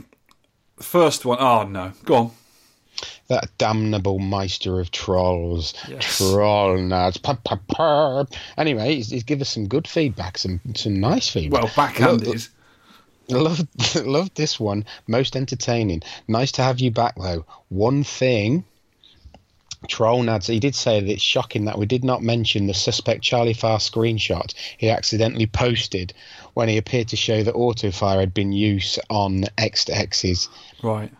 First 0.80 1.26
one, 1.26 1.38
oh 1.40 1.64
no, 1.64 1.92
go 2.06 2.16
on. 2.16 2.32
That 3.28 3.50
damnable 3.58 4.20
meister 4.20 4.80
of 4.80 4.90
trolls, 4.92 5.74
Yes. 5.88 6.18
troll 6.18 6.78
nuts. 6.78 7.18
Pop, 7.18 7.44
pop, 7.44 7.60
pop. 7.68 8.30
Anyway, 8.58 8.96
he's, 8.96 9.10
he's 9.12 9.24
give 9.24 9.42
us 9.42 9.50
some 9.50 9.68
good 9.68 9.88
feedback, 9.88 10.38
some 10.38 10.62
some 10.76 11.00
nice 11.00 11.28
feedback. 11.30 11.64
Well, 11.64 11.72
backhanded. 11.76 12.28
Look, 12.28 12.42
Love, 13.30 13.68
love 14.06 14.34
this 14.36 14.58
one. 14.58 14.86
Most 15.08 15.36
entertaining. 15.36 16.02
Nice 16.30 16.54
to 16.54 16.64
have 16.64 16.80
you 16.80 16.92
back, 16.92 17.16
though. 17.18 17.46
One 17.68 18.06
thing, 18.06 18.64
Troll 19.88 20.24
Nads, 20.24 20.48
he 20.48 20.60
did 20.60 20.76
say 20.76 21.00
that 21.00 21.12
it's 21.12 21.22
shocking 21.22 21.66
that 21.66 21.78
we 21.78 21.86
did 21.86 22.04
not 22.04 22.24
mention 22.24 22.68
the 22.68 22.74
suspect 22.74 23.22
Charlie 23.22 23.54
Far 23.54 23.78
screenshot 23.78 24.54
he 24.78 24.90
accidentally 24.90 25.46
posted 25.46 26.14
when 26.56 26.68
he 26.68 26.78
appeared 26.78 27.08
to 27.10 27.16
show 27.16 27.44
that 27.44 27.54
Autofire 27.54 28.20
had 28.20 28.34
been 28.34 28.52
used 28.52 29.00
on 29.10 29.46
X 29.58 29.86
to 29.86 29.96
X's. 29.96 30.50
Right. 30.82 31.12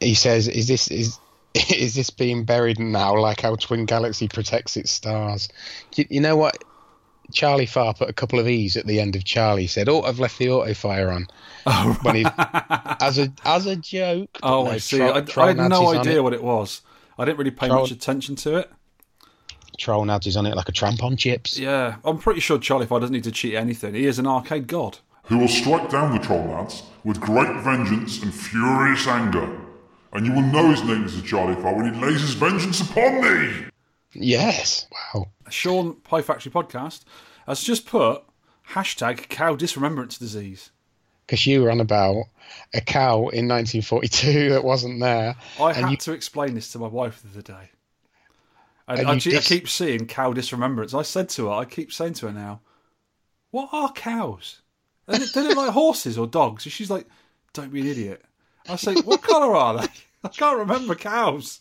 He 0.00 0.14
says, 0.14 0.48
"Is 0.48 0.68
this 0.68 0.88
is?" 0.88 1.18
Is 1.74 1.94
this 1.94 2.10
being 2.10 2.44
buried 2.44 2.78
now, 2.78 3.18
like 3.18 3.40
how 3.40 3.56
Twin 3.56 3.86
Galaxy 3.86 4.28
protects 4.28 4.76
its 4.76 4.90
stars? 4.90 5.48
You, 5.94 6.04
you 6.10 6.20
know 6.20 6.36
what? 6.36 6.62
Charlie 7.32 7.66
Far 7.66 7.94
put 7.94 8.10
a 8.10 8.12
couple 8.12 8.38
of 8.38 8.46
E's 8.46 8.76
at 8.76 8.86
the 8.86 9.00
end 9.00 9.16
of 9.16 9.24
Charlie. 9.24 9.62
He 9.62 9.68
said, 9.68 9.88
"Oh, 9.88 10.02
I've 10.02 10.18
left 10.18 10.38
the 10.38 10.50
auto 10.50 10.74
fire 10.74 11.10
on." 11.10 11.26
Oh, 11.64 11.98
when 12.02 12.16
he, 12.16 12.26
as 13.00 13.18
a 13.18 13.32
as 13.44 13.66
a 13.66 13.74
joke. 13.76 14.38
Oh, 14.42 14.64
no, 14.64 14.70
I 14.70 14.78
see. 14.78 14.98
Troll- 14.98 15.14
I, 15.14 15.44
I 15.44 15.54
had 15.54 15.70
no 15.70 15.88
idea 15.88 16.22
what 16.22 16.34
it 16.34 16.42
was. 16.42 16.82
I 17.18 17.24
didn't 17.24 17.38
really 17.38 17.50
pay 17.50 17.68
Troll- 17.68 17.80
much 17.82 17.90
attention 17.90 18.36
to 18.36 18.56
it. 18.56 18.70
Troll 19.78 20.04
Nads 20.06 20.26
is 20.26 20.36
on 20.36 20.46
it 20.46 20.54
like 20.56 20.68
a 20.68 20.72
tramp 20.72 21.02
on 21.02 21.16
chips. 21.16 21.58
Yeah, 21.58 21.96
I'm 22.04 22.18
pretty 22.18 22.40
sure 22.40 22.58
Charlie 22.58 22.86
Fry 22.86 22.98
doesn't 22.98 23.12
need 23.12 23.24
to 23.24 23.32
cheat 23.32 23.54
anything. 23.54 23.94
He 23.94 24.06
is 24.06 24.18
an 24.18 24.26
arcade 24.26 24.66
god. 24.68 24.98
who 25.24 25.38
will 25.38 25.48
strike 25.48 25.90
down 25.90 26.12
the 26.16 26.24
troll 26.24 26.44
Nads 26.44 26.82
with 27.04 27.20
great 27.20 27.62
vengeance 27.62 28.22
and 28.22 28.32
furious 28.32 29.06
anger. 29.06 29.60
And 30.12 30.24
you 30.24 30.32
will 30.32 30.42
know 30.42 30.70
his 30.70 30.82
name 30.84 31.04
is 31.04 31.20
the 31.20 31.26
Charlie 31.26 31.60
Far 31.60 31.74
when 31.74 31.92
he 31.92 32.00
lays 32.00 32.20
his 32.22 32.34
vengeance 32.34 32.80
upon 32.80 33.20
thee. 33.20 33.66
Yes. 34.14 34.86
Wow. 35.14 35.26
Sean 35.50 35.94
Pie 36.00 36.22
Factory 36.22 36.50
Podcast 36.50 37.02
has 37.46 37.62
just 37.62 37.86
put 37.86 38.22
hashtag 38.70 39.28
cow 39.28 39.54
disremembrance 39.56 40.16
disease. 40.16 40.70
Because 41.26 41.46
you 41.46 41.62
were 41.62 41.70
on 41.70 41.80
about 41.80 42.26
a 42.72 42.80
cow 42.80 43.28
in 43.28 43.48
1942 43.48 44.50
that 44.50 44.64
wasn't 44.64 45.00
there. 45.00 45.36
I 45.60 45.72
had 45.72 45.90
you, 45.90 45.96
to 45.96 46.12
explain 46.12 46.54
this 46.54 46.72
to 46.72 46.78
my 46.78 46.88
wife 46.88 47.22
the 47.22 47.30
other 47.30 47.42
day. 47.42 47.70
And, 48.88 49.00
And 49.00 49.08
I, 49.08 49.18
ke- 49.18 49.34
I 49.34 49.40
keep 49.40 49.68
seeing 49.68 50.06
cow 50.06 50.32
disremembrance. 50.32 50.94
I 50.94 51.02
said 51.02 51.28
to 51.30 51.46
her, 51.46 51.52
I 51.52 51.64
keep 51.64 51.92
saying 51.92 52.14
to 52.14 52.26
her 52.26 52.32
now, 52.32 52.60
what 53.50 53.68
are 53.72 53.92
cows? 53.92 54.60
They 55.06 55.18
look, 55.18 55.32
they 55.32 55.42
look 55.42 55.56
like 55.56 55.70
horses 55.70 56.18
or 56.18 56.26
dogs. 56.26 56.66
And 56.66 56.72
she's 56.72 56.90
like, 56.90 57.06
don't 57.52 57.72
be 57.72 57.80
an 57.80 57.86
idiot. 57.88 58.24
I 58.68 58.76
say, 58.76 58.94
what 58.94 59.22
colour 59.22 59.54
are 59.56 59.78
they? 59.78 59.88
I 60.24 60.28
can't 60.28 60.58
remember 60.58 60.94
cows. 60.94 61.60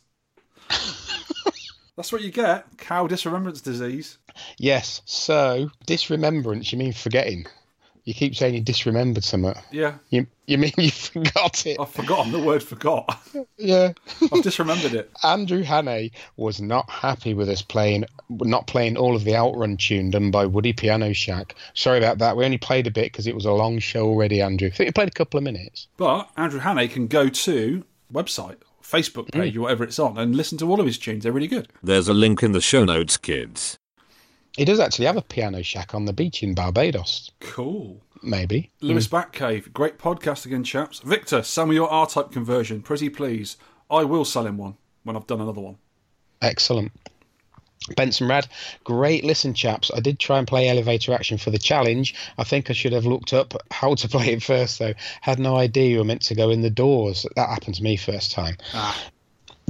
That's 1.96 2.12
what 2.12 2.22
you 2.22 2.32
get. 2.32 2.78
Cow 2.78 3.08
disremembrance 3.08 3.62
disease. 3.62 4.18
Yes. 4.58 5.02
So 5.06 5.70
disremembrance. 5.86 6.72
You 6.72 6.78
mean 6.78 6.94
forgetting? 6.94 7.46
You 8.06 8.14
keep 8.14 8.36
saying 8.36 8.54
you 8.54 8.62
disremembered 8.62 9.24
something. 9.24 9.56
Yeah. 9.72 9.96
You 10.10 10.28
you 10.46 10.60
mean 10.60 10.74
you 10.78 10.92
forgot 10.92 11.66
it? 11.66 11.80
I've 11.80 11.90
forgotten 11.90 12.32
the 12.32 12.40
word 12.40 12.62
forgot. 12.62 13.20
Yeah. 13.58 13.94
I've 14.32 14.44
disremembered 14.44 14.94
it. 14.94 15.12
Andrew 15.24 15.64
Hannay 15.64 16.12
was 16.38 16.62
not 16.62 16.88
happy 16.88 17.34
with 17.34 17.50
us 17.50 17.64
playing, 17.64 18.06
not 18.30 18.68
playing 18.68 18.96
all 18.96 19.16
of 19.16 19.24
the 19.24 19.36
Outrun 19.36 19.78
tune 19.78 20.12
done 20.12 20.30
by 20.30 20.46
Woody 20.46 20.72
Piano 20.72 21.14
Shack. 21.14 21.56
Sorry 21.74 21.98
about 21.98 22.20
that. 22.20 22.38
We 22.38 22.46
only 22.46 22.60
played 22.60 22.86
a 22.86 22.92
bit 22.92 23.12
because 23.12 23.26
it 23.26 23.34
was 23.34 23.46
a 23.46 23.52
long 23.52 23.80
show 23.80 24.06
already, 24.06 24.40
Andrew. 24.40 24.68
I 24.68 24.72
think 24.72 24.88
we 24.88 24.92
played 24.92 25.08
a 25.08 25.12
couple 25.12 25.40
of 25.40 25.44
minutes. 25.44 25.88
But 25.98 26.30
Andrew 26.38 26.60
Hannay 26.60 26.92
can 26.92 27.08
go 27.08 27.28
to 27.28 27.84
website, 28.14 28.58
Facebook 28.84 29.32
page, 29.32 29.58
or 29.58 29.62
whatever 29.62 29.84
it's 29.84 29.98
on, 29.98 30.16
and 30.20 30.36
listen 30.36 30.60
to 30.60 30.70
all 30.70 30.80
of 30.80 30.86
his 30.86 31.00
tunes. 31.00 31.24
They're 31.24 31.32
really 31.32 31.48
good. 31.48 31.70
There's 31.82 32.08
a 32.08 32.14
link 32.14 32.44
in 32.44 32.52
the 32.52 32.62
show 32.62 32.86
notes, 32.86 33.18
kids. 33.18 33.80
He 34.58 34.66
does 34.66 34.80
actually 34.80 35.06
have 35.06 35.18
a 35.18 35.22
piano 35.22 35.62
shack 35.64 35.94
on 35.94 36.06
the 36.06 36.14
beach 36.14 36.42
in 36.42 36.54
Barbados, 36.54 37.32
Cool. 37.42 38.02
maybe. 38.24 38.72
Lewis 38.82 39.08
mm. 39.08 39.12
Batcave, 39.12 39.74
great 39.74 39.98
podcast 39.98 40.46
again, 40.46 40.64
chaps. 40.64 41.00
Victor, 41.00 41.44
sell 41.44 41.66
me 41.66 41.76
your 41.76 41.90
R 41.90 42.08
type 42.08 42.32
conversion, 42.32 42.82
pretty 42.82 43.10
please. 43.10 43.58
I 43.90 44.04
will 44.04 44.26
sell 44.26 44.48
him 44.48 44.58
one 44.58 44.78
when 45.04 45.16
I've 45.16 45.28
done 45.28 45.42
another 45.42 45.62
one. 45.62 45.78
Excellent. 46.42 46.92
Benson 47.96 48.28
Rad, 48.28 48.48
great 48.84 49.24
listen, 49.24 49.54
chaps. 49.54 49.92
I 49.94 50.00
did 50.00 50.18
try 50.18 50.40
and 50.40 50.48
play 50.48 50.70
elevator 50.70 51.14
action 51.14 51.38
for 51.38 51.52
the 51.52 51.60
challenge. 51.60 52.16
I 52.38 52.44
think 52.44 52.70
I 52.70 52.74
should 52.74 52.94
have 52.94 53.06
looked 53.06 53.34
up 53.34 53.54
how 53.70 53.94
to 53.96 54.08
play 54.16 54.30
it 54.30 54.42
first, 54.42 54.80
though. 54.80 54.94
Had 55.22 55.38
no 55.38 55.56
idea 55.56 55.90
you 55.90 55.98
were 56.00 56.04
meant 56.04 56.24
to 56.24 56.36
go 56.36 56.50
in 56.50 56.62
the 56.62 56.70
doors. 56.70 57.26
That 57.36 57.50
happened 57.50 57.76
to 57.76 57.84
me 57.84 57.98
first 57.98 58.32
time. 58.32 58.58
Ah. 58.74 58.98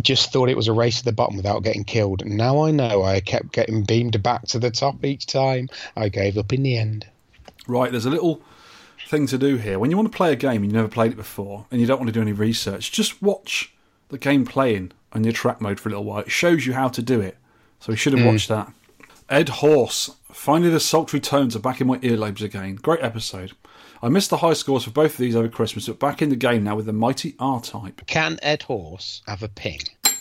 Just 0.02 0.32
thought 0.32 0.50
it 0.50 0.58
was 0.58 0.68
a 0.68 0.74
race 0.74 1.00
to 1.00 1.06
the 1.06 1.12
bottom 1.12 1.38
without 1.38 1.64
getting 1.64 1.84
killed. 1.84 2.26
Now 2.26 2.64
I 2.64 2.72
know 2.72 3.04
I 3.04 3.20
kept 3.22 3.54
getting 3.54 3.84
beamed 3.84 4.22
back 4.22 4.48
to 4.50 4.60
the 4.60 4.72
top 4.72 5.04
each 5.04 5.26
time. 5.26 5.70
I 5.96 6.10
gave 6.10 6.38
up 6.38 6.52
in 6.54 6.64
the 6.64 6.78
end. 6.78 7.08
Right, 7.68 7.92
there's 7.92 8.06
a 8.06 8.10
little 8.10 8.42
thing 9.08 9.28
to 9.28 9.38
do 9.38 9.58
here. 9.58 9.80
When 9.80 9.92
you 9.92 9.98
want 9.98 10.12
to 10.12 10.16
play 10.16 10.32
a 10.34 10.36
game 10.36 10.58
and 10.58 10.66
you've 10.66 10.74
never 10.74 10.88
played 10.88 11.12
it 11.12 11.18
before 11.18 11.66
and 11.72 11.80
you 11.80 11.88
don't 11.88 12.00
want 12.00 12.08
to 12.08 12.14
do 12.14 12.22
any 12.22 12.34
research, 12.34 12.92
just 12.92 13.22
watch 13.22 13.74
the 14.10 14.18
game 14.18 14.46
playing 14.46 14.92
on 15.14 15.24
your 15.24 15.34
track 15.34 15.62
mode 15.62 15.80
for 15.80 15.90
a 15.90 15.92
little 15.92 16.06
while. 16.06 16.20
It 16.20 16.32
shows 16.32 16.66
you 16.66 16.74
how 16.74 16.90
to 16.90 17.02
do 17.02 17.22
it. 17.22 17.38
So 17.80 17.92
we 17.94 17.98
should 17.98 18.14
have 18.14 18.22
hmm. 18.22 18.28
watched 18.28 18.50
that. 18.50 18.72
Edd 19.30 19.50
Horse. 19.50 20.12
Finally, 20.32 20.72
the 20.72 20.80
sultry 20.80 21.20
tones 21.20 21.56
are 21.56 21.60
back 21.60 21.82
in 21.82 21.88
my 21.88 21.98
earlobes 22.00 22.42
again. 22.42 22.76
Great 22.76 23.02
episode. 23.02 23.54
I 24.04 24.10
missed 24.10 24.30
the 24.30 24.38
high 24.38 24.54
scores 24.54 24.84
for 24.84 24.92
both 24.92 25.14
of 25.14 25.18
these 25.18 25.36
over 25.36 25.48
Christmas, 25.48 25.88
but 25.88 26.00
back 26.00 26.22
in 26.22 26.30
the 26.30 26.36
game 26.36 26.64
now 26.64 26.76
with 26.76 26.86
the 26.86 26.94
mighty 26.94 27.36
R 27.40 27.60
type. 27.62 28.06
Can 28.06 28.38
Edd 28.42 28.64
Horse 28.64 29.22
have 29.28 29.44
a 29.44 29.48
ping? 29.50 29.80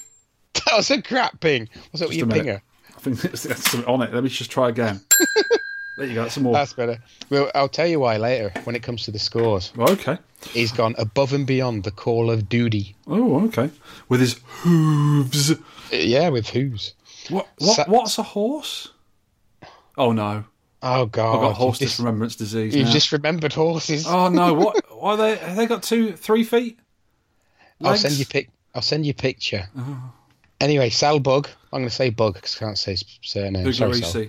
That 0.67 0.77
was 0.77 0.91
a 0.91 1.03
crap 1.03 1.41
ping. 1.41 1.69
Was 1.93 2.01
with 2.01 2.15
your 2.15 2.27
pinger? 2.27 2.61
I 2.97 3.01
think 3.01 3.21
there's 3.21 3.41
something 3.43 3.85
on 3.85 4.01
it. 4.03 4.15
Let 4.15 4.23
me 4.25 4.31
just 4.31 4.51
try 4.51 4.71
again. 4.71 5.01
there 5.99 6.07
you 6.07 6.15
go. 6.15 6.23
That's 6.23 6.35
some 6.35 6.45
more. 6.45 6.55
That's 6.55 6.73
better. 6.73 6.99
Well, 7.29 7.51
I'll 7.55 7.69
tell 7.69 7.87
you 7.87 8.01
why 8.01 8.17
later 8.17 8.51
when 8.65 8.75
it 8.75 8.83
comes 8.83 9.03
to 9.05 9.11
the 9.11 9.19
scores. 9.19 9.73
Okay. 9.79 10.17
He's 10.53 10.73
gone 10.73 10.95
above 10.97 11.33
and 11.35 11.47
beyond 11.47 11.85
the 11.85 11.91
call 11.91 12.31
of 12.31 12.49
duty. 12.49 12.95
Oh, 13.07 13.45
okay. 13.47 13.71
With 14.09 14.21
his 14.21 14.41
hooves. 14.47 15.51
Uh, 15.51 15.57
Yeah, 15.93 16.31
with 16.31 16.49
hooves. 16.49 16.95
What? 17.29 17.49
What? 17.59 17.77
Sa- 17.77 17.85
what's 17.87 18.19
a 18.19 18.23
horse? 18.23 18.91
Oh 19.97 20.13
no! 20.13 20.45
Oh 20.83 21.07
God! 21.07 21.37
I've 21.37 21.41
got 21.41 21.57
horse 21.57 21.79
just, 21.79 21.97
disremembrance 21.97 22.37
disease. 22.37 22.75
you've 22.75 22.87
now. 22.87 22.93
just 22.93 23.13
remembered 23.13 23.53
horses. 23.53 24.07
Oh 24.07 24.29
no! 24.29 24.55
What? 24.65 24.85
Why 24.91 25.13
are 25.13 25.17
they? 25.17 25.37
Have 25.37 25.57
they 25.57 25.67
got 25.67 25.83
two, 25.83 26.13
three 26.13 26.45
feet? 26.45 26.79
I'll 27.83 27.97
send 27.97 28.15
you 28.15 28.27
pic. 28.27 28.51
I'll 28.75 28.83
send 28.83 29.07
you 29.07 29.11
a 29.11 29.15
picture. 29.15 29.69
Oh. 29.77 30.13
Anyway, 30.61 30.91
Sal 30.91 31.21
Bug. 31.21 31.49
I'm 31.73 31.81
going 31.81 31.89
to 31.89 31.95
say 31.95 32.11
Bug 32.11 32.35
because 32.35 32.57
I 32.57 32.61
can't 32.61 32.79
say 32.79 32.93
his 32.93 33.05
surname. 33.23 33.73
Sorry, 33.73 34.01
Sal. 34.01 34.27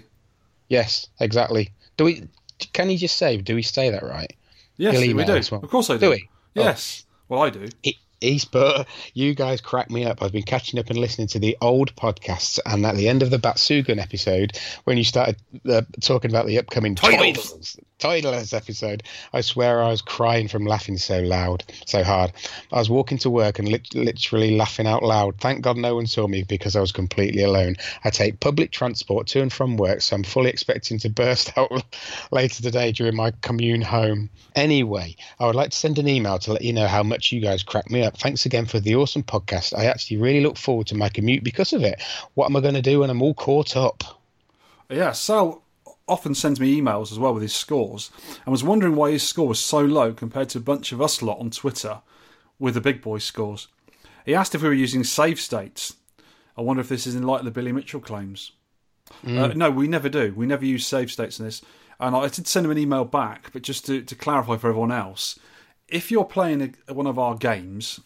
Yes, 0.67 1.07
exactly. 1.19 1.71
Do 1.97 2.05
we? 2.05 2.27
Can 2.73 2.89
he 2.89 2.97
just 2.97 3.17
say? 3.17 3.37
Do 3.37 3.55
we 3.55 3.61
say 3.61 3.89
that 3.89 4.03
right? 4.03 4.33
Yes, 4.77 4.97
we 4.99 5.07
do. 5.13 5.13
one. 5.13 5.63
Of 5.63 5.69
course 5.69 5.89
I 5.89 5.93
do. 5.93 5.99
Do 5.99 6.09
we? 6.11 6.29
Oh. 6.57 6.63
Yes. 6.63 7.05
Well, 7.29 7.41
I 7.41 7.49
do. 7.49 7.67
He, 7.81 7.97
he's 8.21 8.45
you 9.13 9.35
guys 9.35 9.61
crack 9.61 9.89
me 9.89 10.05
up. 10.05 10.21
I've 10.21 10.31
been 10.31 10.43
catching 10.43 10.79
up 10.79 10.89
and 10.89 10.97
listening 10.99 11.27
to 11.29 11.39
the 11.39 11.57
old 11.61 11.95
podcasts, 11.95 12.59
and 12.65 12.85
at 12.85 12.95
the 12.95 13.09
end 13.09 13.23
of 13.23 13.29
the 13.29 13.37
Batsugun 13.37 14.01
episode, 14.01 14.57
when 14.85 14.97
you 14.97 15.03
started 15.03 15.37
uh, 15.69 15.81
talking 16.01 16.31
about 16.31 16.45
the 16.45 16.59
upcoming 16.59 16.95
Titles. 16.95 17.35
titles, 17.35 17.77
titles 17.99 18.53
episode, 18.53 19.03
I 19.33 19.41
swear 19.41 19.81
I 19.81 19.89
was 19.89 20.01
crying 20.01 20.47
from 20.47 20.65
laughing 20.65 20.97
so 20.97 21.21
loud, 21.21 21.63
so 21.85 22.03
hard. 22.03 22.31
I 22.71 22.79
was 22.79 22.89
walking 22.89 23.17
to 23.19 23.29
work 23.29 23.59
and 23.59 23.67
lit- 23.67 23.93
literally 23.93 24.55
laughing 24.55 24.87
out 24.87 25.03
loud. 25.03 25.39
Thank 25.39 25.61
God 25.61 25.77
no 25.77 25.95
one 25.95 26.07
saw 26.07 26.27
me 26.27 26.43
because 26.43 26.75
I 26.75 26.81
was 26.81 26.91
completely 26.91 27.43
alone. 27.43 27.75
I 28.03 28.09
take 28.09 28.39
public 28.39 28.71
transport 28.71 29.27
to 29.27 29.41
and 29.41 29.51
from 29.51 29.77
work, 29.77 30.01
so 30.01 30.15
I'm 30.15 30.23
fully 30.23 30.49
expecting 30.49 30.99
to 30.99 31.09
burst 31.09 31.51
out 31.57 31.71
later 32.31 32.61
today 32.63 32.91
during 32.91 33.15
my 33.15 33.31
commune 33.41 33.81
home. 33.81 34.29
Anyway, 34.55 35.15
I 35.39 35.45
would 35.45 35.55
like 35.55 35.71
to 35.71 35.77
send 35.77 35.99
an 35.99 36.07
email 36.07 36.39
to 36.39 36.53
let 36.53 36.61
you 36.61 36.73
know 36.73 36.87
how 36.87 37.03
much 37.03 37.31
you 37.31 37.41
guys 37.41 37.63
crack 37.63 37.89
me 37.89 38.04
up. 38.05 38.17
Thanks 38.17 38.45
again 38.45 38.65
for 38.65 38.79
the 38.79 38.95
awesome 38.95 39.23
podcast. 39.23 39.77
I 39.77 39.85
actually 39.85 40.17
really 40.17 40.41
look 40.41 40.57
forward 40.57 40.87
to 40.87 40.95
my 40.95 41.09
commute 41.09 41.43
because 41.43 41.73
of 41.73 41.83
it. 41.83 42.01
What 42.35 42.45
am 42.45 42.55
I 42.55 42.61
going 42.61 42.75
to 42.75 42.81
do 42.81 42.99
when 42.99 43.09
I'm 43.09 43.21
all 43.21 43.33
caught 43.33 43.75
up? 43.75 44.03
Yeah, 44.89 45.11
Sal 45.11 45.63
often 46.07 46.35
sends 46.35 46.59
me 46.59 46.79
emails 46.79 47.11
as 47.11 47.19
well 47.19 47.33
with 47.33 47.41
his 47.41 47.55
scores, 47.55 48.11
and 48.45 48.51
was 48.51 48.63
wondering 48.63 48.95
why 48.95 49.11
his 49.11 49.27
score 49.27 49.47
was 49.47 49.59
so 49.59 49.79
low 49.79 50.13
compared 50.13 50.49
to 50.49 50.59
a 50.59 50.61
bunch 50.61 50.91
of 50.91 51.01
us 51.01 51.21
lot 51.21 51.39
on 51.39 51.49
Twitter 51.49 52.01
with 52.59 52.75
the 52.75 52.81
big 52.81 53.01
boy 53.01 53.17
scores. 53.17 53.67
He 54.25 54.35
asked 54.35 54.55
if 54.55 54.61
we 54.61 54.67
were 54.67 54.73
using 54.73 55.03
save 55.03 55.39
states. 55.39 55.95
I 56.57 56.61
wonder 56.61 56.81
if 56.81 56.89
this 56.89 57.05
is 57.05 57.15
in 57.15 57.23
light 57.23 57.39
of 57.39 57.45
the 57.45 57.51
Billy 57.51 57.71
Mitchell 57.71 57.99
claims. 57.99 58.51
Uh, 59.25 59.47
no, 59.47 59.69
we 59.69 59.87
never 59.87 60.09
do. 60.09 60.33
We 60.35 60.45
never 60.45 60.65
use 60.65 60.85
save 60.85 61.11
states 61.11 61.39
in 61.39 61.45
this. 61.45 61.61
And 61.99 62.15
I 62.15 62.27
did 62.27 62.47
send 62.47 62.65
him 62.65 62.71
an 62.71 62.77
email 62.77 63.05
back, 63.05 63.51
but 63.53 63.61
just 63.61 63.85
to, 63.85 64.01
to 64.01 64.15
clarify 64.15 64.57
for 64.57 64.69
everyone 64.69 64.91
else, 64.91 65.39
if 65.87 66.11
you're 66.11 66.25
playing 66.25 66.75
a, 66.87 66.93
one 66.93 67.07
of 67.07 67.17
our 67.19 67.35
games, 67.35 67.99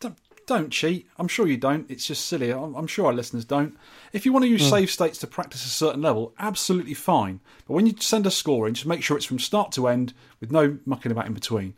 don't, 0.00 0.16
don't 0.46 0.70
cheat. 0.70 1.06
I'm 1.18 1.28
sure 1.28 1.46
you 1.46 1.56
don't. 1.56 1.90
It's 1.90 2.06
just 2.06 2.26
silly. 2.26 2.50
I'm, 2.50 2.74
I'm 2.74 2.86
sure 2.86 3.06
our 3.06 3.12
listeners 3.12 3.44
don't. 3.44 3.76
If 4.12 4.24
you 4.24 4.32
want 4.32 4.44
to 4.44 4.48
use 4.50 4.66
save 4.68 4.90
states 4.90 5.18
to 5.18 5.26
practice 5.26 5.64
a 5.66 5.68
certain 5.68 6.00
level, 6.02 6.32
absolutely 6.38 6.94
fine. 6.94 7.40
But 7.66 7.74
when 7.74 7.86
you 7.86 7.94
send 8.00 8.26
a 8.26 8.30
score 8.30 8.66
in, 8.66 8.74
just 8.74 8.86
make 8.86 9.02
sure 9.02 9.16
it's 9.16 9.26
from 9.26 9.38
start 9.38 9.72
to 9.72 9.88
end 9.88 10.14
with 10.40 10.50
no 10.50 10.78
mucking 10.86 11.12
about 11.12 11.26
in 11.26 11.34
between. 11.34 11.74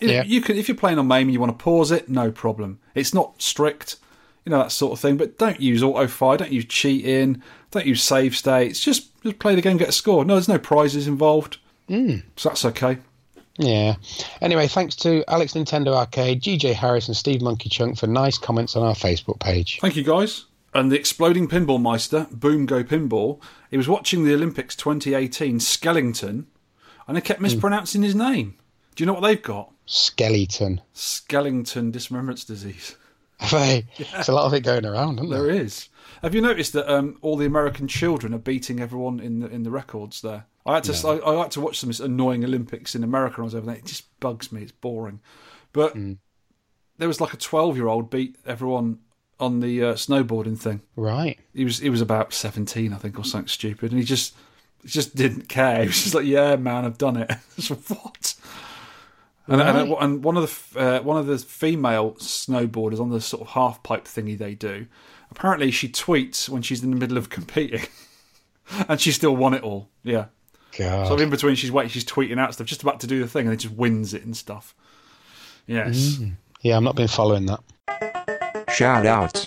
If, 0.00 0.10
Yeah. 0.10 0.24
you 0.24 0.40
can, 0.40 0.56
if 0.56 0.66
you're 0.68 0.76
playing 0.76 0.98
on 0.98 1.06
MAME 1.06 1.28
and 1.28 1.32
you 1.32 1.40
want 1.40 1.56
to 1.56 1.62
pause 1.62 1.90
it, 1.92 2.08
no 2.08 2.32
problem. 2.32 2.80
It's 2.94 3.14
not 3.14 3.40
strict, 3.40 3.96
you 4.44 4.50
know, 4.50 4.58
that 4.58 4.72
sort 4.72 4.92
of 4.92 4.98
thing. 4.98 5.16
But 5.16 5.38
don't 5.38 5.60
use 5.60 5.82
auto 5.82 6.06
fire, 6.08 6.38
don't 6.38 6.50
use 6.52 6.64
cheating, 6.64 7.42
don't 7.70 7.86
use 7.86 8.02
save 8.02 8.36
states. 8.36 8.80
Just, 8.80 9.22
just 9.22 9.38
play 9.38 9.54
the 9.54 9.62
game, 9.62 9.76
get 9.76 9.90
a 9.90 9.92
score. 9.92 10.24
No, 10.24 10.34
there's 10.34 10.48
no 10.48 10.58
prizes 10.58 11.06
involved. 11.06 11.58
Mm. 11.88 12.22
So 12.36 12.48
that's 12.48 12.64
okay. 12.64 12.98
Yeah. 13.60 13.96
Anyway, 14.40 14.66
thanks 14.68 14.96
to 14.96 15.22
Alex 15.28 15.52
Nintendo 15.52 15.94
Arcade, 15.94 16.42
GJ 16.42 16.72
Harris, 16.74 17.08
and 17.08 17.16
Steve 17.16 17.42
Monkey 17.42 17.68
Chunk 17.68 17.98
for 17.98 18.06
nice 18.06 18.38
comments 18.38 18.74
on 18.74 18.82
our 18.82 18.94
Facebook 18.94 19.38
page. 19.38 19.78
Thank 19.80 19.96
you, 19.96 20.02
guys. 20.02 20.46
And 20.72 20.90
the 20.90 20.96
exploding 20.96 21.46
pinball 21.46 21.80
meister, 21.80 22.26
Boom 22.30 22.64
Go 22.64 22.82
Pinball, 22.82 23.40
he 23.70 23.76
was 23.76 23.88
watching 23.88 24.24
the 24.24 24.34
Olympics 24.34 24.74
2018, 24.76 25.58
Skellington, 25.58 26.46
and 27.06 27.18
I 27.18 27.20
kept 27.20 27.38
hmm. 27.38 27.44
mispronouncing 27.44 28.02
his 28.02 28.14
name. 28.14 28.56
Do 28.94 29.02
you 29.02 29.06
know 29.06 29.12
what 29.12 29.22
they've 29.22 29.42
got? 29.42 29.72
Skeleton. 29.86 30.80
Skellington 30.94 31.92
dismembrance 31.92 32.44
disease. 32.44 32.96
Hey, 33.40 33.86
There's 34.12 34.28
a 34.28 34.34
lot 34.34 34.44
of 34.44 34.52
it 34.52 34.60
going 34.60 34.84
around, 34.84 35.14
isn't 35.14 35.30
there? 35.30 35.44
There 35.44 35.50
is. 35.50 35.88
Have 36.22 36.34
you 36.34 36.40
noticed 36.40 36.72
that 36.74 36.92
um, 36.92 37.18
all 37.22 37.36
the 37.36 37.46
American 37.46 37.88
children 37.88 38.34
are 38.34 38.38
beating 38.38 38.80
everyone 38.80 39.20
in 39.20 39.40
the 39.40 39.48
in 39.48 39.62
the 39.62 39.70
records 39.70 40.20
there? 40.20 40.46
I 40.66 40.74
had 40.74 40.84
to 40.84 41.08
I, 41.08 41.16
I 41.16 41.30
like 41.32 41.50
to 41.50 41.60
watch 41.60 41.78
some 41.78 41.92
annoying 42.04 42.44
Olympics 42.44 42.94
in 42.94 43.02
America 43.02 43.36
and 43.36 43.44
I 43.44 43.46
was 43.46 43.54
over 43.54 43.66
there. 43.66 43.76
It 43.76 43.86
just 43.86 44.20
bugs 44.20 44.52
me. 44.52 44.62
It's 44.62 44.72
boring. 44.72 45.20
But 45.72 45.96
there 46.98 47.08
was 47.08 47.20
like 47.20 47.32
a 47.32 47.38
twelve 47.38 47.76
year 47.76 47.88
old 47.88 48.10
beat 48.10 48.36
everyone 48.46 48.98
on 49.38 49.60
the 49.60 49.82
uh, 49.82 49.94
snowboarding 49.94 50.58
thing. 50.58 50.82
Right. 50.96 51.38
He 51.54 51.64
was 51.64 51.78
he 51.78 51.90
was 51.90 52.00
about 52.00 52.32
seventeen, 52.32 52.92
I 52.92 52.96
think, 52.96 53.18
or 53.18 53.24
something 53.24 53.48
stupid, 53.48 53.90
and 53.90 53.98
he 53.98 54.04
just 54.04 54.34
he 54.82 54.88
just 54.88 55.16
didn't 55.16 55.48
care. 55.48 55.80
He 55.82 55.86
was 55.86 56.02
just 56.02 56.14
like, 56.14 56.26
"Yeah, 56.26 56.56
man, 56.56 56.84
I've 56.84 56.98
done 56.98 57.16
it." 57.16 57.30
What? 57.88 58.34
And, 59.46 59.60
and, 59.60 59.92
and 59.94 60.22
one 60.22 60.36
of 60.36 60.70
the 60.74 60.80
uh, 60.80 61.02
one 61.02 61.16
of 61.16 61.26
the 61.26 61.38
female 61.38 62.12
snowboarders 62.14 63.00
on 63.00 63.10
the 63.10 63.20
sort 63.20 63.42
of 63.42 63.48
half 63.48 63.82
pipe 63.82 64.04
thingy 64.04 64.38
they 64.38 64.54
do, 64.54 64.86
apparently 65.30 65.70
she 65.70 65.88
tweets 65.88 66.48
when 66.48 66.62
she's 66.62 66.82
in 66.82 66.90
the 66.90 66.96
middle 66.96 67.16
of 67.16 67.30
competing, 67.30 67.86
and 68.88 69.00
she 69.00 69.12
still 69.12 69.36
won 69.36 69.54
it 69.54 69.62
all. 69.62 69.88
Yeah, 70.02 70.26
God. 70.76 71.08
so 71.08 71.16
in 71.18 71.30
between 71.30 71.54
she's 71.54 71.72
waiting, 71.72 71.90
she's 71.90 72.04
tweeting 72.04 72.38
out 72.38 72.54
stuff, 72.54 72.66
just 72.66 72.82
about 72.82 73.00
to 73.00 73.06
do 73.06 73.20
the 73.20 73.28
thing, 73.28 73.42
and 73.42 73.50
then 73.50 73.58
just 73.58 73.74
wins 73.74 74.14
it 74.14 74.24
and 74.24 74.36
stuff. 74.36 74.74
Yes, 75.66 76.18
mm. 76.18 76.32
Yeah, 76.62 76.76
I'm 76.76 76.84
not 76.84 76.96
been 76.96 77.08
following 77.08 77.46
that. 77.46 77.60
Shout 78.74 79.06
out. 79.06 79.44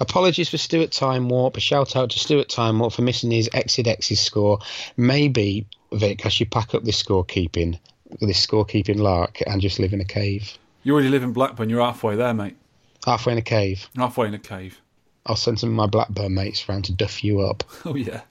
Apologies 0.00 0.48
for 0.48 0.56
Stuart 0.56 0.92
Time 0.92 1.28
Warp. 1.28 1.58
A 1.58 1.60
shout 1.60 1.94
out 1.94 2.10
to 2.10 2.18
Stuart 2.18 2.48
Time 2.48 2.78
Warp 2.78 2.94
for 2.94 3.02
missing 3.02 3.30
his 3.30 3.50
Exit 3.52 3.86
X's 3.86 4.18
score. 4.18 4.58
Maybe, 4.96 5.66
Vic, 5.92 6.24
I 6.24 6.30
should 6.30 6.50
pack 6.50 6.74
up 6.74 6.84
this 6.84 7.02
scorekeeping, 7.02 7.78
this 8.20 8.44
scorekeeping 8.44 8.96
lark, 8.98 9.42
and 9.46 9.60
just 9.60 9.78
live 9.78 9.92
in 9.92 10.00
a 10.00 10.04
cave. 10.06 10.56
you 10.84 10.94
already 10.94 11.10
live 11.10 11.22
in 11.22 11.32
Blackburn. 11.34 11.68
You're 11.68 11.82
halfway 11.82 12.16
there, 12.16 12.32
mate. 12.32 12.56
Halfway 13.04 13.32
in 13.32 13.38
a 13.38 13.42
cave. 13.42 13.88
Halfway 13.96 14.26
in 14.28 14.34
a 14.34 14.38
cave. 14.38 14.80
I'll 15.26 15.36
send 15.36 15.58
some 15.60 15.70
of 15.70 15.74
my 15.76 15.86
Blackburn 15.86 16.34
mates 16.34 16.68
round 16.68 16.84
to 16.86 16.92
duff 16.92 17.22
you 17.24 17.40
up. 17.40 17.62
Oh 17.84 17.94
yeah. 17.94 18.22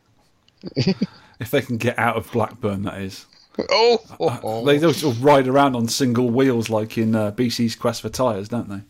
if 0.75 1.51
they 1.51 1.61
can 1.61 1.77
get 1.77 1.97
out 1.97 2.17
of 2.17 2.31
Blackburn, 2.31 2.83
that 2.83 3.01
is. 3.01 3.25
Oh, 3.71 3.99
oh, 4.19 4.39
oh. 4.43 4.65
They 4.65 4.77
they 4.77 4.91
sort 4.93 5.15
of 5.15 5.23
ride 5.23 5.47
around 5.47 5.75
on 5.75 5.87
single 5.87 6.29
wheels 6.29 6.69
like 6.69 6.97
in 6.97 7.15
uh, 7.15 7.31
BC's 7.31 7.75
Quest 7.75 8.01
for 8.01 8.09
Tyres, 8.09 8.47
don't 8.49 8.69
they? 8.69 8.81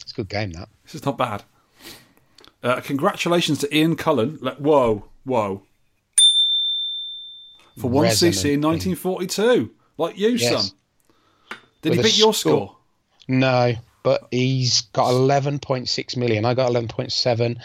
it's 0.00 0.12
a 0.12 0.14
good 0.14 0.28
game, 0.28 0.52
that. 0.52 0.68
This 0.84 0.94
is 0.96 1.04
not 1.04 1.16
bad. 1.18 1.42
Uh, 2.62 2.80
congratulations 2.80 3.58
to 3.58 3.74
Ian 3.76 3.96
Cullen. 3.96 4.38
Like, 4.40 4.56
whoa, 4.58 5.04
whoa. 5.24 5.62
For 7.78 7.90
1cc 7.90 8.22
in 8.52 8.60
Resonant. 8.60 8.64
1942. 8.64 9.70
Like 9.96 10.18
you, 10.18 10.30
Yes. 10.30 10.66
son. 10.68 10.76
Did 11.82 11.90
With 11.90 11.98
he 12.00 12.02
beat 12.04 12.18
your 12.18 12.34
score. 12.34 12.66
score? 12.68 12.76
No, 13.28 13.74
but 14.02 14.26
he's 14.30 14.82
got 14.92 15.12
11.6 15.12 16.16
million. 16.16 16.44
I 16.44 16.54
got 16.54 16.70
11.7, 16.70 17.60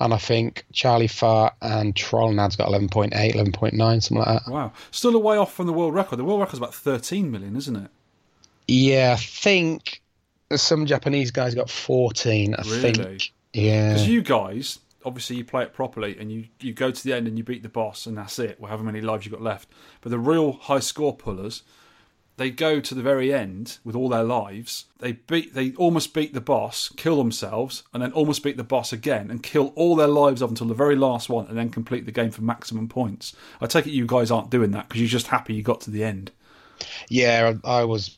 and 0.00 0.14
I 0.14 0.16
think 0.18 0.64
Charlie 0.72 1.06
Far 1.06 1.52
and 1.62 1.94
Trollnad's 1.94 2.56
got 2.56 2.68
11.8, 2.68 3.12
11.9, 3.12 4.02
something 4.02 4.18
like 4.18 4.44
that. 4.44 4.50
Wow. 4.50 4.72
Still 4.90 5.16
a 5.16 5.18
way 5.18 5.36
off 5.36 5.52
from 5.52 5.66
the 5.66 5.72
world 5.72 5.94
record. 5.94 6.16
The 6.16 6.24
world 6.24 6.40
record's 6.40 6.58
about 6.58 6.74
13 6.74 7.30
million, 7.30 7.56
isn't 7.56 7.76
it? 7.76 7.90
Yeah, 8.66 9.14
I 9.18 9.20
think 9.20 10.02
some 10.54 10.86
Japanese 10.86 11.30
guys 11.30 11.54
got 11.54 11.70
14. 11.70 12.54
I 12.54 12.62
Really? 12.62 12.92
think. 12.92 13.32
Yeah. 13.52 13.94
Because 13.94 14.08
you 14.08 14.22
guys, 14.22 14.78
obviously 15.04 15.36
you 15.36 15.44
play 15.44 15.62
it 15.62 15.72
properly 15.72 16.16
and 16.18 16.30
you, 16.30 16.44
you 16.60 16.72
go 16.72 16.90
to 16.90 17.04
the 17.04 17.12
end 17.14 17.26
and 17.26 17.38
you 17.38 17.44
beat 17.44 17.62
the 17.62 17.68
boss 17.68 18.06
and 18.06 18.16
that's 18.16 18.38
it, 18.38 18.58
or 18.60 18.68
however 18.68 18.84
many 18.84 19.00
lives 19.00 19.24
you've 19.24 19.32
got 19.32 19.42
left. 19.42 19.68
But 20.00 20.10
the 20.10 20.18
real 20.18 20.52
high 20.52 20.80
score 20.80 21.16
pullers, 21.16 21.62
they 22.38 22.50
go 22.50 22.80
to 22.80 22.94
the 22.94 23.02
very 23.02 23.32
end 23.34 23.78
with 23.84 23.94
all 23.94 24.08
their 24.08 24.24
lives. 24.24 24.86
They 24.98 25.12
beat, 25.12 25.54
they 25.54 25.72
almost 25.74 26.14
beat 26.14 26.32
the 26.32 26.40
boss, 26.40 26.88
kill 26.96 27.18
themselves, 27.18 27.82
and 27.92 28.02
then 28.02 28.12
almost 28.12 28.42
beat 28.42 28.56
the 28.56 28.64
boss 28.64 28.92
again 28.92 29.30
and 29.30 29.42
kill 29.42 29.72
all 29.76 29.94
their 29.94 30.08
lives 30.08 30.42
up 30.42 30.48
until 30.48 30.66
the 30.66 30.74
very 30.74 30.96
last 30.96 31.28
one, 31.28 31.46
and 31.48 31.58
then 31.58 31.68
complete 31.68 32.06
the 32.06 32.12
game 32.12 32.30
for 32.30 32.42
maximum 32.42 32.88
points. 32.88 33.34
I 33.60 33.66
take 33.66 33.86
it 33.86 33.90
you 33.90 34.06
guys 34.06 34.30
aren't 34.30 34.50
doing 34.50 34.70
that 34.70 34.88
because 34.88 35.02
you're 35.02 35.08
just 35.08 35.26
happy 35.28 35.52
you 35.54 35.62
got 35.62 35.82
to 35.82 35.90
the 35.90 36.02
end. 36.04 36.30
Yeah, 37.08 37.54
I, 37.64 37.80
I 37.80 37.84
was 37.84 38.16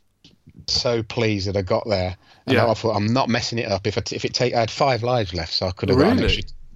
so 0.66 1.02
pleased 1.02 1.48
that 1.48 1.56
I 1.56 1.62
got 1.62 1.88
there. 1.88 2.16
And 2.46 2.56
Yeah. 2.56 2.70
I 2.70 2.74
thought 2.74 2.96
I'm 2.96 3.12
not 3.12 3.28
messing 3.28 3.58
it 3.58 3.70
up. 3.70 3.86
If 3.86 3.96
I, 3.98 4.00
t- 4.00 4.16
if 4.16 4.24
it 4.24 4.34
take, 4.34 4.54
I 4.54 4.60
had 4.60 4.70
five 4.70 5.02
lives 5.02 5.34
left, 5.34 5.52
so 5.52 5.66
I 5.66 5.72
could 5.72 5.88
have 5.88 5.98
got 5.98 6.18
an 6.18 6.28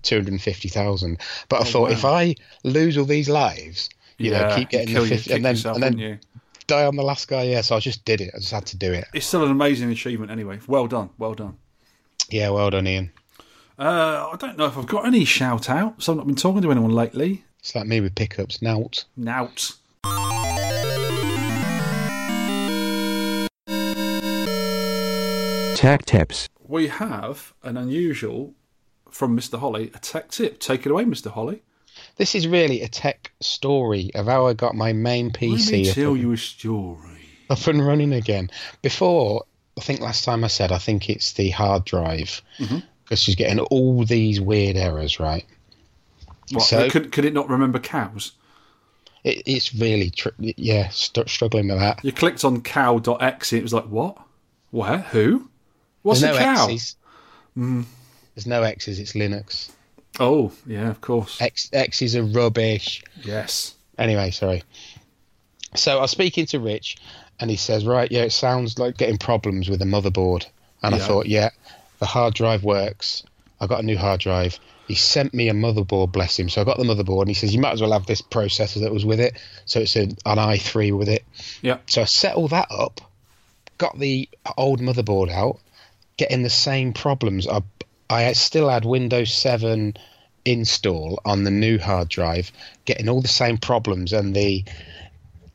two 0.03 0.17
hundred 0.17 0.33
and 0.33 0.43
fifty 0.43 0.69
thousand. 0.69 1.19
But 1.49 1.57
I 1.57 1.61
Oh, 1.61 1.65
thought 1.65 1.89
wow. 1.89 1.97
if 1.97 2.05
I 2.05 2.35
lose 2.63 2.97
all 2.97 3.05
these 3.07 3.29
lives, 3.29 3.89
you 4.19 4.31
yeah, 4.31 4.49
know, 4.49 4.57
keep 4.57 4.69
getting 4.71 4.95
the 4.95 5.01
fifty, 5.01 5.31
kick 5.31 5.37
and 5.37 5.45
then 5.45 5.55
yourself, 5.55 5.75
and 5.77 5.83
then 5.83 5.99
you? 5.99 6.19
Die 6.67 6.87
on 6.87 6.97
the 6.97 7.03
last 7.03 7.29
guy. 7.29 7.45
Yeah, 7.45 7.61
so 7.61 7.77
I 7.77 7.81
just 7.81 8.05
did 8.05 8.21
it. 8.21 8.33
I 8.35 8.39
just 8.39 8.53
had 8.53 8.67
to 8.67 8.77
do 8.77 8.93
it. 8.93 9.07
It's 9.13 9.27
still 9.27 9.45
an 9.45 9.51
amazing 9.51 9.91
achievement 9.91 10.31
anyway. 10.31 10.61
Well 10.67 10.87
done, 10.87 11.11
well 11.19 11.35
done. 11.35 11.57
Yeah, 12.31 12.51
well 12.51 12.71
done, 12.71 12.87
Ian. 12.87 13.13
Uh, 13.79 14.31
I 14.33 14.37
don't 14.39 14.57
know 14.57 14.67
if 14.67 14.79
I've 14.79 14.87
got 14.87 15.07
any 15.07 15.25
shout 15.25 15.69
outs. 15.69 16.09
I've 16.09 16.17
not 16.17 16.27
been 16.27 16.37
talking 16.37 16.63
to 16.63 16.71
anyone 16.71 16.93
lately. 16.93 17.45
It's 17.59 17.75
like 17.75 17.87
me 17.87 18.01
with 18.01 18.15
pickups. 18.15 18.63
Nout. 18.63 19.05
Nout. 19.17 19.73
Tech 25.77 26.07
tips. 26.07 26.49
We 26.67 26.89
have 26.89 27.53
an 27.63 27.77
unusual 27.77 28.55
from 29.11 29.37
Mr. 29.37 29.59
Holly, 29.59 29.91
a 29.95 29.99
tech 29.99 30.31
tip. 30.31 30.59
Take 30.61 30.87
it 30.87 30.93
away, 30.93 31.05
Mr. 31.05 31.31
Holly. 31.31 31.63
This 32.17 32.35
is 32.35 32.47
really 32.47 32.83
a 32.83 32.89
tech 32.89 33.33
story 33.41 34.11
of 34.15 34.27
how 34.27 34.47
I 34.47 34.53
got 34.55 34.75
my 34.75 34.93
main 34.93 35.27
Let 35.27 35.41
me 35.43 35.57
PC 35.57 35.89
up, 35.89 35.95
tell 35.95 36.17
you 36.17 36.33
a 36.33 36.37
story. 36.37 37.29
up 37.51 37.67
and 37.67 37.85
running 37.85 38.13
again. 38.13 38.51
Before, 38.83 39.45
I 39.77 39.81
think 39.81 40.01
last 40.01 40.25
time 40.25 40.45
I 40.45 40.49
said, 40.49 40.71
I 40.71 40.79
think 40.79 41.11
it's 41.11 41.33
the 41.33 41.51
hard 41.51 41.85
drive 41.85 42.41
mm-hmm. 42.59 42.79
because 43.03 43.21
she's 43.21 43.35
getting 43.35 43.59
all 43.59 44.05
these 44.05 44.41
weird 44.41 44.77
errors. 44.77 45.19
Right? 45.19 45.45
What, 46.53 46.63
So- 46.65 46.89
could, 46.91 47.11
could 47.13 47.25
it 47.25 47.33
not 47.35 47.49
remember 47.49 47.79
cows? 47.79 48.33
It, 49.25 49.43
it's 49.47 49.75
really, 49.75 50.11
tr- 50.11 50.29
yeah, 50.39 50.91
st- 50.91 51.29
struggling 51.31 51.69
with 51.69 51.79
that. 51.79 52.05
You 52.05 52.13
clicked 52.13 52.45
on 52.45 52.61
cow.exe, 52.61 53.53
it 53.55 53.63
was 53.63 53.73
like, 53.73 53.87
what? 53.87 54.19
Where? 54.71 54.99
Who? 54.99 55.49
What's 56.03 56.21
There's 56.21 56.37
a 56.37 56.41
no 56.41 56.45
cow? 56.45 56.65
X's. 56.67 56.97
Mm. 57.57 57.85
There's 58.35 58.47
no 58.47 58.63
X's. 58.63 58.99
It's 58.99 59.15
Linux. 59.15 59.71
Oh, 60.21 60.53
yeah, 60.67 60.91
of 60.91 61.01
course. 61.01 61.41
X 61.41 61.71
X's 61.73 62.17
are 62.17 62.23
rubbish. 62.23 63.03
Yes. 63.23 63.75
Anyway, 63.99 64.31
sorry. 64.31 64.63
So 65.75 65.99
I 65.99 66.03
was 66.03 66.11
speaking 66.11 66.47
to 66.47 66.61
Rich, 66.61 66.97
and 67.41 67.51
he 67.51 67.57
says, 67.57 67.85
"Right, 67.85 68.11
yeah, 68.11 68.23
it 68.23 68.33
sounds 68.33 68.79
like 68.79 68.97
getting 68.97 69.19
problems 69.19 69.69
with 69.69 69.81
the 69.81 69.85
motherboard." 69.85 70.47
And 70.83 70.95
I 70.95 70.99
thought, 70.99 71.27
"Yeah, 71.27 71.51
the 71.99 72.07
hard 72.07 72.35
drive 72.35 72.63
works. 72.63 73.25
I 73.61 73.67
got 73.67 73.81
a 73.81 73.87
new 73.87 73.99
hard 73.99 74.21
drive." 74.21 74.59
He 74.87 74.95
sent 74.95 75.33
me 75.33 75.49
a 75.49 75.55
motherboard, 75.55 76.13
bless 76.13 76.39
him. 76.39 76.51
So 76.51 76.61
I 76.61 76.65
got 76.65 76.77
the 76.77 76.85
motherboard, 76.85 77.23
and 77.23 77.29
he 77.29 77.35
says, 77.35 77.55
"You 77.55 77.61
might 77.61 77.73
as 77.73 77.81
well 77.81 77.93
have 77.93 78.07
this 78.07 78.21
processor 78.21 78.81
that 78.83 78.93
was 78.93 79.05
with 79.05 79.19
it." 79.19 79.35
So 79.65 79.81
it's 79.81 79.97
an, 79.97 80.17
an 80.27 80.39
i3 80.39 80.97
with 80.97 81.09
it. 81.09 81.25
Yeah. 81.63 81.79
So 81.87 82.03
I 82.03 82.05
set 82.05 82.37
all 82.37 82.49
that 82.49 82.69
up, 82.71 83.01
got 83.79 83.99
the 83.99 84.29
old 84.57 84.81
motherboard 84.81 85.31
out, 85.31 85.59
getting 86.19 86.43
the 86.43 86.51
same 86.51 86.93
problems. 86.93 87.49
I 87.49 87.63
I 88.11 88.33
still 88.33 88.69
had 88.69 88.85
Windows 88.85 89.33
7 89.33 89.95
install 90.45 91.21
on 91.25 91.45
the 91.45 91.51
new 91.51 91.79
hard 91.79 92.09
drive, 92.09 92.53
getting 92.85 93.09
all 93.09 93.23
the 93.23 93.29
same 93.29 93.59
problems, 93.59 94.13
and 94.13 94.35
the 94.35 94.65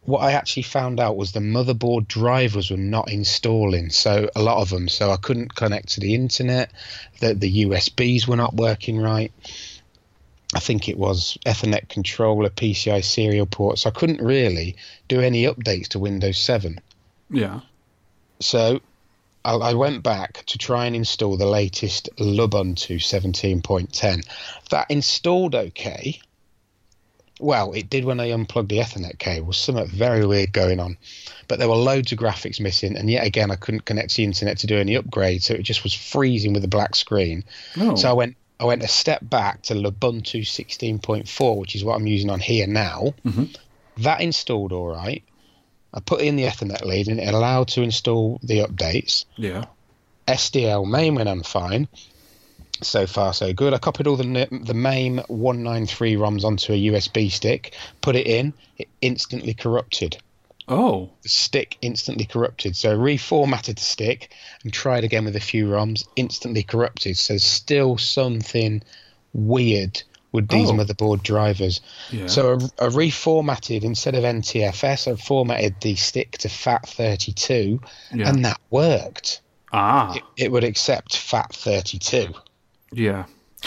what 0.05 0.21
I 0.21 0.31
actually 0.31 0.63
found 0.63 0.99
out 0.99 1.17
was 1.17 1.31
the 1.31 1.39
motherboard 1.39 2.07
drivers 2.07 2.71
were 2.71 2.77
not 2.77 3.11
installing, 3.11 3.91
so 3.91 4.27
a 4.35 4.41
lot 4.41 4.59
of 4.59 4.71
them. 4.71 4.87
So 4.87 5.11
I 5.11 5.17
couldn't 5.17 5.55
connect 5.55 5.89
to 5.89 5.99
the 5.99 6.15
internet. 6.15 6.71
The 7.19 7.35
the 7.35 7.65
USBs 7.65 8.27
were 8.27 8.35
not 8.35 8.55
working 8.55 8.99
right. 8.99 9.31
I 10.55 10.59
think 10.59 10.89
it 10.89 10.97
was 10.97 11.37
Ethernet 11.45 11.89
controller, 11.89 12.49
PCI 12.49 13.03
serial 13.03 13.45
ports. 13.45 13.85
I 13.85 13.91
couldn't 13.91 14.21
really 14.21 14.75
do 15.07 15.21
any 15.21 15.43
updates 15.43 15.89
to 15.89 15.99
Windows 15.99 16.39
7. 16.39 16.81
Yeah. 17.29 17.59
So 18.39 18.81
I, 19.49 19.69
I 19.69 19.73
went 19.73 20.03
back 20.03 20.43
to 20.47 20.57
try 20.57 20.85
and 20.85 20.95
install 20.95 21.35
the 21.35 21.47
latest 21.47 22.09
Lubuntu 22.17 22.97
17.10. 22.97 24.23
That 24.69 24.91
installed 24.91 25.55
okay. 25.55 26.19
Well, 27.39 27.71
it 27.73 27.89
did 27.89 28.05
when 28.05 28.19
I 28.19 28.31
unplugged 28.31 28.69
the 28.69 28.79
Ethernet 28.79 29.17
cable. 29.17 29.53
Something 29.53 29.87
very 29.87 30.25
weird 30.25 30.51
going 30.51 30.79
on. 30.79 30.97
But 31.47 31.57
there 31.57 31.69
were 31.69 31.75
loads 31.75 32.11
of 32.11 32.19
graphics 32.19 32.59
missing, 32.59 32.95
and 32.95 33.09
yet 33.09 33.25
again, 33.25 33.49
I 33.49 33.55
couldn't 33.55 33.85
connect 33.85 34.11
to 34.11 34.17
the 34.17 34.25
internet 34.25 34.59
to 34.59 34.67
do 34.67 34.77
any 34.77 34.95
upgrades, 34.95 35.43
so 35.43 35.55
it 35.55 35.63
just 35.63 35.83
was 35.83 35.93
freezing 35.93 36.53
with 36.53 36.63
a 36.63 36.67
black 36.67 36.95
screen. 36.95 37.43
Oh. 37.77 37.95
So 37.95 38.09
I 38.09 38.13
went 38.13 38.35
I 38.59 38.65
went 38.65 38.83
a 38.83 38.89
step 38.89 39.21
back 39.23 39.61
to 39.63 39.73
Lubuntu 39.73 40.41
16.4, 40.41 41.57
which 41.57 41.75
is 41.75 41.83
what 41.83 41.95
I'm 41.95 42.05
using 42.05 42.29
on 42.29 42.41
here 42.41 42.67
now. 42.67 43.13
Mm-hmm. 43.25 43.45
That 44.03 44.19
installed 44.19 44.73
all 44.73 44.89
right. 44.89 45.23
I 45.93 45.99
put 45.99 46.21
in 46.21 46.35
the 46.35 46.43
Ethernet 46.43 46.85
lead 46.85 47.07
and 47.07 47.19
it 47.19 47.33
allowed 47.33 47.69
to 47.69 47.81
install 47.81 48.39
the 48.43 48.59
updates. 48.59 49.25
Yeah. 49.35 49.65
SDL 50.27 50.87
MAME 50.87 51.15
went 51.15 51.29
on 51.29 51.43
fine. 51.43 51.87
So 52.81 53.07
far, 53.07 53.33
so 53.33 53.51
good. 53.51 53.73
I 53.73 53.77
copied 53.77 54.07
all 54.07 54.15
the 54.15 54.47
the 54.63 54.73
MAME 54.73 55.17
193 55.27 56.15
ROMs 56.15 56.45
onto 56.45 56.71
a 56.71 56.77
USB 56.77 57.29
stick, 57.29 57.75
put 57.99 58.15
it 58.15 58.25
in, 58.25 58.53
it 58.77 58.87
instantly 59.01 59.53
corrupted. 59.53 60.17
Oh. 60.67 61.09
The 61.23 61.29
stick 61.29 61.77
instantly 61.81 62.25
corrupted. 62.25 62.75
So 62.77 62.97
reformatted 62.97 63.75
the 63.75 63.81
stick 63.81 64.31
and 64.63 64.71
tried 64.71 65.03
again 65.03 65.25
with 65.25 65.35
a 65.35 65.41
few 65.41 65.65
ROMs, 65.65 66.07
instantly 66.15 66.63
corrupted. 66.63 67.17
So 67.17 67.37
still 67.37 67.97
something 67.97 68.83
weird 69.33 70.03
with 70.31 70.47
these 70.47 70.69
Oh. 70.69 70.73
motherboard 70.73 71.23
drivers. 71.23 71.81
Yeah. 72.11 72.27
So 72.27 72.53
I, 72.79 72.85
I 72.85 72.87
reformatted 72.89 73.83
instead 73.83 74.15
of 74.15 74.23
NTFS, 74.23 75.11
I 75.11 75.15
formatted 75.15 75.75
the 75.81 75.95
stick 75.95 76.37
to 76.39 76.47
FAT32, 76.49 77.81
Yeah. 78.13 78.29
and 78.29 78.45
that 78.45 78.59
worked. 78.69 79.41
ah. 79.73 80.13
It, 80.15 80.23
it 80.37 80.51
would 80.51 80.63
accept 80.63 81.13
FAT32. 81.13 82.33
yeah. 82.91 83.25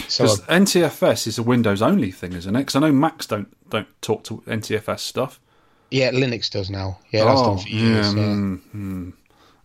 So 0.09 0.25
Because 0.25 0.41
NTFS 0.43 1.27
is 1.27 1.37
a 1.39 1.43
Windows 1.43 1.83
only 1.83 2.11
thing, 2.11 2.33
isn't 2.33 2.57
it? 2.57 2.61
Because 2.61 2.77
I 2.77 2.81
know 2.81 2.93
Macs 2.93 3.27
don't 3.27 3.49
don't 3.69 3.89
talk 4.01 4.25
to 4.25 4.43
NTFS 4.47 5.01
stuff. 5.01 5.39
yeah, 5.91 6.11
Linux 6.13 6.51
does 6.51 6.71
now. 6.71 6.99
Yeah, 7.11 7.25
that's 7.27 7.43
done 7.43 7.59
for 7.59 7.69
years. 7.69 8.15
yeah, 8.15 8.21
yeah. 8.21 8.27
mm, 8.29 8.61
mm. 8.75 9.13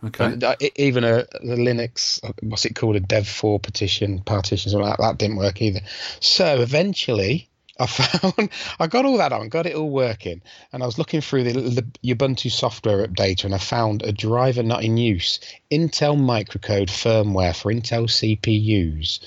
Okay. 0.04 0.38
Even 0.76 1.04
a 1.04 1.26
the 1.42 1.56
Linux, 1.56 2.20
what's 2.44 2.66
it 2.66 2.76
called, 2.76 2.96
a 2.96 3.00
Dev 3.00 3.28
four 3.28 3.60
petition 3.60 4.20
partition, 4.22 4.72
something 4.72 4.88
like 4.88 4.98
that, 4.98 5.04
that 5.04 5.18
didn't 5.18 5.38
work 5.38 5.62
either. 5.62 5.82
So 6.20 6.62
eventually, 6.62 7.50
I 7.80 7.86
found 7.88 8.50
I 8.80 8.88
got 8.88 9.06
all 9.06 9.18
that 9.18 9.34
on, 9.34 9.50
got 9.50 9.66
it 9.66 9.76
all 9.76 9.90
working, 9.90 10.42
and 10.72 10.84
I 10.84 10.86
was 10.86 11.00
looking 11.00 11.22
through 11.22 11.46
the, 11.46 11.54
the 11.54 12.16
Ubuntu 12.16 12.52
software 12.52 13.08
updater, 13.08 13.46
and 13.46 13.56
I 13.56 13.60
found 13.60 14.04
a 14.04 14.12
driver 14.12 14.62
not 14.62 14.84
in 14.84 14.98
use, 14.98 15.40
Intel 15.72 16.18
microcode 16.18 16.90
firmware 16.90 17.56
for 17.56 17.74
Intel 17.74 18.08
CPUs. 18.08 19.20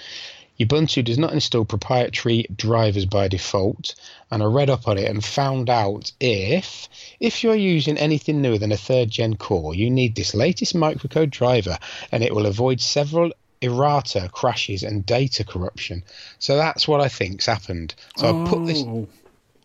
Ubuntu 0.60 1.02
does 1.02 1.18
not 1.18 1.32
install 1.32 1.64
proprietary 1.64 2.44
drivers 2.54 3.06
by 3.06 3.28
default, 3.28 3.94
and 4.30 4.42
I 4.42 4.46
read 4.46 4.68
up 4.68 4.86
on 4.86 4.98
it 4.98 5.10
and 5.10 5.24
found 5.24 5.70
out 5.70 6.12
if 6.20 6.88
if 7.18 7.42
you're 7.42 7.54
using 7.56 7.96
anything 7.96 8.42
newer 8.42 8.58
than 8.58 8.70
a 8.70 8.76
third 8.76 9.10
gen 9.10 9.36
core, 9.36 9.74
you 9.74 9.90
need 9.90 10.14
this 10.14 10.34
latest 10.34 10.74
microcode 10.76 11.30
driver, 11.30 11.78
and 12.12 12.22
it 12.22 12.34
will 12.34 12.46
avoid 12.46 12.80
several 12.80 13.32
errata, 13.62 14.28
crashes, 14.32 14.82
and 14.82 15.04
data 15.06 15.44
corruption. 15.44 16.02
So 16.38 16.56
that's 16.56 16.86
what 16.86 17.00
I 17.00 17.08
think's 17.08 17.46
happened. 17.46 17.94
So 18.16 18.44
I 18.44 18.48
put 18.48 18.66
this. 18.66 18.82
Oh. 18.86 19.08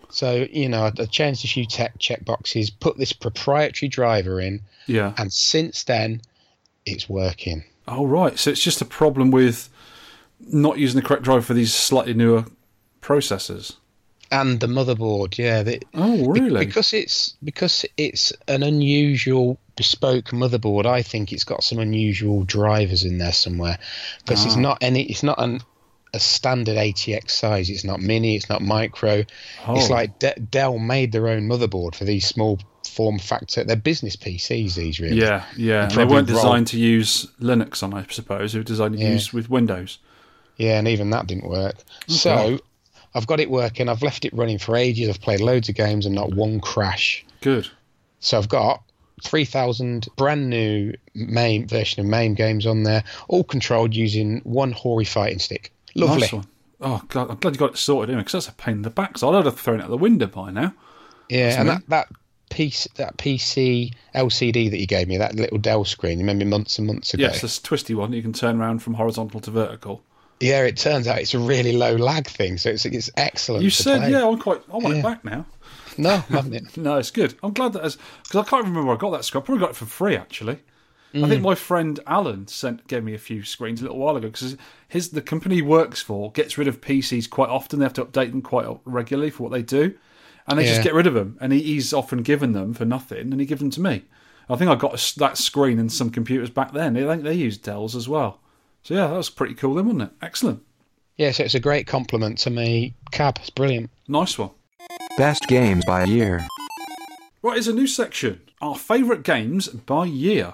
So 0.09 0.47
you 0.49 0.69
know, 0.69 0.83
I 0.85 0.91
I 0.97 1.05
changed 1.05 1.43
a 1.43 1.47
few 1.49 1.65
tech 1.65 1.97
checkboxes, 1.99 2.71
put 2.79 2.97
this 2.97 3.11
proprietary 3.11 3.89
driver 3.89 4.39
in, 4.39 4.61
Yeah. 4.87 5.13
and 5.17 5.31
since 5.33 5.83
then, 5.83 6.21
it's 6.85 7.09
working. 7.09 7.65
Oh, 7.87 8.05
right. 8.05 8.39
So 8.39 8.49
it's 8.49 8.63
just 8.63 8.81
a 8.81 8.85
problem 8.85 9.29
with 9.29 9.69
not 10.45 10.77
using 10.77 10.99
the 10.99 11.05
correct 11.07 11.23
driver 11.23 11.41
for 11.41 11.53
these 11.53 11.73
slightly 11.73 12.13
newer 12.13 12.45
processors. 13.01 13.75
and 14.31 14.59
the 14.59 14.67
motherboard. 14.67 15.37
Yeah, 15.37 15.63
Oh, 15.93 16.25
really? 16.27 16.65
because 16.65 16.93
it's 16.93 17.35
because 17.43 17.85
it's 17.95 18.33
an 18.47 18.63
unusual 18.63 19.59
bespoke 19.75 20.25
motherboard. 20.31 20.85
I 20.87 21.03
think 21.03 21.31
it's 21.31 21.43
got 21.43 21.63
some 21.63 21.77
unusual 21.77 22.43
drivers 22.43 23.03
in 23.03 23.19
there 23.19 23.31
somewhere 23.31 23.77
because 24.25 24.43
it's 24.45 24.55
Ah. 24.55 24.59
not 24.59 24.77
any. 24.81 25.03
It's 25.03 25.21
not 25.23 25.35
an 25.39 25.61
a 26.13 26.19
standard 26.19 26.77
ATX 26.77 27.31
size. 27.31 27.69
It's 27.69 27.83
not 27.83 27.99
mini. 28.01 28.35
It's 28.35 28.49
not 28.49 28.61
micro. 28.61 29.15
It's 29.19 29.89
Oh. 29.89 29.93
like 29.93 30.17
De- 30.19 30.39
Dell 30.39 30.79
made 30.79 31.11
their 31.11 31.27
own 31.27 31.47
motherboard 31.47 31.93
for 31.93 32.05
these 32.05 32.25
small 32.25 32.57
form 32.89 33.19
factor. 33.19 33.63
They're 33.65 33.75
business 33.75 34.15
PCs. 34.15 34.75
These 34.75 34.99
really. 34.99 35.19
Yeah, 35.19 35.43
yeah. 35.57 35.87
They 35.87 36.05
weren't 36.05 36.29
roll- 36.29 36.37
designed 36.37 36.67
to 36.67 36.79
use 36.79 37.27
Linux 37.41 37.83
on, 37.83 37.93
I 37.93 38.05
suppose. 38.09 38.53
They 38.53 38.59
were 38.59 38.63
designed 38.63 38.95
to 38.97 39.01
Yeah. 39.03 39.11
use 39.11 39.33
with 39.33 39.49
Windows. 39.49 39.99
Yeah, 40.57 40.79
and 40.79 40.87
even 40.87 41.09
that 41.09 41.27
didn't 41.27 41.49
work. 41.49 41.75
So 42.07 42.59
I've 43.13 43.27
got 43.27 43.39
it 43.39 43.49
working. 43.49 43.89
I've 43.89 44.01
left 44.01 44.25
it 44.25 44.33
running 44.33 44.57
for 44.57 44.75
ages. 44.75 45.09
I've 45.09 45.21
played 45.21 45.41
loads 45.41 45.69
of 45.69 45.75
games 45.75 46.05
and 46.05 46.15
not 46.15 46.33
one 46.33 46.59
crash. 46.59 47.25
Good. 47.41 47.67
So 48.19 48.37
I've 48.37 48.49
got 48.49 48.81
3,000 49.23 50.07
brand 50.17 50.49
new 50.49 50.93
MAME 51.13 51.67
version 51.67 52.01
of 52.01 52.05
MAME 52.07 52.35
games 52.35 52.65
on 52.65 52.83
there, 52.83 53.03
all 53.27 53.43
controlled 53.43 53.95
using 53.95 54.41
one 54.43 54.71
Hori 54.71 55.05
fighting 55.05 55.39
stick. 55.39 55.71
Lovely. 55.95 56.21
Nice 56.21 56.33
one. 56.33 56.47
Oh, 56.81 57.01
God, 57.07 57.29
I'm 57.29 57.37
glad 57.37 57.55
you 57.55 57.59
got 57.59 57.71
it 57.71 57.77
sorted 57.77 58.09
anyway, 58.09 58.23
because 58.23 58.33
that's 58.33 58.49
a 58.49 58.53
pain 58.53 58.75
in 58.75 58.81
the 58.81 58.89
back. 58.89 59.17
So 59.17 59.33
I'd 59.33 59.45
have 59.45 59.59
thrown 59.59 59.79
it 59.79 59.83
out 59.83 59.89
the 59.89 59.97
window 59.97 60.27
by 60.27 60.51
now. 60.51 60.73
Yeah, 61.29 61.59
and 61.59 61.69
that, 61.69 61.89
that 61.89 62.07
PC 62.49 62.93
that 62.95 63.17
PC 63.17 63.93
LCD 64.13 64.69
that 64.69 64.79
you 64.79 64.85
gave 64.85 65.07
me, 65.07 65.17
that 65.17 65.35
little 65.35 65.57
Dell 65.57 65.85
screen, 65.85 66.19
you 66.19 66.23
remember 66.23 66.45
months 66.45 66.77
and 66.77 66.85
months 66.85 67.13
ago? 67.13 67.23
Yes, 67.23 67.41
this 67.41 67.59
twisty 67.59 67.95
one. 67.95 68.13
You 68.13 68.21
can 68.21 68.33
turn 68.33 68.59
around 68.59 68.79
from 68.79 68.95
horizontal 68.95 69.39
to 69.39 69.51
vertical. 69.51 70.03
Yeah, 70.39 70.63
it 70.63 70.77
turns 70.77 71.07
out 71.07 71.19
it's 71.19 71.33
a 71.33 71.39
really 71.39 71.77
low 71.77 71.95
lag 71.95 72.27
thing, 72.27 72.57
so 72.57 72.69
it's 72.69 72.85
it's 72.85 73.09
excellent. 73.17 73.63
You 73.63 73.69
said, 73.69 73.99
play. 74.01 74.11
yeah, 74.11 74.27
I'm 74.27 74.37
quite. 74.39 74.61
I 74.71 74.73
want 74.77 74.95
Yeah. 74.95 74.99
it 74.99 75.03
back 75.03 75.23
now. 75.25 75.45
No, 75.97 76.15
I'm 76.15 76.21
having 76.23 76.53
it. 76.53 76.77
No, 76.77 76.97
it's 76.97 77.11
good. 77.11 77.35
I'm 77.41 77.53
glad 77.53 77.73
that 77.73 77.83
because 77.83 77.97
I 78.35 78.43
can't 78.43 78.63
remember 78.65 78.83
where 78.83 78.95
I 78.95 78.99
got 78.99 79.11
that 79.11 79.23
screen. 79.25 79.43
I 79.43 79.45
probably 79.45 79.61
got 79.61 79.69
it 79.71 79.75
for 79.77 79.85
free 79.85 80.17
actually. 80.17 80.59
I 81.13 81.19
Mm. 81.19 81.29
think 81.29 81.41
my 81.43 81.55
friend 81.55 81.97
Alan 82.05 82.47
sent 82.47 82.85
gave 82.87 83.05
me 83.05 83.13
a 83.13 83.17
few 83.17 83.43
screens 83.43 83.79
a 83.79 83.83
little 83.85 83.97
while 83.99 84.17
ago 84.17 84.27
because 84.27 84.57
his 84.89 85.11
the 85.11 85.21
company 85.21 85.55
he 85.55 85.61
works 85.61 86.01
for 86.01 86.29
gets 86.33 86.57
rid 86.57 86.67
of 86.67 86.81
PCs 86.81 87.29
quite 87.29 87.47
often. 87.49 87.79
They 87.79 87.85
have 87.85 87.93
to 87.93 88.03
update 88.03 88.31
them 88.31 88.41
quite 88.41 88.67
regularly 88.83 89.29
for 89.29 89.43
what 89.43 89.53
they 89.53 89.61
do, 89.61 89.93
and 90.47 90.59
they 90.59 90.63
Yeah. 90.65 90.71
just 90.71 90.83
get 90.83 90.93
rid 90.93 91.07
of 91.07 91.13
them. 91.13 91.37
And 91.39 91.53
he, 91.53 91.61
he's 91.61 91.93
often 91.93 92.21
given 92.23 92.51
them 92.51 92.73
for 92.73 92.83
nothing, 92.83 93.31
and 93.31 93.39
he 93.39 93.45
gives 93.45 93.61
them 93.61 93.69
to 93.71 93.79
me. 93.81 94.03
I 94.49 94.57
think 94.57 94.69
I 94.69 94.75
got 94.75 94.93
a 94.99 95.19
that 95.19 95.37
screen 95.37 95.79
and 95.79 95.89
some 95.89 96.09
computers 96.09 96.49
back 96.49 96.73
then. 96.73 96.97
I 96.97 97.07
think 97.07 97.23
they 97.23 97.33
used 97.33 97.63
Dells 97.63 97.95
as 97.95 98.09
well. 98.09 98.41
So 98.85 98.93
yeah, 98.93 99.07
that 99.07 99.17
was 99.17 99.31
pretty 99.31 99.55
cool 99.55 99.73
then, 99.73 99.85
wasn't 99.85 100.03
it? 100.03 100.11
Excellent, 100.21 100.61
Yeah, 101.17 101.31
so 101.31 101.43
it's 101.43 101.55
a 101.55 101.59
great 101.59 101.87
compliment 101.87 102.37
to 102.39 102.51
me. 102.51 102.93
Cab, 103.09 103.39
it's 103.39 103.49
brilliant. 103.49 103.89
nice 104.07 104.37
one. 104.37 104.51
Best 105.17 105.47
games 105.47 105.83
by 105.85 106.03
year. 106.03 106.45
Right, 107.41 107.57
it's 107.57 107.65
a 107.65 107.73
new 107.73 107.87
section. 107.87 108.41
Our 108.61 108.75
favourite 108.75 109.23
games 109.23 109.69
by 109.69 110.05
year. 110.05 110.53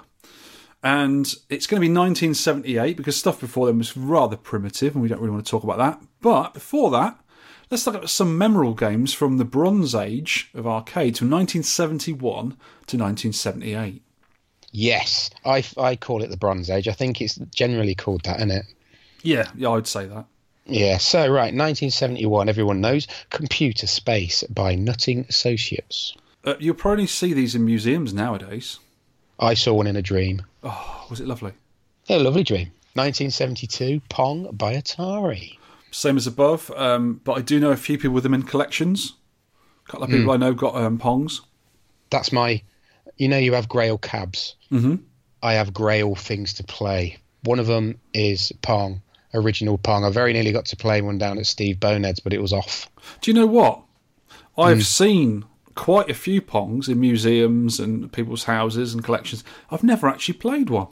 And 0.82 1.26
it's 1.50 1.68
going 1.68 1.82
to 1.82 1.86
be 1.86 1.94
1978 1.94 2.96
because 2.96 3.18
stuff 3.18 3.42
before 3.42 3.66
then 3.66 3.80
was 3.80 3.98
rather 3.98 4.38
primitive 4.38 4.94
and 4.96 5.02
we 5.02 5.10
don't 5.10 5.20
really 5.20 5.34
want 5.34 5.46
to 5.46 5.52
talk 5.52 5.66
about 5.66 5.80
that. 5.80 6.02
But 6.22 6.54
before 6.54 6.90
that, 6.92 7.20
let's 7.70 7.86
look 7.86 8.02
at 8.02 8.10
some 8.10 8.38
memorable 8.38 8.76
games 8.76 9.14
from 9.14 9.40
the 9.40 9.46
Bronze 9.46 9.94
Age 9.94 10.50
of 10.54 10.66
arcades 10.66 11.20
from 11.20 11.30
1971 11.30 12.22
to 12.22 12.98
1978. 12.98 14.02
Yes, 14.72 15.30
I, 15.46 15.64
I 15.78 15.96
call 15.96 16.24
it 16.24 16.30
the 16.30 16.38
Bronze 16.38 16.70
Age. 16.70 16.88
I 16.88 16.94
think 16.94 17.22
it's 17.22 17.36
generally 17.54 17.96
called 17.96 18.24
that, 18.24 18.38
isn't 18.38 18.52
it? 18.52 18.66
Yeah, 19.22 19.50
yeah, 19.56 19.72
I'd 19.72 19.88
say 19.88 20.06
that. 20.08 20.26
Yeah, 20.66 20.98
so 20.98 21.22
right, 21.22 21.54
1971, 21.54 22.48
everyone 22.48 22.82
knows 22.82 23.08
Computer 23.30 23.88
Space 23.88 24.44
by 24.44 24.76
Nutting 24.76 25.26
Associates. 25.28 26.16
Uh, 26.46 26.56
you'll 26.60 26.76
probably 26.76 27.08
see 27.08 27.34
these 27.34 27.56
in 27.56 27.66
museums 27.66 28.14
nowadays. 28.14 28.80
I 29.40 29.54
saw 29.54 29.74
one 29.74 29.88
in 29.88 29.96
a 29.96 30.02
dream. 30.02 30.44
Oh, 30.64 31.08
was 31.10 31.20
it 31.20 31.28
lovely? 31.28 31.54
Yeah, 32.06 32.18
lovely 32.18 32.44
dream. 32.44 32.72
1972, 32.94 34.02
Pong 34.10 34.50
by 34.52 34.76
Atari. 34.76 35.58
Same 35.92 36.18
as 36.18 36.28
above, 36.28 36.72
um, 36.72 37.20
but 37.24 37.34
I 37.34 37.42
do 37.42 37.60
know 37.60 37.72
a 37.72 37.78
few 37.78 37.98
people 37.98 38.12
with 38.12 38.24
them 38.24 38.34
in 38.34 38.44
collections. 38.44 39.14
A 39.88 39.92
couple 39.92 40.06
of 40.06 40.10
people 40.10 40.32
I 40.32 40.38
know 40.38 40.54
got 40.54 40.76
um, 40.76 40.98
Pongs. 40.98 41.42
That's 42.10 42.32
my. 42.32 42.62
You 43.22 43.28
know, 43.28 43.38
you 43.38 43.54
have 43.54 43.70
Grail 43.70 44.00
cabs. 44.00 44.56
Mm-hmm. 44.72 44.96
I 45.44 45.54
have 45.54 45.76
Grail 45.76 46.16
things 46.16 46.54
to 46.54 46.64
play. 46.64 47.18
One 47.44 47.60
of 47.60 47.68
them 47.68 48.00
is 48.16 48.52
Pong, 48.64 49.04
original 49.36 49.78
Pong. 49.78 50.04
I 50.04 50.10
very 50.10 50.34
nearly 50.34 50.52
got 50.52 50.66
to 50.66 50.76
play 50.76 51.04
one 51.04 51.20
down 51.20 51.38
at 51.38 51.46
Steve 51.46 51.80
Bonehead's, 51.80 52.20
but 52.20 52.34
it 52.34 52.42
was 52.42 52.52
off. 52.52 52.90
Do 53.22 53.30
you 53.30 53.36
know 53.36 53.46
what? 53.46 53.84
I've 54.58 54.88
seen 54.88 55.46
quite 55.76 56.10
a 56.10 56.16
few 56.16 56.42
Pongs 56.42 56.90
in 56.90 57.00
museums 57.00 57.80
and 57.80 58.12
people's 58.12 58.46
houses 58.46 58.92
and 58.96 59.04
collections. 59.04 59.44
I've 59.70 59.84
never 59.84 60.08
actually 60.08 60.40
played 60.40 60.72
one. 60.72 60.88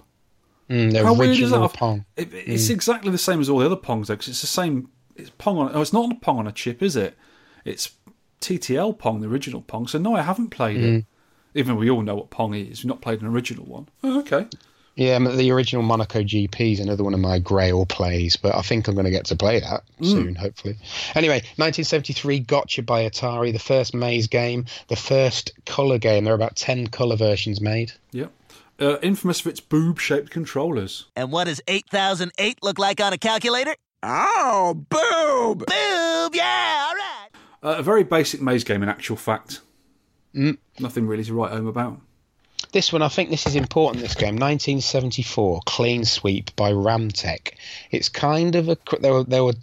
Mm, 0.70 1.02
How 1.04 1.16
weird 1.16 1.40
is 1.40 1.50
that? 1.50 1.74
Pong. 1.74 2.06
It, 2.16 2.32
it's 2.32 2.70
exactly 2.70 3.10
the 3.10 3.18
same 3.18 3.42
as 3.42 3.50
all 3.50 3.58
the 3.58 3.66
other 3.66 3.76
Pongs, 3.76 4.06
though, 4.06 4.14
because 4.14 4.28
it's 4.28 4.42
the 4.42 4.46
same. 4.46 4.90
It's 5.16 5.32
Pong 5.32 5.58
on. 5.58 5.72
Oh, 5.74 5.82
it's 5.82 5.94
not 5.94 6.12
a 6.12 6.16
Pong 6.20 6.38
on 6.38 6.46
a 6.46 6.52
chip, 6.52 6.84
is 6.84 6.96
it? 6.96 7.18
It's 7.66 7.90
TTL 8.40 9.00
Pong, 9.00 9.20
the 9.22 9.28
original 9.28 9.62
Pong. 9.62 9.88
So 9.88 9.98
no, 9.98 10.16
I 10.16 10.22
haven't 10.22 10.50
played 10.50 10.78
it. 10.78 11.06
Even 11.56 11.76
though 11.76 11.80
we 11.80 11.90
all 11.90 12.02
know 12.02 12.16
what 12.16 12.30
Pong 12.30 12.54
is, 12.54 12.84
we've 12.84 12.90
not 12.90 13.02
played 13.02 13.22
an 13.22 13.28
original 13.28 13.66
one. 13.66 13.88
Oh, 14.04 14.20
okay. 14.20 14.48
Yeah, 14.96 15.18
the 15.18 15.50
original 15.52 15.82
Monaco 15.82 16.24
GP 16.24 16.74
is 16.74 16.80
another 16.82 17.06
one 17.06 17.14
of 17.14 17.22
my 17.22 17.40
Grail 17.40 17.86
plays, 17.86 18.36
but 18.36 18.54
I 18.54 18.62
think 18.62 18.86
I'm 18.86 18.96
going 18.96 19.06
to 19.06 19.12
get 19.12 19.24
to 19.28 19.36
play 19.38 19.62
that 19.62 19.84
soon, 20.02 20.36
hopefully. 20.36 20.76
Anyway, 21.16 21.36
1973 21.56 22.40
Gotcha 22.42 22.84
by 22.84 23.04
Atari, 23.10 23.54
the 23.54 23.60
first 23.60 23.94
maze 23.94 24.28
game, 24.28 24.66
the 24.90 24.98
first 24.98 25.54
colour 25.66 26.00
game. 26.00 26.26
There 26.26 26.34
are 26.34 26.36
about 26.36 26.58
10 26.58 26.88
colour 26.88 27.16
versions 27.16 27.62
made. 27.62 27.94
Yep. 28.12 28.34
Uh, 28.78 28.98
infamous 29.02 29.40
for 29.40 29.48
its 29.48 29.62
boob-shaped 29.62 30.32
controllers. 30.32 31.06
And 31.16 31.32
what 31.32 31.46
does 31.46 31.62
8008 31.70 32.60
look 32.62 32.78
like 32.78 33.00
on 33.00 33.14
a 33.14 33.18
calculator? 33.18 33.76
Oh, 34.04 34.74
boob! 34.90 35.60
Boob, 35.60 36.36
yeah, 36.36 36.86
all 36.90 36.96
right. 36.96 37.28
Uh, 37.64 37.80
a 37.80 37.84
very 37.84 38.04
basic 38.04 38.42
maze 38.42 38.66
game, 38.66 38.84
in 38.84 38.90
actual 38.90 39.16
fact. 39.16 39.62
Mm, 40.36 40.58
nothing 40.80 41.08
really 41.08 41.24
to 41.24 41.34
write 41.34 41.52
home 41.52 41.68
about. 41.68 42.00
This 42.72 42.94
one, 42.94 43.02
I 43.02 43.08
think 43.08 43.30
this 43.30 43.48
is 43.48 43.56
important, 43.56 44.04
this 44.04 44.14
game. 44.14 44.36
1974, 44.36 45.62
Clean 45.66 46.06
Sweep 46.06 46.56
by 46.56 46.72
Ramtek. 46.72 47.54
It's 47.90 48.10
kind 48.10 48.56
of 48.56 48.70
a. 48.70 48.78
There 49.00 49.14
were, 49.14 49.24
there 49.24 49.44
were, 49.44 49.54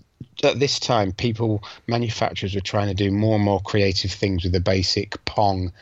at 0.42 0.58
this 0.58 0.80
time, 0.80 1.12
people, 1.12 1.62
manufacturers 1.86 2.54
were 2.54 2.60
trying 2.60 2.88
to 2.88 2.94
do 2.94 3.12
more 3.12 3.36
and 3.36 3.44
more 3.44 3.60
creative 3.60 4.10
things 4.10 4.42
with 4.42 4.52
the 4.52 4.60
basic 4.60 5.24
Pong 5.24 5.72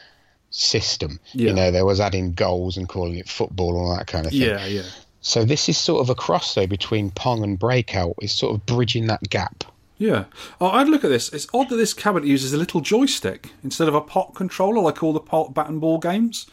system. 0.50 1.18
Yeah. 1.32 1.48
You 1.48 1.54
know, 1.54 1.70
there 1.70 1.86
was 1.86 1.98
adding 1.98 2.34
goals 2.34 2.76
and 2.76 2.88
calling 2.88 3.16
it 3.16 3.28
football 3.28 3.70
and 3.70 3.78
all 3.78 3.96
that 3.96 4.06
kind 4.06 4.26
of 4.26 4.32
thing. 4.32 4.42
Yeah, 4.42 4.66
yeah. 4.66 4.82
So 5.22 5.44
this 5.46 5.70
is 5.70 5.78
sort 5.78 6.02
of 6.02 6.10
a 6.10 6.14
cross, 6.14 6.54
though, 6.54 6.66
between 6.66 7.10
Pong 7.10 7.42
and 7.42 7.58
Breakout. 7.58 8.16
It's 8.20 8.34
sort 8.34 8.54
of 8.54 8.66
bridging 8.66 9.06
that 9.06 9.22
gap. 9.30 9.64
Yeah. 9.96 10.24
Oh, 10.60 10.68
I'd 10.68 10.88
look 10.88 11.04
at 11.04 11.10
this. 11.10 11.32
It's 11.32 11.46
odd 11.54 11.68
that 11.68 11.76
this 11.76 11.94
cabinet 11.94 12.26
uses 12.26 12.52
a 12.52 12.56
little 12.56 12.80
joystick 12.80 13.52
instead 13.62 13.88
of 13.88 13.94
a 13.94 14.00
pot 14.00 14.34
controller 14.34 14.80
like 14.80 15.02
all 15.02 15.12
the 15.12 15.20
pot, 15.20 15.54
bat 15.54 15.68
and 15.68 15.80
ball 15.80 15.98
games. 15.98 16.46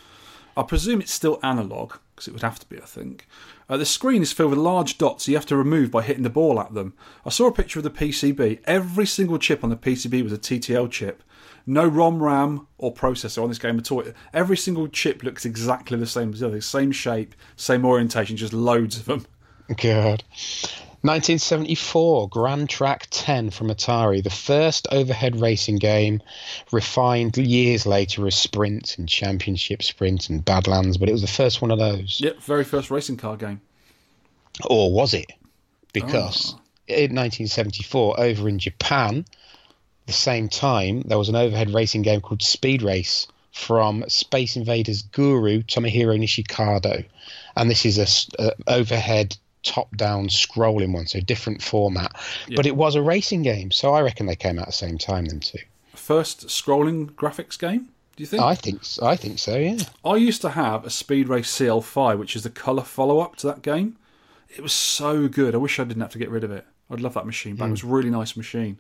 I 0.56 0.64
presume 0.64 1.02
it's 1.02 1.14
still 1.14 1.40
analog, 1.42 1.94
because 2.14 2.28
it 2.28 2.34
would 2.34 2.44
have 2.44 2.60
to 2.60 2.68
be, 2.68 2.78
I 2.78 2.86
think. 2.86 3.28
Uh, 3.70 3.78
the 3.78 3.86
screen 3.86 4.22
is 4.22 4.34
filled 4.34 4.50
with 4.52 4.60
large 4.60 4.98
dots 4.98 5.28
you 5.28 5.36
have 5.36 5.46
to 5.46 5.56
remove 5.56 5.92
by 5.92 6.02
hitting 6.02 6.24
the 6.24 6.30
ball 6.30 6.60
at 6.60 6.74
them. 6.74 6.94
I 7.26 7.30
saw 7.30 7.48
a 7.48 7.54
picture 7.54 7.80
of 7.80 7.84
the 7.84 7.90
PCB. 7.90 8.60
Every 8.66 9.06
single 9.06 9.40
chip 9.40 9.64
on 9.64 9.70
the 9.70 9.78
PCB 9.78 10.24
was 10.24 10.34
a 10.34 10.38
TTL 10.38 10.92
chip. 10.92 11.24
No 11.66 11.88
ROM, 11.88 12.22
RAM, 12.22 12.68
or 12.78 12.94
processor 12.94 13.42
on 13.42 13.50
this 13.50 13.60
game 13.60 13.78
at 13.80 13.92
all. 13.92 14.04
Every 14.34 14.58
single 14.58 14.88
chip 14.88 15.24
looks 15.24 15.46
exactly 15.46 15.98
the 15.98 16.08
same 16.08 16.34
as 16.34 16.42
the 16.42 16.48
other. 16.48 16.60
Same 16.60 16.92
shape, 16.92 17.34
same 17.56 17.86
orientation, 17.86 18.36
just 18.36 18.54
loads 18.54 18.98
of 18.98 19.06
them. 19.06 19.26
God. 19.78 20.24
1974, 21.04 22.30
Gran 22.30 22.68
Trak 22.68 23.08
10 23.10 23.50
from 23.50 23.70
Atari, 23.70 24.24
the 24.24 24.30
first 24.30 24.88
overhead 24.92 25.42
racing 25.42 25.78
game, 25.78 26.22
refined 26.72 27.36
years 27.38 27.88
later 27.88 28.28
as 28.28 28.36
Sprint 28.36 29.00
and 29.00 29.10
Championship 29.10 29.82
Sprint 29.82 30.30
and 30.30 30.46
Badlands, 30.46 30.98
but 30.98 31.10
it 31.10 31.14
was 31.14 31.22
the 31.22 31.28
first 31.28 31.60
one 31.60 31.72
of 31.72 31.80
those. 31.80 32.22
Yep, 32.22 32.42
very 32.42 32.64
first 32.64 32.92
racing 32.92 33.18
car 33.18 33.36
game. 33.36 33.62
Or 34.66 34.94
was 34.94 35.16
it? 35.16 35.32
Because 35.92 36.54
ah. 36.54 36.62
in 36.88 37.16
1974, 37.16 38.20
over 38.20 38.48
in 38.48 38.60
Japan, 38.60 39.26
the 40.06 40.14
same 40.14 40.50
time, 40.50 41.02
there 41.02 41.18
was 41.18 41.30
an 41.30 41.36
overhead 41.36 41.74
racing 41.74 42.04
game 42.04 42.22
called 42.22 42.44
Speed 42.44 42.84
Race 42.84 43.28
from 43.52 44.06
Space 44.08 44.56
Invaders 44.56 45.02
guru 45.02 45.64
Tomohiro 45.64 46.18
Nishikado. 46.18 47.06
And 47.56 47.70
this 47.70 47.86
is 47.86 47.98
a, 47.98 48.44
a 48.44 48.54
overhead 48.68 49.36
top-down 49.64 50.28
scrolling 50.28 50.94
one, 50.94 51.08
so 51.08 51.20
different 51.20 51.62
format. 51.62 52.12
But 52.56 52.66
it 52.66 52.76
was 52.76 52.96
a 52.96 53.02
racing 53.02 53.44
game, 53.44 53.72
so 53.72 53.94
I 53.94 54.02
reckon 54.02 54.26
they 54.26 54.36
came 54.36 54.58
out 54.58 54.64
at 54.64 54.68
the 54.68 54.74
same 54.74 54.98
time 54.98 55.26
then 55.26 55.40
too. 55.40 55.60
First 55.94 56.48
scrolling 56.48 57.12
graphics 57.12 57.60
game, 57.60 57.90
do 58.16 58.24
you 58.24 58.28
think? 58.28 58.42
I 58.42 58.56
think 58.56 58.82
I 59.02 59.16
think 59.16 59.40
so, 59.40 59.58
yeah. 59.58 59.78
I 60.04 60.16
used 60.16 60.42
to 60.42 60.50
have 60.50 60.86
a 60.86 60.90
Speed 60.90 61.30
Race 61.30 61.52
CL5, 61.58 62.18
which 62.18 62.36
is 62.36 62.44
the 62.44 62.50
colour 62.50 62.84
follow 62.84 63.20
up 63.20 63.36
to 63.38 63.48
that 63.48 63.62
game. 63.62 63.98
It 64.50 64.62
was 64.62 64.74
so 64.74 65.28
good. 65.28 65.56
I 65.56 65.58
wish 65.58 65.80
I 65.80 65.84
didn't 65.86 66.02
have 66.02 66.12
to 66.12 66.20
get 66.20 66.30
rid 66.30 66.44
of 66.44 66.52
it. 66.52 66.66
I'd 66.90 67.00
love 67.00 67.14
that 67.14 67.26
machine 67.26 67.56
back. 67.56 67.70
It 67.70 67.72
was 67.72 67.84
a 67.84 67.86
hmm. 67.86 67.94
really 67.94 68.10
nice 68.10 68.36
machine. 68.36 68.78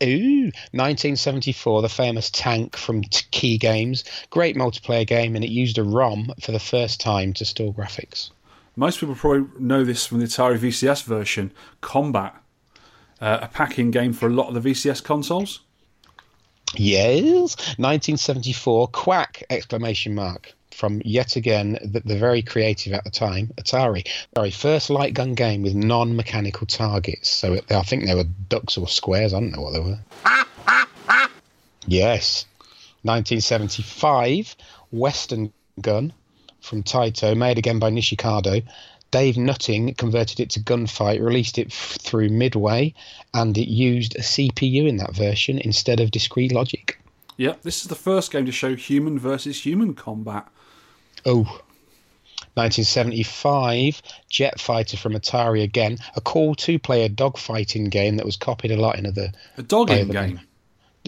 Ooh, 0.00 0.52
1974, 0.70 1.82
the 1.82 1.88
famous 1.88 2.30
tank 2.30 2.76
from 2.76 3.02
T- 3.02 3.26
Kee 3.32 3.58
Games. 3.58 4.04
Great 4.30 4.54
multiplayer 4.54 5.04
game, 5.04 5.34
and 5.34 5.44
it 5.44 5.50
used 5.50 5.76
a 5.76 5.82
ROM 5.82 6.32
for 6.40 6.52
the 6.52 6.60
first 6.60 7.00
time 7.00 7.32
to 7.32 7.44
store 7.44 7.74
graphics. 7.74 8.30
Most 8.78 9.00
people 9.00 9.16
probably 9.16 9.48
know 9.58 9.82
this 9.82 10.06
from 10.06 10.20
the 10.20 10.26
Atari 10.26 10.56
VCS 10.56 11.02
version, 11.02 11.50
Combat, 11.80 12.40
uh, 13.20 13.40
a 13.42 13.48
packing 13.48 13.90
game 13.90 14.12
for 14.12 14.28
a 14.28 14.32
lot 14.32 14.46
of 14.46 14.54
the 14.54 14.70
VCS 14.70 15.02
consoles. 15.02 15.62
Yes, 16.76 17.56
1974. 17.76 18.88
Qwak! 18.90 19.42
Exclamation 19.50 20.14
mark 20.14 20.54
from 20.70 21.02
yet 21.04 21.34
again 21.34 21.76
the, 21.82 21.98
the 22.04 22.16
very 22.16 22.40
creative 22.40 22.92
at 22.92 23.02
the 23.02 23.10
time 23.10 23.50
Atari. 23.56 24.06
Sorry, 24.36 24.52
first 24.52 24.90
light 24.90 25.12
gun 25.12 25.34
game 25.34 25.62
with 25.62 25.74
non-mechanical 25.74 26.68
targets. 26.68 27.28
So 27.28 27.54
it, 27.54 27.72
I 27.72 27.82
think 27.82 28.06
they 28.06 28.14
were 28.14 28.30
ducks 28.48 28.78
or 28.78 28.86
squares. 28.86 29.34
I 29.34 29.40
don't 29.40 29.50
know 29.50 29.62
what 29.62 29.72
they 29.72 29.80
were. 29.80 29.98
Yes, 31.88 32.46
1975. 33.02 34.54
Western 34.92 35.52
gun 35.80 36.12
from 36.68 36.82
Taito, 36.82 37.36
made 37.36 37.58
again 37.58 37.78
by 37.78 37.90
Nishikado. 37.90 38.62
Dave 39.10 39.36
Nutting 39.36 39.94
converted 39.94 40.38
it 40.38 40.50
to 40.50 40.60
Gunfight, 40.60 41.20
released 41.20 41.58
it 41.58 41.68
f- 41.68 41.96
through 42.00 42.28
Midway, 42.28 42.92
and 43.32 43.56
it 43.56 43.68
used 43.68 44.14
a 44.16 44.20
CPU 44.20 44.86
in 44.86 44.98
that 44.98 45.14
version 45.14 45.58
instead 45.58 45.98
of 46.00 46.10
discrete 46.10 46.52
logic. 46.52 47.00
Yep, 47.38 47.62
this 47.62 47.82
is 47.82 47.88
the 47.88 47.94
first 47.94 48.30
game 48.30 48.44
to 48.44 48.52
show 48.52 48.74
human 48.74 49.18
versus 49.18 49.64
human 49.64 49.94
combat. 49.94 50.48
Oh. 51.24 51.60
1975, 52.54 54.02
Jet 54.28 54.60
Fighter 54.60 54.96
from 54.96 55.14
Atari 55.14 55.62
again, 55.62 55.98
a 56.16 56.20
cool 56.20 56.56
two-player 56.56 57.08
dogfighting 57.08 57.88
game 57.88 58.16
that 58.16 58.26
was 58.26 58.36
copied 58.36 58.72
a 58.72 58.76
lot 58.76 58.98
in 58.98 59.06
other. 59.06 59.30
A 59.56 59.62
dogging 59.62 60.08
game. 60.08 60.40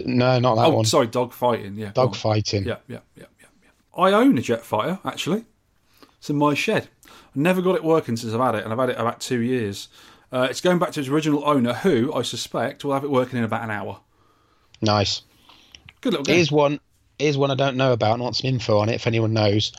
No, 0.06 0.38
not 0.38 0.54
that 0.54 0.66
oh, 0.66 0.76
one. 0.76 0.84
sorry, 0.84 1.08
dogfighting. 1.08 1.76
Yeah. 1.76 1.90
Dogfighting. 1.90 2.64
Yeah, 2.66 2.76
yeah, 2.86 3.00
yeah, 3.16 3.24
yeah, 3.40 3.46
yeah. 3.62 4.02
I 4.02 4.12
own 4.12 4.38
a 4.38 4.40
jet 4.40 4.64
fighter 4.64 5.00
actually. 5.04 5.44
It's 6.20 6.28
in 6.28 6.36
my 6.36 6.52
shed. 6.54 6.88
I 7.06 7.10
never 7.34 7.62
got 7.62 7.76
it 7.76 7.82
working 7.82 8.16
since 8.16 8.34
I've 8.34 8.40
had 8.40 8.54
it, 8.54 8.64
and 8.64 8.72
I've 8.72 8.78
had 8.78 8.90
it 8.90 8.98
about 8.98 9.20
two 9.20 9.40
years. 9.40 9.88
Uh, 10.30 10.46
it's 10.50 10.60
going 10.60 10.78
back 10.78 10.92
to 10.92 11.00
its 11.00 11.08
original 11.08 11.42
owner, 11.48 11.72
who 11.72 12.12
I 12.14 12.22
suspect 12.22 12.84
will 12.84 12.92
have 12.92 13.04
it 13.04 13.10
working 13.10 13.38
in 13.38 13.44
about 13.44 13.64
an 13.64 13.70
hour. 13.70 14.00
Nice. 14.82 15.22
Good 16.02 16.12
little 16.12 16.24
game. 16.24 16.36
Here's 16.36 16.52
one. 16.52 16.78
Here's 17.18 17.38
one 17.38 17.50
I 17.50 17.54
don't 17.54 17.76
know 17.76 17.92
about. 17.92 18.12
and 18.14 18.22
I 18.22 18.24
want 18.24 18.36
some 18.36 18.48
info 18.48 18.78
on 18.78 18.88
it 18.90 18.94
if 18.94 19.06
anyone 19.06 19.32
knows. 19.32 19.72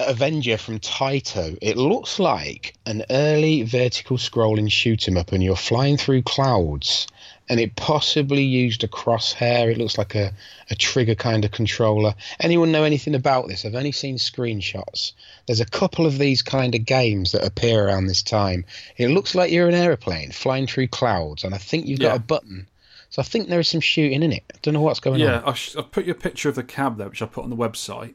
Avenger 0.00 0.56
from 0.56 0.80
Taito. 0.80 1.56
It 1.62 1.76
looks 1.76 2.18
like 2.18 2.74
an 2.86 3.04
early 3.10 3.62
vertical 3.62 4.16
scrolling 4.16 4.70
shoot 4.70 5.06
'em 5.06 5.16
up, 5.16 5.32
and 5.32 5.42
you're 5.42 5.56
flying 5.56 5.96
through 5.96 6.22
clouds. 6.22 7.06
And 7.48 7.60
it 7.60 7.76
possibly 7.76 8.42
used 8.42 8.84
a 8.84 8.88
crosshair. 8.88 9.70
It 9.70 9.76
looks 9.76 9.98
like 9.98 10.14
a, 10.14 10.32
a 10.70 10.74
trigger 10.74 11.14
kind 11.14 11.44
of 11.44 11.50
controller. 11.50 12.14
Anyone 12.40 12.72
know 12.72 12.84
anything 12.84 13.14
about 13.14 13.48
this? 13.48 13.64
I've 13.66 13.74
only 13.74 13.92
seen 13.92 14.16
screenshots. 14.16 15.12
There's 15.46 15.60
a 15.60 15.66
couple 15.66 16.06
of 16.06 16.16
these 16.18 16.40
kind 16.40 16.74
of 16.74 16.86
games 16.86 17.32
that 17.32 17.44
appear 17.46 17.86
around 17.86 18.06
this 18.06 18.22
time. 18.22 18.64
It 18.96 19.08
looks 19.08 19.34
like 19.34 19.52
you're 19.52 19.68
an 19.68 19.74
aeroplane 19.74 20.30
flying 20.32 20.66
through 20.66 20.88
clouds, 20.88 21.44
and 21.44 21.54
I 21.54 21.58
think 21.58 21.86
you've 21.86 22.00
got 22.00 22.08
Yeah. 22.08 22.14
a 22.14 22.18
button. 22.20 22.66
So 23.10 23.20
I 23.20 23.24
think 23.26 23.48
there 23.48 23.60
is 23.60 23.68
some 23.68 23.80
shooting 23.80 24.22
in 24.22 24.32
it. 24.32 24.42
I 24.54 24.58
don't 24.62 24.72
know 24.74 24.80
what's 24.80 24.98
going 25.00 25.20
Yeah, 25.20 25.40
on. 25.40 25.44
Yeah, 25.48 25.52
sh- 25.52 25.76
I've 25.76 25.90
put 25.92 26.06
you 26.06 26.12
a 26.12 26.16
picture 26.16 26.48
of 26.48 26.54
the 26.54 26.64
cab 26.64 26.96
there, 26.96 27.08
which 27.10 27.20
I 27.22 27.26
put 27.26 27.44
on 27.44 27.50
the 27.50 27.56
website. 27.56 28.14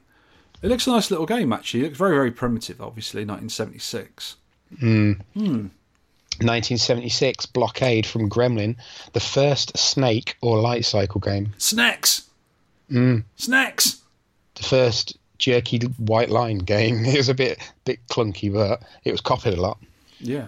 It 0.61 0.67
looks 0.69 0.87
a 0.87 0.89
nice 0.89 1.09
little 1.11 1.27
game, 1.27 1.53
actually. 1.53 1.81
It 1.81 1.83
looks 1.83 1.97
very, 1.99 2.15
very 2.15 2.31
primitive, 2.31 2.81
obviously, 2.81 3.21
1976. 3.25 4.35
Hmm. 4.79 5.11
Hmm. 5.35 5.67
1976 6.45 7.45
Blockade 7.47 8.05
from 8.05 8.29
Gremlin, 8.29 8.75
the 9.13 9.19
first 9.19 9.77
Snake 9.77 10.37
or 10.41 10.59
light 10.59 10.85
cycle 10.85 11.19
game. 11.21 11.53
Snacks! 11.57 12.29
Mm. 12.91 13.23
Snacks! 13.35 14.01
The 14.55 14.63
first 14.63 15.17
jerky 15.37 15.79
white 15.97 16.29
line 16.29 16.59
game. 16.59 17.05
It 17.05 17.17
was 17.17 17.29
a 17.29 17.33
bit 17.33 17.59
bit 17.85 17.99
clunky, 18.07 18.53
but 18.53 18.83
it 19.03 19.11
was 19.11 19.21
copied 19.21 19.53
a 19.53 19.61
lot. 19.61 19.79
Yeah. 20.19 20.47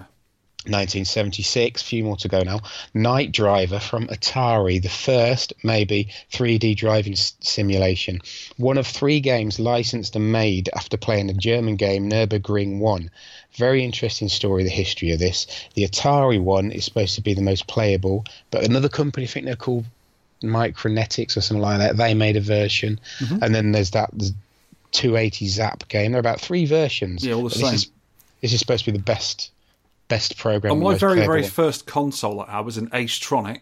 1976, 0.65 1.81
few 1.81 2.03
more 2.03 2.17
to 2.17 2.27
go 2.27 2.43
now. 2.43 2.59
Night 2.93 3.31
Driver 3.31 3.79
from 3.79 4.07
Atari, 4.09 4.79
the 4.79 4.89
first, 4.89 5.53
maybe, 5.63 6.09
3D 6.31 6.75
driving 6.75 7.13
s- 7.13 7.33
simulation. 7.39 8.19
One 8.57 8.77
of 8.77 8.85
three 8.85 9.19
games 9.21 9.59
licensed 9.59 10.15
and 10.15 10.31
made 10.31 10.69
after 10.75 10.97
playing 10.97 11.31
a 11.31 11.33
German 11.33 11.77
game, 11.77 12.07
Nürburgring 12.07 12.77
1. 12.77 13.09
Very 13.55 13.83
interesting 13.83 14.29
story, 14.29 14.63
the 14.63 14.69
history 14.69 15.11
of 15.11 15.17
this. 15.17 15.47
The 15.73 15.83
Atari 15.83 16.39
one 16.39 16.71
is 16.71 16.85
supposed 16.85 17.15
to 17.15 17.21
be 17.21 17.33
the 17.33 17.41
most 17.41 17.65
playable, 17.65 18.25
but 18.51 18.63
another 18.63 18.89
company, 18.89 19.25
I 19.25 19.29
think 19.29 19.47
they're 19.47 19.55
called 19.55 19.85
Micronetics 20.43 21.35
or 21.35 21.41
something 21.41 21.63
like 21.63 21.79
that, 21.79 21.97
they 21.97 22.13
made 22.13 22.35
a 22.35 22.41
version. 22.41 22.99
Mm-hmm. 23.17 23.43
And 23.43 23.55
then 23.55 23.71
there's 23.71 23.91
that 23.91 24.11
280 24.91 25.47
Zap 25.47 25.87
game. 25.87 26.11
There 26.11 26.19
are 26.19 26.19
about 26.19 26.39
three 26.39 26.65
versions. 26.65 27.25
Yeah, 27.25 27.33
all 27.33 27.45
the 27.45 27.49
same. 27.49 27.71
This 27.71 27.73
is, 27.73 27.91
this 28.41 28.53
is 28.53 28.59
supposed 28.59 28.85
to 28.85 28.91
be 28.91 28.97
the 28.97 29.03
best 29.03 29.49
best 30.11 30.37
program. 30.37 30.73
On 30.73 30.79
my 30.79 30.95
very, 30.95 31.21
very 31.21 31.47
first 31.47 31.85
console 31.85 32.41
I 32.41 32.51
had 32.51 32.65
was 32.65 32.77
an 32.77 32.89
Ace-Tronic. 32.93 33.61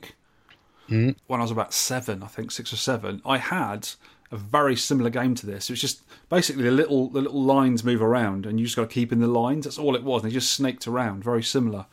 Mm. 0.90 1.16
When 1.28 1.40
I 1.40 1.44
was 1.44 1.52
about 1.52 1.74
seven, 1.74 2.24
I 2.24 2.28
think 2.28 2.52
six 2.52 2.74
or 2.74 2.78
seven, 2.78 3.22
I 3.24 3.38
had 3.38 3.88
a 4.32 4.38
very 4.38 4.76
similar 4.76 5.12
game 5.12 5.36
to 5.36 5.46
this. 5.46 5.70
It 5.70 5.74
was 5.74 5.82
just 5.82 6.02
basically 6.30 6.64
the 6.64 6.72
little 6.72 7.10
the 7.10 7.22
little 7.22 7.44
lines 7.44 7.84
move 7.84 8.02
around, 8.02 8.46
and 8.48 8.60
you 8.60 8.66
just 8.66 8.76
got 8.76 8.90
to 8.90 8.94
keep 8.94 9.12
in 9.12 9.20
the 9.20 9.28
lines. 9.28 9.66
That's 9.66 9.78
all 9.78 9.96
it 9.96 10.04
was. 10.04 10.24
And 10.24 10.32
they 10.32 10.34
just 10.34 10.52
snaked 10.52 10.88
around. 10.88 11.24
Very 11.24 11.44
similar. 11.44 11.86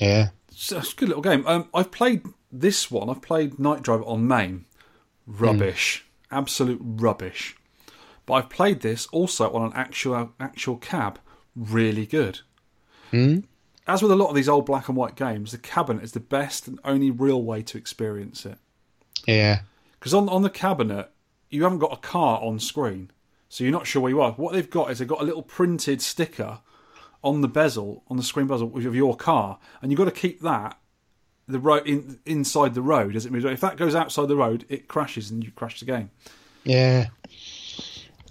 Yeah. 0.00 0.30
So 0.50 0.78
it's 0.78 0.92
a 0.92 0.96
good 0.96 1.08
little 1.08 1.22
game. 1.22 1.46
Um, 1.46 1.68
I've 1.72 1.92
played 1.92 2.26
this 2.50 2.90
one. 2.90 3.08
I've 3.08 3.22
played 3.22 3.58
Night 3.58 3.82
Driver 3.82 4.04
on 4.04 4.26
MAME. 4.26 4.66
Rubbish, 5.26 6.04
absolute 6.30 6.80
rubbish. 6.82 7.56
But 8.26 8.34
I've 8.34 8.50
played 8.50 8.80
this 8.80 9.06
also 9.06 9.52
on 9.52 9.62
an 9.66 9.72
actual 9.74 10.32
actual 10.40 10.76
cab. 10.76 11.20
Really 11.54 12.06
good. 12.06 12.40
Mm. 13.12 13.44
As 13.86 14.02
with 14.02 14.12
a 14.12 14.16
lot 14.16 14.28
of 14.28 14.34
these 14.34 14.48
old 14.48 14.66
black 14.66 14.88
and 14.88 14.96
white 14.96 15.16
games, 15.16 15.52
the 15.52 15.58
cabinet 15.58 16.04
is 16.04 16.12
the 16.12 16.20
best 16.20 16.68
and 16.68 16.78
only 16.84 17.10
real 17.10 17.42
way 17.42 17.62
to 17.62 17.78
experience 17.78 18.46
it. 18.46 18.58
Yeah. 19.26 19.60
Because 19.98 20.14
on 20.14 20.28
on 20.28 20.42
the 20.42 20.50
cabinet, 20.50 21.10
you 21.50 21.64
haven't 21.64 21.78
got 21.78 21.92
a 21.92 21.96
car 21.96 22.40
on 22.40 22.58
screen, 22.58 23.10
so 23.48 23.64
you're 23.64 23.72
not 23.72 23.86
sure 23.86 24.02
where 24.02 24.10
you 24.10 24.20
are. 24.20 24.32
What 24.32 24.52
they've 24.52 24.68
got 24.70 24.90
is 24.90 24.98
they've 24.98 25.08
got 25.08 25.20
a 25.20 25.24
little 25.24 25.42
printed 25.42 26.00
sticker 26.00 26.60
on 27.24 27.40
the 27.40 27.48
bezel, 27.48 28.02
on 28.08 28.16
the 28.16 28.22
screen 28.22 28.46
bezel 28.46 28.74
of 28.74 28.94
your 28.94 29.16
car, 29.16 29.58
and 29.80 29.90
you've 29.90 29.98
got 29.98 30.06
to 30.06 30.10
keep 30.10 30.40
that 30.40 30.78
the 31.48 31.58
road 31.58 31.86
in, 31.86 32.18
inside 32.24 32.74
the 32.74 32.82
road 32.82 33.16
as 33.16 33.26
it 33.26 33.32
moves. 33.32 33.44
If 33.44 33.60
that 33.60 33.76
goes 33.76 33.94
outside 33.94 34.28
the 34.28 34.36
road, 34.36 34.64
it 34.68 34.88
crashes 34.88 35.30
and 35.30 35.44
you 35.44 35.50
crash 35.50 35.80
the 35.80 35.86
game. 35.86 36.10
Yeah. 36.64 37.08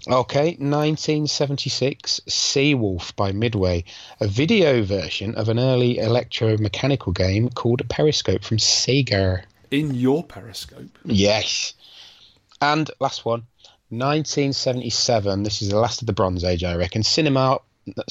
Okay, 0.08 0.56
1976, 0.58 2.22
Seawolf 2.28 3.14
by 3.14 3.30
Midway, 3.30 3.84
a 4.18 4.26
video 4.26 4.82
version 4.82 5.32
of 5.36 5.48
an 5.48 5.60
early 5.60 5.98
electromechanical 5.98 7.14
game 7.14 7.48
called 7.50 7.88
Periscope 7.88 8.42
from 8.42 8.56
Sega. 8.56 9.44
In 9.70 9.94
your 9.94 10.24
periscope. 10.24 10.98
Yes. 11.04 11.74
And 12.60 12.90
last 12.98 13.24
one, 13.24 13.46
1977. 13.90 15.44
This 15.44 15.62
is 15.62 15.68
the 15.68 15.78
last 15.78 16.00
of 16.00 16.06
the 16.06 16.12
Bronze 16.12 16.42
Age, 16.42 16.64
I 16.64 16.74
reckon. 16.74 17.04
Cinema, 17.04 17.60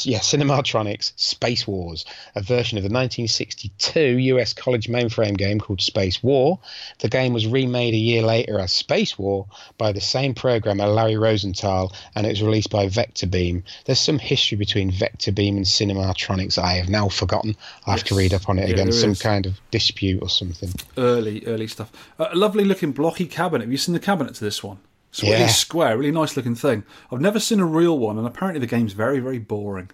yeah, 0.03 0.19
Cinematronics 0.19 1.13
Space 1.15 1.65
Wars, 1.65 2.05
a 2.35 2.41
version 2.41 2.77
of 2.77 2.83
the 2.83 2.89
1962 2.89 3.99
US 4.01 4.53
college 4.53 4.87
mainframe 4.87 5.37
game 5.37 5.59
called 5.59 5.81
Space 5.81 6.21
War. 6.21 6.59
The 6.99 7.07
game 7.09 7.33
was 7.33 7.47
remade 7.47 7.93
a 7.93 7.97
year 7.97 8.21
later 8.21 8.59
as 8.59 8.71
Space 8.71 9.17
War 9.17 9.47
by 9.77 9.91
the 9.91 10.01
same 10.01 10.33
programmer 10.33 10.87
Larry 10.87 11.17
Rosenthal, 11.17 11.93
and 12.15 12.25
it 12.25 12.29
was 12.31 12.43
released 12.43 12.69
by 12.69 12.87
Vector 12.87 13.27
Beam. 13.27 13.63
There's 13.85 13.99
some 13.99 14.19
history 14.19 14.57
between 14.57 14.91
Vector 14.91 15.31
Beam 15.31 15.55
and 15.57 15.65
Cinematronics 15.65 16.57
I 16.57 16.73
have 16.73 16.89
now 16.89 17.09
forgotten. 17.09 17.55
I 17.87 17.91
have 17.91 18.03
to 18.05 18.15
read 18.15 18.33
up 18.33 18.49
on 18.49 18.59
it 18.59 18.67
Yeah, 18.67 18.73
again. 18.73 18.91
Some 18.91 19.11
is. 19.11 19.21
kind 19.21 19.45
of 19.45 19.59
dispute 19.71 20.21
or 20.21 20.29
something. 20.29 20.71
Early, 20.97 21.45
early 21.45 21.67
stuff. 21.67 21.91
Uh, 22.19 22.27
a 22.31 22.35
lovely 22.35 22.65
looking 22.65 22.91
blocky 22.91 23.25
cabinet. 23.25 23.63
Have 23.63 23.71
you 23.71 23.77
seen 23.77 23.93
the 23.93 23.99
cabinet 23.99 24.35
to 24.35 24.43
this 24.43 24.63
one? 24.63 24.79
It's 25.11 25.21
really 25.23 25.35
Yeah. 25.39 25.47
square, 25.47 25.97
really 25.97 26.11
nice 26.11 26.35
looking 26.37 26.55
thing. 26.55 26.83
I've 27.11 27.21
never 27.21 27.39
seen 27.39 27.59
a 27.59 27.65
real 27.65 27.99
one, 27.99 28.17
and 28.17 28.25
apparently 28.25 28.59
the 28.59 28.67
game's 28.67 28.93
very, 28.93 29.19
very 29.19 29.39
boring. 29.39 29.89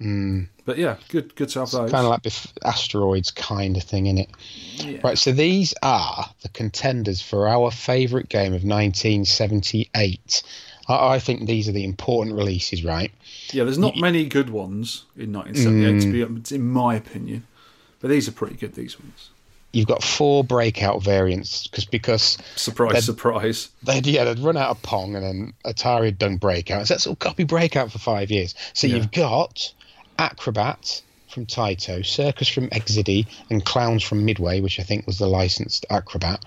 Mm. 0.00 0.48
But 0.66 0.76
yeah, 0.78 0.96
good, 1.08 1.34
good 1.36 1.48
to 1.50 1.60
have 1.60 1.70
those. 1.70 1.90
kind 1.90 2.04
of 2.04 2.10
like 2.10 2.22
bef- 2.22 2.52
asteroids 2.64 3.30
kind 3.30 3.76
of 3.78 3.82
thing 3.82 4.06
in 4.06 4.18
it 4.18 4.28
Yeah. 4.76 4.98
right 5.02 5.16
so 5.16 5.32
these 5.32 5.72
are 5.82 6.28
the 6.42 6.50
contenders 6.50 7.22
for 7.22 7.48
our 7.48 7.70
favorite 7.70 8.28
game 8.28 8.52
of 8.52 8.62
1978 8.62 10.42
I, 10.88 11.14
I 11.14 11.18
think 11.18 11.46
these 11.46 11.66
are 11.68 11.72
the 11.72 11.84
important 11.84 12.36
releases 12.36 12.84
right 12.84 13.10
Yeah, 13.52 13.64
there's 13.64 13.78
not 13.78 13.96
many 13.96 14.26
good 14.26 14.50
ones 14.50 15.04
in 15.16 15.32
1978, 15.32 16.00
to 16.02 16.38
be, 16.50 16.54
in 16.56 16.62
my 16.70 16.96
opinion. 16.96 17.44
But 18.00 18.10
these 18.10 18.28
are 18.28 18.32
pretty 18.32 18.56
good, 18.56 18.74
these 18.74 18.98
ones. 19.00 19.30
You've 19.72 19.86
got 19.86 20.02
four 20.02 20.42
breakout 20.44 21.02
variants 21.02 21.66
cause, 21.72 21.84
because 21.84 22.38
Surprise, 22.56 22.92
They'd- 22.92 23.02
surprise. 23.02 23.68
they'd 23.82 24.06
yeah 24.06 24.24
they'd 24.24 24.38
run 24.38 24.56
out 24.56 24.70
of 24.70 24.80
pong 24.82 25.14
and 25.14 25.24
then 25.24 25.52
atari 25.64 26.06
had 26.06 26.18
done 26.18 26.36
breakout 26.36 26.86
so 26.86 26.94
that's 26.94 27.06
all 27.06 27.16
copy 27.16 27.44
breakout 27.44 27.90
for 27.92 27.98
five 27.98 28.30
years 28.30 28.54
so 28.72 28.86
Yeah. 28.86 28.96
you've 28.96 29.12
got 29.12 29.72
acrobat 30.18 31.02
from 31.28 31.44
taito 31.44 32.04
circus 32.06 32.48
from 32.48 32.68
exidy 32.70 33.26
and 33.50 33.64
clowns 33.66 34.02
from 34.02 34.24
midway 34.24 34.60
which 34.60 34.80
i 34.80 34.82
think 34.82 35.06
was 35.06 35.18
the 35.18 35.26
licensed 35.26 35.84
acrobat 35.90 36.42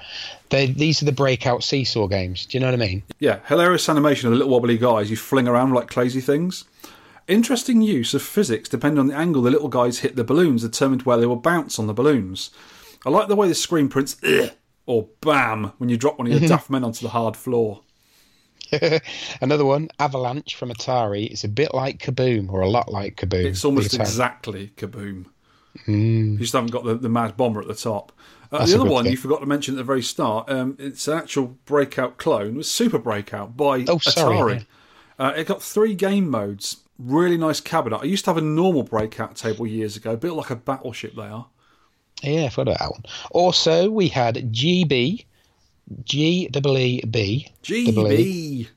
they 0.50 0.66
these 0.66 1.02
are 1.02 1.06
the 1.06 1.12
breakout 1.12 1.64
seesaw 1.64 2.08
games 2.08 2.48
do 2.48 2.58
you 2.58 2.60
know 2.60 2.68
what 2.68 2.74
i 2.74 2.78
mean 2.78 3.04
Yeah, 3.20 3.40
hilarious 3.48 3.88
animation 3.88 4.28
of 4.28 4.32
the 4.32 4.38
little 4.38 4.52
wobbly 4.54 4.78
guys 4.80 5.12
you 5.12 5.18
fling 5.18 5.48
around 5.48 5.74
like 5.74 5.88
crazy 5.90 6.22
things. 6.22 6.64
Interesting 7.28 7.84
use 7.84 8.16
of 8.16 8.24
physics 8.24 8.68
depending 8.68 8.98
on 8.98 9.06
the 9.08 9.16
angle 9.16 9.44
the 9.44 9.52
little 9.52 9.68
guys 9.68 10.00
hit 10.00 10.16
the 10.16 10.24
balloons, 10.24 10.64
determined 10.64 11.04
where 11.04 11.18
they 11.18 11.28
will 11.28 11.36
bounce 11.36 11.78
on 11.78 11.86
the 11.86 11.94
balloons. 11.94 12.50
I 13.06 13.10
like 13.10 13.28
the 13.28 13.36
way 13.36 13.48
the 13.48 13.56
screen 13.56 13.90
prints 13.90 14.18
Or 14.86 15.08
bam, 15.22 15.74
when 15.78 15.90
you 15.90 15.98
drop 15.98 16.18
one 16.18 16.32
of 16.32 16.34
your 16.34 16.50
daft 16.50 16.72
men 16.72 16.84
onto 16.84 17.04
the 17.04 17.10
hard 17.10 17.38
floor. 17.38 17.82
Another 19.42 19.64
one, 19.64 19.90
Avalanche 20.00 20.56
from 20.56 20.72
Atari. 20.72 21.30
It's 21.30 21.44
a 21.44 21.48
bit 21.48 21.76
like 21.76 22.00
Kaboom, 22.00 22.52
or 22.52 22.62
a 22.62 22.70
lot 22.70 22.92
like 22.92 23.16
Kaboom. 23.16 23.46
It's 23.46 23.64
almost 23.64 23.94
exactly 23.94 24.74
kaboom. 24.78 25.26
Mm. 25.88 26.34
You 26.34 26.38
just 26.40 26.54
haven't 26.54 26.72
got 26.72 26.86
the, 26.86 26.96
the 26.96 27.10
mad 27.10 27.38
bomber 27.38 27.62
at 27.62 27.68
the 27.68 27.76
top. 27.76 28.12
Uh, 28.52 28.66
the 28.66 28.80
other 28.80 28.90
one 28.90 29.04
thing. 29.04 29.12
you 29.12 29.18
forgot 29.18 29.42
to 29.42 29.46
mention 29.46 29.76
at 29.76 29.78
the 29.78 29.84
very 29.84 30.02
start, 30.02 30.50
um, 30.50 30.76
it's 30.80 31.08
an 31.08 31.18
actual 31.18 31.58
breakout 31.66 32.18
clone, 32.18 32.56
was 32.56 32.70
Super 32.70 32.98
Breakout 32.98 33.56
by 33.56 33.86
Oh, 33.88 34.00
sorry, 34.00 34.38
Atari. 34.38 34.66
Uh, 35.20 35.34
it 35.36 35.46
got 35.46 35.62
three 35.62 35.94
game 35.94 36.28
modes, 36.28 36.78
really 36.98 37.38
nice 37.38 37.62
cabinet. 37.62 37.98
I 37.98 38.06
used 38.06 38.26
to 38.26 38.32
have 38.32 38.38
a 38.38 38.46
normal 38.46 38.84
breakout 38.84 39.36
table 39.36 39.68
years 39.68 39.96
ago, 39.96 40.16
built 40.16 40.38
like 40.38 40.50
a 40.50 40.56
battleship 40.56 41.16
they 41.16 41.28
are. 41.28 41.48
Yeah, 42.24 42.46
I 42.46 42.50
forgot 42.50 42.76
about 42.76 42.80
that 42.80 42.92
one. 42.92 43.04
Also, 43.32 43.90
we 43.90 44.08
had 44.08 44.52
Gee 44.52 44.84
Bee, 44.84 45.26
G 46.04 46.48
double 46.50 46.78
E 46.78 47.02
B, 47.10 47.48
E, 47.48 47.54
Gee 47.62 47.92
Bee! 47.92 48.68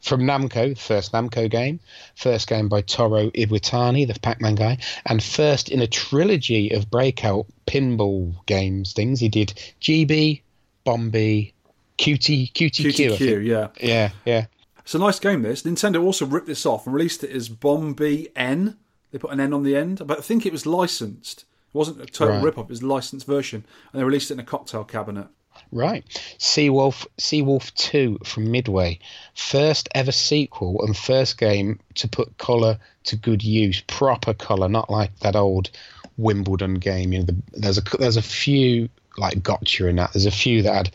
from 0.00 0.22
Namco, 0.22 0.78
first 0.78 1.12
Namco 1.12 1.50
game, 1.50 1.80
first 2.14 2.48
game 2.48 2.68
by 2.68 2.80
Toru 2.80 3.30
Iwatani, 3.32 4.06
the 4.06 4.18
Pac-Man 4.20 4.54
guy, 4.54 4.78
and 5.04 5.22
first 5.22 5.68
in 5.68 5.80
a 5.80 5.86
trilogy 5.86 6.70
of 6.70 6.90
breakout 6.90 7.46
pinball 7.66 8.34
games 8.46 8.92
things. 8.92 9.20
He 9.20 9.28
did 9.28 9.60
Gee 9.80 10.04
Bee, 10.04 10.42
Bombi, 10.84 11.52
Cutie, 11.96 12.46
Cutie 12.48 12.84
QTQ, 12.84 13.18
think. 13.18 13.44
yeah. 13.44 13.68
Yeah, 13.80 14.10
yeah. 14.24 14.46
It's 14.78 14.94
a 14.94 14.98
nice 14.98 15.18
game, 15.18 15.42
this. 15.42 15.64
Nintendo 15.64 16.02
also 16.02 16.24
ripped 16.24 16.46
this 16.46 16.64
off 16.64 16.86
and 16.86 16.94
released 16.94 17.24
it 17.24 17.30
as 17.30 17.48
Bomb 17.48 17.94
Bee 17.94 18.28
N. 18.36 18.76
They 19.10 19.18
put 19.18 19.32
an 19.32 19.40
N 19.40 19.52
on 19.52 19.64
the 19.64 19.76
end, 19.76 20.02
but 20.06 20.18
I 20.18 20.22
think 20.22 20.46
it 20.46 20.52
was 20.52 20.64
licensed. 20.64 21.44
Wasn't 21.76 22.00
a 22.00 22.06
total 22.06 22.34
Right. 22.36 22.44
rip-off, 22.44 22.64
it 22.64 22.70
was 22.70 22.82
a 22.82 22.86
licensed 22.86 23.26
version. 23.26 23.64
And 23.92 24.00
they 24.00 24.04
released 24.04 24.30
it 24.30 24.34
in 24.34 24.40
a 24.40 24.44
cocktail 24.44 24.84
cabinet. 24.84 25.26
Right. 25.72 26.04
Seawolf 26.38 27.06
Seawolf 27.18 27.72
2 27.74 28.18
from 28.24 28.50
Midway. 28.50 28.98
First 29.34 29.88
ever 29.94 30.12
sequel 30.12 30.82
and 30.84 30.96
first 30.96 31.38
game 31.38 31.78
to 31.94 32.08
put 32.08 32.36
colour 32.38 32.78
to 33.04 33.16
good 33.16 33.42
use. 33.42 33.82
Proper 33.86 34.34
colour, 34.34 34.68
not 34.68 34.90
like 34.90 35.18
that 35.20 35.34
old 35.36 35.70
Wimbledon 36.18 36.74
game. 36.74 37.12
You 37.12 37.20
know, 37.20 37.24
the, 37.26 37.36
there's 37.52 37.78
a 37.78 37.82
there's 37.98 38.16
a 38.18 38.22
few 38.22 38.88
like 39.16 39.42
gotcha 39.42 39.86
in 39.86 39.96
that. 39.96 40.12
There's 40.12 40.26
a 40.26 40.30
few 40.30 40.62
that 40.62 40.74
had 40.74 40.90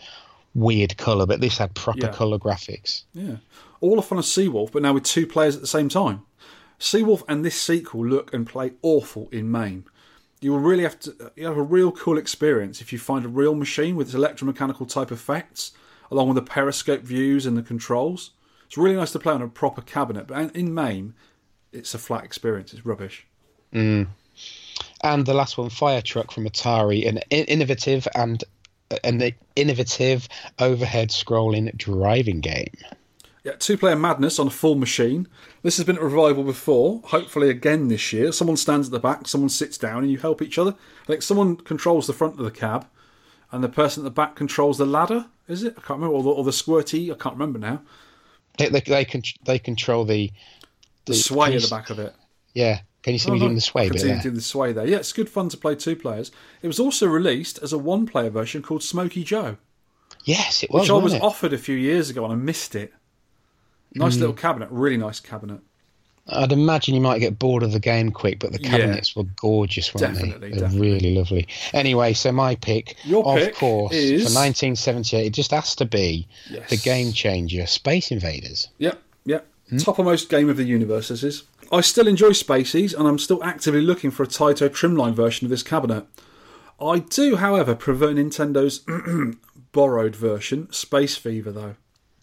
weird 0.54 0.96
colour, 0.98 1.26
but 1.26 1.42
this 1.42 1.58
had 1.58 1.74
proper 1.74 2.06
Yeah. 2.08 2.12
colour 2.14 2.38
graphics. 2.38 3.04
Yeah. 3.14 3.38
All 3.82 3.98
off 3.98 4.12
on 4.12 4.20
a 4.20 4.22
Seawolf, 4.22 4.72
but 4.72 4.84
now 4.84 4.94
with 4.94 5.04
two 5.04 5.26
players 5.26 5.56
at 5.56 5.62
the 5.62 5.68
same 5.68 5.90
time. 5.90 6.22
Seawolf 6.80 7.24
and 7.28 7.44
this 7.46 7.60
sequel 7.60 8.06
look 8.06 8.34
and 8.34 8.46
play 8.48 8.74
awful 8.82 9.28
in 9.32 9.52
MAME. 9.52 9.86
You 10.42 10.52
will 10.52 10.60
really 10.60 10.84
have 10.84 11.00
to 11.02 11.32
you 11.36 11.46
have 11.46 11.58
a 11.58 11.64
real 11.64 11.92
cool 11.92 12.18
experience 12.18 12.82
if 12.82 12.92
you 12.92 13.00
find 13.00 13.24
a 13.26 13.30
real 13.30 13.56
machine 13.56 13.96
with 13.96 14.08
its 14.08 14.16
electromechanical 14.16 14.92
type 14.92 15.12
effects, 15.12 15.72
along 16.10 16.28
with 16.30 16.36
the 16.36 16.42
periscope 16.42 17.02
views 17.02 17.46
and 17.46 17.56
the 17.56 17.62
controls. 17.62 18.32
It's 18.66 18.78
really 18.78 18.96
nice 18.96 19.12
to 19.12 19.20
play 19.20 19.34
on 19.34 19.42
a 19.42 19.48
proper 19.48 19.82
cabinet, 19.82 20.28
but 20.28 20.56
in 20.56 20.74
MAME, 20.74 21.14
it's 21.72 21.94
a 21.94 21.98
flat 21.98 22.24
experience. 22.24 22.74
It's 22.74 22.86
rubbish. 22.86 23.28
Mm. 23.74 24.08
And 25.04 25.26
the 25.26 25.34
last 25.34 25.58
one, 25.58 25.70
Fire 25.70 26.02
Truck 26.02 26.32
from 26.32 26.46
Atari, 26.46 27.08
an 27.08 27.20
innovative 27.30 28.08
and 28.16 28.44
an 29.04 29.34
innovative 29.56 30.28
overhead 30.60 31.10
scrolling 31.10 31.76
driving 31.78 32.42
game. 32.42 32.74
Yeah, 33.44 33.54
two 33.54 33.76
player 33.78 33.96
madness 33.96 34.38
on 34.38 34.48
a 34.48 34.52
full 34.52 34.76
machine. 34.76 35.28
This 35.64 35.78
has 35.78 35.86
been 35.86 35.98
a 35.98 36.04
revival 36.04 36.44
before, 36.44 37.02
hopefully 37.06 37.50
again 37.50 37.88
this 37.88 38.14
year. 38.14 38.32
Someone 38.32 38.56
stands 38.58 38.88
at 38.88 38.92
the 38.92 39.00
back, 39.00 39.28
someone 39.28 39.50
sits 39.50 39.80
down, 39.80 40.04
and 40.04 40.12
you 40.12 40.20
help 40.20 40.44
each 40.44 40.60
other. 40.60 40.76
I 41.04 41.06
think 41.08 41.24
someone 41.24 41.56
controls 41.56 42.06
the 42.06 42.14
front 42.14 42.38
of 42.38 42.46
the 42.46 42.52
cab, 42.52 42.88
and 43.52 43.64
the 43.64 43.70
person 43.70 44.02
at 44.02 44.06
the 44.06 44.12
back 44.12 44.36
controls 44.36 44.78
the 44.78 44.86
ladder, 44.86 45.26
is 45.48 45.64
it? 45.64 45.74
I 45.76 45.82
can't 45.82 46.00
remember. 46.00 46.16
Or 46.16 46.24
the, 46.24 46.30
or 46.30 46.44
the 46.44 46.52
squirty, 46.52 47.12
I 47.12 47.16
can't 47.16 47.34
remember 47.36 47.58
now. 47.58 47.82
They 48.60 48.70
they, 48.70 48.82
they, 48.82 49.06
con- 49.06 49.24
they 49.46 49.58
control 49.58 50.06
the 50.06 50.32
The, 51.06 51.14
The- 51.14 51.18
sway 51.18 51.56
at 51.56 51.62
the 51.64 51.68
back 51.68 51.90
of 51.90 51.98
it. 52.00 52.14
yeah. 52.54 52.82
Can 53.02 53.14
you 53.14 53.20
see 53.20 53.32
Oh, 53.32 53.34
me 53.34 53.40
doing 53.40 53.56
the 53.56 53.62
sway 53.62 53.82
I 53.82 53.86
can 53.86 53.94
bit 53.94 54.02
see 54.02 54.08
there? 54.10 54.32
the 54.32 54.42
sway 54.42 54.74
there. 54.74 54.86
Yeah, 54.86 54.98
it's 54.98 55.12
good 55.12 55.28
fun 55.28 55.50
to 55.50 55.58
play 55.58 55.74
two 55.74 55.96
players. 55.96 56.30
It 56.62 56.68
was 56.68 56.80
also 56.80 57.08
released 57.08 57.58
as 57.64 57.74
a 57.74 57.80
one 57.80 58.06
player 58.06 58.30
version 58.30 58.62
called 58.62 58.84
Smoky 58.84 59.24
Joe, 59.24 59.58
Yes, 60.24 60.62
it 60.62 60.70
was. 60.70 60.82
which 60.84 60.92
I 60.92 60.94
was 61.04 61.14
it? 61.16 61.22
offered 61.24 61.52
a 61.52 61.58
few 61.58 61.76
years 61.76 62.12
ago 62.12 62.24
and 62.26 62.32
I 62.34 62.36
missed 62.36 62.76
it. 62.76 62.94
Nice 63.94 64.16
Mm. 64.16 64.20
little 64.20 64.36
cabinet, 64.36 64.70
really 64.72 64.98
nice 64.98 65.20
cabinet. 65.20 65.60
I'd 66.28 66.52
imagine 66.52 66.94
you 66.96 67.02
might 67.02 67.20
get 67.20 67.40
bored 67.40 67.64
of 67.64 67.72
the 67.72 67.80
game 67.80 68.12
quick, 68.12 68.40
but 68.40 68.52
the 68.54 68.62
Yeah. 68.62 68.70
cabinets 68.70 69.16
were 69.16 69.24
gorgeous, 69.36 69.94
weren't 69.94 70.14
Definitely, 70.14 70.52
they? 70.52 70.58
They're 70.60 70.70
really 70.70 71.16
lovely. 71.16 71.48
Anyway, 71.74 72.14
so 72.14 72.32
my 72.32 72.56
pick, 72.56 72.96
Your 73.04 73.26
of 73.28 73.38
pick 73.40 73.56
course, 73.56 73.94
is- 73.94 74.24
for 74.28 74.34
1978, 74.34 75.26
it 75.26 75.34
just 75.34 75.52
has 75.52 75.76
to 75.76 75.86
be 75.86 76.28
Yes. 76.50 76.70
the 76.70 76.78
game 76.78 77.12
changer, 77.12 77.66
Space 77.66 78.12
Invaders. 78.12 78.70
Yep, 78.78 79.02
yep. 79.26 79.48
Toppermost 79.74 80.30
game 80.30 80.48
of 80.50 80.58
the 80.58 80.64
universe, 80.64 81.08
this 81.10 81.24
is. 81.24 81.44
I 81.72 81.82
still 81.82 82.08
enjoy 82.08 82.30
Spaceys, 82.32 82.94
and 82.98 83.08
I'm 83.08 83.18
still 83.20 83.44
actively 83.44 83.82
looking 83.82 84.12
for 84.12 84.24
a 84.24 84.28
Taito 84.28 84.70
trimline 84.70 85.14
version 85.16 85.46
of 85.46 85.50
this 85.50 85.64
cabinet. 85.64 86.06
I 86.80 87.00
do, 87.00 87.38
however, 87.38 87.74
prefer 87.76 88.14
Nintendo's 88.14 88.82
borrowed 89.72 90.16
version, 90.16 90.68
Space 90.72 91.16
Fever, 91.16 91.52
though. 91.52 91.76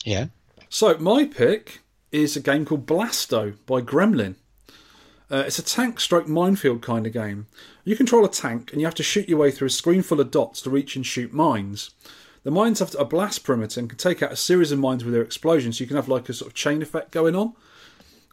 Yeah. 0.04 0.26
So, 0.70 0.96
my 0.98 1.24
pick 1.24 1.80
is 2.12 2.36
a 2.36 2.40
game 2.40 2.64
called 2.64 2.86
Blasto 2.86 3.56
by 3.66 3.80
Gremlin. 3.80 4.34
Uh, 5.30 5.44
it's 5.46 5.58
a 5.58 5.62
tank 5.62 6.00
stroke 6.00 6.28
minefield 6.28 6.82
kind 6.82 7.06
of 7.06 7.12
game. 7.12 7.46
You 7.84 7.96
control 7.96 8.24
a 8.24 8.30
tank 8.30 8.72
and 8.72 8.80
you 8.80 8.86
have 8.86 8.94
to 8.96 9.02
shoot 9.02 9.28
your 9.28 9.38
way 9.38 9.50
through 9.50 9.68
a 9.68 9.70
screen 9.70 10.02
full 10.02 10.20
of 10.20 10.30
dots 10.30 10.60
to 10.62 10.70
reach 10.70 10.96
and 10.96 11.04
shoot 11.04 11.32
mines. 11.32 11.90
The 12.44 12.50
mines 12.50 12.78
have 12.78 12.94
a 12.98 13.04
blast 13.04 13.44
perimeter 13.44 13.80
and 13.80 13.88
can 13.88 13.98
take 13.98 14.22
out 14.22 14.32
a 14.32 14.36
series 14.36 14.72
of 14.72 14.78
mines 14.78 15.04
with 15.04 15.12
their 15.12 15.22
explosions, 15.22 15.78
so 15.78 15.82
you 15.82 15.88
can 15.88 15.96
have 15.96 16.08
like 16.08 16.28
a 16.28 16.32
sort 16.32 16.50
of 16.50 16.54
chain 16.54 16.82
effect 16.82 17.10
going 17.10 17.34
on. 17.34 17.54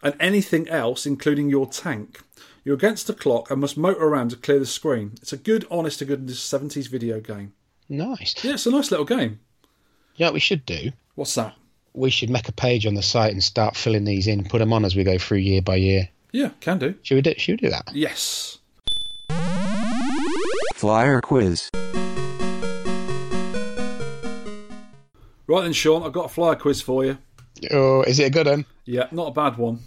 And 0.04 0.16
anything 0.20 0.70
else, 0.70 1.06
including 1.06 1.50
your 1.50 1.68
tank. 1.68 2.22
You're 2.64 2.76
against 2.76 3.08
the 3.08 3.14
clock 3.14 3.50
and 3.50 3.62
must 3.62 3.78
motor 3.78 4.04
around 4.04 4.30
to 4.30 4.36
clear 4.36 4.60
the 4.60 4.66
screen. 4.66 5.14
It's 5.22 5.34
a 5.34 5.38
good, 5.38 5.66
honest 5.72 6.00
to 6.00 6.06
goodness 6.06 6.40
70s 6.40 6.88
video 6.90 7.20
game. 7.20 7.54
Nice. 7.90 8.36
Yeah, 8.44 8.54
it's 8.54 8.66
a 8.66 8.72
nice 8.72 8.92
little 8.92 9.06
game. 9.06 9.40
Yeah, 10.16 10.32
we 10.32 10.40
should 10.40 10.66
do? 10.66 10.92
What's 11.16 11.36
that? 11.36 11.56
We 11.98 12.10
should 12.10 12.30
make 12.30 12.50
a 12.50 12.52
page 12.52 12.86
on 12.86 12.96
the 12.96 13.02
site 13.02 13.32
and 13.32 13.42
start 13.42 13.78
filling 13.78 14.04
these 14.04 14.28
in, 14.28 14.44
put 14.44 14.60
them 14.60 14.74
on 14.74 14.84
as 14.84 14.98
we 14.98 15.06
go 15.06 15.18
through 15.18 15.38
year 15.38 15.62
by 15.62 15.78
year. 15.78 16.10
Yeah, 16.34 16.50
can 16.60 16.78
do. 16.78 16.94
Should 17.04 17.16
we 17.16 17.22
do, 17.22 17.34
should 17.38 17.62
we 17.62 17.68
do 17.68 17.72
that? 17.72 17.90
Yes. 17.94 18.58
Flyer 20.74 21.22
quiz. 21.22 21.70
Right 25.48 25.62
then, 25.62 25.72
Sean, 25.72 26.04
I've 26.04 26.12
got 26.12 26.26
a 26.26 26.30
flyer 26.30 26.56
quiz 26.56 26.82
for 26.82 27.06
you. 27.06 27.18
Oh, 27.72 28.02
is 28.02 28.20
it 28.20 28.26
a 28.26 28.30
good 28.30 28.48
one? 28.48 28.66
Yeah, 28.84 29.08
not 29.12 29.30
a 29.30 29.32
bad 29.32 29.58
one. 29.58 29.80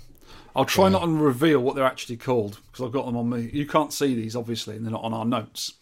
I'll 0.56 0.64
try 0.64 0.88
not 0.88 1.04
to 1.04 1.08
reveal 1.08 1.60
what 1.60 1.76
they're 1.76 1.84
actually 1.84 2.16
called 2.16 2.58
because 2.72 2.86
I've 2.86 2.92
got 2.92 3.04
them 3.04 3.18
on 3.18 3.28
me. 3.28 3.50
You 3.52 3.66
can't 3.66 3.92
see 3.92 4.14
these, 4.14 4.34
obviously, 4.34 4.76
and 4.76 4.84
they're 4.86 4.92
not 4.92 5.04
on 5.04 5.12
our 5.12 5.26
notes. 5.26 5.74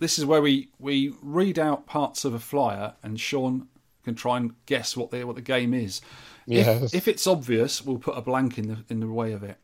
This 0.00 0.18
is 0.18 0.26
where 0.26 0.42
we, 0.42 0.70
we 0.80 1.14
read 1.22 1.56
out 1.56 1.86
parts 1.86 2.24
of 2.24 2.34
a 2.34 2.40
flyer, 2.40 2.94
and 3.04 3.20
Sean 3.20 3.68
can 4.04 4.14
try 4.14 4.36
and 4.36 4.54
guess 4.66 4.96
what 4.96 5.10
the 5.10 5.24
what 5.24 5.36
the 5.36 5.42
game 5.42 5.74
is. 5.74 6.00
Yes. 6.46 6.82
If, 6.82 6.94
if 6.94 7.08
it's 7.08 7.26
obvious, 7.26 7.82
we'll 7.82 7.98
put 7.98 8.18
a 8.18 8.22
blank 8.22 8.58
in 8.58 8.68
the 8.68 8.78
in 8.88 9.00
the 9.00 9.08
way 9.08 9.32
of 9.32 9.42
it. 9.42 9.58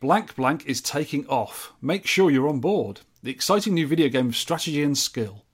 Blank 0.00 0.36
blank 0.36 0.66
is 0.66 0.80
taking 0.80 1.26
off. 1.28 1.72
Make 1.80 2.06
sure 2.06 2.30
you're 2.30 2.48
on 2.48 2.60
board. 2.60 3.00
The 3.22 3.30
exciting 3.30 3.74
new 3.74 3.86
video 3.86 4.08
game 4.08 4.28
of 4.28 4.36
strategy 4.36 4.82
and 4.82 4.98
skill. 4.98 5.44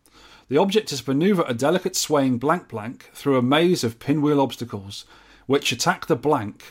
The 0.49 0.57
object 0.59 0.91
is 0.91 1.03
to 1.03 1.11
maneuver 1.11 1.45
a 1.47 1.55
delicate 1.55 1.95
swaying 1.95 2.39
blank 2.39 2.69
blank 2.69 3.11
through 3.15 3.39
a 3.39 3.43
maze 3.43 3.85
of 3.85 4.01
pinwheel 4.01 4.41
obstacles, 4.41 5.05
which 5.47 5.70
attack 5.70 6.07
the 6.07 6.16
blank, 6.16 6.65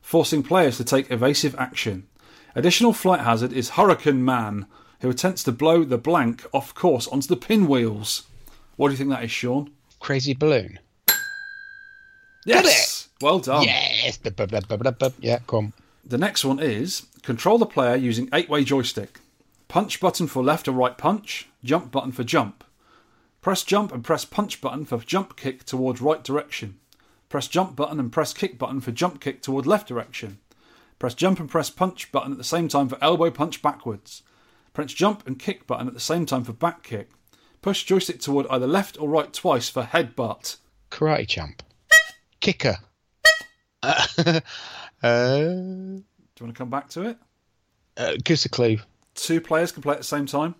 forcing 0.00 0.42
players 0.42 0.78
to 0.78 0.84
take 0.84 1.10
evasive 1.10 1.54
action. 1.56 2.06
Additional 2.54 2.94
flight 2.94 3.20
hazard 3.20 3.52
is 3.52 3.70
Hurricane 3.70 4.24
Man, 4.24 4.66
who 5.00 5.10
attempts 5.10 5.42
to 5.42 5.52
blow 5.52 5.84
the 5.84 5.98
blank 5.98 6.46
off 6.54 6.74
course 6.74 7.06
onto 7.08 7.28
the 7.28 7.36
pinwheels. 7.36 8.22
What 8.76 8.88
do 8.88 8.92
you 8.92 8.96
think 8.96 9.10
that 9.10 9.24
is, 9.24 9.30
Sean? 9.30 9.70
Crazy 10.00 10.34
Balloon. 10.34 10.78
Yes! 12.44 13.08
Well 13.20 13.40
done. 13.40 13.64
Yes. 13.64 14.18
Yeah, 15.20 15.38
come. 15.46 15.72
The 16.04 16.18
next 16.18 16.44
one 16.44 16.60
is 16.60 17.06
control 17.22 17.58
the 17.58 17.66
player 17.66 17.96
using 17.96 18.28
eight 18.32 18.48
way 18.48 18.62
joystick. 18.62 19.20
Punch 19.68 19.98
button 20.00 20.28
for 20.28 20.44
left 20.44 20.68
or 20.68 20.72
right 20.72 20.96
punch, 20.96 21.48
jump 21.64 21.90
button 21.90 22.12
for 22.12 22.22
jump. 22.22 22.62
Press 23.40 23.64
jump 23.64 23.92
and 23.92 24.04
press 24.04 24.24
punch 24.24 24.60
button 24.60 24.84
for 24.84 24.98
jump 24.98 25.36
kick 25.36 25.64
towards 25.64 26.00
right 26.00 26.22
direction. 26.22 26.78
Press 27.28 27.48
jump 27.48 27.74
button 27.74 27.98
and 27.98 28.12
press 28.12 28.32
kick 28.32 28.58
button 28.58 28.80
for 28.80 28.92
jump 28.92 29.20
kick 29.20 29.42
toward 29.42 29.66
left 29.66 29.88
direction. 29.88 30.38
Press 30.98 31.14
jump 31.14 31.40
and 31.40 31.50
press 31.50 31.70
punch 31.70 32.12
button 32.12 32.32
at 32.32 32.38
the 32.38 32.44
same 32.44 32.68
time 32.68 32.88
for 32.88 32.98
elbow 33.02 33.30
punch 33.30 33.60
backwards. 33.62 34.22
Press 34.72 34.92
jump 34.92 35.26
and 35.26 35.38
kick 35.38 35.66
button 35.66 35.88
at 35.88 35.94
the 35.94 36.00
same 36.00 36.26
time 36.26 36.44
for 36.44 36.52
back 36.52 36.82
kick. 36.82 37.10
Push 37.62 37.84
joystick 37.84 38.20
toward 38.20 38.46
either 38.48 38.66
left 38.66 39.00
or 39.00 39.08
right 39.08 39.32
twice 39.32 39.68
for 39.68 39.82
headbutt. 39.82 40.56
Karate 40.90 41.26
champ. 41.26 41.62
Kicker. 42.40 42.76
Uh, 43.82 44.06
uh, 45.02 45.38
Do 45.38 45.44
you 45.96 46.04
want 46.40 46.54
to 46.54 46.58
come 46.58 46.70
back 46.70 46.88
to 46.90 47.02
it? 47.02 47.18
uh, 47.96 48.12
give 48.22 48.34
us 48.34 48.44
a 48.44 48.48
clue. 48.48 48.78
Two 49.14 49.40
players 49.40 49.72
can 49.72 49.82
play 49.82 49.92
at 49.94 49.98
the 49.98 50.04
same 50.04 50.26
time. 50.26 50.54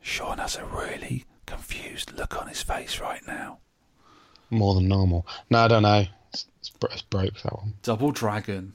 Sean 0.00 0.38
has 0.38 0.56
a 0.56 0.64
really 0.64 1.24
confused 1.46 2.12
look 2.16 2.40
on 2.40 2.48
his 2.48 2.62
face 2.62 3.00
right 3.00 3.20
now. 3.26 3.58
More 4.50 4.74
than 4.74 4.88
normal. 4.88 5.26
No, 5.50 5.60
I 5.60 5.68
don't 5.68 5.82
know. 5.82 6.04
It's, 6.32 6.46
it's, 6.60 6.70
bro- 6.70 6.90
it's 6.92 7.02
broke 7.02 7.40
that 7.42 7.52
one. 7.56 7.74
Double 7.82 8.10
Dragon. 8.10 8.74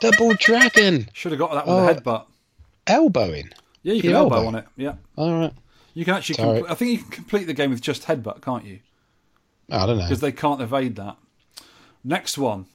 Double 0.00 0.34
Dragon. 0.34 1.08
Should 1.12 1.32
have 1.32 1.38
got 1.40 1.52
that 1.54 1.66
with 1.66 1.74
Oh. 1.74 1.88
a 1.88 1.94
headbutt. 1.94 2.26
Elbowing. 2.86 3.50
Yeah, 3.82 3.94
you 3.94 4.02
can 4.02 4.12
elbow 4.12 4.36
elbow? 4.36 4.48
on 4.48 4.54
it. 4.56 4.66
Yeah, 4.76 4.94
All 5.16 5.38
right. 5.40 5.52
You 5.94 6.04
can 6.04 6.14
actually. 6.14 6.36
Sorry. 6.36 6.62
I 6.68 6.74
think 6.74 6.90
you 6.92 6.98
can 6.98 7.10
complete 7.10 7.44
the 7.44 7.54
game 7.54 7.70
with 7.70 7.80
just 7.80 8.04
headbutt, 8.04 8.42
can't 8.42 8.64
you? 8.64 8.80
I 9.70 9.86
don't 9.86 9.98
know. 9.98 10.04
because 10.04 10.20
they 10.20 10.32
can't 10.32 10.60
evade 10.60 10.96
that. 10.96 11.16
Next 12.04 12.38
one. 12.38 12.66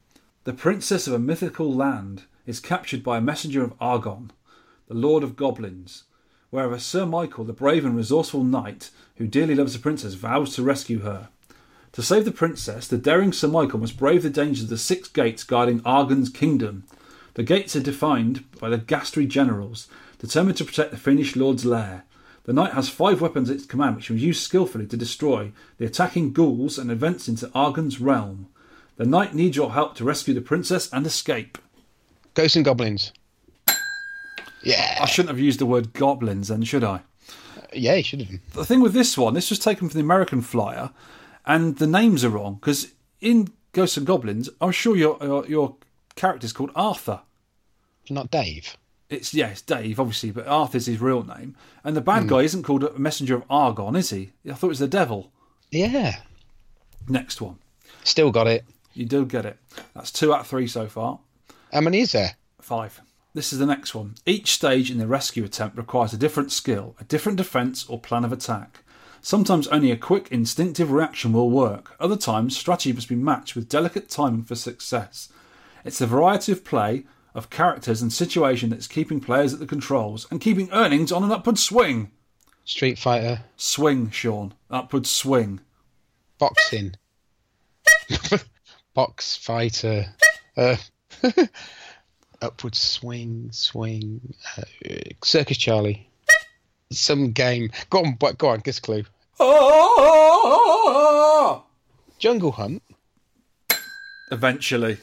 The 0.44 0.53
princess 0.53 1.07
of 1.07 1.14
a 1.14 1.19
mythical 1.19 1.73
land 1.73 2.23
is 2.45 2.60
captured 2.60 3.02
by 3.03 3.18
a 3.18 3.22
messenger 3.22 3.64
of 3.64 3.73
Argon, 3.80 4.31
the 4.88 4.94
lord 4.94 5.23
of 5.23 5.38
goblins, 5.38 6.03
wherever 6.49 6.77
Sir 6.77 7.06
Michael, 7.06 7.45
the 7.45 7.53
brave 7.53 7.85
and 7.85 7.95
resourceful 7.95 8.44
knight 8.44 8.90
who 9.15 9.26
dearly 9.26 9.56
loves 9.56 9.73
the 9.73 9.80
princess, 9.80 10.15
vows 10.15 10.53
to 10.56 10.64
rescue 10.64 10.99
her. 10.99 11.30
To 11.94 12.02
save 12.03 12.26
the 12.26 12.31
princess, 12.31 12.88
the 12.88 12.98
daring 12.98 13.31
Sir 13.31 13.48
Michael 13.48 13.80
must 13.80 13.98
brave 13.98 14.23
the 14.23 14.30
dangers 14.30 14.64
of 14.64 14.69
the 14.69 14.77
six 14.77 15.07
gates 15.07 15.44
guarding 15.44 15.81
Argon's 15.85 16.30
kingdom. 16.30 16.84
The 17.35 17.44
gates 17.44 17.76
are 17.76 17.81
defined 17.81 18.44
by 18.60 18.69
the 18.69 18.77
Gastry 18.77 19.27
generals, 19.27 19.88
determined 20.19 20.57
to 20.57 20.65
protect 20.65 20.91
the 20.91 20.98
Finnish 20.98 21.35
lord's 21.35 21.65
lair. 21.65 22.03
The 22.43 22.53
knight 22.53 22.73
has 22.73 22.89
five 22.89 23.21
weapons 23.21 23.49
at 23.49 23.55
its 23.55 23.65
command, 23.65 23.95
which 23.95 24.07
he 24.07 24.13
will 24.13 24.19
use 24.19 24.41
skillfully 24.41 24.85
to 24.87 24.97
destroy 24.97 25.51
the 25.77 25.85
attacking 25.85 26.33
ghouls 26.33 26.77
and 26.77 26.91
advance 26.91 27.27
into 27.27 27.49
Argon's 27.55 28.01
realm. 28.01 28.47
The 28.97 29.05
knight 29.05 29.33
needs 29.33 29.55
your 29.55 29.71
help 29.71 29.95
to 29.95 30.03
rescue 30.03 30.33
the 30.33 30.41
princess 30.41 30.91
and 30.91 31.05
escape. 31.05 31.57
Ghosts 32.33 32.55
and 32.55 32.65
Goblins. 32.65 33.13
Yeah. 34.63 34.99
I 35.01 35.05
shouldn't 35.05 35.29
have 35.29 35.39
used 35.39 35.59
the 35.59 35.65
word 35.65 35.93
goblins 35.93 36.47
then, 36.47 36.63
should 36.63 36.83
I? 36.83 37.01
Yeah, 37.73 37.95
you 37.95 38.03
should 38.03 38.21
have. 38.21 38.39
The 38.53 38.65
thing 38.65 38.81
with 38.81 38.93
this 38.93 39.17
one, 39.17 39.33
this 39.33 39.49
was 39.49 39.59
taken 39.59 39.89
from 39.89 39.97
the 39.97 40.03
American 40.03 40.41
flyer, 40.41 40.91
and 41.45 41.77
the 41.77 41.87
names 41.87 42.23
are 42.23 42.29
wrong 42.29 42.55
because 42.55 42.93
in 43.19 43.49
Ghosts 43.73 43.97
and 43.97 44.07
Goblins, 44.07 44.49
I'm 44.61 44.71
sure 44.71 44.95
your 44.95 45.17
your, 45.21 45.45
your 45.47 45.75
character's 46.15 46.53
called 46.53 46.71
Arthur. 46.75 47.21
Not 48.09 48.31
Dave. 48.31 48.77
It's 49.14 49.34
yeah, 49.34 49.49
it's 49.49 49.61
Dave, 49.61 49.99
obviously, 49.99 50.31
but 50.31 50.48
Arthur's 50.48 50.88
his 50.88 51.02
real 51.02 51.23
name, 51.23 51.56
and 51.84 51.95
the 51.95 52.02
bad 52.02 52.23
hmm. 52.23 52.30
guy 52.30 52.41
isn't 52.41 52.64
called 52.64 52.84
a 52.84 52.98
messenger 52.98 53.35
of 53.35 53.44
Argon, 53.49 53.95
is 53.95 54.10
he? 54.10 54.31
I 54.49 54.53
thought 54.53 54.68
it 54.68 54.69
was 54.69 54.80
the 54.80 54.88
devil. 54.88 55.31
Yeah. 55.72 56.18
Next 57.07 57.41
one, 57.41 57.60
Still 58.03 58.31
got 58.31 58.48
it. 58.48 58.65
you 58.94 59.06
do 59.06 59.26
get 59.26 59.45
it. 59.45 59.57
That's 59.94 60.11
two 60.11 60.34
out 60.34 60.41
of 60.41 60.48
three 60.48 60.68
so 60.68 60.88
far. 60.88 61.19
How 61.72 61.81
many 61.81 61.99
is 61.99 62.14
there? 62.14 62.35
Five. 62.61 63.02
This 63.34 63.52
is 63.52 63.60
the 63.60 63.65
next 63.65 63.95
one. 63.95 64.15
Each 64.26 64.52
stage 64.52 64.91
in 64.91 64.99
the 64.99 65.07
rescue 65.07 65.44
attempt 65.44 65.77
requires 65.77 66.14
a 66.14 66.18
different 66.18 66.52
skill, 66.52 66.95
a 66.99 67.03
different 67.03 67.38
defence 67.38 67.85
or 67.90 67.99
plan 67.99 68.23
of 68.23 68.31
attack. 68.31 68.84
Sometimes 69.22 69.68
only 69.69 69.90
a 69.90 69.98
quick 69.98 70.31
instinctive 70.31 70.91
reaction 70.91 71.34
will 71.34 71.49
work. 71.49 71.95
Other 71.99 72.18
times, 72.18 72.57
strategy 72.57 72.94
must 72.94 73.10
be 73.10 73.15
matched 73.15 73.56
with 73.56 73.69
delicate 73.69 74.10
timing 74.10 74.44
for 74.44 74.56
success. 74.56 75.30
It's 75.84 76.02
a 76.02 76.07
variety 76.07 76.52
of 76.52 76.64
play, 76.64 77.06
of 77.34 77.49
characters 77.49 78.01
and 78.01 78.14
situation 78.14 78.69
that's 78.69 78.88
keeping 78.88 79.19
players 79.19 79.53
at 79.53 79.60
the 79.60 79.65
controls 79.65 80.27
and 80.30 80.39
keeping 80.41 80.69
earnings 80.72 81.11
on 81.11 81.23
an 81.23 81.31
upward 81.31 81.57
swing. 81.57 82.11
Street 82.65 82.97
Fighter. 82.97 83.41
Swing, 83.57 84.10
Sean. 84.11 84.53
Upward 84.69 85.05
swing. 85.05 85.60
Boxing. 86.38 86.95
Box 88.93 89.35
Fighter. 89.35 90.05
Uh, 90.55 90.77
upward 92.41 92.76
swing, 92.76 93.49
swing. 93.51 94.34
Uh, 94.57 94.64
Circus 95.23 95.57
Charlie. 95.57 96.07
Some 96.91 97.31
game. 97.31 97.72
Go 97.89 97.99
on, 97.99 98.18
go 98.38 98.49
on, 98.49 98.60
guess 98.60 98.77
a 98.77 98.81
clue. 98.81 99.03
Jungle 102.19 102.51
Hunt. 102.51 102.84
Eventually. 104.31 104.97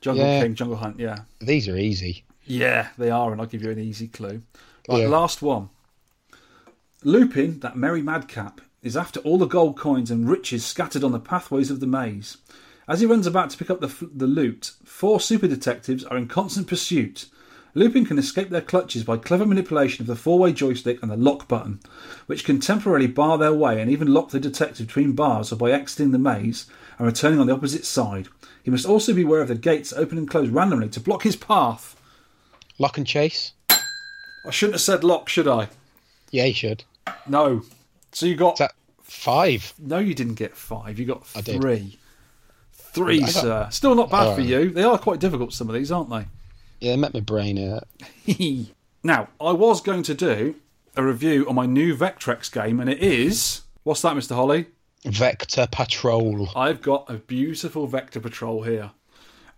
Jungle 0.00 0.24
Yeah. 0.24 0.42
King, 0.42 0.54
Jungle 0.54 0.76
Hunt, 0.76 0.98
yeah. 0.98 1.20
These 1.40 1.68
are 1.68 1.76
easy. 1.76 2.24
Yeah, 2.46 2.88
they 2.96 3.10
are, 3.10 3.32
and 3.32 3.40
I'll 3.40 3.46
give 3.46 3.62
you 3.62 3.70
an 3.70 3.78
easy 3.78 4.08
clue. 4.08 4.42
Right, 4.88 5.02
Yeah. 5.02 5.08
last 5.08 5.42
one. 5.42 5.68
Lupin, 7.04 7.60
that 7.60 7.76
merry 7.76 8.02
madcap, 8.02 8.60
is 8.82 8.96
after 8.96 9.20
all 9.20 9.38
the 9.38 9.46
gold 9.46 9.76
coins 9.76 10.10
and 10.10 10.28
riches 10.28 10.64
scattered 10.64 11.04
on 11.04 11.12
the 11.12 11.20
pathways 11.20 11.70
of 11.70 11.80
the 11.80 11.86
maze. 11.86 12.38
As 12.88 13.00
he 13.00 13.06
runs 13.06 13.26
about 13.26 13.50
to 13.50 13.58
pick 13.58 13.70
up 13.70 13.80
the, 13.80 13.92
the 14.14 14.26
loot, 14.26 14.72
four 14.84 15.20
super 15.20 15.46
detectives 15.46 16.04
are 16.04 16.16
in 16.16 16.26
constant 16.26 16.66
pursuit. 16.66 17.26
Lupin 17.74 18.06
can 18.06 18.18
escape 18.18 18.48
their 18.48 18.62
clutches 18.62 19.04
by 19.04 19.18
clever 19.18 19.44
manipulation 19.44 20.02
of 20.02 20.06
the 20.06 20.16
four 20.16 20.38
way 20.38 20.52
joystick 20.52 21.02
and 21.02 21.10
the 21.10 21.16
lock 21.16 21.46
button, 21.48 21.80
which 22.26 22.44
can 22.44 22.60
temporarily 22.60 23.06
bar 23.06 23.36
their 23.36 23.52
way 23.52 23.80
and 23.80 23.90
even 23.90 24.12
lock 24.12 24.30
the 24.30 24.40
detective 24.40 24.86
between 24.86 25.12
bars 25.12 25.52
or 25.52 25.56
by 25.56 25.70
exiting 25.70 26.10
the 26.10 26.18
maze 26.18 26.66
and 26.98 27.06
returning 27.06 27.38
on 27.38 27.46
the 27.46 27.52
opposite 27.52 27.84
side. 27.84 28.28
He 28.68 28.70
must 28.70 28.84
also 28.84 29.14
be 29.14 29.22
aware 29.22 29.40
of 29.40 29.48
the 29.48 29.54
gates 29.54 29.94
open 29.94 30.18
and 30.18 30.28
close 30.28 30.50
randomly 30.50 30.90
to 30.90 31.00
block 31.00 31.22
his 31.22 31.36
path. 31.36 31.98
Lock 32.78 32.98
and 32.98 33.06
Chase. 33.06 33.52
I 33.70 34.50
shouldn't 34.50 34.74
have 34.74 34.82
said 34.82 35.02
lock, 35.02 35.30
should 35.30 35.48
I? 35.48 35.68
Yeah, 36.30 36.44
you 36.44 36.52
should. 36.52 36.84
No. 37.26 37.62
So 38.12 38.26
you 38.26 38.36
got 38.36 38.56
Is 38.56 38.58
that 38.58 38.74
five? 39.00 39.72
no. 39.78 39.96
You 39.98 40.12
didn't 40.12 40.34
get 40.34 40.54
five. 40.54 40.98
You 40.98 41.06
got 41.06 41.26
I 41.34 41.40
did. 41.40 41.62
three. 41.62 41.98
Three, 42.74 43.20
got- 43.20 43.30
sir. 43.30 43.68
Still 43.70 43.94
not 43.94 44.10
bad 44.10 44.34
for 44.34 44.42
you. 44.42 44.68
They 44.68 44.82
are 44.82 44.98
quite 44.98 45.18
difficult. 45.18 45.54
Some 45.54 45.70
of 45.70 45.74
these, 45.74 45.90
aren't 45.90 46.10
they? 46.10 46.26
Yeah, 46.80 46.92
it 46.92 46.98
met 46.98 47.14
my 47.14 47.20
brain 47.20 47.56
hurt. 47.56 47.88
now, 49.02 49.28
I 49.40 49.52
was 49.52 49.80
going 49.80 50.02
to 50.02 50.12
do 50.12 50.56
a 50.94 51.02
review 51.02 51.48
on 51.48 51.54
my 51.54 51.64
new 51.64 51.96
Vectrex 51.96 52.52
game, 52.52 52.80
and 52.80 52.90
it 52.90 52.98
is 52.98 53.62
what's 53.84 54.02
that, 54.02 54.14
Mister 54.14 54.34
Holly? 54.34 54.66
Vector 55.04 55.68
Patrol. 55.70 56.48
I've 56.56 56.82
got 56.82 57.08
a 57.08 57.14
beautiful 57.14 57.86
Vector 57.86 58.20
Patrol 58.20 58.62
here, 58.62 58.90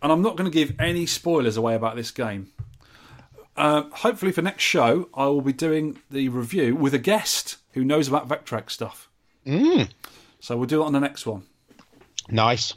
and 0.03 0.12
I'm 0.12 0.23
not 0.23 0.37
going 0.37 0.51
to 0.51 0.55
give 0.55 0.79
any 0.79 1.07
spoilers 1.07 1.57
away 1.57 1.75
about 1.75 1.97
this 1.97 2.11
game. 2.11 2.53
Uh, 3.57 3.85
hopefully, 3.91 4.33
for 4.33 4.43
next 4.43 4.62
show, 4.62 5.09
I 5.15 5.27
will 5.27 5.43
be 5.43 5.53
doing 5.53 5.99
the 6.11 6.29
review 6.29 6.75
with 6.77 6.95
a 6.95 6.99
guest 6.99 7.57
who 7.73 7.85
knows 7.85 8.09
about 8.09 8.29
Vectrex 8.29 8.71
stuff. 8.71 9.09
Mm. 9.47 9.91
So 10.41 10.57
we'll 10.57 10.67
do 10.67 10.83
it 10.83 10.87
on 10.87 10.93
the 10.93 11.01
next 11.01 11.27
one. 11.27 11.43
Nice. 12.29 12.75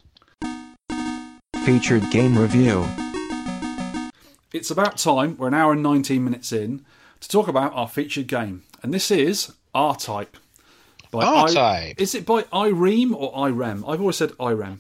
Featured 1.66 2.10
game 2.12 2.38
review. 2.38 2.86
It's 4.52 4.70
about 4.70 4.98
time, 4.98 5.38
we're 5.38 5.48
an 5.48 5.54
hour 5.54 5.72
and 5.72 5.82
19 5.82 6.24
minutes 6.24 6.52
in, 6.52 6.86
to 7.22 7.30
talk 7.30 7.48
about 7.48 7.74
our 7.74 7.88
featured 7.88 8.28
game. 8.28 8.64
And 8.82 8.94
this 8.94 9.10
is 9.10 9.54
R 9.74 9.96
Type. 9.96 10.38
By 11.14 11.24
oh, 11.24 11.36
I- 11.36 11.42
R-Type. 11.42 12.02
Is 12.02 12.16
it 12.16 12.26
by 12.26 12.42
Irem 12.44 13.14
or 13.16 13.32
Irem? 13.34 13.88
I've 13.88 14.02
always 14.02 14.18
said 14.18 14.32
Irem. 14.32 14.80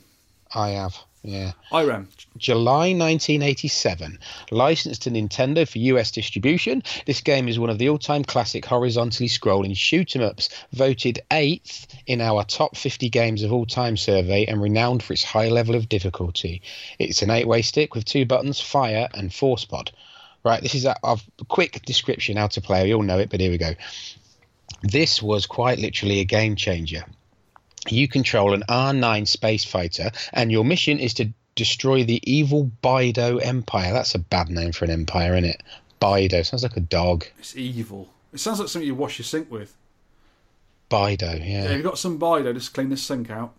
I 0.54 0.72
have. 0.72 0.98
Yeah. 1.22 1.52
Irem. 1.72 2.08
July 2.38 2.92
1987. 2.94 4.18
Licensed 4.52 5.04
to 5.04 5.12
Nintendo 5.12 5.68
for 5.68 5.78
US 5.78 6.10
distribution, 6.12 6.84
this 7.06 7.22
game 7.22 7.48
is 7.48 7.60
one 7.60 7.70
of 7.70 7.78
the 7.78 7.88
all 7.88 8.00
time 8.00 8.24
classic 8.24 8.66
horizontally 8.66 9.30
scrolling 9.30 9.78
shoot 9.78 10.16
'em 10.16 10.24
ups, 10.24 10.50
voted 10.74 11.22
8th 11.32 11.86
in 12.08 12.20
our 12.20 12.44
top 12.44 12.76
50 12.76 13.10
games 13.10 13.44
of 13.44 13.54
all 13.54 13.66
time 13.68 13.96
survey 13.96 14.46
and 14.46 14.60
renowned 14.62 15.04
for 15.04 15.14
its 15.14 15.24
high 15.24 15.50
level 15.50 15.76
of 15.76 15.88
difficulty. 15.88 16.62
It's 16.98 17.22
an 17.22 17.30
8 17.30 17.48
way 17.48 17.62
stick 17.62 17.94
with 17.94 18.06
two 18.06 18.26
buttons, 18.26 18.60
fire 18.60 19.08
and 19.14 19.32
force 19.34 19.66
pod. 19.66 19.92
Right, 20.44 20.62
this 20.62 20.76
is 20.76 20.84
a, 20.84 20.96
a 21.04 21.18
quick 21.48 21.86
description 21.86 22.36
how 22.36 22.48
to 22.48 22.60
play. 22.60 22.84
We 22.84 22.94
all 22.94 23.02
know 23.04 23.20
it, 23.20 23.30
but 23.30 23.40
here 23.40 23.52
we 23.52 23.58
go. 23.58 23.76
This 24.84 25.22
was 25.24 25.46
quite 25.46 25.80
literally 25.80 26.20
a 26.20 26.26
game 26.26 26.56
changer. 26.56 27.06
You 27.90 28.08
control 28.08 28.54
an 28.54 28.64
R9 28.70 29.28
space 29.28 29.64
fighter, 29.64 30.12
and 30.34 30.52
your 30.52 30.64
mission 30.66 31.00
is 31.00 31.14
to 31.16 31.30
destroy 31.56 32.04
the 32.04 32.22
evil 32.30 32.70
Bydo 32.84 33.44
Empire. 33.44 33.94
That's 33.94 34.16
a 34.16 34.20
bad 34.20 34.50
name 34.50 34.72
for 34.72 34.86
an 34.86 34.92
empire, 34.92 35.34
isn't 35.34 35.46
it? 35.50 35.64
Bydo 36.02 36.46
sounds 36.46 36.64
like 36.64 36.78
a 36.78 36.82
dog. 36.82 37.26
It's 37.40 37.56
evil. 37.56 38.10
It 38.34 38.40
sounds 38.40 38.60
like 38.60 38.68
something 38.70 38.88
you 38.88 38.96
wash 38.96 39.20
your 39.20 39.26
sink 39.26 39.50
with. 39.52 39.74
Bydo, 40.90 41.40
Yeah, 41.40 41.64
yeah. 41.64 41.72
you've 41.74 41.84
got 41.84 41.98
some 41.98 42.20
Bydo, 42.20 42.54
just 42.54 42.74
clean 42.74 42.90
this 42.90 43.02
sink 43.04 43.30
out. 43.30 43.54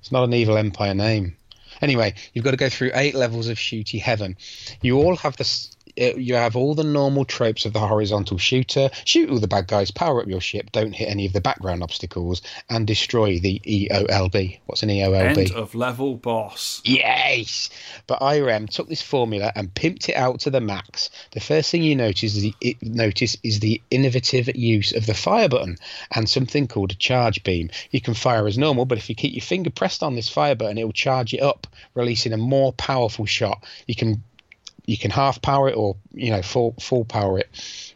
It's 0.00 0.12
not 0.12 0.24
an 0.24 0.34
evil 0.34 0.56
empire 0.56 0.94
name. 0.94 1.36
Anyway, 1.80 2.14
you've 2.32 2.44
got 2.44 2.52
to 2.52 2.56
go 2.56 2.68
through 2.68 2.92
eight 2.94 3.14
levels 3.14 3.48
of 3.48 3.56
shooty 3.56 4.00
heaven. 4.00 4.36
You 4.82 4.98
all 4.98 5.16
have 5.16 5.36
this. 5.36 5.73
Uh, 6.00 6.14
you 6.16 6.34
have 6.34 6.56
all 6.56 6.74
the 6.74 6.84
normal 6.84 7.24
tropes 7.24 7.64
of 7.64 7.72
the 7.72 7.78
horizontal 7.78 8.38
shooter. 8.38 8.90
Shoot 9.04 9.30
all 9.30 9.38
the 9.38 9.48
bad 9.48 9.68
guys, 9.68 9.90
power 9.90 10.20
up 10.20 10.28
your 10.28 10.40
ship, 10.40 10.72
don't 10.72 10.92
hit 10.92 11.08
any 11.08 11.26
of 11.26 11.32
the 11.32 11.40
background 11.40 11.82
obstacles, 11.82 12.42
and 12.68 12.86
destroy 12.86 13.38
the 13.38 13.60
EOLB. 13.64 14.58
What's 14.66 14.82
an 14.82 14.88
EOLB? 14.88 15.38
End 15.38 15.52
of 15.52 15.74
level 15.74 16.16
boss. 16.16 16.82
Yes, 16.84 17.70
but 18.06 18.20
Irem 18.20 18.68
took 18.68 18.88
this 18.88 19.02
formula 19.02 19.52
and 19.54 19.72
pimped 19.72 20.08
it 20.08 20.16
out 20.16 20.40
to 20.40 20.50
the 20.50 20.60
max. 20.60 21.10
The 21.32 21.40
first 21.40 21.70
thing 21.70 21.82
you 21.82 21.96
notice 21.96 22.34
is 22.34 22.42
the 22.42 22.54
it, 22.60 22.82
notice 22.82 23.36
is 23.42 23.60
the 23.60 23.80
innovative 23.90 24.54
use 24.56 24.92
of 24.92 25.06
the 25.06 25.14
fire 25.14 25.48
button 25.48 25.76
and 26.14 26.28
something 26.28 26.66
called 26.66 26.92
a 26.92 26.96
charge 26.96 27.42
beam. 27.44 27.70
You 27.90 28.00
can 28.00 28.14
fire 28.14 28.46
as 28.46 28.58
normal, 28.58 28.84
but 28.84 28.98
if 28.98 29.08
you 29.08 29.14
keep 29.14 29.34
your 29.34 29.42
finger 29.42 29.70
pressed 29.70 30.02
on 30.02 30.14
this 30.14 30.28
fire 30.28 30.54
button, 30.54 30.78
it 30.78 30.84
will 30.84 30.92
charge 30.92 31.34
it 31.34 31.40
up, 31.40 31.66
releasing 31.94 32.32
a 32.32 32.36
more 32.36 32.72
powerful 32.72 33.26
shot. 33.26 33.64
You 33.86 33.94
can 33.94 34.22
you 34.86 34.98
can 34.98 35.10
half 35.10 35.40
power 35.40 35.68
it 35.68 35.76
or 35.76 35.96
you 36.12 36.30
know 36.30 36.42
full 36.42 36.74
full 36.80 37.04
power 37.04 37.38
it. 37.38 37.93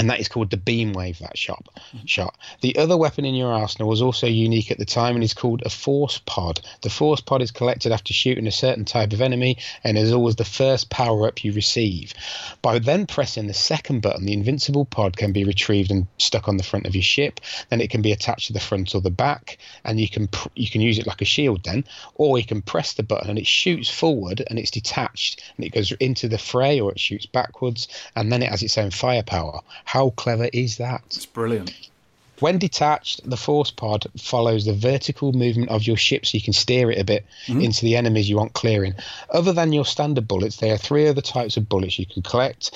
And 0.00 0.08
that 0.08 0.18
is 0.18 0.28
called 0.28 0.48
the 0.48 0.56
beamwave 0.56 1.18
that 1.18 1.36
shot. 1.36 1.68
Mm-hmm. 1.94 2.06
Shot. 2.06 2.38
The 2.62 2.78
other 2.78 2.96
weapon 2.96 3.26
in 3.26 3.34
your 3.34 3.52
arsenal 3.52 3.86
was 3.86 4.00
also 4.00 4.26
unique 4.26 4.70
at 4.70 4.78
the 4.78 4.86
time 4.86 5.14
and 5.14 5.22
is 5.22 5.34
called 5.34 5.60
a 5.66 5.68
force 5.68 6.22
pod. 6.24 6.62
The 6.80 6.88
force 6.88 7.20
pod 7.20 7.42
is 7.42 7.50
collected 7.50 7.92
after 7.92 8.14
shooting 8.14 8.46
a 8.46 8.50
certain 8.50 8.86
type 8.86 9.12
of 9.12 9.20
enemy 9.20 9.58
and 9.84 9.98
is 9.98 10.10
always 10.10 10.36
the 10.36 10.44
first 10.46 10.88
power 10.88 11.28
up 11.28 11.44
you 11.44 11.52
receive. 11.52 12.14
By 12.62 12.78
then 12.78 13.06
pressing 13.06 13.46
the 13.46 13.52
second 13.52 14.00
button 14.00 14.24
the 14.24 14.32
invincible 14.32 14.86
pod 14.86 15.18
can 15.18 15.32
be 15.32 15.44
retrieved 15.44 15.90
and 15.90 16.06
stuck 16.16 16.48
on 16.48 16.56
the 16.56 16.62
front 16.62 16.86
of 16.86 16.94
your 16.94 17.02
ship. 17.02 17.38
Then 17.68 17.82
it 17.82 17.90
can 17.90 18.00
be 18.00 18.12
attached 18.12 18.46
to 18.46 18.54
the 18.54 18.58
front 18.58 18.94
or 18.94 19.02
the 19.02 19.10
back 19.10 19.58
and 19.84 20.00
you 20.00 20.08
can 20.08 20.28
pr- 20.28 20.48
you 20.54 20.70
can 20.70 20.80
use 20.80 20.98
it 20.98 21.06
like 21.06 21.20
a 21.20 21.26
shield 21.26 21.64
then. 21.64 21.84
Or 22.14 22.38
you 22.38 22.46
can 22.46 22.62
press 22.62 22.94
the 22.94 23.02
button 23.02 23.28
and 23.28 23.38
it 23.38 23.46
shoots 23.46 23.90
forward 23.90 24.42
and 24.48 24.58
it's 24.58 24.70
detached 24.70 25.42
and 25.58 25.66
it 25.66 25.74
goes 25.74 25.92
into 25.92 26.26
the 26.26 26.38
fray 26.38 26.80
or 26.80 26.90
it 26.90 26.98
shoots 26.98 27.26
backwards 27.26 27.86
and 28.16 28.32
then 28.32 28.42
it 28.42 28.48
has 28.48 28.62
its 28.62 28.78
own 28.78 28.90
firepower 28.90 29.60
how 29.92 30.10
clever 30.10 30.48
is 30.52 30.76
that? 30.78 31.02
It's 31.06 31.26
brilliant. 31.26 31.72
When 32.38 32.58
detached, 32.58 33.28
the 33.28 33.36
force 33.36 33.70
pod 33.70 34.06
follows 34.18 34.64
the 34.64 34.72
vertical 34.72 35.32
movement 35.32 35.68
of 35.70 35.86
your 35.86 35.96
ship 35.96 36.24
so 36.24 36.36
you 36.38 36.42
can 36.42 36.52
steer 36.54 36.90
it 36.90 36.98
a 36.98 37.04
bit 37.04 37.26
Mm-hmm. 37.46 37.60
into 37.60 37.84
the 37.84 37.96
enemies 37.96 38.28
you 38.30 38.36
want 38.36 38.52
clearing. 38.54 38.94
Other 39.30 39.52
than 39.52 39.72
your 39.72 39.84
standard 39.84 40.26
bullets, 40.28 40.56
there 40.56 40.72
are 40.74 40.78
three 40.78 41.06
other 41.08 41.20
types 41.20 41.56
of 41.56 41.68
bullets 41.68 41.98
you 41.98 42.06
can 42.06 42.22
collect. 42.22 42.70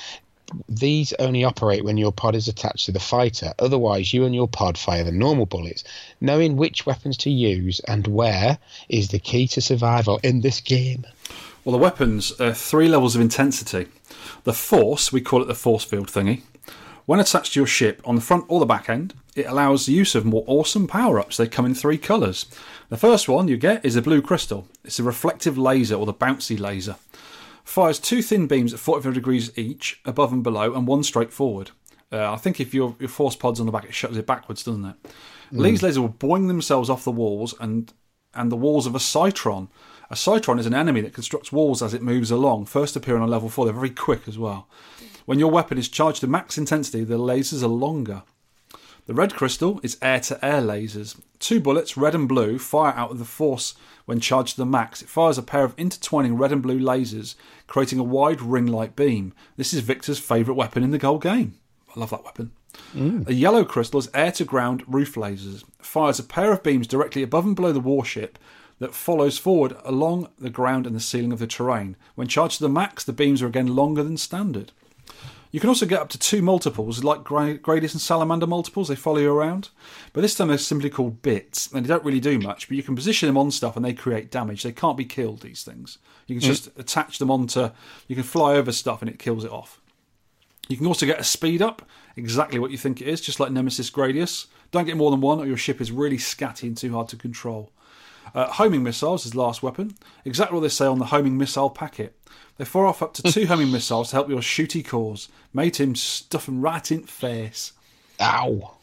These 0.68 1.12
only 1.18 1.44
operate 1.44 1.84
when 1.84 1.96
your 1.96 2.12
pod 2.12 2.34
is 2.34 2.48
attached 2.48 2.84
to 2.86 2.92
the 2.92 3.00
fighter. 3.00 3.54
Otherwise, 3.58 4.12
you 4.12 4.24
and 4.26 4.34
your 4.34 4.48
pod 4.48 4.76
fire 4.76 5.04
the 5.04 5.12
normal 5.12 5.46
bullets. 5.46 5.84
Knowing 6.20 6.56
which 6.56 6.84
weapons 6.84 7.16
to 7.18 7.30
use 7.30 7.80
and 7.88 8.06
where 8.06 8.58
is 8.88 9.08
the 9.08 9.18
key 9.18 9.46
to 9.48 9.60
survival 9.60 10.20
in 10.22 10.42
this 10.42 10.60
game. 10.60 11.06
Well, 11.64 11.72
the 11.72 11.82
weapons 11.82 12.38
are 12.40 12.52
three 12.52 12.88
levels 12.88 13.14
of 13.16 13.22
intensity. 13.22 13.86
The 14.44 14.52
force, 14.52 15.10
we 15.12 15.22
call 15.22 15.40
it 15.40 15.48
the 15.48 15.54
force 15.54 15.84
field 15.84 16.08
thingy. 16.08 16.42
When 17.06 17.20
attached 17.20 17.52
to 17.52 17.60
your 17.60 17.66
ship 17.66 18.00
on 18.04 18.14
the 18.14 18.20
front 18.20 18.44
or 18.48 18.60
the 18.60 18.66
back 18.66 18.88
end, 18.88 19.14
it 19.36 19.46
allows 19.46 19.84
the 19.84 19.92
use 19.92 20.14
of 20.14 20.24
more 20.24 20.44
awesome 20.46 20.86
power 20.86 21.20
ups. 21.20 21.36
They 21.36 21.46
come 21.46 21.66
in 21.66 21.74
three 21.74 21.98
colours. 21.98 22.46
The 22.88 22.96
first 22.96 23.28
one 23.28 23.48
you 23.48 23.56
get 23.56 23.84
is 23.84 23.96
a 23.96 24.02
blue 24.02 24.22
crystal. 24.22 24.68
It's 24.84 24.98
a 24.98 25.02
reflective 25.02 25.58
laser 25.58 25.96
or 25.96 26.06
the 26.06 26.14
bouncy 26.14 26.58
laser. 26.58 26.96
Fires 27.64 27.98
two 27.98 28.22
thin 28.22 28.46
beams 28.46 28.72
at 28.72 28.80
45 28.80 29.14
degrees 29.14 29.58
each, 29.58 30.00
above 30.04 30.32
and 30.32 30.42
below, 30.42 30.74
and 30.74 30.86
one 30.86 31.02
straight 31.02 31.32
forward. 31.32 31.70
Uh, 32.12 32.32
I 32.32 32.36
think 32.36 32.60
if 32.60 32.72
your, 32.72 32.94
your 32.98 33.08
force 33.08 33.36
pod's 33.36 33.58
on 33.58 33.66
the 33.66 33.72
back, 33.72 33.84
it 33.84 33.94
shuts 33.94 34.16
it 34.16 34.26
backwards, 34.26 34.62
doesn't 34.62 34.84
it? 34.84 34.96
These 35.50 35.82
lasers 35.82 35.98
will 35.98 36.08
boing 36.10 36.48
themselves 36.48 36.90
off 36.90 37.04
the 37.04 37.10
walls 37.10 37.54
and 37.60 37.92
and 38.34 38.50
the 38.50 38.56
walls 38.56 38.86
of 38.86 38.94
a 38.94 38.98
Cytron. 38.98 39.68
A 40.10 40.14
Cytron 40.14 40.58
is 40.58 40.66
an 40.66 40.74
enemy 40.74 41.00
that 41.00 41.14
constructs 41.14 41.52
walls 41.52 41.82
as 41.82 41.94
it 41.94 42.02
moves 42.02 42.30
along, 42.30 42.66
first 42.66 42.96
appearing 42.96 43.22
on 43.22 43.30
level 43.30 43.48
4. 43.48 43.64
They're 43.64 43.74
very 43.74 43.90
quick 43.90 44.26
as 44.26 44.38
well. 44.38 44.68
When 45.24 45.38
your 45.38 45.50
weapon 45.50 45.78
is 45.78 45.88
charged 45.88 46.20
to 46.20 46.26
max 46.26 46.58
intensity, 46.58 47.04
the 47.04 47.18
lasers 47.18 47.62
are 47.62 47.68
longer. 47.68 48.22
The 49.06 49.14
red 49.14 49.34
crystal 49.34 49.80
is 49.82 49.98
air 50.00 50.20
to 50.20 50.42
air 50.44 50.62
lasers. 50.62 51.20
Two 51.38 51.60
bullets, 51.60 51.96
red 51.96 52.14
and 52.14 52.26
blue, 52.26 52.58
fire 52.58 52.94
out 52.94 53.10
of 53.10 53.18
the 53.18 53.24
force 53.26 53.74
when 54.06 54.18
charged 54.18 54.52
to 54.54 54.62
the 54.62 54.66
max. 54.66 55.02
It 55.02 55.08
fires 55.08 55.36
a 55.36 55.42
pair 55.42 55.64
of 55.64 55.74
intertwining 55.76 56.36
red 56.36 56.52
and 56.52 56.62
blue 56.62 56.78
lasers, 56.78 57.34
creating 57.66 57.98
a 57.98 58.04
wide 58.04 58.40
ring 58.40 58.66
like 58.66 58.96
beam. 58.96 59.34
This 59.56 59.74
is 59.74 59.80
Victor's 59.80 60.18
favourite 60.18 60.56
weapon 60.56 60.82
in 60.82 60.90
the 60.90 60.98
whole 60.98 61.18
game. 61.18 61.58
I 61.94 62.00
love 62.00 62.10
that 62.10 62.24
weapon. 62.24 62.52
Mm. 62.94 63.28
A 63.28 63.34
yellow 63.34 63.64
crystal 63.64 64.00
is 64.00 64.10
air 64.14 64.32
to 64.32 64.44
ground 64.44 64.82
roof 64.86 65.14
lasers. 65.14 65.64
Fires 65.80 66.18
a 66.18 66.24
pair 66.24 66.52
of 66.52 66.62
beams 66.62 66.86
directly 66.86 67.22
above 67.22 67.44
and 67.44 67.54
below 67.54 67.72
the 67.72 67.80
warship 67.80 68.38
that 68.78 68.94
follows 68.94 69.38
forward 69.38 69.76
along 69.84 70.28
the 70.38 70.50
ground 70.50 70.86
and 70.86 70.96
the 70.96 71.00
ceiling 71.00 71.32
of 71.32 71.38
the 71.38 71.46
terrain. 71.46 71.96
When 72.14 72.26
charged 72.26 72.56
to 72.58 72.64
the 72.64 72.68
max, 72.68 73.04
the 73.04 73.12
beams 73.12 73.42
are 73.42 73.46
again 73.46 73.76
longer 73.76 74.02
than 74.02 74.16
standard. 74.16 74.72
You 75.54 75.60
can 75.60 75.68
also 75.68 75.86
get 75.86 76.00
up 76.00 76.08
to 76.08 76.18
two 76.18 76.42
multiples, 76.42 77.04
like 77.04 77.22
Gra- 77.22 77.58
Gradius 77.58 77.92
and 77.92 78.00
Salamander 78.00 78.48
multiples. 78.48 78.88
They 78.88 78.96
follow 78.96 79.18
you 79.18 79.32
around, 79.32 79.68
but 80.12 80.22
this 80.22 80.34
time 80.34 80.48
they're 80.48 80.58
simply 80.58 80.90
called 80.90 81.22
bits, 81.22 81.70
and 81.70 81.84
they 81.84 81.88
don't 81.88 82.04
really 82.04 82.18
do 82.18 82.40
much. 82.40 82.66
But 82.66 82.76
you 82.76 82.82
can 82.82 82.96
position 82.96 83.28
them 83.28 83.38
on 83.38 83.52
stuff, 83.52 83.76
and 83.76 83.84
they 83.84 83.92
create 83.92 84.32
damage. 84.32 84.64
They 84.64 84.72
can't 84.72 84.96
be 84.96 85.04
killed. 85.04 85.42
These 85.42 85.62
things. 85.62 85.98
You 86.26 86.34
can 86.34 86.42
mm. 86.42 86.52
just 86.52 86.76
attach 86.76 87.20
them 87.20 87.30
onto. 87.30 87.70
You 88.08 88.16
can 88.16 88.24
fly 88.24 88.54
over 88.54 88.72
stuff, 88.72 89.00
and 89.00 89.08
it 89.08 89.20
kills 89.20 89.44
it 89.44 89.52
off. 89.52 89.80
You 90.66 90.76
can 90.76 90.88
also 90.88 91.06
get 91.06 91.20
a 91.20 91.24
speed 91.24 91.62
up, 91.62 91.88
exactly 92.16 92.58
what 92.58 92.72
you 92.72 92.76
think 92.76 93.00
it 93.00 93.06
is, 93.06 93.20
just 93.20 93.38
like 93.38 93.52
Nemesis 93.52 93.92
Gradius. 93.92 94.46
Don't 94.72 94.86
get 94.86 94.96
more 94.96 95.12
than 95.12 95.20
one, 95.20 95.38
or 95.38 95.46
your 95.46 95.56
ship 95.56 95.80
is 95.80 95.92
really 95.92 96.18
scatty 96.18 96.64
and 96.64 96.76
too 96.76 96.92
hard 96.92 97.06
to 97.10 97.16
control. 97.16 97.70
Uh, 98.34 98.50
homing 98.50 98.82
missiles 98.82 99.24
is 99.24 99.32
the 99.32 99.40
last 99.40 99.62
weapon. 99.62 99.96
Exactly 100.24 100.54
what 100.56 100.62
they 100.62 100.68
say 100.68 100.86
on 100.86 100.98
the 100.98 101.06
homing 101.06 101.38
missile 101.38 101.70
packet. 101.70 102.16
They 102.56 102.64
fire 102.64 102.86
off 102.86 103.02
up 103.02 103.14
to 103.14 103.22
two 103.22 103.46
homing 103.48 103.70
missiles 103.70 104.10
to 104.10 104.16
help 104.16 104.28
your 104.28 104.40
shooty 104.40 104.84
cause. 104.84 105.28
Made 105.52 105.76
him 105.76 105.94
stuff 105.94 106.48
him 106.48 106.60
right 106.60 106.90
in 106.90 107.04
face. 107.04 107.72
Ow. 108.20 108.76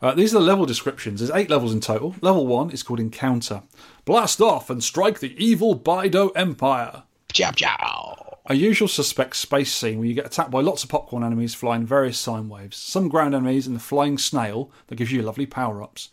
Uh, 0.00 0.14
these 0.14 0.34
are 0.34 0.40
the 0.40 0.44
level 0.44 0.66
descriptions. 0.66 1.20
There's 1.20 1.30
eight 1.30 1.50
levels 1.50 1.72
in 1.72 1.80
total. 1.80 2.16
Level 2.20 2.46
one 2.46 2.70
is 2.70 2.82
called 2.82 2.98
Encounter. 2.98 3.62
Blast 4.04 4.40
off 4.40 4.68
and 4.68 4.82
strike 4.82 5.20
the 5.20 5.36
evil 5.42 5.78
Bydo 5.78 6.32
Empire. 6.34 7.04
Chow 7.32 7.52
chow. 7.52 8.38
A 8.46 8.54
usual 8.54 8.88
suspect 8.88 9.36
space 9.36 9.72
scene 9.72 9.98
where 9.98 10.08
you 10.08 10.14
get 10.14 10.26
attacked 10.26 10.50
by 10.50 10.60
lots 10.60 10.82
of 10.82 10.90
popcorn 10.90 11.22
enemies 11.22 11.54
flying 11.54 11.86
various 11.86 12.18
sine 12.18 12.48
waves. 12.48 12.76
Some 12.76 13.08
ground 13.08 13.34
enemies 13.34 13.68
and 13.68 13.76
the 13.76 13.80
flying 13.80 14.18
snail 14.18 14.72
that 14.88 14.96
gives 14.96 15.12
you 15.12 15.22
lovely 15.22 15.46
power 15.46 15.80
ups. 15.80 16.08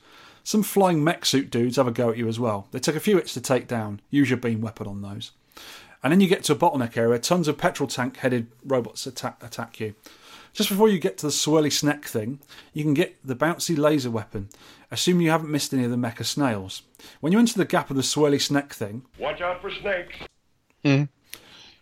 Some 0.50 0.64
flying 0.64 1.04
mech 1.04 1.28
suit 1.28 1.52
dudes 1.52 1.76
have 1.76 1.86
a 1.86 1.92
go 1.92 2.10
at 2.10 2.18
you 2.18 2.28
as 2.28 2.40
well. 2.40 2.68
They 2.72 2.80
take 2.80 2.96
a 2.96 3.00
few 3.00 3.18
hits 3.18 3.36
to 3.36 3.40
take 3.40 3.68
down. 3.68 4.02
Use 4.10 4.32
your 4.32 4.38
beam 4.38 4.62
weapon 4.62 4.88
on 4.88 5.04
those. 5.04 5.30
And 6.02 6.12
then 6.12 6.22
you 6.22 6.28
get 6.28 6.44
to 6.46 6.54
a 6.54 6.56
bottleneck 6.56 6.98
area. 6.98 7.20
Tons 7.20 7.48
of 7.48 7.60
petrol 7.60 7.88
tank 7.88 8.18
headed 8.18 8.48
robots 8.66 9.06
attack, 9.06 9.44
attack 9.44 9.80
you. 9.80 9.94
Just 10.52 10.70
before 10.70 10.90
you 10.90 10.98
get 10.98 11.20
to 11.20 11.28
the 11.28 11.32
swirly 11.32 11.72
snack 11.72 12.06
thing, 12.06 12.40
you 12.74 12.84
can 12.84 12.96
get 12.96 13.16
the 13.24 13.36
bouncy 13.36 13.78
laser 13.78 14.10
weapon, 14.10 14.50
assuming 14.90 15.26
you 15.26 15.30
haven't 15.30 15.52
missed 15.52 15.72
any 15.72 15.84
of 15.84 15.92
the 15.92 15.98
mecha 15.98 16.26
snails. 16.26 16.82
When 17.20 17.32
you 17.32 17.38
enter 17.38 17.60
the 17.60 17.64
gap 17.64 17.92
of 17.92 17.96
the 17.96 18.02
swirly 18.02 18.42
snack 18.42 18.74
thing, 18.74 19.04
Watch 19.20 19.42
out 19.42 19.62
for 19.62 19.70
snakes. 19.70 20.16
Hmm. 20.84 21.04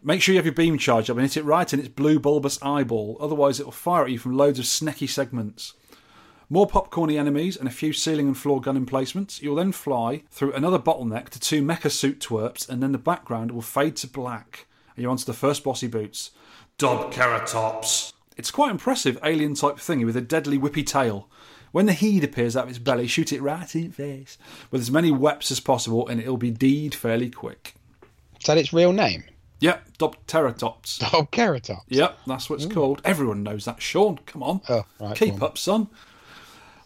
Make 0.03 0.21
sure 0.21 0.33
you 0.33 0.39
have 0.39 0.45
your 0.45 0.53
beam 0.53 0.77
charged 0.77 1.09
up 1.09 1.15
and 1.15 1.25
hit 1.25 1.37
it 1.37 1.45
right 1.45 1.71
in 1.73 1.79
its 1.79 1.87
blue 1.87 2.19
bulbous 2.19 2.61
eyeball, 2.61 3.15
otherwise 3.21 3.61
it 3.61 3.65
will 3.65 3.71
fire 3.71 4.03
at 4.03 4.11
you 4.11 4.19
from 4.19 4.35
loads 4.35 4.59
of 4.59 4.65
snacky 4.65 5.07
segments. 5.07 5.73
More 6.49 6.67
popcorny 6.67 7.19
enemies 7.19 7.57
and 7.57 7.67
a 7.67 7.71
few 7.71 7.91
ceiling 7.91 8.27
and 8.27 8.37
floor 8.37 8.61
gun 8.61 8.77
emplacements. 8.77 9.41
You'll 9.41 9.55
then 9.55 9.73
fly 9.73 10.23
through 10.31 10.53
another 10.53 10.79
bottleneck 10.79 11.29
to 11.29 11.39
two 11.39 11.61
mecha 11.61 11.91
suit 11.91 12.19
twerps, 12.21 12.69
and 12.69 12.81
then 12.81 12.93
the 12.93 12.97
background 12.97 13.51
will 13.51 13.61
fade 13.61 13.97
to 13.97 14.07
black, 14.07 14.65
and 14.95 15.01
you're 15.03 15.11
onto 15.11 15.25
the 15.25 15.33
first 15.33 15.63
bossy 15.63 15.87
boots. 15.87 16.31
Dob 16.77 17.11
Keratops. 17.13 18.13
It's 18.37 18.51
quite 18.51 18.71
impressive 18.71 19.17
alien 19.23 19.55
type 19.55 19.75
thingy 19.77 20.05
with 20.05 20.15
a 20.15 20.21
deadly 20.21 20.57
whippy 20.57 20.85
tail. 20.85 21.27
When 21.73 21.85
the 21.85 21.93
heat 21.93 22.23
appears 22.23 22.55
out 22.55 22.63
of 22.63 22.69
its 22.69 22.79
belly, 22.79 23.07
shoot 23.07 23.33
it 23.33 23.41
right 23.41 23.75
in 23.75 23.87
the 23.89 23.93
face 23.93 24.37
with 24.71 24.79
as 24.81 24.89
many 24.91 25.11
weps 25.11 25.51
as 25.51 25.59
possible, 25.59 26.07
and 26.07 26.21
it'll 26.21 26.37
be 26.37 26.51
deed 26.51 26.95
fairly 26.95 27.29
quick. 27.29 27.75
Is 28.39 28.45
that 28.45 28.57
its 28.57 28.71
real 28.71 28.93
name? 28.93 29.23
Yep, 29.59 29.97
Dopteratops. 29.97 31.09
Oh, 31.13 31.27
Keratops. 31.31 31.81
Yep, 31.89 32.19
that's 32.27 32.49
what 32.49 32.61
it's 32.61 32.71
called. 32.71 33.01
Everyone 33.03 33.43
knows 33.43 33.65
that. 33.65 33.81
Sean, 33.81 34.19
come 34.25 34.43
on. 34.43 34.61
Oh, 34.69 34.85
right, 34.99 35.15
Keep 35.17 35.35
on. 35.35 35.43
up, 35.43 35.57
son. 35.57 35.87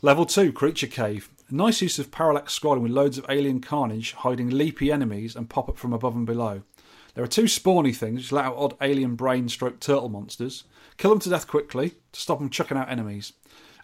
Level 0.03 0.26
2, 0.26 0.52
Creature 0.52 0.88
Cave. 0.88 1.30
Nice 1.52 1.80
use 1.80 1.99
of 1.99 2.10
parallax 2.10 2.57
scrolling 2.57 2.82
with 2.82 2.91
loads 2.91 3.19
of 3.19 3.26
alien 3.30 3.61
carnage 3.61 4.14
hiding 4.14 4.49
leapy 4.49 4.91
enemies 4.91 5.36
and 5.36 5.48
pop 5.48 5.69
up 5.69 5.78
from 5.78 5.94
above 5.94 6.15
and 6.15 6.26
below. 6.26 6.64
There 7.14 7.23
are 7.23 7.28
two 7.28 7.44
spawny 7.44 7.95
things 7.95 8.22
which 8.22 8.32
let 8.32 8.45
out 8.45 8.57
odd 8.57 8.73
alien 8.82 9.14
brain 9.14 9.48
stroke 9.48 9.80
turtle 9.80 10.10
monsters. 10.10 10.64
Kill 10.98 11.11
them 11.11 11.19
to 11.19 11.30
death 11.30 11.45
quickly 11.45 11.91
to 12.14 12.19
stop 12.19 12.40
them 12.40 12.49
chucking 12.49 12.78
out 12.78 12.90
enemies. 12.90 13.34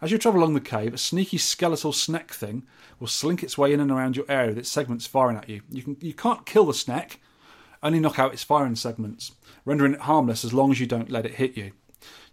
As 0.01 0.09
you 0.09 0.17
travel 0.17 0.39
along 0.41 0.55
the 0.55 0.59
cave, 0.59 0.95
a 0.95 0.97
sneaky 0.97 1.37
skeletal 1.37 1.93
snack 1.93 2.31
thing 2.31 2.65
will 2.99 3.05
slink 3.05 3.43
its 3.43 3.55
way 3.55 3.71
in 3.71 3.79
and 3.79 3.91
around 3.91 4.15
your 4.15 4.25
area 4.27 4.49
with 4.49 4.57
its 4.57 4.69
segments 4.69 5.05
firing 5.05 5.37
at 5.37 5.47
you. 5.47 5.61
You, 5.69 5.83
can, 5.83 5.97
you 6.01 6.15
can't 6.15 6.47
kill 6.47 6.65
the 6.65 6.73
snack, 6.73 7.19
only 7.83 7.99
knock 7.99 8.17
out 8.17 8.33
its 8.33 8.43
firing 8.43 8.75
segments, 8.75 9.33
rendering 9.65 9.93
it 9.93 10.01
harmless 10.01 10.43
as 10.43 10.51
long 10.51 10.71
as 10.71 10.79
you 10.79 10.87
don't 10.87 11.11
let 11.11 11.27
it 11.27 11.35
hit 11.35 11.55
you. 11.55 11.73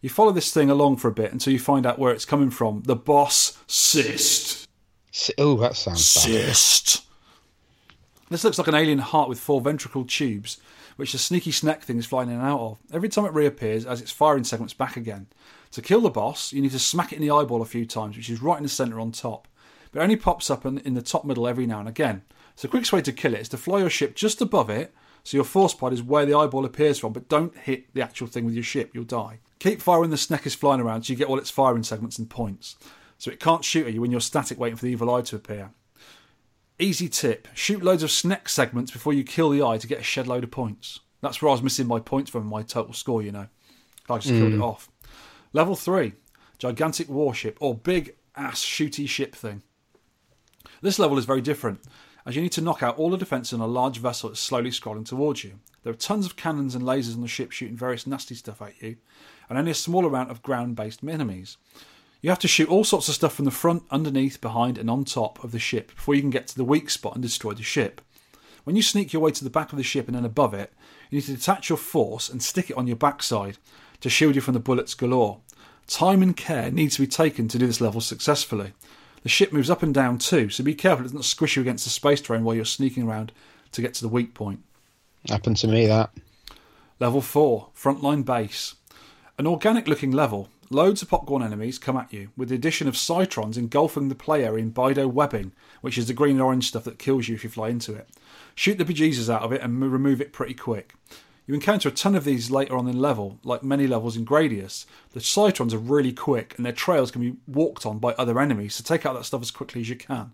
You 0.05 0.11
follow 0.11 0.33
this 0.33 0.53
thing 0.53 0.69
along 0.69 0.99
for 0.99 1.09
a 1.09 1.13
bit 1.15 1.33
until 1.33 1.55
you 1.55 1.59
find 1.59 1.87
out 1.87 1.99
where 1.99 2.13
it's 2.13 2.27
coming 2.27 2.51
from. 2.51 2.83
The 2.83 2.95
boss 2.95 3.57
cyst. 3.67 4.69
Oh, 5.39 5.57
that 5.57 5.77
sounds 5.77 6.15
bad. 6.15 6.25
Cyst. 6.25 7.07
This 8.29 8.45
looks 8.45 8.59
like 8.59 8.69
an 8.69 8.75
alien 8.75 8.99
heart 8.99 9.31
with 9.31 9.41
four 9.41 9.63
ventricle 9.63 10.05
tubes, 10.05 10.61
which 10.97 11.13
the 11.13 11.19
sneaky 11.19 11.53
snack 11.53 11.85
thing 11.85 11.97
is 11.97 12.05
flying 12.05 12.29
in 12.29 12.35
and 12.35 12.45
out 12.45 12.61
of. 12.61 12.79
Every 12.93 13.09
time 13.09 13.25
it 13.25 13.33
reappears, 13.33 13.87
as 13.87 14.03
its 14.03 14.13
firing 14.13 14.45
segments 14.45 14.75
back 14.75 14.99
again. 14.99 15.27
To 15.71 15.81
kill 15.81 16.03
the 16.03 16.11
boss, 16.11 16.53
you 16.53 16.61
need 16.61 16.73
to 16.73 16.79
smack 16.79 17.11
it 17.11 17.17
in 17.17 17.23
the 17.23 17.31
eyeball 17.31 17.63
a 17.63 17.65
few 17.65 17.87
times, 17.87 18.19
which 18.19 18.29
is 18.29 18.43
right 18.43 18.59
in 18.59 18.65
the 18.65 18.69
centre 18.69 19.01
on 19.01 19.11
top. 19.11 19.49
But 19.91 20.01
it 20.01 20.03
only 20.03 20.17
pops 20.17 20.51
up 20.51 20.67
in, 20.67 20.81
in 20.81 20.93
the 20.93 21.01
top 21.01 21.25
middle 21.25 21.49
every 21.49 21.67
now 21.67 21.81
and 21.81 21.89
again. 21.89 22.25
So 22.57 22.69
the 22.69 22.73
quickest 22.73 22.93
way 22.93 23.01
to 23.01 23.11
kill 23.11 23.33
it 23.33 23.41
is 23.41 23.49
to 23.49 23.57
fly 23.57 23.79
your 23.79 23.89
ship 23.89 24.17
just 24.17 24.43
above 24.43 24.69
it, 24.69 24.95
so 25.23 25.39
your 25.39 25.45
force 25.45 25.73
pod 25.73 25.95
is 25.95 26.03
where 26.03 26.27
the 26.27 26.37
eyeball 26.37 26.67
appears 26.67 26.99
from, 26.99 27.15
but 27.15 27.31
don't 27.31 27.57
hit 27.57 27.95
the 27.95 28.03
actual 28.03 28.27
thing 28.27 28.45
with 28.45 28.53
your 28.53 28.63
ship, 28.63 28.91
you'll 28.93 29.05
die. 29.05 29.39
Keep 29.59 29.81
firing 29.81 30.11
the 30.11 30.17
snack 30.17 30.47
is 30.47 30.55
flying 30.55 30.81
around 30.81 31.05
so 31.05 31.13
you 31.13 31.17
get 31.17 31.29
all 31.29 31.39
its 31.39 31.51
firing 31.51 31.83
segments 31.83 32.19
and 32.19 32.29
points. 32.29 32.77
So 33.19 33.31
it 33.31 33.41
can't 33.41 33.65
shoot 33.65 33.87
at 33.87 33.95
you 33.95 34.01
when 34.01 34.11
you're 34.11 34.21
static 34.21 34.59
waiting 34.59 34.77
for 34.77 34.85
the 34.85 34.93
evil 34.93 35.15
eye 35.15 35.23
to 35.23 35.37
appear. 35.37 35.71
Easy 36.79 37.09
tip 37.09 37.49
shoot 37.55 37.83
loads 37.83 38.03
of 38.03 38.11
snack 38.11 38.49
segments 38.49 38.91
before 38.91 39.13
you 39.13 39.25
kill 39.25 39.51
the 39.51 39.63
eye 39.63 39.79
to 39.79 39.87
get 39.87 40.01
a 40.01 40.03
shed 40.03 40.27
load 40.27 40.45
of 40.45 40.51
points. 40.51 41.01
That's 41.21 41.41
where 41.41 41.49
I 41.49 41.53
was 41.53 41.63
missing 41.63 41.87
my 41.87 42.01
points 42.01 42.31
from 42.31 42.47
my 42.47 42.63
total 42.63 42.93
score, 42.93 43.23
you 43.23 43.33
know. 43.33 43.47
I 44.11 44.19
just 44.19 44.35
killed 44.35 44.53
it 44.53 44.57
hmm. 44.57 44.63
off. 44.63 44.91
Level 45.53 45.75
3 45.75 46.13
gigantic 46.59 47.09
warship, 47.09 47.59
or 47.61 47.75
big 47.75 48.15
ass 48.37 48.63
shooty 48.63 49.09
ship 49.09 49.35
thing. 49.35 49.63
This 50.83 50.99
level 50.99 51.19
is 51.19 51.25
very 51.25 51.41
different, 51.41 51.81
as 52.27 52.37
you 52.37 52.43
need 52.43 52.53
to 52.53 52.61
knock 52.61 52.83
out 52.83 52.97
all 52.97 53.11
the 53.11 53.19
defences 53.19 53.53
on 53.53 53.61
a 53.61 53.67
large 53.67 53.99
vessel 53.99 54.29
that's 54.29 54.41
slowly 54.41 54.71
scrolling 54.71 55.05
towards 55.05 55.45
you. 55.45 55.59
There 55.83 55.93
are 55.93 55.97
tons 55.97 56.27
of 56.27 56.37
cannons 56.37 56.75
and 56.75 56.85
lasers 56.85 57.15
on 57.15 57.21
the 57.21 57.29
ship 57.29 57.53
shooting 57.53 57.77
various 57.77 58.07
nasty 58.07 58.35
stuff 58.35 58.63
at 58.63 58.81
you, 58.81 58.97
and 59.49 59.59
only 59.59 59.71
a 59.71 59.75
small 59.75 60.07
amount 60.07 60.31
of 60.31 60.43
ground 60.43 60.77
based 60.77 61.03
enemies. 61.03 61.57
You 62.21 62.31
have 62.31 62.39
to 62.39 62.49
shoot 62.49 62.69
all 62.69 62.85
sorts 62.85 63.09
of 63.09 63.15
stuff 63.15 63.35
from 63.35 63.45
the 63.45 63.51
front, 63.51 63.83
underneath, 63.91 64.41
behind, 64.41 64.79
and 64.79 64.91
on 64.91 65.05
top 65.05 65.45
of 65.45 65.53
the 65.53 65.59
ship 65.59 65.95
before 65.95 66.15
you 66.15 66.23
can 66.23 66.31
get 66.31 66.47
to 66.49 66.57
the 66.57 66.65
weak 66.65 66.89
spot 66.89 67.15
and 67.15 67.23
destroy 67.23 67.53
the 67.53 67.63
ship. 67.63 68.01
When 68.65 68.77
you 68.77 68.83
sneak 68.83 69.13
your 69.13 69.21
way 69.21 69.31
to 69.33 69.45
the 69.45 69.51
back 69.51 69.73
of 69.73 69.77
the 69.77 69.85
ship 69.85 70.07
and 70.07 70.17
then 70.17 70.25
above 70.25 70.55
it, 70.55 70.73
you 71.11 71.17
need 71.17 71.27
to 71.27 71.37
detach 71.37 71.69
your 71.69 71.77
force 71.77 72.31
and 72.31 72.43
stick 72.43 72.71
it 72.71 72.77
on 72.79 72.87
your 72.87 72.97
backside 72.97 73.59
to 74.01 74.09
shield 74.09 74.35
you 74.35 74.41
from 74.41 74.55
the 74.55 74.61
bullets 74.61 74.95
galore. 74.95 75.41
Time 75.87 76.23
and 76.23 76.37
care 76.37 76.71
needs 76.71 76.97
to 76.97 77.03
be 77.03 77.07
taken 77.07 77.47
to 77.49 77.59
do 77.59 77.67
this 77.67 77.81
level 77.81 78.01
successfully. 78.01 78.73
The 79.23 79.29
ship 79.29 79.53
moves 79.53 79.71
up 79.71 79.83
and 79.83 79.93
down 79.93 80.19
too, 80.19 80.49
so 80.49 80.65
be 80.65 80.75
careful 80.75 81.05
it 81.05 81.09
doesn't 81.09 81.25
squish 81.25 81.57
you 81.57 81.63
against 81.63 81.85
the 81.85 81.91
space 81.91 82.21
terrain 82.21 82.45
while 82.45 82.55
you're 82.55 82.65
sneaking 82.65 83.07
around 83.07 83.33
to 83.73 83.83
get 83.83 83.95
to 83.95 84.03
the 84.03 84.09
weak 84.09 84.35
point. 84.35 84.61
Happened 85.29 85.57
to 85.59 85.69
me 85.69 85.87
that. 85.87 86.11
Level 87.01 87.21
4, 87.21 87.69
Frontline 87.77 88.25
Base. 88.25 88.77
An 89.37 89.49
organic 89.49 89.89
looking 89.89 90.13
level. 90.13 90.49
Loads 90.71 91.03
of 91.03 91.09
popcorn 91.09 91.43
enemies 91.43 91.77
come 91.81 91.97
at 91.97 92.13
you, 92.13 92.31
with 92.37 92.51
the 92.51 92.55
addition 92.55 92.87
of 92.87 92.95
Cytrons 92.95 93.57
engulfing 93.57 94.09
the 94.09 94.15
player 94.15 94.57
in 94.57 94.73
Bydo 94.73 95.11
webbing, 95.11 95.51
which 95.81 95.99
is 95.99 96.07
the 96.07 96.15
green 96.15 96.37
and 96.37 96.43
orange 96.43 96.69
stuff 96.69 96.85
that 96.85 97.01
kills 97.01 97.27
you 97.27 97.35
if 97.35 97.43
you 97.43 97.51
fly 97.51 97.69
into 97.69 97.93
it. 97.95 98.09
Shoot 98.55 98.79
the 98.79 98.85
bejesus 98.85 99.29
out 99.29 99.43
of 99.43 99.53
it 99.53 99.61
and 99.61 99.83
remove 99.93 100.21
it 100.21 100.33
pretty 100.33 100.55
quick. 100.55 100.95
You 101.49 101.55
encounter 101.55 101.89
a 101.89 101.93
ton 101.93 102.15
of 102.15 102.23
these 102.23 102.53
later 102.53 102.77
on 102.77 102.87
in 102.87 103.01
level, 103.01 103.41
like 103.43 103.65
many 103.65 103.89
levels 103.89 104.17
in 104.17 104.25
Gradius. 104.25 104.87
The 105.11 105.21
Cytrons 105.21 105.75
are 105.75 105.79
really 105.79 106.13
quick, 106.13 106.55
and 106.57 106.65
their 106.65 106.73
trails 106.73 107.11
can 107.11 107.21
be 107.21 107.37
walked 107.49 107.85
on 107.85 107.99
by 107.99 108.13
other 108.13 108.39
enemies, 108.39 108.77
so 108.77 108.85
take 108.85 109.05
out 109.05 109.15
that 109.15 109.25
stuff 109.25 109.43
as 109.43 109.51
quickly 109.51 109.81
as 109.81 109.89
you 109.89 109.97
can. 109.97 110.31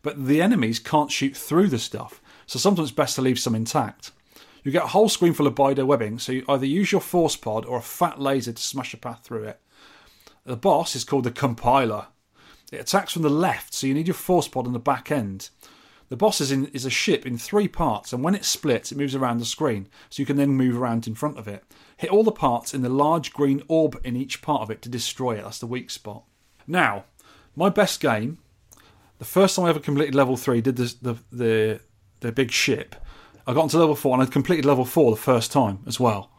But 0.00 0.24
the 0.26 0.40
enemies 0.40 0.78
can't 0.78 1.12
shoot 1.12 1.36
through 1.36 1.68
the 1.68 1.78
stuff, 1.78 2.22
so 2.46 2.58
sometimes 2.58 2.88
it's 2.88 2.96
best 2.96 3.14
to 3.16 3.22
leave 3.22 3.38
some 3.38 3.54
intact. 3.54 4.12
You 4.68 4.72
get 4.72 4.84
a 4.84 4.88
whole 4.88 5.08
screen 5.08 5.32
full 5.32 5.46
of 5.46 5.54
Bydo 5.54 5.86
webbing, 5.86 6.18
so 6.18 6.30
you 6.30 6.44
either 6.46 6.66
use 6.66 6.92
your 6.92 7.00
force 7.00 7.36
pod 7.36 7.64
or 7.64 7.78
a 7.78 7.80
fat 7.80 8.20
laser 8.20 8.52
to 8.52 8.62
smash 8.62 8.92
a 8.92 8.98
path 8.98 9.24
through 9.24 9.44
it. 9.44 9.58
The 10.44 10.58
boss 10.58 10.94
is 10.94 11.04
called 11.04 11.24
the 11.24 11.30
Compiler. 11.30 12.08
It 12.70 12.82
attacks 12.82 13.14
from 13.14 13.22
the 13.22 13.30
left, 13.30 13.72
so 13.72 13.86
you 13.86 13.94
need 13.94 14.08
your 14.08 14.12
force 14.12 14.46
pod 14.46 14.66
on 14.66 14.74
the 14.74 14.78
back 14.78 15.10
end. 15.10 15.48
The 16.10 16.18
boss 16.18 16.42
is, 16.42 16.52
in, 16.52 16.66
is 16.66 16.84
a 16.84 16.90
ship 16.90 17.24
in 17.24 17.38
three 17.38 17.66
parts, 17.66 18.12
and 18.12 18.22
when 18.22 18.34
it 18.34 18.44
splits, 18.44 18.92
it 18.92 18.98
moves 18.98 19.14
around 19.14 19.38
the 19.38 19.46
screen, 19.46 19.88
so 20.10 20.20
you 20.20 20.26
can 20.26 20.36
then 20.36 20.50
move 20.50 20.78
around 20.78 21.06
in 21.06 21.14
front 21.14 21.38
of 21.38 21.48
it. 21.48 21.64
Hit 21.96 22.10
all 22.10 22.22
the 22.22 22.30
parts 22.30 22.74
in 22.74 22.82
the 22.82 22.90
large 22.90 23.32
green 23.32 23.62
orb 23.68 23.98
in 24.04 24.16
each 24.16 24.42
part 24.42 24.60
of 24.60 24.70
it 24.70 24.82
to 24.82 24.90
destroy 24.90 25.36
it. 25.38 25.44
That's 25.44 25.60
the 25.60 25.66
weak 25.66 25.88
spot. 25.88 26.24
Now, 26.66 27.06
my 27.56 27.70
best 27.70 28.00
game, 28.00 28.36
the 29.18 29.24
first 29.24 29.56
time 29.56 29.64
I 29.64 29.70
ever 29.70 29.80
completed 29.80 30.14
level 30.14 30.36
three, 30.36 30.60
did 30.60 30.76
the 30.76 30.94
the 31.00 31.16
the, 31.32 31.80
the 32.20 32.32
big 32.32 32.50
ship. 32.50 32.96
I 33.48 33.54
got 33.54 33.62
into 33.62 33.78
level 33.78 33.94
four, 33.94 34.12
and 34.12 34.22
I'd 34.22 34.30
completed 34.30 34.66
level 34.66 34.84
four 34.84 35.10
the 35.10 35.16
first 35.16 35.50
time 35.50 35.78
as 35.86 35.98
well. 35.98 36.30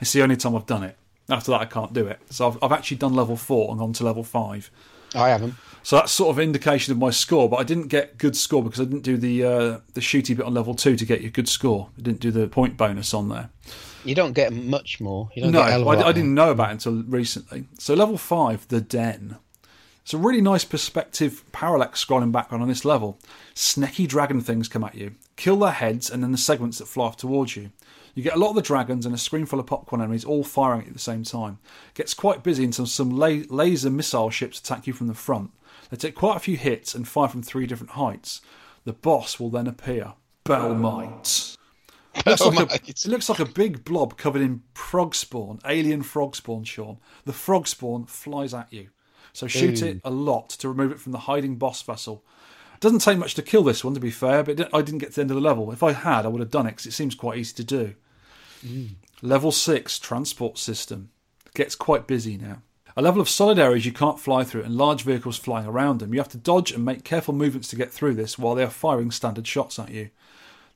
It's 0.00 0.12
the 0.12 0.22
only 0.22 0.36
time 0.36 0.56
I've 0.56 0.66
done 0.66 0.82
it. 0.82 0.98
After 1.30 1.52
that, 1.52 1.60
I 1.60 1.66
can't 1.66 1.92
do 1.92 2.06
it. 2.08 2.20
So 2.30 2.48
I've, 2.48 2.58
I've 2.60 2.72
actually 2.72 2.96
done 2.96 3.14
level 3.14 3.36
four 3.36 3.70
and 3.70 3.78
gone 3.78 3.92
to 3.92 4.04
level 4.04 4.24
five. 4.24 4.68
I 5.14 5.28
haven't. 5.28 5.54
So 5.84 5.96
that's 5.96 6.10
sort 6.10 6.30
of 6.30 6.40
indication 6.40 6.90
of 6.90 6.98
my 6.98 7.10
score, 7.10 7.48
but 7.48 7.56
I 7.56 7.62
didn't 7.62 7.86
get 7.86 8.18
good 8.18 8.36
score 8.36 8.64
because 8.64 8.80
I 8.80 8.84
didn't 8.84 9.02
do 9.02 9.16
the 9.16 9.44
uh, 9.44 9.78
the 9.94 10.00
shooty 10.00 10.36
bit 10.36 10.44
on 10.44 10.52
level 10.52 10.74
two 10.74 10.96
to 10.96 11.06
get 11.06 11.20
you 11.20 11.28
a 11.28 11.30
good 11.30 11.48
score. 11.48 11.90
I 11.96 12.02
didn't 12.02 12.20
do 12.20 12.32
the 12.32 12.48
point 12.48 12.76
bonus 12.76 13.14
on 13.14 13.28
there. 13.28 13.50
You 14.04 14.16
don't 14.16 14.32
get 14.32 14.52
much 14.52 15.00
more. 15.00 15.30
You 15.34 15.44
don't 15.44 15.52
no, 15.52 15.60
get 15.60 15.68
a 15.68 15.70
hell 15.70 15.88
of 15.88 16.00
a 16.00 16.04
I, 16.04 16.08
I 16.08 16.12
didn't 16.12 16.34
know 16.34 16.50
about 16.50 16.70
it 16.70 16.72
until 16.72 17.02
recently. 17.04 17.68
So 17.78 17.94
level 17.94 18.18
five, 18.18 18.66
the 18.66 18.80
den. 18.80 19.36
It's 20.08 20.14
a 20.14 20.16
really 20.16 20.40
nice 20.40 20.64
perspective 20.64 21.44
parallax 21.52 22.02
scrolling 22.02 22.32
background 22.32 22.62
on 22.62 22.68
this 22.70 22.86
level. 22.86 23.18
Snecky 23.54 24.08
dragon 24.08 24.40
things 24.40 24.66
come 24.66 24.82
at 24.82 24.94
you. 24.94 25.16
Kill 25.36 25.58
their 25.58 25.70
heads 25.70 26.08
and 26.08 26.22
then 26.22 26.32
the 26.32 26.38
segments 26.38 26.78
that 26.78 26.86
fly 26.86 27.04
off 27.04 27.18
towards 27.18 27.56
you. 27.56 27.72
You 28.14 28.22
get 28.22 28.34
a 28.34 28.38
lot 28.38 28.48
of 28.48 28.54
the 28.54 28.62
dragons 28.62 29.04
and 29.04 29.14
a 29.14 29.18
screen 29.18 29.44
full 29.44 29.60
of 29.60 29.66
popcorn 29.66 30.00
enemies 30.00 30.24
all 30.24 30.44
firing 30.44 30.80
at 30.80 30.86
you 30.86 30.90
at 30.92 30.94
the 30.94 30.98
same 30.98 31.24
time. 31.24 31.58
gets 31.92 32.14
quite 32.14 32.42
busy 32.42 32.64
until 32.64 32.86
some 32.86 33.10
la- 33.10 33.42
laser 33.50 33.90
missile 33.90 34.30
ships 34.30 34.58
attack 34.58 34.86
you 34.86 34.94
from 34.94 35.08
the 35.08 35.14
front. 35.14 35.50
They 35.90 35.98
take 35.98 36.14
quite 36.14 36.38
a 36.38 36.40
few 36.40 36.56
hits 36.56 36.94
and 36.94 37.06
fire 37.06 37.28
from 37.28 37.42
three 37.42 37.66
different 37.66 37.90
heights. 37.90 38.40
The 38.84 38.94
boss 38.94 39.38
will 39.38 39.50
then 39.50 39.66
appear. 39.66 40.14
Belmite. 40.46 41.58
It 42.14 42.24
looks, 42.24 42.40
like 42.40 42.72
a, 42.72 42.74
it 42.88 43.06
looks 43.06 43.28
like 43.28 43.40
a 43.40 43.44
big 43.44 43.84
blob 43.84 44.16
covered 44.16 44.40
in 44.40 44.62
frog 44.72 45.14
spawn, 45.14 45.58
alien 45.66 46.02
frog 46.02 46.34
spawn, 46.34 46.64
Sean. 46.64 46.96
The 47.26 47.34
frog 47.34 47.68
spawn 47.68 48.06
flies 48.06 48.54
at 48.54 48.72
you. 48.72 48.88
So 49.38 49.46
shoot 49.46 49.80
Ooh. 49.82 49.86
it 49.86 50.00
a 50.02 50.10
lot 50.10 50.48
to 50.48 50.68
remove 50.68 50.90
it 50.90 50.98
from 50.98 51.12
the 51.12 51.18
hiding 51.18 51.58
boss 51.58 51.80
vessel. 51.82 52.24
It 52.74 52.80
doesn't 52.80 52.98
take 52.98 53.18
much 53.18 53.34
to 53.34 53.42
kill 53.42 53.62
this 53.62 53.84
one, 53.84 53.94
to 53.94 54.00
be 54.00 54.10
fair, 54.10 54.42
but 54.42 54.68
I 54.74 54.82
didn't 54.82 54.98
get 54.98 55.10
to 55.10 55.14
the 55.14 55.20
end 55.20 55.30
of 55.30 55.36
the 55.36 55.40
level. 55.40 55.70
If 55.70 55.84
I 55.84 55.92
had, 55.92 56.24
I 56.24 56.28
would 56.28 56.40
have 56.40 56.50
done 56.50 56.66
it 56.66 56.70
because 56.70 56.86
it 56.86 56.92
seems 56.92 57.14
quite 57.14 57.38
easy 57.38 57.54
to 57.54 57.64
do. 57.64 57.94
Hmm. 58.66 58.86
Level 59.22 59.52
6 59.52 60.00
Transport 60.00 60.58
System. 60.58 61.10
Gets 61.54 61.76
quite 61.76 62.08
busy 62.08 62.36
now. 62.36 62.62
A 62.96 63.02
level 63.02 63.20
of 63.20 63.28
solid 63.28 63.60
areas 63.60 63.86
you 63.86 63.92
can't 63.92 64.18
fly 64.18 64.42
through 64.42 64.64
and 64.64 64.74
large 64.74 65.02
vehicles 65.02 65.38
flying 65.38 65.66
around 65.68 66.00
them. 66.00 66.12
You 66.12 66.18
have 66.18 66.28
to 66.30 66.36
dodge 66.36 66.72
and 66.72 66.84
make 66.84 67.04
careful 67.04 67.32
movements 67.32 67.68
to 67.68 67.76
get 67.76 67.92
through 67.92 68.14
this 68.14 68.40
while 68.40 68.56
they 68.56 68.64
are 68.64 68.70
firing 68.70 69.12
standard 69.12 69.46
shots 69.46 69.78
at 69.78 69.92
you. 69.92 70.10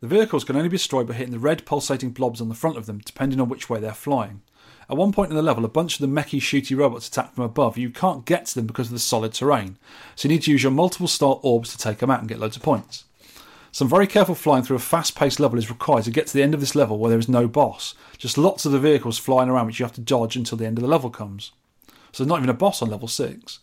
The 0.00 0.06
vehicles 0.06 0.44
can 0.44 0.54
only 0.54 0.68
be 0.68 0.76
destroyed 0.76 1.08
by 1.08 1.14
hitting 1.14 1.32
the 1.32 1.40
red 1.40 1.66
pulsating 1.66 2.10
blobs 2.10 2.40
on 2.40 2.48
the 2.48 2.54
front 2.54 2.76
of 2.76 2.86
them, 2.86 3.00
depending 3.04 3.40
on 3.40 3.48
which 3.48 3.68
way 3.68 3.80
they're 3.80 3.92
flying. 3.92 4.42
At 4.90 4.96
one 4.96 5.12
point 5.12 5.30
in 5.30 5.36
the 5.36 5.42
level, 5.42 5.64
a 5.64 5.68
bunch 5.68 5.94
of 5.94 6.00
the 6.00 6.20
mechy 6.20 6.40
shooty 6.40 6.76
robots 6.76 7.08
attack 7.08 7.34
from 7.34 7.44
above. 7.44 7.78
You 7.78 7.90
can't 7.90 8.24
get 8.24 8.46
to 8.46 8.54
them 8.54 8.66
because 8.66 8.88
of 8.88 8.92
the 8.92 8.98
solid 8.98 9.32
terrain, 9.32 9.78
so 10.16 10.28
you 10.28 10.34
need 10.34 10.42
to 10.42 10.50
use 10.50 10.62
your 10.62 10.72
multiple 10.72 11.08
star 11.08 11.38
orbs 11.42 11.70
to 11.72 11.78
take 11.78 11.98
them 11.98 12.10
out 12.10 12.20
and 12.20 12.28
get 12.28 12.40
loads 12.40 12.56
of 12.56 12.62
points. 12.62 13.04
Some 13.74 13.88
very 13.88 14.06
careful 14.06 14.34
flying 14.34 14.64
through 14.64 14.76
a 14.76 14.80
fast 14.80 15.16
paced 15.16 15.40
level 15.40 15.58
is 15.58 15.70
required 15.70 16.04
to 16.04 16.10
get 16.10 16.26
to 16.26 16.34
the 16.34 16.42
end 16.42 16.52
of 16.52 16.60
this 16.60 16.74
level 16.74 16.98
where 16.98 17.08
there 17.08 17.18
is 17.18 17.28
no 17.28 17.48
boss. 17.48 17.94
Just 18.18 18.36
lots 18.36 18.66
of 18.66 18.72
the 18.72 18.78
vehicles 18.78 19.18
flying 19.18 19.48
around 19.48 19.66
which 19.66 19.78
you 19.78 19.86
have 19.86 19.94
to 19.94 20.00
dodge 20.02 20.36
until 20.36 20.58
the 20.58 20.66
end 20.66 20.76
of 20.76 20.82
the 20.82 20.90
level 20.90 21.08
comes. 21.08 21.52
So 22.12 22.22
there's 22.22 22.28
not 22.28 22.38
even 22.38 22.50
a 22.50 22.54
boss 22.54 22.82
on 22.82 22.90
level 22.90 23.08
6. 23.08 23.60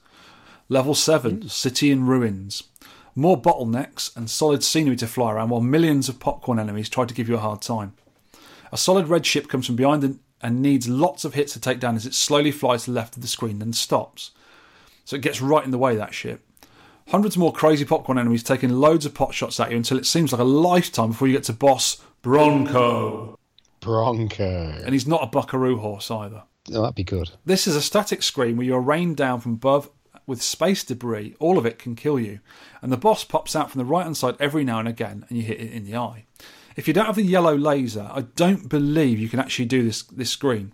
Level 0.67 0.95
7 0.95 1.41
hmm. 1.41 1.47
City 1.47 1.91
in 1.91 2.07
Ruins. 2.07 2.63
More 3.15 3.39
bottlenecks 3.39 4.15
and 4.17 4.29
solid 4.29 4.63
scenery 4.63 4.95
to 4.95 5.07
fly 5.07 5.31
around 5.31 5.49
while 5.49 5.61
millions 5.61 6.09
of 6.09 6.19
popcorn 6.19 6.57
enemies 6.57 6.89
try 6.89 7.05
to 7.05 7.13
give 7.13 7.29
you 7.29 7.35
a 7.35 7.39
hard 7.39 7.61
time. 7.61 7.93
A 8.71 8.77
solid 8.77 9.07
red 9.07 9.27
ship 9.27 9.47
comes 9.47 9.67
from 9.67 9.75
behind 9.75 10.03
and, 10.03 10.19
and 10.41 10.61
needs 10.61 10.87
lots 10.87 11.25
of 11.25 11.33
hits 11.33 11.53
to 11.53 11.59
take 11.59 11.79
down 11.79 11.95
as 11.95 12.05
it 12.05 12.13
slowly 12.13 12.51
flies 12.51 12.83
to 12.83 12.91
the 12.91 12.95
left 12.95 13.15
of 13.15 13.21
the 13.21 13.27
screen 13.27 13.59
then 13.59 13.73
stops. 13.73 14.31
So 15.05 15.15
it 15.15 15.21
gets 15.21 15.41
right 15.41 15.65
in 15.65 15.71
the 15.71 15.77
way, 15.77 15.95
that 15.95 16.13
ship. 16.13 16.45
Hundreds 17.07 17.37
more 17.37 17.51
crazy 17.51 17.85
popcorn 17.85 18.19
enemies 18.19 18.43
taking 18.43 18.69
loads 18.69 19.05
of 19.05 19.15
pot 19.15 19.33
shots 19.33 19.59
at 19.59 19.71
you 19.71 19.77
until 19.77 19.97
it 19.97 20.05
seems 20.05 20.31
like 20.31 20.41
a 20.41 20.43
lifetime 20.43 21.09
before 21.09 21.27
you 21.27 21.33
get 21.33 21.43
to 21.45 21.53
boss 21.53 22.03
Bronco. 22.21 23.39
Bronco. 23.79 24.81
And 24.85 24.93
he's 24.93 25.07
not 25.07 25.23
a 25.23 25.27
buckaroo 25.27 25.77
horse 25.77 26.11
either. 26.11 26.43
Oh, 26.71 26.81
that'd 26.81 26.95
be 26.95 27.03
good. 27.03 27.31
This 27.45 27.65
is 27.65 27.75
a 27.75 27.81
static 27.81 28.21
screen 28.21 28.57
where 28.57 28.67
you're 28.67 28.79
rained 28.79 29.17
down 29.17 29.39
from 29.39 29.53
above 29.53 29.89
with 30.27 30.43
space 30.43 30.83
debris. 30.83 31.35
All 31.39 31.57
of 31.57 31.65
it 31.65 31.79
can 31.79 31.95
kill 31.95 32.19
you. 32.19 32.39
And 32.81 32.91
the 32.91 32.97
boss 32.97 33.23
pops 33.23 33.55
out 33.55 33.71
from 33.71 33.79
the 33.79 33.85
right 33.85 34.03
hand 34.03 34.17
side 34.17 34.35
every 34.39 34.63
now 34.63 34.77
and 34.77 34.87
again 34.87 35.25
and 35.27 35.37
you 35.37 35.43
hit 35.43 35.59
it 35.59 35.71
in 35.71 35.85
the 35.85 35.97
eye. 35.97 36.25
If 36.79 36.87
you 36.87 36.93
don't 36.93 37.07
have 37.07 37.17
the 37.17 37.23
yellow 37.23 37.57
laser, 37.57 38.09
I 38.09 38.21
don't 38.21 38.69
believe 38.69 39.19
you 39.19 39.27
can 39.27 39.41
actually 39.41 39.65
do 39.65 39.83
this 39.83 40.01
this 40.03 40.29
screen. 40.29 40.71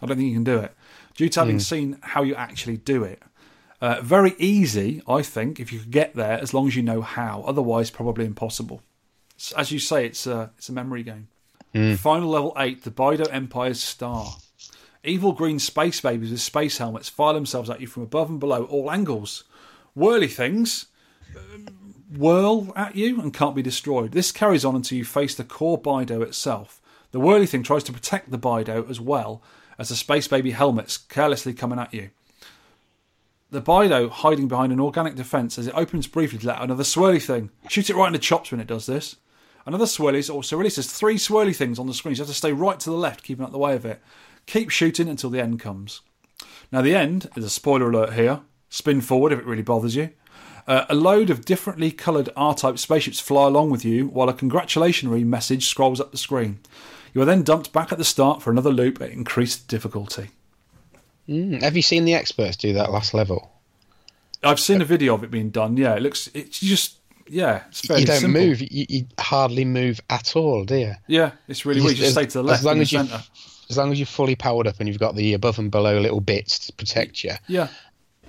I 0.00 0.06
don't 0.06 0.16
think 0.16 0.28
you 0.28 0.34
can 0.36 0.44
do 0.44 0.58
it. 0.58 0.72
Due 1.16 1.28
to 1.30 1.40
having 1.40 1.56
Mm. 1.56 1.62
seen 1.62 1.98
how 2.00 2.22
you 2.22 2.36
actually 2.36 2.76
do 2.76 3.02
it. 3.02 3.20
Uh, 3.80 4.00
very 4.00 4.36
easy, 4.38 5.02
I 5.08 5.22
think, 5.22 5.58
if 5.58 5.72
you 5.72 5.80
could 5.80 5.90
get 5.90 6.14
there, 6.14 6.38
as 6.40 6.54
long 6.54 6.68
as 6.68 6.76
you 6.76 6.82
know 6.84 7.00
how. 7.02 7.42
Otherwise, 7.44 7.90
probably 7.90 8.24
impossible. 8.24 8.82
As 9.56 9.72
you 9.72 9.80
say, 9.80 10.06
it's 10.06 10.28
a, 10.28 10.52
it's 10.58 10.68
a 10.68 10.72
memory 10.72 11.02
game. 11.02 11.26
Final 11.96 12.28
level 12.30 12.52
8, 12.56 12.84
the 12.84 12.90
Bydo 12.92 13.26
Empire's 13.32 13.82
Star. 13.82 14.36
Evil 15.02 15.32
green 15.32 15.58
space 15.58 16.00
babies 16.00 16.30
with 16.30 16.40
space 16.40 16.78
helmets 16.78 17.08
fire 17.08 17.34
themselves 17.34 17.68
at 17.68 17.80
you 17.80 17.88
from 17.88 18.04
above 18.04 18.30
and 18.30 18.38
below 18.38 18.62
all 18.64 18.90
angles. 18.92 19.42
Whirly 19.94 20.28
things 20.28 20.86
whirl 22.10 22.72
at 22.76 22.96
you 22.96 23.20
and 23.20 23.34
can't 23.34 23.56
be 23.56 23.62
destroyed. 23.62 24.12
This 24.12 24.32
carries 24.32 24.64
on 24.64 24.74
until 24.74 24.98
you 24.98 25.04
face 25.04 25.34
the 25.34 25.44
core 25.44 25.80
Bydo 25.80 26.22
itself. 26.22 26.80
The 27.10 27.20
whirly 27.20 27.46
thing 27.46 27.62
tries 27.62 27.84
to 27.84 27.92
protect 27.92 28.30
the 28.30 28.38
Bydo 28.38 28.88
as 28.88 29.00
well 29.00 29.42
as 29.78 29.88
the 29.88 29.96
space 29.96 30.28
baby 30.28 30.50
helmets 30.50 30.96
carelessly 30.96 31.54
coming 31.54 31.78
at 31.78 31.94
you. 31.94 32.10
The 33.50 33.62
Bydo 33.62 34.10
hiding 34.10 34.48
behind 34.48 34.72
an 34.72 34.80
organic 34.80 35.14
defence 35.14 35.58
as 35.58 35.66
it 35.66 35.74
opens 35.74 36.06
briefly 36.06 36.38
to 36.40 36.46
let 36.46 36.60
another 36.60 36.82
swirly 36.82 37.22
thing. 37.22 37.50
Shoot 37.68 37.88
it 37.88 37.96
right 37.96 38.08
in 38.08 38.12
the 38.12 38.18
chops 38.18 38.50
when 38.50 38.60
it 38.60 38.66
does 38.66 38.86
this. 38.86 39.16
Another 39.64 39.86
swirly 39.86 40.28
also 40.28 40.56
releases 40.56 40.92
three 40.92 41.16
swirly 41.16 41.56
things 41.56 41.78
on 41.78 41.86
the 41.86 41.94
screen. 41.94 42.14
So 42.14 42.20
you 42.20 42.24
have 42.24 42.34
to 42.34 42.38
stay 42.38 42.52
right 42.52 42.78
to 42.80 42.90
the 42.90 42.96
left, 42.96 43.22
keeping 43.22 43.44
out 43.44 43.52
the 43.52 43.58
way 43.58 43.74
of 43.74 43.86
it. 43.86 44.02
Keep 44.46 44.70
shooting 44.70 45.08
until 45.08 45.30
the 45.30 45.40
end 45.40 45.60
comes. 45.60 46.00
Now, 46.70 46.82
the 46.82 46.94
end 46.94 47.28
is 47.36 47.44
a 47.44 47.50
spoiler 47.50 47.90
alert 47.90 48.14
here. 48.14 48.40
Spin 48.70 49.00
forward 49.00 49.32
if 49.32 49.38
it 49.38 49.46
really 49.46 49.62
bothers 49.62 49.96
you. 49.96 50.10
Uh, 50.68 50.84
a 50.90 50.94
load 50.94 51.30
of 51.30 51.46
differently 51.46 51.90
coloured 51.90 52.28
R 52.36 52.54
type 52.54 52.78
spaceships 52.78 53.18
fly 53.18 53.46
along 53.46 53.70
with 53.70 53.86
you 53.86 54.08
while 54.08 54.28
a 54.28 54.34
congratulatory 54.34 55.24
message 55.24 55.66
scrolls 55.66 55.98
up 55.98 56.12
the 56.12 56.18
screen. 56.18 56.60
You 57.14 57.22
are 57.22 57.24
then 57.24 57.42
dumped 57.42 57.72
back 57.72 57.90
at 57.90 57.96
the 57.96 58.04
start 58.04 58.42
for 58.42 58.50
another 58.50 58.70
loop 58.70 59.00
at 59.00 59.10
increased 59.10 59.66
difficulty. 59.66 60.28
Mm, 61.26 61.62
have 61.62 61.74
you 61.74 61.80
seen 61.80 62.04
the 62.04 62.12
experts 62.12 62.56
do 62.56 62.74
that 62.74 62.90
last 62.90 63.14
level? 63.14 63.50
I've 64.44 64.60
seen 64.60 64.82
a 64.82 64.84
video 64.84 65.14
of 65.14 65.24
it 65.24 65.30
being 65.30 65.48
done. 65.48 65.78
Yeah, 65.78 65.94
it 65.94 66.02
looks. 66.02 66.28
It's 66.34 66.60
just. 66.60 66.96
Yeah, 67.30 67.64
it's 67.68 67.88
you 67.88 68.06
don't 68.06 68.20
simple. 68.20 68.40
move. 68.40 68.60
You, 68.60 68.86
you 68.88 69.06
hardly 69.18 69.64
move 69.64 70.00
at 70.08 70.36
all, 70.36 70.64
do 70.64 70.76
you? 70.76 70.94
Yeah, 71.06 71.32
it's 71.46 71.66
really 71.66 71.80
weird. 71.80 71.98
You 71.98 72.04
just 72.04 72.12
stay 72.12 72.24
to 72.26 72.38
the 72.38 72.42
left 72.42 72.60
as 72.60 72.64
long 72.64 72.80
as 72.80 72.90
you, 72.90 73.00
as 73.68 73.76
long 73.76 73.92
as 73.92 73.98
you're 73.98 74.06
fully 74.06 74.34
powered 74.34 74.66
up 74.66 74.76
and 74.78 74.88
you've 74.88 74.98
got 74.98 75.14
the 75.14 75.34
above 75.34 75.58
and 75.58 75.70
below 75.70 75.98
little 75.98 76.20
bits 76.20 76.58
to 76.66 76.72
protect 76.72 77.24
you. 77.24 77.32
Yeah, 77.46 77.68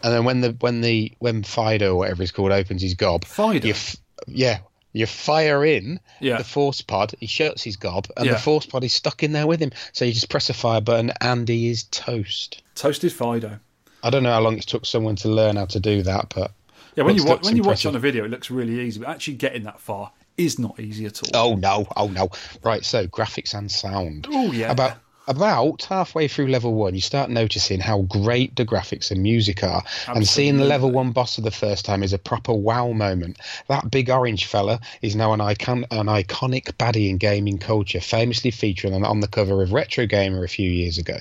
And 0.03 0.13
then 0.13 0.23
when 0.25 0.41
the 0.41 0.51
when 0.59 0.81
the 0.81 1.11
when 1.19 1.43
Fido 1.43 1.93
or 1.93 1.97
whatever 1.97 2.23
he's 2.23 2.31
called 2.31 2.51
opens 2.51 2.81
his 2.81 2.93
gob, 2.93 3.25
Fido? 3.25 3.65
you 3.67 3.73
f- 3.73 3.97
yeah, 4.27 4.59
you 4.93 5.05
fire 5.05 5.63
in 5.65 5.99
Yeah. 6.19 6.37
the 6.37 6.43
force 6.43 6.81
pod. 6.81 7.13
He 7.19 7.27
shuts 7.27 7.63
his 7.63 7.75
gob, 7.75 8.07
and 8.17 8.25
Yeah. 8.25 8.33
the 8.33 8.39
force 8.39 8.65
pod 8.65 8.83
is 8.83 8.93
stuck 8.93 9.23
in 9.23 9.31
there 9.33 9.47
with 9.47 9.59
him. 9.59 9.71
So 9.93 10.05
you 10.05 10.13
just 10.13 10.29
press 10.29 10.49
a 10.49 10.53
fire 10.53 10.81
button, 10.81 11.11
and 11.21 11.47
he 11.47 11.69
is 11.69 11.83
toast. 11.83 12.61
toasted 12.75 13.11
Fido. 13.11 13.59
I 14.03 14.09
don't 14.09 14.23
know 14.23 14.31
how 14.31 14.39
long 14.39 14.57
it 14.57 14.63
took 14.65 14.85
someone 14.85 15.17
to 15.17 15.27
learn 15.29 15.57
how 15.57 15.65
to 15.65 15.79
do 15.79 16.01
that, 16.03 16.31
but 16.33 16.51
Yeah, 16.95 17.03
when 17.03 17.15
you 17.17 17.25
watch 17.25 17.43
when 17.43 17.55
you 17.57 17.63
watch 17.63 17.83
it 17.85 17.89
on 17.89 17.95
a 17.95 17.99
video, 17.99 18.23
it 18.25 18.31
looks 18.31 18.49
really 18.49 18.79
easy, 18.79 18.99
but 18.99 19.09
actually 19.09 19.33
getting 19.35 19.63
that 19.63 19.79
far 19.79 20.11
is 20.37 20.57
not 20.57 20.79
easy 20.79 21.05
at 21.05 21.21
all. 21.21 21.29
Oh 21.33 21.55
no! 21.55 21.85
Oh 21.97 22.07
no! 22.07 22.29
Right, 22.63 22.85
so 22.85 23.05
graphics 23.07 23.53
and 23.53 23.69
sound. 23.69 24.27
Oh, 24.31 24.53
yeah. 24.53 24.71
About 24.71 24.97
about 25.29 25.83
halfway 25.83 26.27
through 26.27 26.47
level 26.47 26.73
one, 26.73 26.95
you 26.95 27.01
start 27.01 27.29
noticing 27.29 27.79
how 27.79 28.01
great 28.01 28.55
the 28.55 28.65
graphics 28.65 29.11
and 29.11 29.21
music 29.21 29.63
are, 29.63 29.83
and 30.07 30.27
seeing 30.27 30.57
the 30.57 30.65
level 30.65 30.89
one 30.89 31.11
boss 31.11 31.35
for 31.35 31.41
the 31.41 31.51
first 31.51 31.85
time 31.85 32.01
is 32.01 32.13
a 32.13 32.17
proper 32.17 32.51
wow 32.51 32.91
moment. 32.91 33.37
That 33.67 33.91
big 33.91 34.09
orange 34.09 34.45
fella 34.45 34.79
is 35.03 35.15
now 35.15 35.33
an 35.33 35.39
icon, 35.39 35.85
an 35.91 36.07
iconic 36.07 36.73
baddie 36.77 37.09
in 37.09 37.17
gaming 37.17 37.59
culture, 37.59 38.01
famously 38.01 38.49
featuring 38.49 38.95
on, 38.95 39.05
on 39.05 39.19
the 39.19 39.27
cover 39.27 39.61
of 39.61 39.71
Retro 39.71 40.07
Gamer 40.07 40.43
a 40.43 40.49
few 40.49 40.69
years 40.69 40.97
ago, 40.97 41.19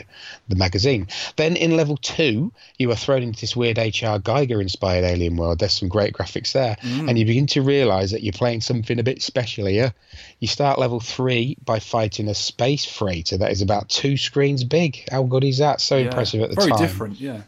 the 0.48 0.56
magazine. 0.56 1.06
Then 1.36 1.54
in 1.54 1.76
level 1.76 1.98
two, 1.98 2.50
you 2.78 2.90
are 2.90 2.96
thrown 2.96 3.22
into 3.22 3.42
this 3.42 3.54
weird 3.54 3.78
H.R. 3.78 4.20
Giger-inspired 4.20 5.04
alien 5.04 5.36
world. 5.36 5.58
There's 5.58 5.78
some 5.78 5.90
great 5.90 6.14
graphics 6.14 6.52
there, 6.52 6.78
and 6.82 7.18
you 7.18 7.26
mm. 7.26 7.28
begin 7.28 7.46
to 7.48 7.60
realise 7.60 8.12
that 8.12 8.22
you're 8.22 8.32
playing 8.32 8.62
something 8.62 8.98
a 8.98 9.02
bit 9.02 9.20
special 9.20 9.66
here. 9.66 9.92
You 10.40 10.48
start 10.48 10.78
level 10.78 10.98
three 10.98 11.58
by 11.62 11.78
fighting 11.78 12.28
a 12.28 12.34
space 12.34 12.86
freighter 12.86 13.36
that 13.36 13.52
is 13.52 13.60
about 13.60 13.90
two 13.98 14.16
screens 14.16 14.62
big. 14.62 15.08
How 15.10 15.24
good 15.24 15.42
is 15.42 15.58
that? 15.58 15.80
So 15.80 15.96
Yeah, 15.96 16.04
impressive 16.06 16.40
at 16.40 16.50
the 16.50 16.54
Very 16.54 16.70
time. 16.70 16.78
Very 16.78 16.88
different, 16.88 17.20
yeah. 17.20 17.42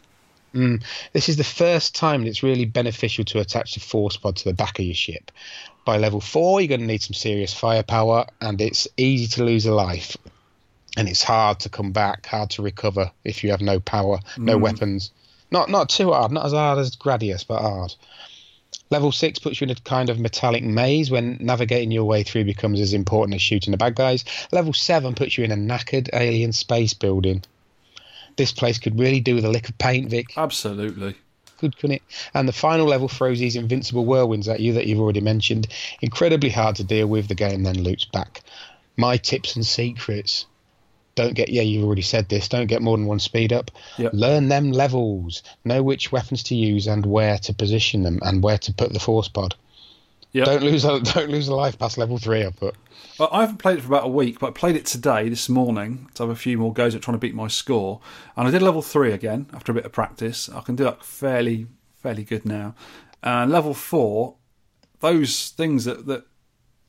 Mm. 0.53 0.83
This 1.13 1.29
is 1.29 1.37
the 1.37 1.45
first 1.45 1.95
time 1.95 2.23
that 2.23 2.29
it's 2.29 2.43
really 2.43 2.65
beneficial 2.65 3.23
to 3.25 3.39
attach 3.39 3.73
the 3.73 3.79
force 3.79 4.17
pod 4.17 4.35
to 4.35 4.43
the 4.43 4.53
back 4.53 4.79
of 4.79 4.85
your 4.85 4.93
ship. 4.93 5.31
By 5.85 5.97
level 5.97 6.19
four, 6.19 6.59
you're 6.59 6.67
going 6.67 6.81
to 6.81 6.85
need 6.85 7.01
some 7.01 7.13
serious 7.13 7.53
firepower, 7.53 8.27
and 8.41 8.59
it's 8.59 8.87
easy 8.97 9.27
to 9.35 9.45
lose 9.45 9.65
a 9.65 9.73
life. 9.73 10.17
And 10.97 11.07
it's 11.07 11.23
hard 11.23 11.61
to 11.61 11.69
come 11.69 11.93
back, 11.93 12.25
hard 12.25 12.49
to 12.51 12.61
recover 12.61 13.11
if 13.23 13.45
you 13.45 13.51
have 13.51 13.61
no 13.61 13.79
power, 13.79 14.19
no 14.37 14.57
mm. 14.57 14.61
weapons. 14.61 15.11
Not 15.51 15.69
not 15.69 15.89
too 15.89 16.11
hard, 16.11 16.33
not 16.33 16.45
as 16.45 16.51
hard 16.51 16.79
as 16.79 16.97
Gradius, 16.97 17.47
but 17.47 17.61
hard. 17.61 17.95
Level 18.89 19.11
six 19.11 19.39
puts 19.39 19.61
you 19.61 19.65
in 19.65 19.71
a 19.71 19.75
kind 19.75 20.09
of 20.09 20.19
metallic 20.19 20.63
maze 20.63 21.09
when 21.09 21.37
navigating 21.39 21.91
your 21.91 22.03
way 22.03 22.23
through 22.23 22.43
becomes 22.43 22.79
as 22.79 22.93
important 22.93 23.35
as 23.35 23.41
shooting 23.41 23.71
the 23.71 23.77
bad 23.77 23.95
guys. 23.95 24.25
Level 24.51 24.73
seven 24.73 25.15
puts 25.15 25.37
you 25.37 25.43
in 25.43 25.51
a 25.51 25.55
knackered 25.55 26.09
alien 26.13 26.51
space 26.51 26.93
building. 26.93 27.43
This 28.35 28.51
place 28.51 28.79
could 28.79 28.99
really 28.99 29.19
do 29.19 29.35
with 29.35 29.45
a 29.45 29.49
lick 29.49 29.69
of 29.69 29.77
paint, 29.77 30.09
Vic. 30.09 30.37
Absolutely. 30.37 31.15
Good, 31.59 31.77
couldn't 31.77 31.97
it? 31.97 32.01
And 32.33 32.47
the 32.47 32.53
final 32.53 32.87
level 32.87 33.07
throws 33.07 33.39
these 33.39 33.55
invincible 33.55 34.05
whirlwinds 34.05 34.47
at 34.47 34.61
you 34.61 34.73
that 34.73 34.87
you've 34.87 34.99
already 34.99 35.21
mentioned. 35.21 35.67
Incredibly 36.01 36.49
hard 36.49 36.75
to 36.77 36.83
deal 36.83 37.07
with. 37.07 37.27
The 37.27 37.35
game 37.35 37.63
then 37.63 37.83
loops 37.83 38.05
back. 38.05 38.41
My 38.97 39.17
tips 39.17 39.55
and 39.55 39.65
secrets. 39.65 40.47
Don't 41.15 41.33
get, 41.33 41.49
yeah, 41.49 41.61
you've 41.61 41.85
already 41.85 42.01
said 42.01 42.29
this. 42.29 42.47
Don't 42.47 42.67
get 42.67 42.81
more 42.81 42.97
than 42.97 43.05
one 43.05 43.19
speed 43.19 43.51
up. 43.51 43.71
Yep. 43.97 44.11
Learn 44.13 44.47
them 44.47 44.71
levels. 44.71 45.43
Know 45.65 45.83
which 45.83 46.11
weapons 46.11 46.43
to 46.43 46.55
use 46.55 46.87
and 46.87 47.05
where 47.05 47.37
to 47.39 47.53
position 47.53 48.03
them 48.03 48.19
and 48.21 48.41
where 48.41 48.57
to 48.59 48.73
put 48.73 48.93
the 48.93 48.99
force 48.99 49.27
pod. 49.27 49.55
Yeah. 50.31 50.45
Don't 50.45 50.63
lose 50.63 50.85
a 50.85 50.99
don't 51.13 51.29
lose 51.29 51.47
a 51.47 51.55
life 51.55 51.77
past 51.77 51.97
level 51.97 52.17
three. 52.17 52.45
I 52.45 52.51
put. 52.51 52.75
Well, 53.19 53.29
I 53.31 53.41
haven't 53.41 53.57
played 53.57 53.77
it 53.77 53.81
for 53.81 53.87
about 53.87 54.05
a 54.05 54.09
week, 54.09 54.39
but 54.39 54.47
I 54.47 54.51
played 54.51 54.75
it 54.75 54.85
today, 54.85 55.27
this 55.29 55.49
morning, 55.49 56.09
to 56.15 56.23
have 56.23 56.29
a 56.29 56.35
few 56.35 56.57
more 56.57 56.73
goes 56.73 56.95
at 56.95 57.01
trying 57.01 57.15
to 57.15 57.19
beat 57.19 57.35
my 57.35 57.47
score. 57.47 57.99
And 58.35 58.47
I 58.47 58.51
did 58.51 58.61
level 58.61 58.81
three 58.81 59.11
again 59.11 59.47
after 59.53 59.71
a 59.71 59.75
bit 59.75 59.85
of 59.85 59.91
practice. 59.91 60.49
I 60.49 60.61
can 60.61 60.75
do 60.75 60.85
that 60.85 61.03
fairly, 61.03 61.67
fairly 61.97 62.23
good 62.23 62.45
now. 62.45 62.73
And 63.21 63.51
level 63.51 63.73
four, 63.73 64.35
those 65.01 65.49
things 65.49 65.85
that, 65.85 66.05
that 66.07 66.25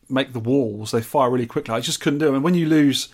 make 0.09 0.33
the 0.33 0.41
walls, 0.41 0.93
they 0.93 1.03
fire 1.03 1.31
really 1.31 1.47
quickly. 1.47 1.75
I 1.75 1.81
just 1.81 2.01
couldn't 2.01 2.21
do 2.21 2.27
them. 2.27 2.37
And 2.37 2.45
when 2.45 2.55
you 2.55 2.67
lose 2.67 3.09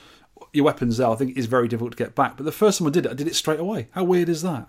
your 0.53 0.65
weapons 0.65 0.97
there, 0.97 1.09
I 1.09 1.15
think 1.15 1.37
is 1.37 1.47
very 1.47 1.69
difficult 1.69 1.93
to 1.93 2.05
get 2.05 2.15
back. 2.15 2.37
But 2.37 2.45
the 2.45 2.53
first 2.53 2.79
time 2.79 2.89
I 2.89 2.91
did 2.91 3.07
it, 3.07 3.11
I 3.11 3.15
did 3.15 3.27
it 3.27 3.35
straight 3.35 3.61
away. 3.61 3.89
How 3.93 4.05
weird 4.05 4.29
is 4.29 4.43
that? 4.43 4.69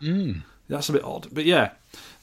Hmm. 0.00 0.40
That's 0.68 0.88
a 0.88 0.92
bit 0.92 1.04
odd. 1.04 1.28
But 1.32 1.44
yeah, 1.44 1.72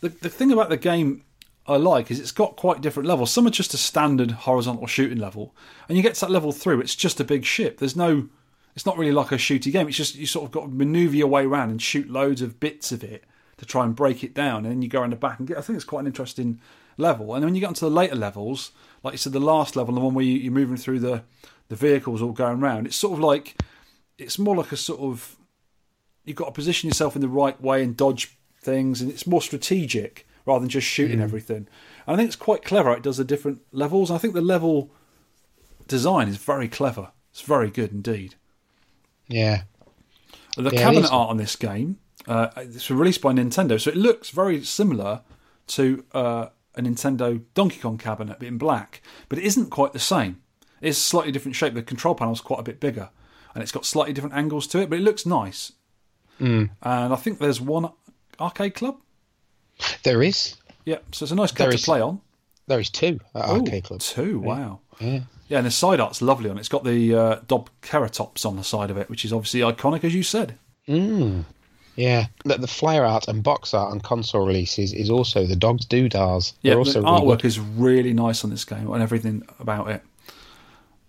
the, 0.01 0.09
the 0.09 0.29
thing 0.29 0.51
about 0.51 0.69
the 0.69 0.77
game 0.77 1.23
I 1.65 1.77
like 1.77 2.11
is 2.11 2.19
it's 2.19 2.31
got 2.31 2.55
quite 2.55 2.81
different 2.81 3.07
levels. 3.07 3.31
Some 3.31 3.47
are 3.47 3.51
just 3.51 3.73
a 3.73 3.77
standard 3.77 4.31
horizontal 4.31 4.87
shooting 4.87 5.19
level, 5.19 5.55
and 5.87 5.97
you 5.97 6.03
get 6.03 6.15
to 6.15 6.21
that 6.21 6.31
level 6.31 6.51
through, 6.51 6.81
it's 6.81 6.95
just 6.95 7.19
a 7.19 7.23
big 7.23 7.45
ship. 7.45 7.77
There's 7.77 7.95
no, 7.95 8.27
it's 8.75 8.85
not 8.85 8.97
really 8.97 9.13
like 9.13 9.31
a 9.31 9.35
shooty 9.35 9.71
game. 9.71 9.87
It's 9.87 9.97
just 9.97 10.15
you 10.15 10.25
sort 10.25 10.45
of 10.45 10.51
got 10.51 10.63
to 10.63 10.67
maneuver 10.67 11.15
your 11.15 11.27
way 11.27 11.45
around 11.45 11.69
and 11.69 11.81
shoot 11.81 12.09
loads 12.09 12.41
of 12.41 12.59
bits 12.59 12.91
of 12.91 13.03
it 13.03 13.23
to 13.57 13.65
try 13.65 13.85
and 13.85 13.95
break 13.95 14.23
it 14.23 14.33
down, 14.33 14.65
and 14.65 14.73
then 14.73 14.81
you 14.81 14.89
go 14.89 14.99
around 15.01 15.11
the 15.11 15.17
back 15.17 15.39
and 15.39 15.47
get. 15.47 15.57
I 15.57 15.61
think 15.61 15.77
it's 15.77 15.85
quite 15.85 16.01
an 16.01 16.07
interesting 16.07 16.59
level. 16.97 17.33
And 17.33 17.41
then 17.41 17.47
when 17.47 17.55
you 17.55 17.61
get 17.61 17.67
onto 17.67 17.85
the 17.85 17.91
later 17.91 18.15
levels, 18.15 18.71
like 19.03 19.13
you 19.13 19.17
said, 19.17 19.33
the 19.33 19.39
last 19.39 19.75
level, 19.75 19.93
the 19.93 20.01
one 20.01 20.13
where 20.13 20.25
you, 20.25 20.37
you're 20.37 20.51
moving 20.51 20.77
through 20.77 20.99
the 20.99 21.23
the 21.73 21.87
vehicles 21.87 22.21
all 22.21 22.33
going 22.33 22.61
around, 22.61 22.85
it's 22.85 22.95
sort 22.95 23.13
of 23.13 23.19
like 23.19 23.59
it's 24.19 24.37
more 24.37 24.55
like 24.55 24.71
a 24.71 24.77
sort 24.77 24.99
of 24.99 25.37
you've 26.23 26.37
got 26.37 26.45
to 26.45 26.51
position 26.51 26.87
yourself 26.87 27.15
in 27.15 27.21
the 27.21 27.27
right 27.27 27.59
way 27.59 27.83
and 27.83 27.97
dodge 27.97 28.37
things, 28.61 29.01
and 29.01 29.09
it's 29.09 29.25
more 29.25 29.41
strategic 29.41 30.27
rather 30.45 30.59
than 30.59 30.69
just 30.69 30.87
shooting 30.87 31.19
everything. 31.21 31.67
And 32.05 32.13
I 32.13 32.15
think 32.15 32.27
it's 32.27 32.35
quite 32.35 32.63
clever. 32.63 32.93
It 32.93 33.01
does 33.01 33.17
the 33.17 33.23
different 33.23 33.61
levels. 33.71 34.11
I 34.11 34.19
think 34.19 34.35
the 34.35 34.41
level 34.41 34.91
design 35.87 36.27
is 36.27 36.37
very 36.37 36.67
clever. 36.67 37.11
It's 37.31 37.41
very 37.41 37.71
good 37.71 37.91
indeed. 37.91 38.35
Yeah. 39.27 39.63
The 40.55 40.69
Yeah, 40.69 40.83
cabinet 40.83 41.11
art 41.11 41.31
on 41.31 41.37
this 41.37 41.55
game, 41.55 41.97
uh, 42.27 42.49
it's 42.57 42.91
released 42.91 43.21
by 43.21 43.33
Nintendo, 43.33 43.81
so 43.81 43.89
it 43.89 43.97
looks 43.97 44.29
very 44.29 44.63
similar 44.63 45.21
to 45.67 46.05
uh, 46.13 46.49
a 46.75 46.81
Nintendo 46.81 47.41
Donkey 47.55 47.79
Kong 47.79 47.97
cabinet, 47.97 48.37
but 48.37 48.47
in 48.47 48.59
black. 48.59 49.01
But 49.27 49.39
it 49.39 49.45
isn't 49.45 49.71
quite 49.71 49.93
the 49.93 49.99
same. 49.99 50.42
It's 50.83 50.97
a 50.97 51.01
slightly 51.01 51.31
different 51.31 51.55
shape. 51.55 51.73
The 51.73 51.81
control 51.81 52.13
panel's 52.15 52.41
quite 52.41 52.59
a 52.59 52.63
bit 52.63 52.79
bigger, 52.79 53.09
and 53.55 53.61
it's 53.63 53.71
got 53.71 53.85
slightly 53.85 54.13
different 54.13 54.35
angles 54.35 54.67
to 54.67 54.79
it, 54.79 54.89
but 54.89 54.99
it 54.99 55.01
looks 55.01 55.25
nice. 55.25 55.71
Hmm. 56.37 56.65
And 56.81 57.13
I 57.13 57.15
think 57.15 57.39
there's 57.39 57.61
one 57.61 57.89
arcade 58.39 58.75
club. 58.75 58.97
There 60.03 60.21
is. 60.21 60.55
Yeah, 60.85 60.97
so 61.11 61.23
it's 61.23 61.31
a 61.31 61.35
nice 61.35 61.51
club 61.51 61.67
There 61.67 61.71
to 61.71 61.75
is. 61.77 61.85
play 61.85 62.01
on. 62.01 62.21
There 62.67 62.79
is 62.79 62.89
two 62.89 63.19
at 63.35 63.45
Oh, 63.45 63.59
Arcade 63.59 63.83
Club. 63.85 63.99
Two, 63.99 64.39
wow. 64.39 64.79
Yeah. 64.99 65.21
Yeah, 65.49 65.57
and 65.57 65.67
the 65.67 65.71
side 65.71 65.99
art's 65.99 66.21
lovely 66.21 66.49
on 66.49 66.57
it. 66.57 66.61
It's 66.61 66.69
got 66.69 66.83
the 66.85 67.13
uh, 67.13 67.39
Dob 67.47 67.69
Keratops 67.81 68.45
on 68.45 68.55
the 68.55 68.63
side 68.63 68.89
of 68.89 68.97
it, 68.97 69.09
which 69.09 69.25
is 69.25 69.33
obviously 69.33 69.59
iconic, 69.61 70.03
as 70.05 70.15
you 70.15 70.23
said. 70.23 70.57
Yeah, 71.95 72.25
the, 72.45 72.57
the 72.57 72.67
flyer 72.67 73.05
art 73.05 73.27
and 73.27 73.43
box 73.43 73.73
art 73.73 73.91
and 73.91 74.01
console 74.01 74.45
releases 74.47 74.93
is 74.93 75.09
also 75.09 75.45
the 75.45 75.55
dogs 75.55 75.85
doodars. 75.85 76.53
Yeah, 76.61 76.71
They're 76.71 76.79
also 76.79 77.01
the 77.01 77.07
artwork 77.07 77.45
is 77.45 77.59
really 77.59 78.13
nice 78.13 78.43
on 78.43 78.49
this 78.49 78.65
game 78.65 78.91
and 78.91 79.03
everything 79.03 79.43
about 79.59 79.89
it. 79.89 80.01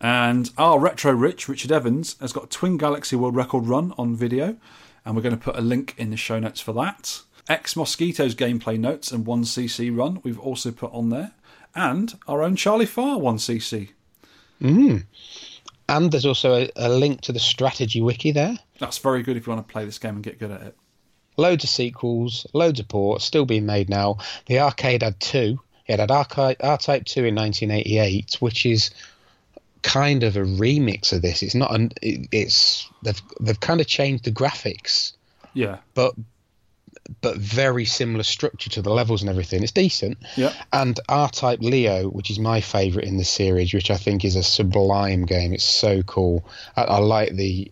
And 0.04 0.50
our 0.58 0.78
retro 0.78 1.12
rich 1.12 1.48
Richard 1.48 1.72
Evans 1.72 2.16
has 2.20 2.30
got 2.30 2.44
a 2.44 2.48
Twin 2.48 2.76
Galaxy 2.76 3.16
World 3.16 3.34
Record 3.34 3.66
run 3.66 3.94
on 3.96 4.14
video, 4.14 4.58
and 5.02 5.16
we're 5.16 5.22
going 5.22 5.34
to 5.34 5.42
put 5.42 5.56
a 5.56 5.62
link 5.62 5.94
in 5.96 6.10
the 6.10 6.16
show 6.18 6.38
notes 6.38 6.60
for 6.60 6.74
that. 6.74 7.22
Ex 7.48 7.74
Mosquito's 7.74 8.34
gameplay 8.34 8.78
notes 8.78 9.10
and 9.10 9.24
1cc 9.24 9.96
run 9.96 10.20
we've 10.22 10.38
also 10.38 10.72
put 10.72 10.92
on 10.92 11.08
there, 11.08 11.32
and 11.74 12.18
our 12.28 12.42
own 12.42 12.54
Charlie 12.54 12.84
Far 12.84 13.16
1cc. 13.16 13.92
Mm-hmm. 14.60 14.96
And 15.88 16.12
there's 16.12 16.26
also 16.26 16.52
a, 16.52 16.70
a 16.76 16.90
link 16.90 17.22
to 17.22 17.32
the 17.32 17.40
strategy 17.40 18.02
wiki 18.02 18.30
there. 18.30 18.58
That's 18.78 18.98
very 18.98 19.22
good 19.22 19.38
if 19.38 19.46
you 19.46 19.54
want 19.54 19.66
to 19.66 19.72
play 19.72 19.86
this 19.86 19.98
game 19.98 20.16
and 20.16 20.22
get 20.22 20.38
good 20.38 20.50
at 20.50 20.60
it. 20.60 20.76
Loads 21.38 21.64
of 21.64 21.70
sequels, 21.70 22.46
loads 22.52 22.78
of 22.78 22.88
ports, 22.88 23.24
still 23.24 23.46
being 23.46 23.64
made 23.64 23.88
now. 23.88 24.18
The 24.44 24.60
arcade 24.60 25.02
had 25.02 25.18
two. 25.18 25.60
It 25.86 25.98
had 26.00 26.10
Arcade, 26.10 26.56
R-Type 26.60 27.04
2 27.04 27.26
in 27.26 27.34
1988, 27.34 28.36
which 28.40 28.64
is 28.64 28.90
kind 29.84 30.24
of 30.24 30.36
a 30.36 30.40
remix 30.40 31.12
of 31.12 31.22
this. 31.22 31.42
It's 31.44 31.54
not 31.54 31.72
an. 31.72 31.92
It, 32.02 32.26
it's 32.32 32.88
they've 33.02 33.22
they've 33.38 33.60
kind 33.60 33.80
of 33.80 33.86
changed 33.86 34.24
the 34.24 34.32
graphics, 34.32 35.12
Yeah, 35.52 35.78
but 35.94 36.14
but 37.20 37.36
very 37.36 37.84
similar 37.84 38.22
structure 38.24 38.70
to 38.70 38.80
the 38.82 38.90
levels 38.90 39.20
and 39.20 39.28
everything. 39.30 39.62
It's 39.62 39.72
decent. 39.72 40.16
yeah. 40.36 40.54
And 40.72 40.98
R-Type 41.08 41.60
Leo, 41.60 42.08
which 42.08 42.30
is 42.30 42.38
my 42.38 42.62
favourite 42.62 43.06
in 43.06 43.18
the 43.18 43.24
series, 43.24 43.74
which 43.74 43.90
I 43.90 43.98
think 43.98 44.24
is 44.24 44.36
a 44.36 44.42
sublime 44.42 45.26
game. 45.26 45.52
It's 45.52 45.64
so 45.64 46.02
cool. 46.02 46.48
I, 46.76 46.84
I 46.84 46.98
like 46.98 47.34
the 47.34 47.70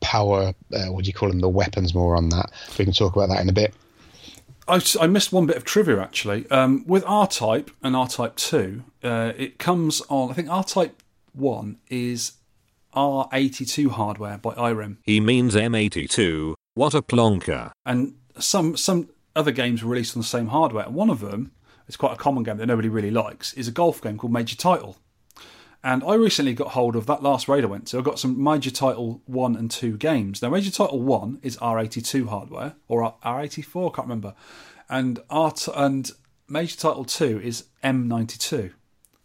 power. 0.00 0.52
Uh, 0.72 0.86
what 0.92 1.04
do 1.04 1.08
you 1.08 1.14
call 1.14 1.30
them? 1.30 1.40
The 1.40 1.48
weapons 1.48 1.94
more 1.94 2.16
on 2.16 2.28
that. 2.28 2.50
We 2.78 2.84
can 2.84 2.92
talk 2.92 3.16
about 3.16 3.30
that 3.30 3.40
in 3.40 3.48
a 3.48 3.52
bit. 3.54 3.72
I, 4.68 4.80
I 5.00 5.06
missed 5.06 5.32
one 5.32 5.46
bit 5.46 5.56
of 5.56 5.64
trivia 5.64 6.00
actually. 6.00 6.48
Um, 6.50 6.84
with 6.86 7.04
R 7.06 7.26
Type 7.26 7.70
and 7.82 7.96
R 7.96 8.08
Type 8.08 8.36
2, 8.36 8.82
uh, 9.02 9.32
it 9.36 9.58
comes 9.58 10.02
on, 10.08 10.30
I 10.30 10.34
think 10.34 10.48
R 10.50 10.64
Type 10.64 11.02
1 11.32 11.78
is 11.88 12.32
R82 12.94 13.90
hardware 13.90 14.38
by 14.38 14.54
IREM. 14.54 14.98
He 15.04 15.20
means 15.20 15.54
M82, 15.54 16.54
What 16.74 16.94
a 16.94 17.02
plonker. 17.02 17.70
and 17.86 18.14
some 18.38 18.76
some 18.76 19.08
other 19.34 19.50
games 19.52 19.82
were 19.82 19.90
released 19.90 20.16
on 20.16 20.20
the 20.22 20.26
same 20.26 20.48
hardware. 20.48 20.84
And 20.86 20.94
one 20.94 21.10
of 21.10 21.20
them, 21.20 21.52
it's 21.86 21.96
quite 21.96 22.12
a 22.12 22.16
common 22.16 22.42
game 22.42 22.56
that 22.58 22.66
nobody 22.66 22.88
really 22.88 23.10
likes, 23.10 23.52
is 23.54 23.68
a 23.68 23.72
golf 23.72 24.00
game 24.02 24.16
called 24.18 24.32
Major 24.32 24.56
Title. 24.56 24.96
And 25.82 26.02
I 26.02 26.14
recently 26.14 26.54
got 26.54 26.68
hold 26.68 26.96
of 26.96 27.06
that 27.06 27.22
last 27.22 27.48
raid 27.48 27.64
I 27.64 27.68
went 27.68 27.86
to. 27.88 27.98
I 27.98 28.02
got 28.02 28.18
some 28.18 28.42
Major 28.42 28.70
Title 28.70 29.22
1 29.26 29.56
and 29.56 29.70
2 29.70 29.96
games. 29.96 30.42
Now, 30.42 30.50
Major 30.50 30.72
Title 30.72 31.00
1 31.00 31.38
is 31.42 31.56
R82 31.58 32.28
hardware, 32.28 32.74
or 32.88 33.14
R84, 33.24 33.92
I 33.92 33.94
can't 33.94 34.08
remember. 34.08 34.34
And, 34.88 35.20
R- 35.30 35.52
and 35.76 36.10
Major 36.48 36.76
Title 36.76 37.04
2 37.04 37.40
is 37.40 37.66
M92 37.84 38.72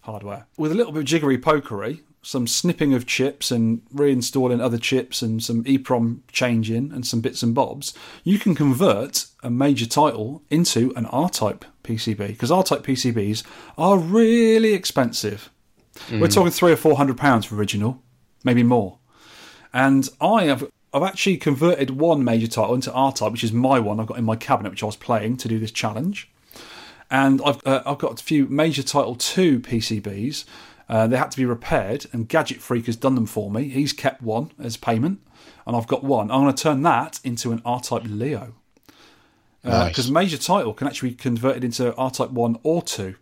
hardware. 0.02 0.46
With 0.58 0.72
a 0.72 0.76
little 0.76 0.92
bit 0.92 1.00
of 1.00 1.06
jiggery 1.06 1.40
pokery, 1.40 2.02
some 2.22 2.48
snipping 2.48 2.94
of 2.94 3.06
chips 3.06 3.52
and 3.52 3.82
reinstalling 3.94 4.62
other 4.62 4.78
chips 4.78 5.22
and 5.22 5.44
some 5.44 5.64
EEPROM 5.66 6.20
changing 6.32 6.92
and 6.92 7.06
some 7.06 7.20
bits 7.20 7.44
and 7.44 7.54
bobs, 7.54 7.94
you 8.24 8.40
can 8.40 8.56
convert 8.56 9.26
a 9.44 9.50
major 9.50 9.86
title 9.86 10.42
into 10.50 10.94
an 10.96 11.06
R 11.08 11.30
type 11.30 11.66
PCB 11.84 12.28
because 12.28 12.52
R 12.52 12.64
type 12.64 12.84
PCBs 12.84 13.44
are 13.78 13.98
really 13.98 14.74
expensive. 14.74 15.50
We're 16.12 16.28
talking 16.28 16.52
three 16.52 16.72
or 16.72 16.76
four 16.76 16.98
hundred 16.98 17.18
pounds 17.18 17.46
for 17.46 17.56
original, 17.56 18.02
maybe 18.44 18.64
more. 18.64 18.98
And 19.74 20.08
I 20.22 20.46
have 20.46 20.70
I've 20.94 21.04
actually 21.04 21.38
converted 21.38 21.92
one 21.92 22.24
major 22.24 22.48
title 22.48 22.76
into 22.76 22.92
R 22.92 23.12
type, 23.12 23.32
which 23.32 23.44
is 23.44 23.52
my 23.52 23.80
one 23.80 24.00
I've 24.00 24.08
got 24.08 24.18
in 24.18 24.26
my 24.26 24.36
cabinet, 24.36 24.70
which 24.70 24.84
I 24.84 24.88
was 24.88 24.96
playing 24.96 25.38
to 25.38 25.48
do 25.48 25.60
this 25.60 25.72
challenge. 25.72 26.30
And 27.10 27.42
I've 27.46 27.66
uh, 27.66 27.82
I've 27.86 27.98
got 28.00 28.20
a 28.20 28.24
few 28.24 28.48
major 28.48 28.84
title 28.84 29.16
two 29.16 29.60
PCBs. 29.60 30.46
Uh, 30.90 31.08
they 31.08 31.18
had 31.18 31.32
to 31.32 31.38
be 31.38 31.46
repaired, 31.46 32.06
and 32.12 32.28
Gadget 32.28 32.62
Freak 32.62 32.88
has 32.88 32.96
done 32.96 33.16
them 33.16 33.26
for 33.26 33.50
me. 33.50 33.70
He's 33.70 33.94
kept 33.94 34.22
one 34.22 34.52
as 34.60 34.78
payment, 34.78 35.22
and 35.66 35.76
I've 35.76 35.88
got 35.88 36.04
one. 36.04 36.30
I'm 36.30 36.42
going 36.42 36.54
to 36.54 36.62
turn 36.62 36.82
that 36.84 37.20
into 37.24 37.52
an 37.52 37.62
R 37.66 37.80
type 37.80 38.04
Leo 38.06 38.54
because 39.62 40.10
Nice. 40.10 40.10
major 40.10 40.38
title 40.38 40.74
can 40.74 40.88
actually 40.88 41.12
be 41.12 41.16
converted 41.16 41.64
into 41.64 41.96
R 41.96 42.12
type 42.12 42.32
one 42.32 42.60
or 42.64 42.82
two, 42.82 43.16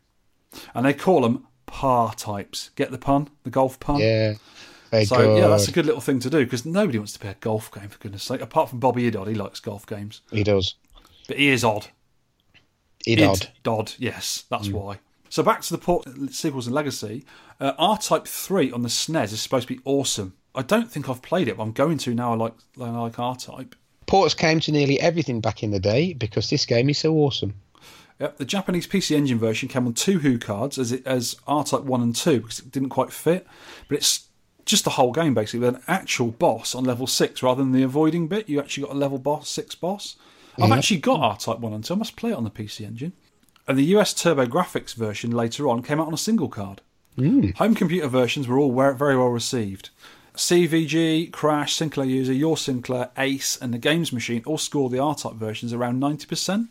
and 0.73 0.85
they 0.85 0.93
call 0.93 1.21
them 1.21 1.45
par 1.71 2.13
types. 2.15 2.69
Get 2.75 2.91
the 2.91 2.97
pun? 2.97 3.29
The 3.43 3.49
golf 3.49 3.79
pun? 3.79 3.99
Yeah. 3.99 4.33
So 5.05 5.37
yeah, 5.37 5.47
that's 5.47 5.69
a 5.69 5.71
good 5.71 5.85
little 5.85 6.01
thing 6.01 6.19
to 6.19 6.29
do 6.29 6.43
because 6.43 6.65
nobody 6.65 6.97
wants 6.99 7.13
to 7.13 7.19
play 7.19 7.31
a 7.31 7.35
golf 7.39 7.71
game 7.71 7.87
for 7.87 7.97
goodness 7.97 8.23
sake. 8.23 8.41
Apart 8.41 8.69
from 8.69 8.79
Bobby 8.79 9.09
Idodd, 9.09 9.27
he 9.29 9.35
likes 9.35 9.61
golf 9.61 9.87
games, 9.87 10.19
He 10.31 10.43
does. 10.43 10.75
but 11.29 11.37
he 11.37 11.47
is 11.47 11.63
odd. 11.63 11.87
He 13.05 13.15
does. 13.15 13.47
Dodd, 13.63 13.93
yes, 13.97 14.43
that's 14.49 14.67
Mm. 14.67 14.73
why. 14.73 14.99
So 15.29 15.43
back 15.43 15.61
to 15.61 15.71
the 15.71 15.77
port 15.77 16.05
sequels 16.31 16.67
and 16.67 16.75
legacy. 16.75 17.23
Uh, 17.59 17.71
R 17.79 17.97
Type 17.97 18.27
Three 18.27 18.69
on 18.71 18.81
the 18.81 18.89
SNES 18.89 19.31
is 19.31 19.41
supposed 19.41 19.67
to 19.69 19.73
be 19.73 19.79
awesome. 19.85 20.33
I 20.53 20.61
don't 20.61 20.91
think 20.91 21.07
I've 21.07 21.21
played 21.21 21.47
it, 21.47 21.55
but 21.55 21.63
I'm 21.63 21.71
going 21.71 21.97
to 21.99 22.13
now. 22.13 22.33
I 22.33 22.35
like 22.35 22.53
I 22.79 22.89
like 22.89 23.17
R 23.17 23.35
Type. 23.37 23.75
Ports 24.07 24.33
came 24.33 24.59
to 24.59 24.73
nearly 24.73 24.99
everything 24.99 25.39
back 25.39 25.63
in 25.63 25.71
the 25.71 25.79
day 25.79 26.11
because 26.11 26.49
this 26.49 26.65
game 26.65 26.89
is 26.89 26.97
so 26.97 27.13
awesome. 27.15 27.53
Yep, 28.21 28.37
the 28.37 28.45
Japanese 28.45 28.85
PC 28.85 29.15
Engine 29.15 29.39
version 29.39 29.67
came 29.67 29.87
on 29.87 29.93
two 29.95 30.19
HuCards 30.19 30.77
as 30.77 30.91
it 30.91 31.05
as 31.07 31.35
R 31.47 31.63
Type 31.63 31.81
One 31.81 32.03
and 32.03 32.15
Two 32.15 32.41
because 32.41 32.59
it 32.59 32.71
didn't 32.71 32.89
quite 32.89 33.11
fit, 33.11 33.47
but 33.87 33.97
it's 33.97 34.27
just 34.63 34.83
the 34.83 34.91
whole 34.91 35.11
game 35.11 35.33
basically 35.33 35.61
with 35.61 35.75
an 35.75 35.81
actual 35.87 36.27
boss 36.27 36.75
on 36.75 36.83
level 36.83 37.07
six 37.07 37.41
rather 37.41 37.63
than 37.63 37.71
the 37.71 37.81
avoiding 37.81 38.27
bit. 38.27 38.47
You 38.47 38.59
actually 38.59 38.85
got 38.85 38.95
a 38.95 38.99
level 38.99 39.17
boss 39.17 39.49
six 39.49 39.73
boss. 39.73 40.17
I've 40.61 40.71
actually 40.71 40.99
got 40.99 41.19
R 41.19 41.35
Type 41.35 41.59
One 41.59 41.73
and 41.73 41.83
Two. 41.83 41.95
I 41.95 41.97
must 41.97 42.15
play 42.15 42.29
it 42.29 42.35
on 42.35 42.43
the 42.43 42.51
PC 42.51 42.85
Engine. 42.85 43.13
And 43.67 43.75
the 43.75 43.85
US 43.95 44.13
TurboGrafx 44.13 44.93
version 44.93 45.31
later 45.31 45.67
on 45.67 45.81
came 45.81 45.99
out 45.99 46.05
on 46.05 46.13
a 46.13 46.17
single 46.17 46.49
card. 46.49 46.81
Mm. 47.17 47.55
Home 47.55 47.73
computer 47.73 48.07
versions 48.07 48.47
were 48.47 48.59
all 48.59 48.71
very 48.93 49.17
well 49.17 49.29
received. 49.29 49.89
CVG, 50.35 51.31
Crash, 51.31 51.73
Sinclair 51.73 52.05
User, 52.05 52.33
Your 52.33 52.55
Sinclair, 52.55 53.09
Ace, 53.17 53.57
and 53.57 53.73
the 53.73 53.79
Games 53.79 54.13
Machine 54.13 54.43
all 54.45 54.59
scored 54.59 54.91
the 54.91 54.99
R 54.99 55.15
Type 55.15 55.33
versions 55.33 55.73
around 55.73 55.99
90%. 55.99 56.67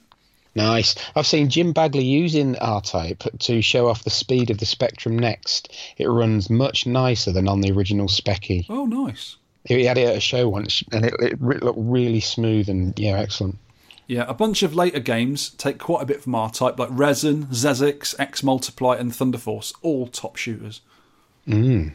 Nice. 0.54 0.96
I've 1.14 1.26
seen 1.26 1.48
Jim 1.48 1.72
Bagley 1.72 2.04
using 2.04 2.56
R 2.58 2.80
Type 2.80 3.22
to 3.40 3.62
show 3.62 3.88
off 3.88 4.04
the 4.04 4.10
speed 4.10 4.50
of 4.50 4.58
the 4.58 4.66
Spectrum 4.66 5.18
Next. 5.18 5.72
It 5.96 6.08
runs 6.08 6.50
much 6.50 6.86
nicer 6.86 7.30
than 7.32 7.48
on 7.48 7.60
the 7.60 7.72
original 7.72 8.08
Specky. 8.08 8.66
Oh, 8.68 8.86
nice. 8.86 9.36
He 9.64 9.84
had 9.84 9.98
it 9.98 10.08
at 10.08 10.16
a 10.16 10.20
show 10.20 10.48
once, 10.48 10.82
and 10.90 11.04
it, 11.04 11.14
it 11.20 11.40
looked 11.40 11.78
really 11.78 12.20
smooth 12.20 12.68
and 12.68 12.98
yeah, 12.98 13.18
excellent. 13.18 13.58
Yeah, 14.06 14.24
a 14.26 14.34
bunch 14.34 14.64
of 14.64 14.74
later 14.74 14.98
games 14.98 15.50
take 15.50 15.78
quite 15.78 16.02
a 16.02 16.06
bit 16.06 16.22
from 16.22 16.34
R 16.34 16.50
Type, 16.50 16.78
like 16.78 16.88
Rezon, 16.88 17.46
XEXEX, 17.46 18.18
X 18.18 18.42
Multiply, 18.42 18.96
and 18.96 19.14
Thunder 19.14 19.38
Force, 19.38 19.72
all 19.82 20.08
top 20.08 20.34
shooters. 20.34 20.80
Mm. 21.46 21.92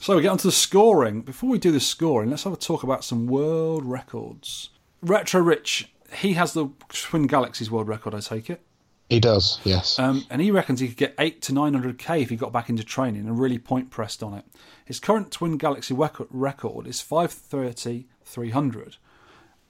So 0.00 0.14
we 0.14 0.22
get 0.22 0.30
onto 0.30 0.46
the 0.46 0.52
scoring. 0.52 1.22
Before 1.22 1.50
we 1.50 1.58
do 1.58 1.72
the 1.72 1.80
scoring, 1.80 2.30
let's 2.30 2.44
have 2.44 2.52
a 2.52 2.56
talk 2.56 2.84
about 2.84 3.02
some 3.02 3.26
world 3.26 3.84
records. 3.84 4.70
Retro 5.02 5.40
Rich, 5.40 5.88
he 6.12 6.34
has 6.34 6.52
the 6.52 6.68
Twin 6.88 7.26
Galaxies 7.26 7.70
world 7.70 7.88
record, 7.88 8.14
I 8.14 8.20
take 8.20 8.50
it. 8.50 8.62
He 9.08 9.20
does, 9.20 9.58
yes. 9.64 9.98
Um, 9.98 10.26
and 10.28 10.42
he 10.42 10.50
reckons 10.50 10.80
he 10.80 10.88
could 10.88 10.96
get 10.98 11.14
8 11.18 11.40
to 11.42 11.52
900k 11.52 12.20
if 12.20 12.28
he 12.28 12.36
got 12.36 12.52
back 12.52 12.68
into 12.68 12.84
training 12.84 13.26
and 13.26 13.38
really 13.38 13.58
point 13.58 13.90
pressed 13.90 14.22
on 14.22 14.34
it. 14.34 14.44
His 14.84 15.00
current 15.00 15.30
Twin 15.30 15.56
Galaxy 15.56 15.94
record 15.94 16.86
is 16.86 17.00
530 17.00 18.06
300. 18.24 18.96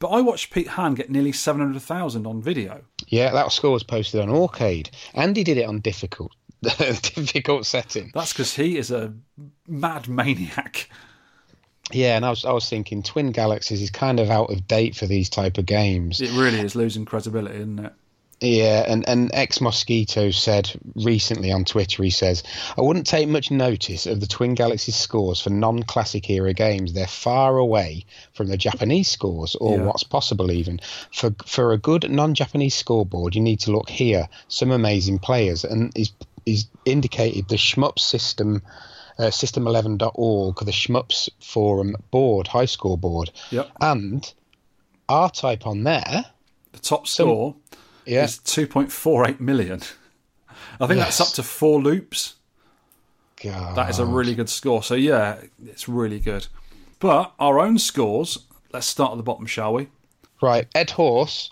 But 0.01 0.09
I 0.09 0.21
watched 0.21 0.53
Pete 0.53 0.69
Han 0.69 0.95
get 0.95 1.11
nearly 1.11 1.33
700,000 1.33 2.27
on 2.27 2.43
video. 2.43 2.83
Yeah, 3.09 3.31
that 3.33 3.51
score 3.53 3.73
was 3.73 3.83
posted 3.83 4.21
on 4.21 4.31
Arcade, 4.31 4.91
and 5.15 5.37
he 5.37 5.45
did 5.45 5.59
it 5.59 5.67
on 5.67 5.81
difficult, 5.81 6.33
difficult 6.63 7.67
setting. 7.67 8.11
That's 8.15 8.33
because 8.33 8.55
he 8.55 8.77
is 8.77 8.91
a 8.91 9.15
mad 9.67 10.09
maniac. 10.09 10.89
Yeah, 11.93 12.17
and 12.17 12.25
I 12.25 12.31
was 12.31 12.45
I 12.45 12.53
was 12.53 12.69
thinking 12.69 13.03
Twin 13.03 13.33
Galaxies 13.33 13.83
is 13.83 13.91
kind 13.91 14.21
of 14.21 14.31
out 14.31 14.51
of 14.51 14.67
date 14.67 14.95
for 14.95 15.07
these 15.07 15.29
type 15.31 15.59
of 15.59 15.67
games. 15.67 16.21
It 16.21 16.31
really 16.33 16.61
is 16.61 16.75
losing 16.75 17.05
credibility, 17.05 17.57
isn't 17.57 17.79
it? 17.79 17.93
Yeah, 18.41 18.85
and, 18.87 19.09
and 19.09 19.33
ex 19.35 19.61
Mosquito 19.61 20.31
said 20.31 20.71
recently 20.95 21.51
on 21.51 21.65
Twitter, 21.65 22.05
he 22.05 22.11
says, 22.11 22.45
I 22.77 22.83
wouldn't 22.83 23.07
take 23.09 23.29
much 23.29 23.51
notice 23.51 24.07
of 24.07 24.21
the 24.21 24.29
Twin 24.29 24.55
Galaxies 24.55 24.95
scores 24.95 25.41
for 25.41 25.51
non 25.51 25.83
classic 25.83 26.31
era 26.31 26.53
games. 26.53 26.93
They're 26.93 27.09
far 27.09 27.57
away 27.59 28.05
from 28.35 28.47
the 28.47 28.57
Japanese 28.57 29.09
scores, 29.11 29.57
or 29.57 29.79
Yeah. 29.79 29.85
what's 29.85 30.05
possible 30.05 30.53
even. 30.53 30.79
For 31.13 31.35
for 31.47 31.73
a 31.73 31.79
good 31.79 32.09
non 32.09 32.35
Japanese 32.35 32.77
scoreboard, 32.77 33.35
you 33.35 33.41
need 33.41 33.59
to 33.61 33.73
look 33.73 33.91
here. 33.91 34.29
Some 34.47 34.71
amazing 34.71 35.19
players. 35.19 35.65
And 35.65 35.93
he's, 35.97 36.13
he's 36.45 36.69
indicated 36.85 37.49
the 37.49 37.57
shmup 37.57 37.99
system. 37.99 38.63
Uh, 39.19 39.25
system11.org, 39.31 40.57
the 40.65 40.71
Shmups 40.71 41.29
forum 41.43 41.97
board, 42.13 42.47
high 42.47 42.67
score 42.67 42.97
board, 42.97 43.31
Yep. 43.51 43.69
and 43.81 44.33
R 45.09 45.29
type 45.31 45.67
on 45.67 45.83
there. 45.83 46.27
The 46.73 46.79
top 46.79 47.09
Some- 47.09 47.27
score 47.27 47.55
Yeah, 48.07 48.25
is 48.25 48.39
2.48 48.39 49.41
million. 49.41 49.83
I 50.81 50.87
think 50.87 51.01
that's 51.01 51.21
up 51.21 51.29
to 51.31 51.43
four 51.43 51.81
loops. 51.83 52.35
God. 53.43 53.77
That 53.77 53.91
is 53.91 53.99
a 53.99 54.07
really 54.07 54.35
good 54.35 54.49
score. 54.49 54.83
So, 54.83 54.95
yeah, 54.95 55.41
it's 55.67 55.89
really 55.89 56.21
good. 56.21 56.47
But 57.01 57.33
our 57.41 57.59
own 57.61 57.79
scores, 57.79 58.39
let's 58.73 58.87
start 58.87 59.13
at 59.13 59.17
the 59.17 59.23
bottom, 59.23 59.47
shall 59.47 59.73
we? 59.75 59.89
Right, 60.41 60.67
Edd 60.75 60.91
Horse 60.91 61.51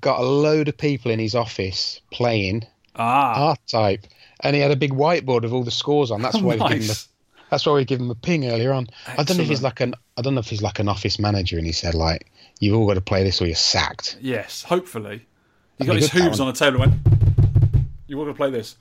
got 0.00 0.20
a 0.20 0.24
load 0.24 0.68
of 0.68 0.76
people 0.78 1.10
in 1.10 1.18
his 1.18 1.34
office 1.34 2.00
playing 2.10 2.64
Ah, 2.96 3.50
R 3.50 3.56
type, 3.66 4.06
and 4.40 4.56
he 4.56 4.62
had 4.62 4.70
a 4.70 4.76
big 4.76 4.92
whiteboard 4.92 5.44
of 5.44 5.52
all 5.52 5.62
the 5.62 5.70
scores 5.70 6.10
on. 6.10 6.22
That's 6.22 6.36
oh, 6.36 6.42
why 6.42 6.56
we 6.56 6.60
gave 6.60 6.82
him 6.82 6.88
nice. 6.88 7.06
a, 7.06 7.08
that's 7.50 7.66
why 7.66 7.74
we 7.74 7.84
give 7.84 8.00
him 8.00 8.10
a 8.10 8.14
ping 8.14 8.48
earlier 8.48 8.72
on. 8.72 8.88
I 9.06 9.22
don't 9.22 9.36
know 9.36 9.42
if 9.42 9.48
he's 9.48 9.62
like 9.62 9.80
an 9.80 9.94
I 10.16 10.22
don't 10.22 10.34
know 10.34 10.40
if 10.40 10.48
he's 10.48 10.62
like 10.62 10.78
an 10.78 10.88
office 10.88 11.18
manager, 11.18 11.56
and 11.58 11.66
he 11.66 11.72
said 11.72 11.94
like, 11.94 12.30
"You've 12.60 12.76
all 12.76 12.86
got 12.86 12.94
to 12.94 13.00
play 13.00 13.24
this 13.24 13.40
or 13.40 13.46
you're 13.46 13.54
sacked." 13.54 14.18
Yes, 14.20 14.62
hopefully. 14.62 15.26
He 15.78 15.86
got 15.86 15.96
his 15.96 16.10
hooves 16.10 16.40
on 16.40 16.48
a 16.48 16.52
table 16.52 16.82
and 16.82 16.92
went, 16.92 17.86
You 18.06 18.18
want 18.18 18.28
to 18.28 18.34
play 18.34 18.50
this? 18.50 18.76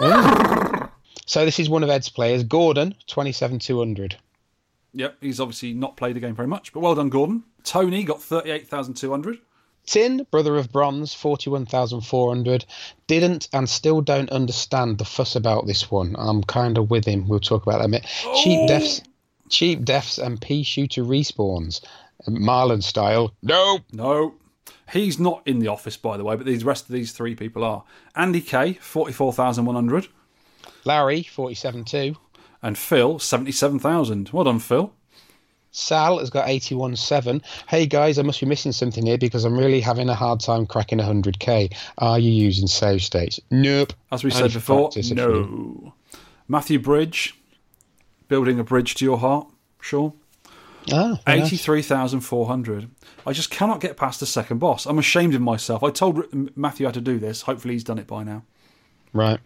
So 1.26 1.44
this 1.44 1.58
is 1.60 1.68
one 1.68 1.84
of 1.84 1.90
Ed's 1.90 2.08
players, 2.08 2.42
Gordon, 2.42 2.94
twenty 3.06 3.32
seven 3.32 3.58
two 3.58 3.78
hundred. 3.78 4.16
Yep, 4.94 5.18
he's 5.20 5.40
obviously 5.40 5.74
not 5.74 5.94
played 5.98 6.16
the 6.16 6.20
game 6.20 6.34
very 6.34 6.48
much, 6.48 6.72
but 6.72 6.80
well 6.80 6.94
done, 6.94 7.10
Gordon. 7.10 7.44
Tony 7.64 8.02
got 8.02 8.22
38,200. 8.22 9.38
Tin, 9.88 10.26
brother 10.30 10.56
of 10.56 10.70
bronze, 10.70 11.14
41,400. 11.14 12.66
Didn't 13.06 13.48
and 13.54 13.68
still 13.68 14.02
don't 14.02 14.28
understand 14.28 14.98
the 14.98 15.06
fuss 15.06 15.34
about 15.34 15.66
this 15.66 15.90
one. 15.90 16.14
I'm 16.18 16.44
kind 16.44 16.76
of 16.76 16.90
with 16.90 17.06
him. 17.06 17.26
We'll 17.26 17.40
talk 17.40 17.62
about 17.62 17.78
that 17.78 17.86
a 17.86 17.88
minute. 17.88 18.06
Cheap 18.42 18.60
oh. 18.64 18.68
deaths, 18.68 19.00
cheap 19.48 19.86
deaths 19.86 20.18
and 20.18 20.38
pea 20.38 20.62
shooter 20.62 21.02
respawns. 21.02 21.80
Marlin 22.26 22.82
style. 22.82 23.32
No. 23.42 23.80
No. 23.90 24.34
He's 24.92 25.18
not 25.18 25.42
in 25.46 25.58
the 25.58 25.68
office, 25.68 25.96
by 25.96 26.18
the 26.18 26.24
way, 26.24 26.36
but 26.36 26.44
the 26.44 26.58
rest 26.58 26.84
of 26.84 26.92
these 26.92 27.12
three 27.12 27.34
people 27.34 27.64
are. 27.64 27.84
Andy 28.14 28.42
K, 28.42 28.74
44,100. 28.74 30.08
Larry, 30.84 31.22
47.2. 31.22 32.14
And 32.60 32.76
Phil, 32.76 33.18
77,000. 33.18 34.30
Well 34.34 34.44
done, 34.44 34.58
Phil. 34.58 34.92
Sal 35.70 36.18
has 36.18 36.30
got 36.30 36.46
81.7. 36.48 37.42
Hey 37.68 37.86
guys, 37.86 38.18
I 38.18 38.22
must 38.22 38.40
be 38.40 38.46
missing 38.46 38.72
something 38.72 39.06
here 39.06 39.18
because 39.18 39.44
I'm 39.44 39.56
really 39.56 39.80
having 39.80 40.08
a 40.08 40.14
hard 40.14 40.40
time 40.40 40.66
cracking 40.66 40.98
100k. 40.98 41.74
Are 41.98 42.18
you 42.18 42.30
using 42.30 42.66
save 42.66 43.02
states? 43.02 43.38
Nope. 43.50 43.92
As 44.10 44.24
we 44.24 44.30
said 44.30 44.52
before, 44.52 44.90
no. 45.12 45.92
Matthew 46.48 46.78
Bridge, 46.78 47.34
building 48.28 48.58
a 48.58 48.64
bridge 48.64 48.94
to 48.96 49.04
your 49.04 49.18
heart, 49.18 49.46
sure. 49.80 50.14
Ah, 50.90 51.20
very 51.26 51.40
nice. 51.40 51.52
83,400. 51.52 52.90
I 53.26 53.32
just 53.32 53.50
cannot 53.50 53.80
get 53.80 53.96
past 53.98 54.20
the 54.20 54.26
second 54.26 54.58
boss. 54.58 54.86
I'm 54.86 54.98
ashamed 54.98 55.34
of 55.34 55.42
myself. 55.42 55.82
I 55.82 55.90
told 55.90 56.56
Matthew 56.56 56.86
how 56.86 56.92
to 56.92 57.00
do 57.00 57.18
this. 57.18 57.42
Hopefully, 57.42 57.74
he's 57.74 57.84
done 57.84 57.98
it 57.98 58.06
by 58.06 58.24
now. 58.24 58.42
Right. 59.12 59.38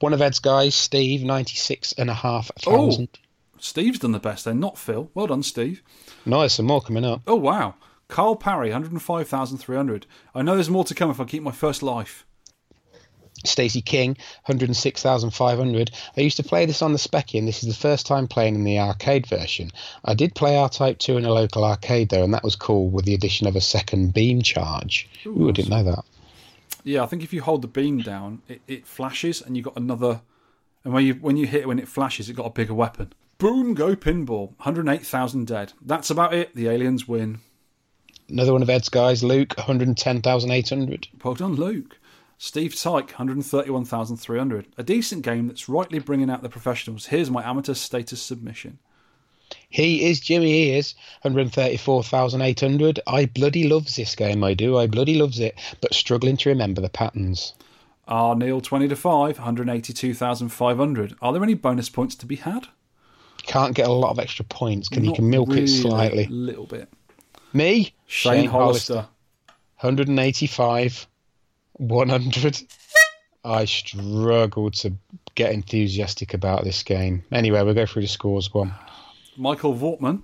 One 0.00 0.12
of 0.12 0.20
Ed's 0.20 0.40
guys, 0.40 0.74
Steve, 0.74 1.22
ninety 1.22 1.54
six 1.56 1.92
and 1.92 2.10
a 2.10 2.14
half 2.14 2.50
Oh. 2.66 3.06
Steve's 3.60 3.98
done 3.98 4.12
the 4.12 4.18
best 4.18 4.44
then, 4.44 4.58
not 4.58 4.78
Phil. 4.78 5.10
Well 5.14 5.26
done, 5.26 5.42
Steve. 5.42 5.82
Nice, 6.26 6.54
some 6.54 6.66
more 6.66 6.80
coming 6.80 7.04
up. 7.04 7.22
Oh, 7.26 7.36
wow. 7.36 7.74
Carl 8.08 8.36
Parry, 8.36 8.70
105,300. 8.70 10.06
I 10.34 10.42
know 10.42 10.54
there's 10.54 10.70
more 10.70 10.84
to 10.84 10.94
come 10.94 11.10
if 11.10 11.20
I 11.20 11.24
keep 11.24 11.42
my 11.42 11.52
first 11.52 11.82
life. 11.82 12.26
Stacey 13.44 13.80
King, 13.80 14.16
106,500. 14.46 15.90
I 16.16 16.20
used 16.20 16.36
to 16.36 16.42
play 16.42 16.66
this 16.66 16.82
on 16.82 16.92
the 16.92 16.98
Specky, 16.98 17.38
and 17.38 17.48
this 17.48 17.62
is 17.62 17.68
the 17.68 17.80
first 17.80 18.06
time 18.06 18.28
playing 18.28 18.54
in 18.54 18.64
the 18.64 18.78
arcade 18.78 19.26
version. 19.26 19.70
I 20.04 20.14
did 20.14 20.34
play 20.34 20.56
R 20.56 20.68
Type 20.68 20.98
2 20.98 21.16
in 21.16 21.24
a 21.24 21.32
local 21.32 21.64
arcade, 21.64 22.10
though, 22.10 22.24
and 22.24 22.34
that 22.34 22.44
was 22.44 22.56
cool 22.56 22.90
with 22.90 23.04
the 23.06 23.14
addition 23.14 23.46
of 23.46 23.56
a 23.56 23.60
second 23.60 24.12
beam 24.12 24.42
charge. 24.42 25.08
Ooh, 25.26 25.48
I 25.48 25.52
didn't 25.52 25.70
know 25.70 25.84
that. 25.84 26.04
Yeah, 26.84 27.02
I 27.02 27.06
think 27.06 27.22
if 27.22 27.32
you 27.32 27.42
hold 27.42 27.62
the 27.62 27.68
beam 27.68 27.98
down, 27.98 28.42
it, 28.48 28.60
it 28.66 28.86
flashes 28.86 29.40
and 29.40 29.56
you 29.56 29.62
got 29.62 29.76
another. 29.76 30.22
And 30.84 30.92
when 30.92 31.04
you 31.04 31.14
when 31.14 31.36
you 31.36 31.46
hit 31.46 31.62
it 31.62 31.68
when 31.68 31.78
it 31.78 31.88
flashes, 31.88 32.28
it 32.28 32.34
got 32.34 32.46
a 32.46 32.50
bigger 32.50 32.74
weapon. 32.74 33.12
Boom, 33.40 33.72
go 33.72 33.96
pinball. 33.96 34.48
108,000 34.58 35.46
dead. 35.46 35.72
That's 35.80 36.10
about 36.10 36.34
it. 36.34 36.54
The 36.54 36.68
aliens 36.68 37.08
win. 37.08 37.40
Another 38.28 38.52
one 38.52 38.60
of 38.60 38.68
Ed's 38.68 38.90
guys, 38.90 39.24
Luke, 39.24 39.56
110,800. 39.56 41.08
Well 41.24 41.34
done, 41.34 41.54
Luke. 41.54 41.98
Steve 42.36 42.76
Tyke, 42.78 43.08
131,300. 43.08 44.66
A 44.76 44.82
decent 44.82 45.22
game 45.22 45.48
that's 45.48 45.70
rightly 45.70 45.98
bringing 45.98 46.28
out 46.28 46.42
the 46.42 46.50
professionals. 46.50 47.06
Here's 47.06 47.30
my 47.30 47.42
amateur 47.42 47.72
status 47.72 48.20
submission. 48.20 48.78
He 49.70 50.04
is 50.04 50.20
Jimmy 50.20 50.50
He 50.50 50.76
is 50.76 50.94
134,800. 51.22 53.00
I 53.06 53.24
bloody 53.24 53.66
loves 53.66 53.96
this 53.96 54.14
game, 54.14 54.44
I 54.44 54.52
do. 54.52 54.76
I 54.76 54.86
bloody 54.86 55.14
loves 55.14 55.40
it, 55.40 55.58
but 55.80 55.94
struggling 55.94 56.36
to 56.36 56.50
remember 56.50 56.82
the 56.82 56.90
patterns. 56.90 57.54
R 58.06 58.36
Neil, 58.36 58.60
20 58.60 58.88
to 58.88 58.96
5, 58.96 59.38
182,500. 59.38 61.14
Are 61.22 61.32
there 61.32 61.42
any 61.42 61.54
bonus 61.54 61.88
points 61.88 62.14
to 62.16 62.26
be 62.26 62.36
had? 62.36 62.68
Can't 63.42 63.74
get 63.74 63.86
a 63.86 63.92
lot 63.92 64.10
of 64.10 64.18
extra 64.18 64.44
points. 64.44 64.88
Can 64.88 65.04
you 65.04 65.12
can 65.12 65.28
milk 65.28 65.48
really, 65.48 65.64
it 65.64 65.68
slightly? 65.68 66.24
A 66.24 66.30
little 66.30 66.66
bit. 66.66 66.88
Me, 67.52 67.94
Shane, 68.06 68.48
Hollister. 68.48 69.06
185, 69.80 71.06
100. 71.72 72.62
I 73.42 73.64
struggle 73.64 74.70
to 74.70 74.92
get 75.34 75.52
enthusiastic 75.52 76.34
about 76.34 76.64
this 76.64 76.82
game. 76.82 77.24
Anyway, 77.32 77.62
we'll 77.62 77.74
go 77.74 77.86
through 77.86 78.02
the 78.02 78.08
scores. 78.08 78.48
Go 78.48 78.60
on. 78.60 78.74
Michael 79.36 79.74
Vortman, 79.74 80.22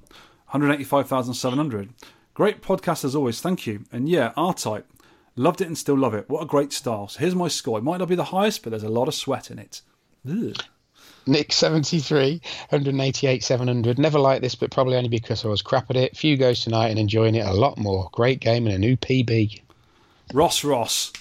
185,700. 0.51 1.89
Great 2.35 2.61
podcast 2.61 3.05
as 3.05 3.17
always, 3.17 3.41
thank 3.41 3.67
you. 3.67 3.85
And 3.91 4.09
yeah, 4.09 4.33
R 4.37 4.53
Type. 4.53 4.87
Loved 5.37 5.61
it 5.61 5.67
and 5.67 5.77
still 5.77 5.97
love 5.97 6.15
it. 6.15 6.29
What 6.29 6.43
a 6.43 6.47
great 6.47 6.73
style. 6.73 7.09
So 7.09 7.21
here's 7.21 7.35
my 7.35 7.49
score. 7.49 7.79
It 7.79 7.85
might 7.85 7.99
not 7.99 8.09
be 8.09 8.15
the 8.15 8.25
highest, 8.25 8.63
but 8.63 8.71
there's 8.71 8.83
a 8.83 8.89
lot 8.89 9.09
of 9.09 9.15
sweat 9.15 9.51
in 9.51 9.59
it. 9.59 9.83
Ugh. 10.29 10.57
Nick 11.27 11.53
73, 11.53 12.41
188, 12.71 13.43
700. 13.43 13.99
Never 13.99 14.19
liked 14.19 14.43
this, 14.43 14.55
but 14.55 14.71
probably 14.71 14.97
only 14.97 15.09
because 15.09 15.45
I 15.45 15.49
was 15.49 15.63
crap 15.63 15.91
at 15.91 15.97
it. 15.97 16.17
Few 16.17 16.37
goes 16.37 16.63
tonight 16.63 16.89
and 16.89 16.99
enjoying 16.99 17.35
it 17.35 17.47
a 17.47 17.53
lot 17.53 17.79
more. 17.79 18.09
Great 18.13 18.41
game 18.41 18.67
and 18.67 18.75
a 18.75 18.79
new 18.79 18.97
PB. 18.97 19.61
Ross 20.33 20.65
Ross, 20.65 21.13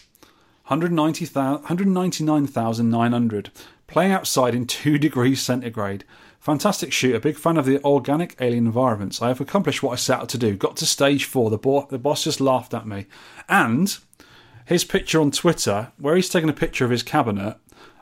190,000 0.67 1.61
199,900. 1.63 3.51
Playing 3.87 4.11
outside 4.11 4.55
in 4.55 4.65
2 4.65 4.97
degrees 4.99 5.41
centigrade. 5.41 6.03
Fantastic 6.39 6.91
shooter. 6.93 7.19
Big 7.19 7.37
fan 7.37 7.57
of 7.57 7.65
the 7.65 7.83
organic 7.83 8.35
alien 8.39 8.67
environments. 8.67 9.21
I 9.21 9.29
have 9.29 9.41
accomplished 9.41 9.81
what 9.81 9.93
I 9.93 9.95
set 9.95 10.19
out 10.19 10.29
to 10.29 10.37
do. 10.37 10.55
Got 10.55 10.77
to 10.77 10.85
stage 10.85 11.25
4. 11.25 11.49
The, 11.49 11.57
bo- 11.57 11.87
the 11.89 11.97
boss 11.97 12.23
just 12.23 12.39
laughed 12.39 12.73
at 12.73 12.87
me. 12.87 13.07
And 13.49 13.97
his 14.65 14.83
picture 14.83 15.19
on 15.21 15.31
Twitter, 15.31 15.91
where 15.97 16.15
he's 16.15 16.29
taking 16.29 16.49
a 16.49 16.53
picture 16.53 16.85
of 16.85 16.91
his 16.91 17.03
cabinet, 17.03 17.57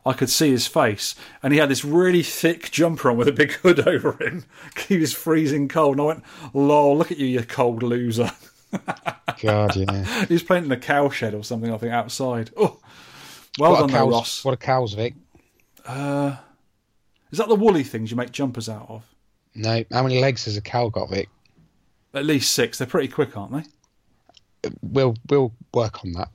I 0.05 0.13
could 0.13 0.29
see 0.29 0.51
his 0.51 0.67
face, 0.67 1.15
and 1.41 1.53
he 1.53 1.59
had 1.59 1.69
this 1.69 1.85
really 1.85 2.23
thick 2.23 2.71
jumper 2.71 3.09
on 3.09 3.17
with 3.17 3.27
a 3.27 3.31
big 3.31 3.51
hood 3.63 3.87
over 3.87 4.21
him. 4.23 4.45
He 4.87 4.97
was 4.97 5.13
freezing 5.13 5.67
cold, 5.67 5.93
and 5.93 6.01
I 6.01 6.05
went, 6.05 6.23
"Lol, 6.53 6.97
look 6.97 7.11
at 7.11 7.17
you, 7.17 7.27
you 7.27 7.43
cold 7.43 7.83
loser." 7.83 8.31
God, 9.41 9.75
yeah. 9.75 10.25
he 10.27 10.33
was 10.33 10.43
playing 10.43 10.65
in 10.65 10.71
a 10.71 10.77
cow 10.77 11.09
shed 11.09 11.33
or 11.33 11.43
something, 11.43 11.71
I 11.71 11.77
think, 11.77 11.93
outside. 11.93 12.51
Oh, 12.57 12.79
well 13.59 13.71
what, 13.71 13.79
done, 13.79 13.89
a 13.89 13.93
though, 13.93 13.97
cows, 13.99 14.11
Ross. 14.11 14.45
what 14.45 14.53
a 14.53 14.57
cows, 14.57 14.93
Vic. 14.93 15.15
Uh, 15.85 16.35
is 17.31 17.37
that 17.37 17.47
the 17.47 17.55
woolly 17.55 17.83
things 17.83 18.11
you 18.11 18.17
make 18.17 18.31
jumpers 18.31 18.69
out 18.69 18.89
of? 18.89 19.03
No, 19.55 19.83
how 19.91 20.03
many 20.03 20.19
legs 20.19 20.45
has 20.45 20.57
a 20.57 20.61
cow 20.61 20.89
got, 20.89 21.09
Vic? 21.09 21.29
At 22.13 22.25
least 22.25 22.51
six. 22.51 22.77
They're 22.77 22.87
pretty 22.87 23.07
quick, 23.07 23.37
aren't 23.37 23.53
they? 23.53 23.63
We'll 24.81 25.15
we'll 25.29 25.53
work 25.73 26.03
on 26.05 26.13
that. 26.13 26.29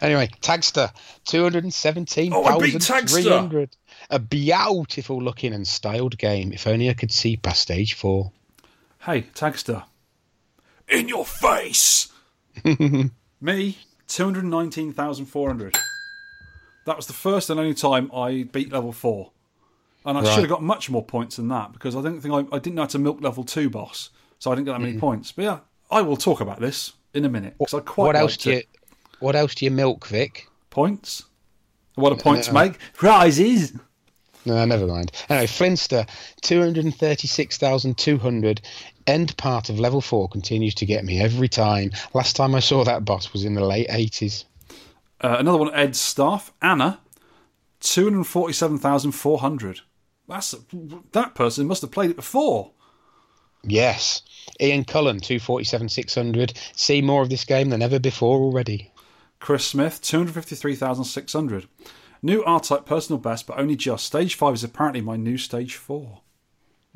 Anyway, 0.00 0.30
Taggsta, 0.40 0.92
two 1.24 1.42
hundred 1.42 1.64
and 1.64 1.74
seventeen 1.74 2.32
Oh, 2.32 2.44
I 2.44 2.58
beat 2.58 2.82
thousand 2.82 3.08
three 3.08 3.28
hundred. 3.28 3.76
A 4.10 4.18
beautiful 4.18 5.22
looking 5.22 5.52
and 5.52 5.66
styled 5.66 6.16
game. 6.18 6.52
If 6.52 6.66
only 6.66 6.88
I 6.88 6.94
could 6.94 7.12
see 7.12 7.36
past 7.36 7.60
stage 7.60 7.94
four. 7.94 8.32
Hey, 9.00 9.22
Taggsta. 9.34 9.84
In 10.88 11.08
your 11.08 11.24
face! 11.24 12.12
Me, 13.40 13.78
219,400. 14.08 15.76
That 16.86 16.96
was 16.96 17.06
the 17.06 17.12
first 17.12 17.50
and 17.50 17.58
only 17.58 17.74
time 17.74 18.10
I 18.14 18.44
beat 18.44 18.72
level 18.72 18.92
4. 18.92 19.30
And 20.06 20.18
I 20.18 20.20
Right. 20.20 20.30
should 20.32 20.40
have 20.40 20.50
got 20.50 20.62
much 20.62 20.90
more 20.90 21.04
points 21.04 21.36
than 21.36 21.48
that 21.48 21.72
because 21.72 21.96
I 21.96 22.02
didn't 22.02 22.20
think 22.20 22.34
I, 22.34 22.56
I 22.56 22.58
didn't 22.58 22.74
know 22.74 22.82
how 22.82 22.88
to 22.88 22.98
milk 22.98 23.22
level 23.22 23.44
2 23.44 23.70
boss. 23.70 24.10
So 24.38 24.52
I 24.52 24.54
didn't 24.54 24.66
get 24.66 24.72
that 24.72 24.80
many 24.80 24.94
mm. 24.94 25.00
points. 25.00 25.32
But 25.32 25.42
yeah, 25.42 25.58
I 25.90 26.02
will 26.02 26.16
talk 26.16 26.40
about 26.40 26.60
this 26.60 26.92
in 27.14 27.24
a 27.24 27.28
minute. 27.28 27.54
quite 27.58 27.96
what 27.96 28.16
else 28.16 28.36
do 28.36 28.50
you 28.50 28.56
it. 28.58 28.68
what 29.20 29.36
else 29.36 29.54
do 29.54 29.64
you 29.64 29.70
milk, 29.70 30.06
Vic? 30.06 30.48
Points? 30.70 31.24
What 31.94 32.10
do 32.10 32.16
points 32.16 32.48
no. 32.48 32.54
make? 32.54 32.78
Prizes! 32.94 33.72
No, 34.46 34.62
never 34.66 34.86
mind. 34.86 35.10
Anyway, 35.30 35.46
Flinnster, 35.46 36.06
236,200. 36.42 38.60
End 39.06 39.36
part 39.36 39.68
of 39.70 39.78
level 39.80 40.00
4 40.00 40.28
continues 40.28 40.74
to 40.74 40.84
get 40.84 41.04
me 41.04 41.20
every 41.20 41.48
time. 41.48 41.92
Last 42.12 42.34
time 42.36 42.54
I 42.54 42.60
saw 42.60 42.84
that 42.84 43.06
boss 43.06 43.32
was 43.32 43.44
in 43.44 43.54
the 43.54 43.64
late 43.64 43.88
80s. 43.88 44.44
Uh, 45.20 45.36
another 45.38 45.58
one, 45.58 45.72
Ed's 45.74 46.00
staff. 46.00 46.52
Anna, 46.60 46.98
247,400. 47.80 49.80
That's 50.28 50.54
That 51.12 51.34
person 51.34 51.66
must 51.66 51.82
have 51.82 51.90
played 51.90 52.10
it 52.10 52.16
before. 52.16 52.70
Yes. 53.66 54.22
Ian 54.60 54.84
Cullen, 54.84 55.20
247,600. 55.20 56.52
See 56.76 57.02
more 57.02 57.22
of 57.22 57.30
this 57.30 57.44
game 57.44 57.70
than 57.70 57.82
ever 57.82 57.98
before 57.98 58.38
already. 58.38 58.92
Chris 59.40 59.66
Smith, 59.66 60.00
253,600. 60.02 61.66
New 62.22 62.42
R 62.44 62.60
type 62.60 62.86
personal 62.86 63.18
best, 63.18 63.46
but 63.46 63.58
only 63.58 63.76
just. 63.76 64.06
Stage 64.06 64.34
5 64.34 64.54
is 64.54 64.64
apparently 64.64 65.00
my 65.00 65.16
new 65.16 65.36
stage 65.36 65.76
4. 65.76 66.20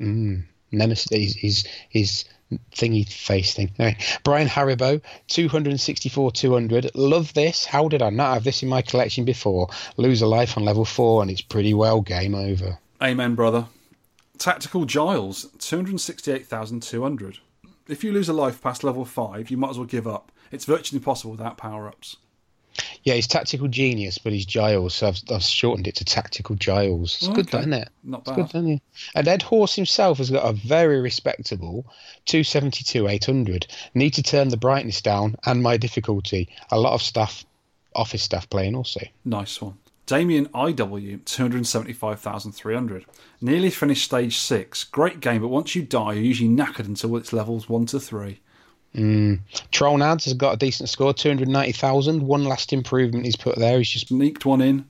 Mm. 0.01 0.45
Nemesis, 0.71 1.09
his, 1.11 1.35
his, 1.35 1.67
his 1.89 2.25
thingy 2.71 3.07
face 3.07 3.53
thing. 3.53 3.71
Anyway, 3.77 3.97
Brian 4.23 4.47
Haribo, 4.47 5.01
264 5.27 6.31
200. 6.31 6.91
Love 6.95 7.33
this. 7.33 7.65
How 7.65 7.87
did 7.87 8.01
I 8.01 8.09
not 8.09 8.33
have 8.33 8.43
this 8.43 8.63
in 8.63 8.69
my 8.69 8.81
collection 8.81 9.25
before? 9.25 9.69
Lose 9.97 10.21
a 10.21 10.27
life 10.27 10.57
on 10.57 10.65
level 10.65 10.85
4 10.85 11.21
and 11.21 11.31
it's 11.31 11.41
pretty 11.41 11.73
well 11.73 12.01
game 12.01 12.33
over. 12.33 12.79
Amen, 13.01 13.35
brother. 13.35 13.67
Tactical 14.39 14.85
Giles, 14.85 15.47
268,200. 15.59 17.39
If 17.87 18.03
you 18.03 18.11
lose 18.11 18.29
a 18.29 18.33
life 18.33 18.61
past 18.61 18.83
level 18.83 19.03
5, 19.05 19.51
you 19.51 19.57
might 19.57 19.71
as 19.71 19.77
well 19.77 19.85
give 19.85 20.07
up. 20.07 20.31
It's 20.51 20.65
virtually 20.65 20.97
impossible 20.97 21.31
without 21.31 21.57
power 21.57 21.87
ups. 21.87 22.15
Yeah, 23.03 23.15
he's 23.15 23.27
Tactical 23.27 23.67
Genius, 23.67 24.17
but 24.17 24.31
he's 24.31 24.45
Giles, 24.45 24.93
so 24.95 25.07
I've, 25.09 25.19
I've 25.29 25.43
shortened 25.43 25.87
it 25.87 25.95
to 25.95 26.05
Tactical 26.05 26.55
Giles. 26.55 27.17
It's 27.17 27.27
good, 27.27 27.47
Okay. 27.47 27.59
isn't 27.59 27.73
it? 27.73 27.89
Not 28.03 28.21
It's 28.21 28.29
bad. 28.29 28.35
good, 28.35 28.45
isn't 28.45 28.67
it? 28.73 28.81
And 29.15 29.27
Edd 29.27 29.41
Horse 29.41 29.75
himself 29.75 30.19
has 30.19 30.29
got 30.29 30.45
a 30.47 30.53
very 30.53 31.01
respectable 31.01 31.85
272 32.25 33.07
800. 33.07 33.67
Need 33.95 34.13
to 34.13 34.23
turn 34.23 34.49
the 34.49 34.57
brightness 34.57 35.01
down 35.01 35.35
and 35.45 35.61
my 35.63 35.75
difficulty. 35.77 36.47
A 36.71 36.79
lot 36.79 36.93
of 36.93 37.01
staff, 37.01 37.43
office 37.95 38.23
staff 38.23 38.49
playing 38.49 38.75
also. 38.75 39.01
Nice 39.25 39.61
one. 39.61 39.77
Damien 40.09 40.47
IW, 40.47 41.23
275,300. 41.23 43.05
Nearly 43.41 43.69
finished 43.69 44.05
stage 44.05 44.39
6. 44.39 44.85
Great 44.85 45.19
game, 45.19 45.41
but 45.41 45.49
once 45.49 45.75
you 45.75 45.83
die, 45.83 46.13
you're 46.13 46.23
usually 46.23 46.49
knackered 46.49 46.87
until 46.87 47.15
it's 47.15 47.31
levels 47.31 47.69
1 47.69 47.85
to 47.85 47.99
3. 47.99 48.39
Mm. 48.95 49.41
Troll 49.69 49.99
Nads 49.99 50.23
has 50.23 50.33
got 50.33 50.55
a 50.55 50.57
decent 50.57 50.89
score, 50.89 51.13
290,000. 51.13 52.23
One 52.23 52.43
last 52.43 52.73
improvement 52.73 53.25
he's 53.25 53.35
put 53.35 53.59
there. 53.59 53.77
He's 53.77 53.91
just 53.91 54.07
Sneaked 54.07 54.47
one 54.47 54.61
in. 54.61 54.87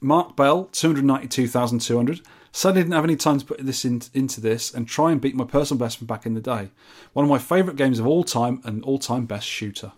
Marc 0.00 0.34
Bell, 0.34 0.70
292,200. 0.72 2.22
Sadly, 2.50 2.80
didn't 2.80 2.94
have 2.94 3.04
any 3.04 3.16
time 3.16 3.38
to 3.40 3.44
put 3.44 3.58
this 3.58 3.84
in, 3.84 4.00
into 4.14 4.40
this 4.40 4.72
and 4.72 4.88
try 4.88 5.12
and 5.12 5.20
beat 5.20 5.34
my 5.34 5.44
personal 5.44 5.78
best 5.78 5.98
from 5.98 6.06
back 6.06 6.24
in 6.24 6.32
the 6.32 6.40
day. 6.40 6.70
One 7.12 7.26
of 7.26 7.30
my 7.30 7.38
favourite 7.38 7.76
games 7.76 7.98
of 7.98 8.06
all 8.06 8.24
time 8.24 8.62
and 8.64 8.82
all 8.82 8.98
time 8.98 9.26
best 9.26 9.46
shooter. 9.46 9.92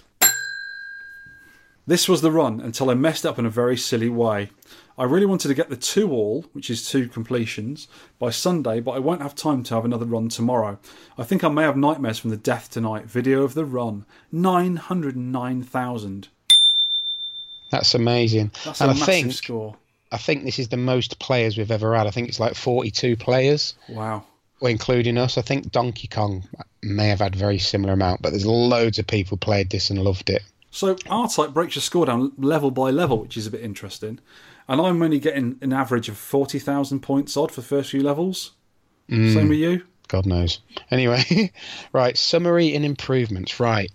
This 1.86 2.10
was 2.10 2.22
the 2.22 2.32
run 2.32 2.60
until 2.60 2.90
I 2.90 2.96
messed 2.96 3.26
up 3.26 3.38
in 3.38 3.46
a 3.46 3.50
very 3.50 3.78
silly 3.78 4.10
way. 4.10 4.50
I 5.02 5.06
really 5.06 5.26
wanted 5.26 5.48
to 5.48 5.56
get 5.56 5.70
the 5.70 5.76
two 5.76 6.12
all, 6.12 6.46
which 6.54 6.70
is 6.70 6.88
two 6.88 7.08
completions, 7.08 7.88
by 8.20 8.30
Sunday, 8.30 8.80
but 8.80 8.92
I 8.92 9.00
won't 9.00 9.24
have 9.24 9.34
time 9.34 9.64
to 9.64 9.74
have 9.74 9.84
another 9.84 10.06
run 10.06 10.30
tomorrow. 10.30 10.78
I 11.18 11.24
think 11.24 11.44
I 11.44 11.50
may 11.50 11.64
have 11.64 11.76
nightmares 11.76 12.20
from 12.20 12.30
the 12.30 12.38
death 12.38 12.70
tonight. 12.70 13.06
Video 13.06 13.42
of 13.42 13.56
the 13.56 13.66
run 13.66 14.06
909,000. 14.32 16.28
That's 17.72 17.96
amazing. 17.96 18.52
That's 18.64 18.80
and 18.80 18.92
a 18.92 18.94
I 18.94 18.98
massive 18.98 19.08
think 19.08 19.32
score. 19.32 19.76
I 20.12 20.18
think 20.18 20.44
this 20.44 20.60
is 20.60 20.68
the 20.68 20.78
most 20.78 21.18
players 21.18 21.58
we've 21.58 21.72
ever 21.72 21.96
had. 21.96 22.06
I 22.06 22.12
think 22.12 22.28
it's 22.28 22.40
like 22.40 22.54
42 22.54 23.18
players. 23.18 23.74
Wow. 23.90 24.26
including 24.62 25.18
us. 25.18 25.36
I 25.40 25.42
think 25.42 25.72
Donkey 25.72 26.10
Kong 26.10 26.44
may 26.84 27.08
have 27.08 27.22
had 27.22 27.36
very 27.36 27.58
similar 27.58 27.94
amount, 27.94 28.22
but 28.22 28.30
there's 28.30 28.46
loads 28.46 29.00
of 29.00 29.08
people 29.08 29.36
played 29.38 29.72
this 29.72 29.90
and 29.90 29.98
loved 29.98 30.30
it. 30.30 30.44
So 30.70 30.96
R 31.10 31.28
Type 31.28 31.56
breaks 31.56 31.76
your 31.76 31.82
score 31.82 32.06
down 32.06 32.34
level 32.38 32.70
by 32.70 32.92
level, 32.92 33.20
which 33.20 33.36
is 33.36 33.48
a 33.48 33.52
bit 33.52 33.62
interesting. 33.62 34.20
And 34.72 34.80
I'm 34.80 35.02
only 35.02 35.20
getting 35.20 35.58
an 35.62 35.74
average 35.74 36.08
of 36.08 36.18
40,000 36.18 37.02
points 37.02 37.36
odd 37.36 37.52
for 37.52 37.60
the 37.60 37.68
first 37.68 37.92
few 37.92 38.02
levels. 38.02 38.52
Mm. 39.10 39.34
Same 39.34 39.50
with 39.50 39.58
you? 39.58 39.84
God 40.08 40.26
knows. 40.26 40.60
Anyway, 40.90 41.52
right, 41.94 42.18
summary 42.18 42.74
and 42.74 42.86
improvements. 42.86 43.60
Right, 43.60 43.92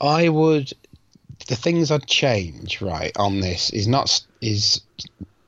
I 0.00 0.28
would 0.28 0.72
the 1.46 1.54
things 1.54 1.92
I'd 1.92 2.08
change 2.08 2.82
right 2.82 3.12
on 3.16 3.38
this 3.38 3.70
is 3.70 3.86
not 3.86 4.20
is 4.40 4.80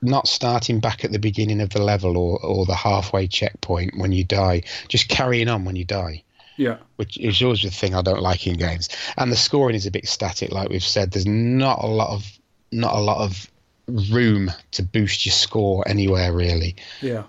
not 0.01 0.29
starting 0.29 0.79
back 0.79 1.05
at 1.05 1.11
the 1.11 1.19
beginning 1.19 1.61
of 1.61 1.71
the 1.71 1.83
level 1.83 2.17
or 2.17 2.39
or 2.45 2.65
the 2.65 2.77
halfway 2.77 3.27
checkpoint 3.27 3.99
when 3.99 4.13
you 4.13 4.23
die. 4.23 4.63
Just 4.87 5.09
carrying 5.09 5.49
on 5.49 5.65
when 5.65 5.75
you 5.75 5.85
die. 5.85 6.23
Yeah. 6.57 6.79
which 6.97 7.19
is 7.19 7.41
always 7.43 7.63
the 7.63 7.71
thing 7.71 7.95
I 7.95 8.03
don't 8.03 8.23
like 8.23 8.45
in 8.47 8.55
games. 8.55 8.89
And 9.17 9.31
the 9.31 9.37
scoring 9.37 9.77
is 9.77 9.87
a 9.87 9.93
bit 9.93 10.09
static, 10.09 10.51
like 10.51 10.69
we've 10.69 10.83
said. 10.83 11.13
There's 11.13 11.27
not 11.27 11.83
a 11.83 11.87
lot 11.87 12.11
of 12.11 12.25
not 12.71 12.95
a 12.95 13.01
lot 13.01 13.19
of 13.19 13.49
room 13.89 14.51
to 14.73 14.83
boost 14.83 15.27
your 15.27 15.33
score 15.33 15.87
anywhere 15.87 16.33
really. 16.33 16.77
Yeah. 17.01 17.25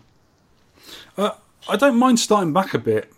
Uh, 1.17 1.31
I 1.67 1.75
don't 1.75 1.97
mind 1.97 2.19
starting 2.19 2.53
back 2.53 2.73
a 2.73 2.79
bit, 2.79 3.11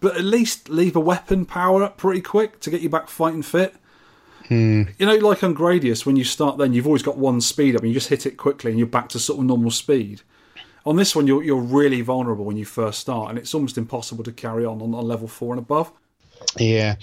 but 0.00 0.16
at 0.16 0.24
least 0.24 0.68
leave 0.68 0.96
a 0.96 1.00
weapon 1.00 1.44
power 1.44 1.82
up 1.82 1.96
pretty 1.96 2.20
quick 2.20 2.60
to 2.60 2.70
get 2.70 2.80
you 2.80 2.88
back 2.88 3.08
fighting 3.08 3.42
fit. 3.42 3.74
Hmm. 4.46 4.84
You 4.98 5.06
know, 5.06 5.16
like 5.16 5.44
on 5.44 5.54
Gradius, 5.54 6.06
when 6.06 6.16
you 6.16 6.24
start 6.24 6.56
then, 6.56 6.72
you've 6.72 6.86
always 6.86 7.02
got 7.02 7.18
one 7.18 7.40
speed 7.40 7.76
up 7.76 7.82
and 7.82 7.90
you 7.90 7.94
just 7.94 8.08
hit 8.08 8.24
it 8.24 8.36
quickly 8.36 8.70
and 8.70 8.78
you're 8.78 8.88
back 8.88 9.08
to 9.10 9.18
sort 9.18 9.38
of 9.38 9.44
normal 9.44 9.70
speed. 9.70 10.22
On 10.86 10.96
this 10.96 11.14
one, 11.14 11.26
you're, 11.26 11.42
you're 11.42 11.60
really 11.60 12.00
vulnerable 12.00 12.46
when 12.46 12.56
you 12.56 12.64
first 12.64 13.00
start, 13.00 13.28
and 13.28 13.38
it's 13.38 13.52
almost 13.52 13.76
impossible 13.76 14.24
to 14.24 14.32
carry 14.32 14.64
on 14.64 14.80
on, 14.80 14.94
on 14.94 15.06
level 15.06 15.28
4 15.28 15.54
and 15.54 15.58
above. 15.58 15.92
Yeah. 16.56 16.96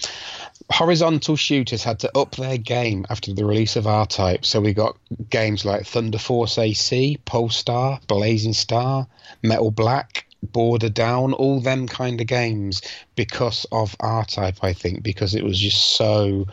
Horizontal 0.71 1.35
shooters 1.35 1.83
had 1.83 1.99
to 1.99 2.17
up 2.17 2.35
their 2.35 2.57
game 2.57 3.05
after 3.09 3.33
the 3.33 3.45
release 3.45 3.75
of 3.75 3.85
R 3.85 4.07
Type, 4.07 4.45
so 4.45 4.59
we 4.59 4.73
got 4.73 4.97
games 5.29 5.63
like 5.63 5.85
Thunder 5.85 6.17
Force 6.17 6.57
AC, 6.57 7.19
Pulstar, 7.25 8.05
Blazing 8.07 8.53
Star, 8.53 9.07
Metal 9.43 9.69
Black, 9.69 10.25
Border 10.41 10.89
Down, 10.89 11.33
all 11.33 11.59
them 11.59 11.87
kind 11.87 12.19
of 12.19 12.27
games 12.27 12.81
because 13.15 13.65
of 13.71 13.95
R 13.99 14.25
Type, 14.25 14.57
I 14.63 14.73
think, 14.73 15.03
because 15.03 15.35
it 15.35 15.43
was 15.43 15.59
just 15.59 15.95
so 15.95 16.45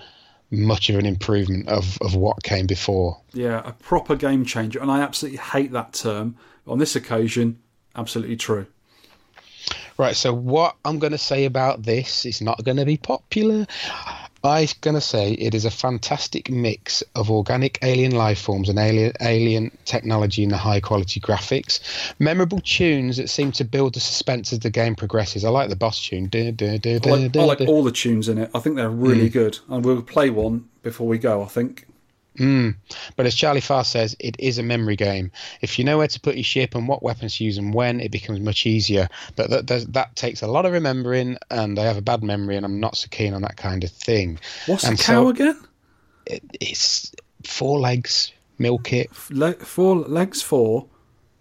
much 0.51 0.91
of 0.91 0.97
an 0.97 1.07
improvement 1.07 1.69
of, 1.69 1.97
of 2.03 2.15
what 2.15 2.43
came 2.43 2.67
before. 2.67 3.19
Yeah, 3.33 3.63
a 3.65 3.73
proper 3.73 4.15
game 4.15 4.45
changer, 4.45 4.79
and 4.81 4.91
I 4.91 5.01
absolutely 5.01 5.39
hate 5.39 5.73
that 5.73 5.95
term. 5.95 6.37
On 6.67 6.79
this 6.79 6.95
occasion, 6.95 7.59
absolutely 7.97 8.37
true. 8.37 8.67
Right, 9.99 10.17
so 10.17 10.33
what 10.35 10.77
I'm 10.85 10.99
going 10.99 11.13
to 11.13 11.19
say 11.19 11.45
about 11.45 11.83
this 11.83 12.25
is 12.27 12.41
not 12.41 12.65
going 12.65 12.79
to 12.79 12.85
be 12.85 12.97
popular. 12.97 13.67
I'm 14.45 14.67
going 14.81 14.95
to 14.97 15.01
say 15.01 15.35
it 15.35 15.55
is 15.55 15.65
a 15.65 15.71
fantastic 15.71 16.51
mix 16.51 17.03
of 17.15 17.31
organic 17.31 17.79
alien 17.83 18.11
life 18.11 18.41
forms 18.41 18.69
and 18.69 18.77
alien, 18.77 19.13
alien 19.21 19.71
technology 19.85 20.43
and 20.43 20.51
the 20.51 20.57
high 20.57 20.81
quality 20.81 21.21
graphics. 21.21 21.79
Memorable 22.19 22.61
tunes 22.61 23.19
that 23.19 23.31
seem 23.31 23.53
to 23.53 23.65
build 23.65 23.95
the 23.95 24.01
suspense 24.01 24.53
as 24.53 24.59
the 24.59 24.71
game 24.71 24.97
progresses. 24.97 25.45
I 25.45 25.51
like 25.51 25.69
the 25.69 25.77
boss 25.77 26.05
tune. 26.05 26.27
Du- 26.27 26.51
du- 26.51 26.79
du- 26.79 27.01
I 27.05 27.09
like, 27.11 27.37
I 27.37 27.45
like 27.45 27.61
all 27.61 27.85
the 27.85 27.93
tunes 27.93 28.29
in 28.29 28.39
it. 28.39 28.51
I 28.53 28.59
think 28.59 28.75
they're 28.75 28.91
really 28.91 29.31
Mm. 29.31 29.33
good, 29.33 29.59
and 29.69 29.85
we'll 29.85 30.03
play 30.03 30.29
one 30.31 30.65
before 30.83 31.07
we 31.07 31.19
go. 31.19 31.43
I 31.43 31.47
think. 31.47 31.87
Mm. 32.39 32.77
But 33.17 33.27
as 33.27 33.35
Charlie 33.35 33.61
Far 33.61 33.85
says, 33.85 34.17
it 34.19 34.37
is 34.39 34.59
a 34.59 34.63
memory 34.63 34.97
game. 34.97 35.31
If 35.61 35.79
you 35.79 35.85
know 35.85 35.99
where 35.99 36.09
to 36.09 36.21
put 36.21 36.37
your 36.37 36.45
ship 36.45 36.75
and 36.75 36.89
what 36.89 37.03
weapons 37.03 37.37
to 37.37 37.45
use 37.45 37.59
and 37.59 37.75
when, 37.75 38.01
it 38.01 38.11
becomes 38.11 38.41
much 38.41 38.67
easier. 38.67 39.09
But 39.37 39.51
that 39.51 39.93
that 39.93 40.17
takes 40.17 40.43
a 40.43 40.47
lot 40.47 40.65
of 40.65 40.73
remembering, 40.73 41.37
and 41.51 41.79
I 41.79 41.85
have 41.85 41.99
a 41.99 42.03
bad 42.03 42.23
memory, 42.23 42.57
and 42.57 42.65
I'm 42.65 42.81
not 42.81 42.97
so 42.97 43.09
keen 43.11 43.35
on 43.35 43.43
that 43.43 43.57
kind 43.57 43.85
of 43.85 43.91
thing. 43.91 44.39
What's 44.67 44.85
and 44.85 44.99
the 44.99 45.03
cow 45.03 45.25
so 45.25 45.29
again? 45.29 45.61
It, 46.27 46.43
it's 46.61 47.13
four 47.45 47.79
legs, 47.79 48.33
milk 48.59 48.93
it, 48.93 49.11
Le- 49.31 49.55
four 49.55 49.97
legs, 49.97 50.41
four 50.41 50.87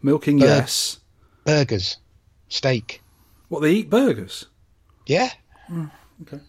milking. 0.02 0.40
Bur- 0.40 0.46
yes. 0.46 1.00
burgers, 1.46 1.98
steak. 2.50 3.02
What 3.48 3.62
they 3.62 3.72
eat 3.72 3.90
burgers? 3.90 4.46
Yeah. 5.06 5.30
okay. 6.22 6.40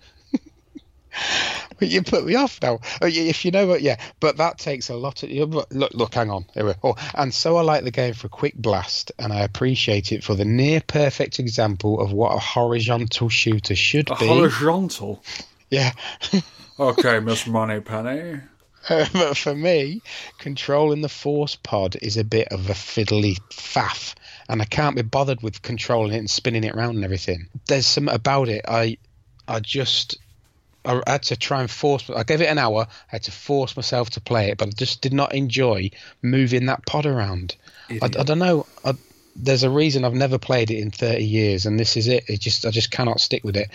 But 1.79 1.89
you 1.89 2.03
put 2.03 2.25
me 2.25 2.37
off 2.37 2.61
now. 2.63 2.79
Oh, 3.01 3.07
If 3.09 3.45
you 3.45 3.51
know 3.51 3.67
what, 3.67 3.83
yeah. 3.83 3.97
But 4.21 4.37
that 4.37 4.59
takes 4.59 4.89
a 4.89 4.95
lot 4.95 5.25
of. 5.25 5.31
Look, 5.31 5.69
look, 5.95 6.15
hang 6.15 6.31
on. 6.31 6.45
Here 6.55 6.65
we- 6.67 6.75
Oh, 6.85 6.95
and 7.15 7.35
so 7.35 7.57
I 7.57 7.63
like 7.63 7.83
the 7.83 7.91
game 7.91 8.15
for 8.15 8.29
a 8.29 8.31
quick 8.31 8.55
blast, 8.55 9.11
and 9.19 9.33
I 9.33 9.41
appreciate 9.41 10.13
it 10.13 10.23
for 10.23 10.35
the 10.37 10.45
near 10.45 10.81
perfect 10.81 11.41
example 11.41 12.01
of 12.01 12.13
what 12.13 12.37
a 12.37 12.39
horizontal 12.39 13.29
shooter 13.29 13.75
should 13.75 14.11
A 14.11 14.17
be. 14.17 14.27
horizontal. 14.29 15.23
yeah. 15.71 15.93
Okay, 16.79 17.21
Miss 17.21 17.47
Moneypenny. 17.47 18.41
Uh, 18.89 19.07
but 19.13 19.37
for 19.37 19.55
me, 19.55 20.03
controlling 20.39 21.01
the 21.03 21.09
force 21.09 21.55
pod 21.57 21.97
is 22.01 22.17
a 22.17 22.25
bit 22.25 22.49
of 22.49 22.69
a 22.71 22.73
fiddly 22.73 23.39
faff, 23.51 24.15
and 24.49 24.63
I 24.63 24.65
can't 24.65 24.97
be 24.97 25.03
bothered 25.03 25.43
with 25.43 25.63
controlling 25.63 26.15
it 26.15 26.19
and 26.19 26.31
spinning 26.31 26.65
it 26.65 26.75
around 26.75 26.97
and 26.97 27.05
everything. 27.05 27.49
There's 27.69 27.87
something 27.87 28.15
about 28.15 28.49
it. 28.49 28.65
I, 28.67 28.97
I 29.47 29.61
just, 29.61 30.17
I 30.85 31.03
had 31.07 31.23
to 31.25 31.37
try 31.37 31.61
and 31.61 31.71
force. 31.71 32.09
I 32.11 32.23
gave 32.25 32.41
it 32.41 32.47
an 32.47 32.59
hour. 32.59 32.87
I 32.89 33.17
had 33.17 33.23
to 33.25 33.33
force 33.33 33.77
myself 33.77 34.11
to 34.11 34.21
play 34.21 34.51
it, 34.51 34.59
but 34.59 34.69
I 34.69 34.71
just 34.73 35.01
did 35.01 35.13
not 35.13 35.35
enjoy 35.35 35.91
moving 36.23 36.67
that 36.67 36.85
pod 36.87 37.07
around. 37.07 37.57
I, 37.91 37.99
I 38.05 38.09
don't 38.09 38.39
know. 38.39 38.67
I, 38.85 38.95
there's 39.35 39.63
a 39.63 39.71
reason 39.71 40.05
I've 40.05 40.15
never 40.15 40.39
played 40.39 40.71
it 40.71 40.79
in 40.79 40.91
30 40.91 41.25
years, 41.25 41.67
and 41.67 41.79
this 41.79 41.97
is 41.97 42.09
it. 42.09 42.25
It 42.29 42.41
just 42.41 42.67
I 42.67 42.71
just 42.71 42.91
cannot 42.91 43.21
stick 43.21 43.45
with 43.45 43.57
it, 43.57 43.71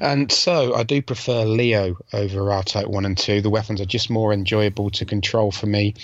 and 0.00 0.30
so 0.30 0.74
I 0.74 0.82
do 0.82 1.02
prefer 1.02 1.44
Leo 1.44 1.96
over 2.12 2.50
R-Type 2.50 2.86
one 2.86 3.04
and 3.04 3.16
two. 3.16 3.40
The 3.40 3.50
weapons 3.50 3.80
are 3.80 3.86
just 3.86 4.10
more 4.10 4.32
enjoyable 4.32 4.90
to 4.90 5.04
control 5.04 5.50
for 5.50 5.66
me. 5.66 5.94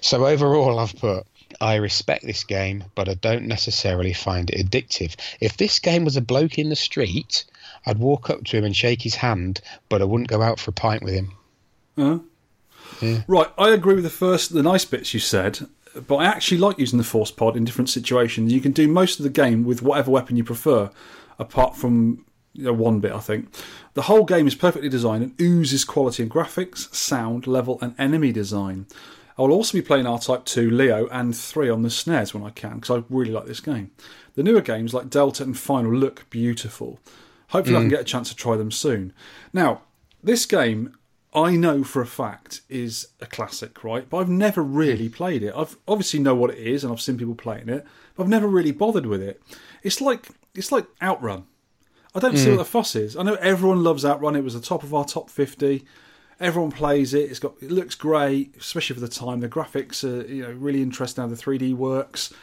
So 0.00 0.26
overall, 0.26 0.78
I've 0.78 0.96
put. 0.96 1.26
I 1.60 1.76
respect 1.76 2.24
this 2.26 2.42
game, 2.42 2.84
but 2.96 3.08
I 3.08 3.14
don't 3.14 3.46
necessarily 3.46 4.12
find 4.12 4.50
it 4.50 4.68
addictive. 4.68 5.14
If 5.40 5.56
this 5.56 5.78
game 5.78 6.04
was 6.04 6.16
a 6.16 6.20
bloke 6.20 6.58
in 6.58 6.68
the 6.68 6.76
street, 6.76 7.44
I'd 7.86 7.98
walk 7.98 8.30
up 8.30 8.44
to 8.44 8.56
him 8.56 8.64
and 8.64 8.74
shake 8.74 9.02
his 9.02 9.16
hand, 9.16 9.60
but 9.88 10.00
I 10.00 10.04
wouldn't 10.04 10.30
go 10.30 10.42
out 10.42 10.58
for 10.58 10.70
a 10.70 10.74
pint 10.74 11.02
with 11.02 11.14
him. 11.14 11.32
Huh? 11.96 12.18
Right, 13.26 13.48
I 13.58 13.70
agree 13.70 13.94
with 13.94 14.04
the 14.04 14.10
first, 14.10 14.52
the 14.52 14.62
nice 14.62 14.84
bits 14.84 15.12
you 15.12 15.20
said, 15.20 15.66
but 16.06 16.16
I 16.16 16.24
actually 16.24 16.58
like 16.58 16.78
using 16.78 16.98
the 16.98 17.04
force 17.04 17.30
pod 17.30 17.56
in 17.56 17.64
different 17.64 17.90
situations. 17.90 18.52
You 18.52 18.60
can 18.60 18.72
do 18.72 18.88
most 18.88 19.18
of 19.18 19.24
the 19.24 19.30
game 19.30 19.64
with 19.64 19.82
whatever 19.82 20.10
weapon 20.10 20.36
you 20.36 20.44
prefer, 20.44 20.90
apart 21.38 21.76
from 21.76 22.24
you 22.54 22.64
know, 22.64 22.72
one 22.72 23.00
bit, 23.00 23.12
I 23.12 23.18
think. 23.18 23.48
The 23.94 24.02
whole 24.02 24.24
game 24.24 24.46
is 24.46 24.54
perfectly 24.54 24.88
designed 24.88 25.22
and 25.22 25.40
oozes 25.40 25.84
quality 25.84 26.22
in 26.22 26.28
graphics, 26.28 26.92
sound, 26.94 27.46
level, 27.46 27.78
and 27.82 27.94
enemy 27.98 28.32
design. 28.32 28.86
I 29.36 29.42
will 29.42 29.52
also 29.52 29.76
be 29.76 29.82
playing 29.82 30.06
R 30.06 30.18
Type 30.18 30.44
2, 30.44 30.70
Leo, 30.70 31.08
and 31.08 31.36
3 31.36 31.68
on 31.68 31.82
the 31.82 31.88
SNES 31.88 32.32
when 32.32 32.44
I 32.44 32.50
can, 32.50 32.76
because 32.76 32.98
I 32.98 33.04
really 33.10 33.32
like 33.32 33.46
this 33.46 33.60
game. 33.60 33.90
The 34.36 34.44
newer 34.44 34.60
games 34.60 34.94
like 34.94 35.10
Delta 35.10 35.42
and 35.42 35.58
Final 35.58 35.92
look 35.92 36.30
beautiful. 36.30 37.00
Hopefully, 37.54 37.76
I 37.76 37.80
can 37.82 37.86
mm. 37.86 37.90
get 37.90 38.00
a 38.00 38.04
chance 38.04 38.30
to 38.30 38.34
try 38.34 38.56
them 38.56 38.72
soon. 38.72 39.12
Now, 39.52 39.82
this 40.24 40.44
game, 40.44 40.96
I 41.32 41.54
know 41.54 41.84
for 41.84 42.02
a 42.02 42.06
fact, 42.06 42.62
is 42.68 43.06
a 43.20 43.26
classic, 43.26 43.84
right? 43.84 44.10
But 44.10 44.16
I've 44.16 44.28
never 44.28 44.60
really 44.60 45.08
mm. 45.08 45.14
played 45.14 45.44
it. 45.44 45.54
I've 45.56 45.76
obviously 45.86 46.18
know 46.18 46.34
what 46.34 46.50
it 46.50 46.58
is, 46.58 46.82
and 46.82 46.92
I've 46.92 47.00
seen 47.00 47.16
people 47.16 47.36
playing 47.36 47.68
it, 47.68 47.86
but 48.16 48.24
I've 48.24 48.28
never 48.28 48.48
really 48.48 48.72
bothered 48.72 49.06
with 49.06 49.22
it. 49.22 49.40
It's 49.84 50.00
like 50.00 50.30
it's 50.52 50.72
like 50.72 50.86
Outrun. 51.00 51.46
I 52.12 52.18
don't 52.18 52.36
see 52.36 52.48
what 52.48 52.56
mm. 52.56 52.58
the 52.58 52.64
fuss 52.64 52.96
is. 52.96 53.16
I 53.16 53.22
know 53.22 53.34
everyone 53.34 53.84
loves 53.84 54.04
Outrun. 54.04 54.34
It 54.34 54.42
was 54.42 54.54
the 54.54 54.60
top 54.60 54.82
of 54.82 54.92
our 54.92 55.04
top 55.04 55.30
fifty. 55.30 55.84
Everyone 56.40 56.72
plays 56.72 57.14
it. 57.14 57.30
It's 57.30 57.38
got 57.38 57.54
it 57.62 57.70
looks 57.70 57.94
great, 57.94 58.56
especially 58.58 58.94
for 58.94 59.00
the 59.00 59.06
time. 59.06 59.38
The 59.38 59.48
graphics 59.48 60.02
are 60.02 60.26
you 60.26 60.42
know 60.42 60.50
really 60.50 60.82
interesting 60.82 61.22
how 61.22 61.28
the 61.28 61.36
three 61.36 61.58
D 61.58 61.72
works, 61.72 62.34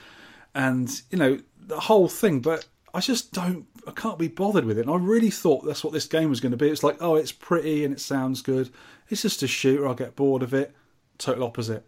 and 0.56 0.90
you 1.12 1.18
know 1.18 1.38
the 1.60 1.82
whole 1.82 2.08
thing. 2.08 2.40
But 2.40 2.66
I 2.94 3.00
just 3.00 3.32
don't. 3.32 3.66
I 3.88 3.92
can't 3.92 4.20
be 4.20 4.28
bothered 4.28 4.66
with 4.66 4.78
it. 4.78 4.82
And 4.88 4.92
I 4.92 4.98
really 4.98 5.30
thought 5.30 5.66
that's 5.66 5.84
what 5.84 5.94
this 5.94 6.06
game 6.06 6.30
was 6.30 6.40
going 6.40 6.52
to 6.52 6.58
be. 6.58 6.70
It's 6.70 6.84
like 6.84 6.98
oh, 7.00 7.16
it's 7.16 7.32
pretty 7.32 7.86
and 7.86 7.94
it 7.94 8.00
sounds 8.00 8.42
good. 8.42 8.70
It's 9.10 9.22
just 9.22 9.44
a 9.44 9.48
shooter. 9.48 9.88
I'll 9.88 9.94
get 9.94 10.16
bored 10.16 10.44
of 10.44 10.54
it. 10.54 10.76
Total 11.18 11.44
opposite. 11.44 11.88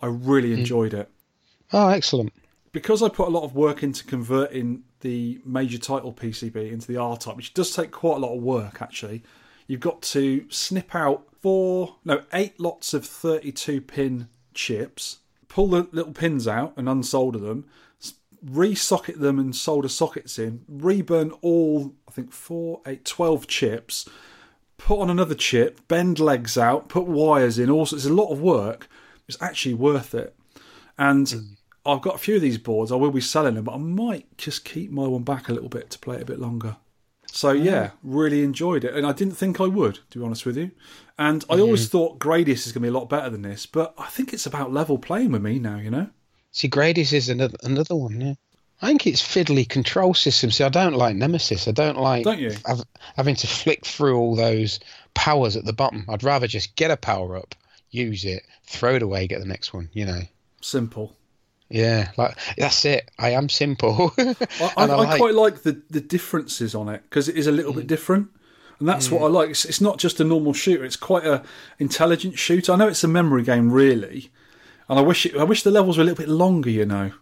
I 0.00 0.06
really 0.06 0.52
hmm. 0.52 0.60
enjoyed 0.60 0.94
it 0.94 1.10
Oh, 1.72 1.88
excellent. 1.88 2.32
because 2.72 3.02
I 3.02 3.08
put 3.08 3.28
a 3.28 3.30
lot 3.30 3.42
of 3.44 3.54
work 3.54 3.82
into 3.82 4.04
converting 4.04 4.84
the 5.00 5.40
major 5.44 5.78
title 5.78 6.12
PCB 6.12 6.72
into 6.72 6.86
the 6.86 6.96
R 6.96 7.16
type, 7.16 7.36
which 7.36 7.54
does 7.54 7.74
take 7.74 7.90
quite 7.90 8.16
a 8.16 8.20
lot 8.20 8.36
of 8.36 8.42
work 8.42 8.80
actually. 8.80 9.22
You've 9.66 9.80
got 9.80 10.00
to 10.02 10.46
snip 10.50 10.94
out 10.94 11.26
four, 11.42 11.96
no, 12.04 12.22
eight 12.32 12.58
lots 12.58 12.94
of 12.94 13.04
32 13.04 13.80
pin 13.82 14.28
chips, 14.54 15.18
pull 15.48 15.68
the 15.68 15.88
little 15.92 16.12
pins 16.12 16.48
out 16.48 16.72
and 16.76 16.88
unsolder 16.88 17.40
them, 17.40 17.66
re-socket 18.44 19.20
them 19.20 19.38
and 19.38 19.54
solder 19.54 19.88
sockets 19.88 20.38
in, 20.38 20.64
reburn 20.68 21.32
all, 21.40 21.94
I 22.08 22.12
think 22.12 22.32
four, 22.32 22.80
eight, 22.86 23.04
12 23.04 23.46
chips, 23.46 24.08
put 24.78 25.00
on 25.00 25.10
another 25.10 25.34
chip, 25.34 25.86
bend 25.88 26.18
legs 26.18 26.56
out, 26.56 26.88
put 26.88 27.06
wires 27.06 27.58
in. 27.58 27.68
Also, 27.68 27.96
it's 27.96 28.06
a 28.06 28.12
lot 28.12 28.30
of 28.30 28.40
work. 28.40 28.88
It's 29.28 29.40
actually 29.42 29.74
worth 29.74 30.14
it. 30.14 30.34
And 30.96 31.28
hmm. 31.28 31.40
I've 31.84 32.02
got 32.02 32.14
a 32.14 32.18
few 32.18 32.36
of 32.36 32.42
these 32.42 32.58
boards. 32.58 32.90
I 32.90 32.96
will 32.96 33.10
be 33.10 33.20
selling 33.20 33.54
them, 33.54 33.64
but 33.64 33.74
I 33.74 33.78
might 33.78 34.38
just 34.38 34.64
keep 34.64 34.90
my 34.90 35.06
one 35.06 35.22
back 35.22 35.48
a 35.48 35.52
little 35.52 35.68
bit 35.68 35.90
to 35.90 35.98
play 35.98 36.16
it 36.16 36.22
a 36.22 36.26
bit 36.26 36.40
longer. 36.40 36.76
So 37.30 37.54
hmm. 37.54 37.62
yeah, 37.62 37.90
really 38.02 38.42
enjoyed 38.42 38.84
it, 38.84 38.94
and 38.94 39.06
I 39.06 39.12
didn't 39.12 39.34
think 39.34 39.60
I 39.60 39.66
would, 39.66 40.00
to 40.10 40.18
be 40.18 40.24
honest 40.24 40.46
with 40.46 40.56
you. 40.56 40.70
And 41.18 41.44
I 41.50 41.58
always 41.60 41.86
hmm. 41.86 41.90
thought 41.90 42.18
Gradius 42.18 42.66
is 42.66 42.72
going 42.72 42.82
to 42.82 42.88
be 42.90 42.94
a 42.94 42.98
lot 42.98 43.08
better 43.08 43.28
than 43.28 43.42
this, 43.42 43.66
but 43.66 43.94
I 43.98 44.06
think 44.06 44.32
it's 44.32 44.46
about 44.46 44.72
level 44.72 44.98
playing 44.98 45.32
with 45.32 45.42
me 45.42 45.58
now. 45.58 45.78
You 45.78 45.90
know, 45.90 46.10
See, 46.52 46.68
Gradius 46.68 47.12
is 47.12 47.28
another 47.28 47.56
another 47.62 47.94
one. 47.94 48.20
Yeah, 48.20 48.34
I 48.80 48.86
think 48.86 49.06
it's 49.06 49.22
fiddly 49.22 49.68
control 49.68 50.14
system. 50.14 50.50
See, 50.50 50.64
I 50.64 50.68
don't 50.68 50.94
like 50.94 51.16
Nemesis. 51.16 51.68
I 51.68 51.72
don't 51.72 51.98
like 51.98 52.24
Don't 52.24 52.38
you? 52.38 52.54
hav- 52.66 52.84
having 53.16 53.34
to 53.36 53.46
flick 53.46 53.84
through 53.84 54.16
all 54.16 54.36
those 54.36 54.80
powers 55.14 55.56
at 55.56 55.64
the 55.64 55.72
bottom. 55.72 56.04
I'd 56.08 56.22
rather 56.22 56.46
just 56.46 56.76
get 56.76 56.90
a 56.90 56.96
power 56.96 57.36
up, 57.36 57.54
use 57.90 58.24
it, 58.24 58.44
throw 58.64 58.94
it 58.94 59.02
away, 59.02 59.26
get 59.26 59.40
the 59.40 59.46
next 59.46 59.74
one. 59.74 59.88
You 59.92 60.06
know. 60.06 60.20
simple. 60.60 61.16
Yeah, 61.70 62.12
like 62.16 62.38
that's 62.56 62.84
it. 62.84 63.10
I 63.18 63.30
am 63.30 63.48
simple. 63.48 64.14
I, 64.18 64.34
I, 64.58 64.70
I, 64.76 64.84
like- 64.86 65.18
quite 65.18 65.34
like 65.34 65.62
the, 65.62 65.82
the 65.90 66.00
differences 66.00 66.74
on 66.74 66.88
it 66.88 67.02
because 67.02 67.28
it 67.28 67.36
is 67.36 67.46
a 67.46 67.52
little 67.52 67.74
bit 67.74 67.84
mm. 67.84 67.88
different, 67.88 68.28
and 68.78 68.88
that's 68.88 69.10
what 69.10 69.20
mm. 69.20 69.24
I 69.24 69.28
like. 69.28 69.50
It's, 69.50 69.64
it's 69.64 69.80
not 69.80 69.98
just 69.98 70.20
a 70.20 70.24
normal 70.24 70.54
shooter; 70.54 70.84
it's 70.84 70.96
quite 70.96 71.26
a 71.26 71.42
intelligent 71.78 72.38
shooter. 72.38 72.72
I 72.72 72.76
know 72.76 72.88
it's 72.88 73.04
a 73.04 73.08
memory 73.08 73.42
game, 73.42 73.70
really, 73.70 74.30
and 74.88 74.98
I 74.98 75.02
wish 75.02 75.26
it, 75.26 75.36
I 75.36 75.44
wish 75.44 75.62
the 75.62 75.70
levels 75.70 75.96
were 75.96 76.02
a 76.02 76.06
little 76.06 76.24
bit 76.24 76.28
longer. 76.30 76.70
You 76.70 76.86
know, 76.86 77.12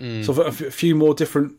mm. 0.00 0.24
so 0.24 0.32
I've 0.32 0.38
a 0.38 0.46
f- 0.46 0.60
a 0.60 0.70
few 0.70 0.94
more 0.94 1.14
different, 1.14 1.54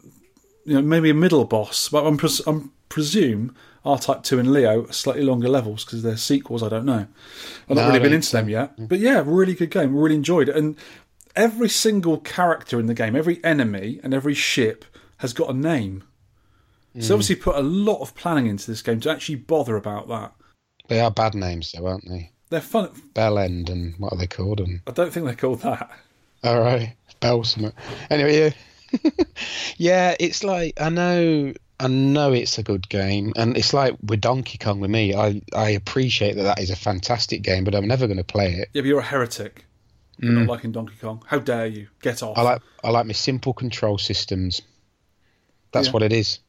you 0.65 0.75
know, 0.75 0.81
maybe 0.81 1.09
a 1.09 1.13
middle 1.13 1.45
boss. 1.45 1.89
But 1.89 2.05
I'm 2.05 2.17
pres- 2.17 2.45
I'm 2.47 2.71
presume 2.89 3.55
R 3.85 3.97
Type 3.97 4.23
Two 4.23 4.39
and 4.39 4.51
Leo 4.51 4.85
are 4.87 4.93
slightly 4.93 5.23
longer 5.23 5.49
levels 5.49 5.85
because 5.85 6.03
they're 6.03 6.17
sequels. 6.17 6.63
I 6.63 6.69
don't 6.69 6.85
know. 6.85 7.07
I've 7.69 7.75
not 7.75 7.83
No, 7.83 7.87
really 7.87 7.99
been 7.99 8.13
into 8.13 8.31
them 8.31 8.49
yet, 8.49 8.77
mm. 8.77 8.87
but 8.87 8.99
yeah, 8.99 9.23
really 9.25 9.53
good 9.53 9.71
game. 9.71 9.95
Really 9.95 10.15
enjoyed 10.15 10.49
it, 10.49 10.55
and 10.55 10.75
every 11.35 11.69
single 11.69 12.17
character 12.19 12.79
in 12.79 12.87
the 12.87 12.93
game, 12.93 13.15
every 13.15 13.43
enemy 13.43 13.99
and 14.03 14.13
every 14.13 14.33
ship 14.33 14.85
has 15.17 15.33
got 15.33 15.49
a 15.49 15.53
name. 15.53 16.03
So 16.99 17.11
mm. 17.11 17.13
obviously 17.13 17.35
put 17.35 17.55
a 17.55 17.61
lot 17.61 18.01
of 18.01 18.15
planning 18.15 18.47
into 18.47 18.65
this 18.65 18.81
game 18.81 18.99
to 19.01 19.11
actually 19.11 19.35
bother 19.35 19.75
about 19.75 20.07
that. 20.09 20.33
they 20.87 20.99
are 20.99 21.11
bad 21.11 21.35
names, 21.35 21.71
though, 21.71 21.85
aren't 21.85 22.09
they? 22.09 22.31
They're 22.49 22.61
fun. 22.61 22.89
Bell 23.13 23.37
End 23.37 23.69
and 23.69 23.95
what 23.97 24.13
are 24.13 24.17
they 24.17 24.27
called? 24.27 24.59
And 24.59 24.81
I 24.87 24.91
don't 24.91 25.11
think 25.11 25.25
they're 25.25 25.35
called 25.35 25.61
that. 25.61 25.89
all 26.43 26.59
right, 26.59 26.95
Bell 27.19 27.43
something. 27.43 27.73
Anyway, 28.09 28.53
yeah, 28.93 29.09
yeah. 29.77 30.15
It's 30.19 30.43
like 30.43 30.79
I 30.81 30.89
know, 30.89 31.53
I 31.79 31.87
know 31.87 32.33
it's 32.33 32.57
a 32.57 32.63
good 32.63 32.89
game, 32.89 33.33
and 33.35 33.55
it's 33.55 33.73
like 33.73 33.95
with 34.01 34.21
Donkey 34.21 34.57
Kong 34.57 34.79
with 34.79 34.89
me. 34.89 35.13
I 35.13 35.41
I 35.55 35.69
appreciate 35.69 36.35
that 36.37 36.43
that 36.43 36.59
is 36.59 36.71
a 36.71 36.75
fantastic 36.75 37.41
game, 37.43 37.63
but 37.63 37.75
I'm 37.75 37.87
never 37.87 38.07
going 38.07 38.17
to 38.17 38.23
play 38.23 38.53
it. 38.53 38.69
Yeah, 38.73 38.81
but 38.81 38.87
you're 38.87 38.99
a 38.99 39.03
heretic. 39.03 39.65
You're 40.17 40.33
not 40.33 40.45
mm. 40.45 40.49
liking 40.49 40.71
Donkey 40.73 40.95
Kong. 40.99 41.23
How 41.27 41.39
dare 41.39 41.67
you? 41.67 41.87
Get 42.01 42.21
off. 42.23 42.37
I 42.37 42.41
like 42.41 42.61
I 42.83 42.89
like 42.89 43.05
my 43.05 43.13
simple 43.13 43.53
control 43.53 43.97
systems. 43.97 44.61
That's 45.71 45.87
Yeah. 45.87 45.93
what 45.93 46.03
it 46.03 46.11
is. 46.11 46.39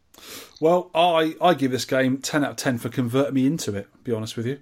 Well, 0.61 0.91
I, 0.95 1.35
I 1.41 1.55
give 1.55 1.71
this 1.71 1.85
game 1.85 2.19
10 2.19 2.45
out 2.45 2.51
of 2.51 2.57
10 2.57 2.79
for 2.79 2.89
converting 2.89 3.35
me 3.35 3.47
into 3.47 3.75
it, 3.75 3.85
to 3.93 3.99
be 4.03 4.13
honest 4.13 4.37
with 4.37 4.47
you. 4.47 4.59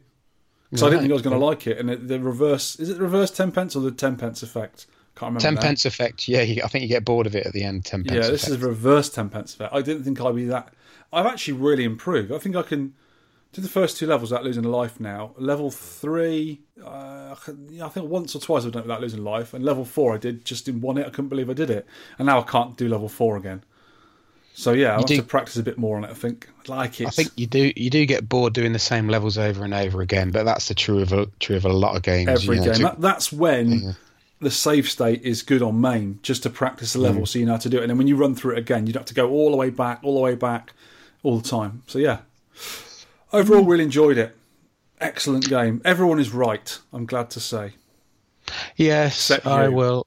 Because 0.70 0.82
I 0.82 0.90
didn't 0.90 1.02
think 1.02 1.12
I 1.12 1.14
was 1.14 1.22
going 1.22 1.38
to 1.38 1.44
like 1.44 1.66
it. 1.66 1.78
And 1.78 1.90
it, 1.90 2.08
the 2.08 2.20
reverse, 2.20 2.78
is 2.78 2.90
it 2.90 2.98
the 2.98 3.02
reverse 3.02 3.30
10 3.30 3.52
pence 3.52 3.74
or 3.74 3.80
the 3.80 3.90
10 3.90 4.16
pence 4.16 4.42
effect? 4.42 4.86
Can't 5.18 5.30
remember. 5.30 5.40
Ten 5.40 5.54
now. 5.54 5.60
pence 5.62 5.84
effect. 5.84 6.28
Yeah, 6.28 6.42
you, 6.42 6.62
I 6.62 6.68
think 6.68 6.82
you 6.82 6.88
get 6.88 7.04
bored 7.04 7.26
of 7.26 7.34
it 7.34 7.44
at 7.44 7.52
the 7.52 7.64
end. 7.64 7.84
Ten 7.84 8.04
pence. 8.04 8.14
Yeah, 8.14 8.30
this 8.30 8.44
effect. 8.44 8.60
is 8.60 8.64
reverse 8.64 9.10
10 9.10 9.30
pence 9.30 9.54
effect. 9.54 9.74
I 9.74 9.82
didn't 9.82 10.04
think 10.04 10.20
I'd 10.20 10.34
be 10.36 10.44
that. 10.44 10.72
I've 11.12 11.26
actually 11.26 11.54
really 11.54 11.82
improved. 11.82 12.30
I 12.30 12.38
think 12.38 12.54
I 12.54 12.62
can 12.62 12.94
do 13.52 13.60
the 13.62 13.68
first 13.68 13.96
two 13.96 14.06
levels 14.06 14.30
without 14.30 14.44
losing 14.44 14.64
a 14.64 14.68
life 14.68 15.00
now. 15.00 15.32
Level 15.36 15.70
three, 15.70 16.60
uh, 16.84 17.34
I 17.34 17.88
think 17.88 18.08
once 18.08 18.36
or 18.36 18.40
twice 18.40 18.64
I've 18.64 18.72
done 18.72 18.82
it 18.82 18.86
without 18.86 19.00
losing 19.00 19.24
life. 19.24 19.54
And 19.54 19.64
level 19.64 19.84
four, 19.84 20.14
I 20.14 20.18
did 20.18 20.44
just 20.44 20.68
in 20.68 20.80
one 20.80 20.96
hit. 20.96 21.06
I 21.06 21.10
couldn't 21.10 21.30
believe 21.30 21.50
I 21.50 21.54
did 21.54 21.70
it. 21.70 21.86
And 22.18 22.26
now 22.26 22.38
I 22.40 22.42
can't 22.42 22.76
do 22.76 22.88
level 22.88 23.08
four 23.08 23.36
again. 23.36 23.64
So 24.59 24.72
yeah, 24.72 24.89
I'll 24.90 24.98
have 24.98 25.06
do- 25.06 25.16
to 25.18 25.22
practice 25.22 25.56
a 25.56 25.62
bit 25.62 25.78
more 25.78 25.97
on 25.97 26.02
it. 26.02 26.10
I 26.10 26.14
think 26.14 26.48
I 26.68 26.72
like 26.74 27.01
it. 27.01 27.06
I 27.06 27.10
think 27.10 27.30
you 27.36 27.47
do 27.47 27.72
you 27.76 27.90
do 27.90 28.05
get 28.06 28.28
bored 28.28 28.55
doing 28.55 28.72
the 28.72 28.80
same 28.80 29.06
levels 29.09 29.39
over 29.39 29.64
and 29.64 29.72
over 29.72 30.01
again, 30.01 30.32
but 30.32 30.43
that's 30.43 30.66
the 30.66 30.74
true 30.74 30.98
of 31.01 31.12
a, 31.12 31.26
true 31.39 31.55
of 31.56 31.64
a 31.64 31.68
lot 31.72 31.94
of 31.94 32.02
games. 32.02 32.28
every 32.28 32.56
you 32.56 32.62
know, 32.62 32.66
game. 32.66 32.74
to- 32.74 32.82
That, 32.82 33.01
that's 33.01 33.32
when 33.32 33.94
the 34.40 34.51
save 34.51 34.90
state 34.90 35.22
is 35.22 35.43
good 35.43 35.62
on 35.62 35.80
MAME, 35.80 36.18
just 36.24 36.43
to 36.43 36.51
practice 36.51 36.93
the 36.94 36.98
Mm. 36.98 37.02
level, 37.02 37.26
so 37.26 37.39
you 37.39 37.47
know 37.47 37.52
how 37.52 37.59
to 37.59 37.68
do 37.68 37.78
it. 37.78 37.82
And 37.82 37.90
then 37.90 37.98
when 37.98 38.09
you 38.09 38.16
run 38.16 38.35
through 38.35 38.55
it 38.55 38.59
again, 38.59 38.89
you 38.89 38.93
don't 38.93 39.02
have 39.02 39.06
to 39.06 39.14
go 39.14 39.30
all 39.30 39.52
the 39.52 39.56
way 39.56 39.70
back, 39.70 40.01
all 40.02 40.14
the 40.14 40.20
way 40.20 40.35
back, 40.35 40.72
all 41.22 41.39
the 41.39 41.48
time. 41.48 41.82
So 41.86 42.01
yeah, 42.01 42.18
overall, 43.32 43.62
Mm. 43.64 43.68
really 43.68 43.85
enjoyed 43.85 44.18
it. 44.18 44.36
Excellent 45.01 45.48
game. 45.48 45.80
Everyone 45.85 46.18
is 46.18 46.32
right. 46.32 46.76
I'm 46.93 47.06
glad 47.06 47.30
to 47.30 47.39
say. 47.40 47.74
yes, 48.76 49.30
I 49.44 49.68
will. 49.68 50.05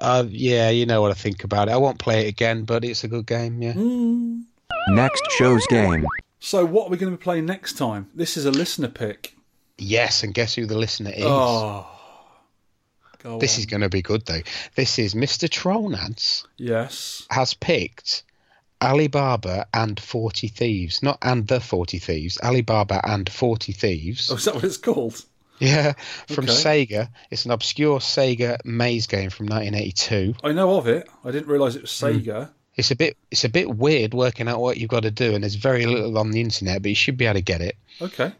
Uh, 0.00 0.24
yeah, 0.28 0.70
you 0.70 0.86
know 0.86 1.02
what 1.02 1.10
I 1.10 1.14
think 1.14 1.44
about 1.44 1.68
it. 1.68 1.72
I 1.72 1.76
won't 1.76 1.98
play 1.98 2.26
it 2.26 2.28
again, 2.28 2.64
but 2.64 2.84
it's 2.84 3.04
a 3.04 3.08
good 3.08 3.26
game. 3.26 3.62
Yeah. 3.62 3.74
Mm. 3.74 4.44
Next 4.88 5.22
show's 5.32 5.66
game. 5.66 6.06
So 6.38 6.64
what 6.64 6.86
are 6.86 6.90
we 6.90 6.96
going 6.96 7.12
to 7.12 7.18
be 7.18 7.22
playing 7.22 7.46
next 7.46 7.74
time? 7.74 8.08
This 8.14 8.36
is 8.36 8.44
a 8.44 8.50
listener 8.50 8.88
pick. 8.88 9.34
Yes, 9.78 10.22
and 10.22 10.32
guess 10.32 10.54
who 10.54 10.66
the 10.66 10.78
listener 10.78 11.10
is? 11.10 11.24
Oh, 11.24 11.86
go 13.18 13.38
this 13.38 13.56
on. 13.56 13.60
is 13.60 13.66
going 13.66 13.80
to 13.82 13.88
be 13.88 14.02
good 14.02 14.24
though. 14.26 14.42
This 14.74 14.98
is 14.98 15.14
Mr. 15.14 15.48
Trollnads 15.48 16.46
yes. 16.56 17.26
has 17.30 17.52
picked 17.52 18.22
Alibaba 18.80 19.66
and 19.74 19.98
Forty 20.00 20.48
Thieves, 20.48 21.02
not 21.02 21.18
and 21.20 21.46
the 21.46 21.60
Forty 21.60 21.98
Thieves. 21.98 22.38
Alibaba 22.42 23.00
and 23.04 23.28
Forty 23.28 23.72
Thieves. 23.72 24.30
Oh, 24.30 24.36
is 24.36 24.44
that 24.44 24.54
what 24.54 24.64
it's 24.64 24.76
called? 24.76 25.24
Yeah, 25.58 25.92
from 26.28 26.44
Okay. 26.44 26.86
Sega. 26.86 27.08
It's 27.30 27.44
an 27.44 27.50
obscure 27.50 27.98
Sega 27.98 28.58
maze 28.64 29.06
game 29.06 29.30
from 29.30 29.46
1982. 29.46 30.34
I 30.44 30.52
know 30.52 30.76
of 30.76 30.86
it. 30.86 31.08
I 31.24 31.30
didn't 31.30 31.48
realise 31.48 31.74
it 31.76 31.82
was 31.82 31.98
Hmm. 32.00 32.06
Sega. 32.06 32.50
It's 32.76 32.90
a 32.90 32.96
bit 32.96 33.16
it's 33.30 33.44
a 33.44 33.48
bit 33.48 33.74
weird 33.74 34.12
working 34.12 34.48
out 34.48 34.60
what 34.60 34.76
you've 34.76 34.90
got 34.90 35.04
to 35.04 35.10
do, 35.10 35.34
and 35.34 35.42
there's 35.42 35.54
very 35.54 35.86
little 35.86 36.18
on 36.18 36.30
the 36.30 36.40
internet, 36.40 36.82
but 36.82 36.90
you 36.90 36.94
should 36.94 37.16
be 37.16 37.24
able 37.24 37.34
to 37.34 37.42
get 37.42 37.62
it. 37.62 37.76
Okay. 38.02 38.32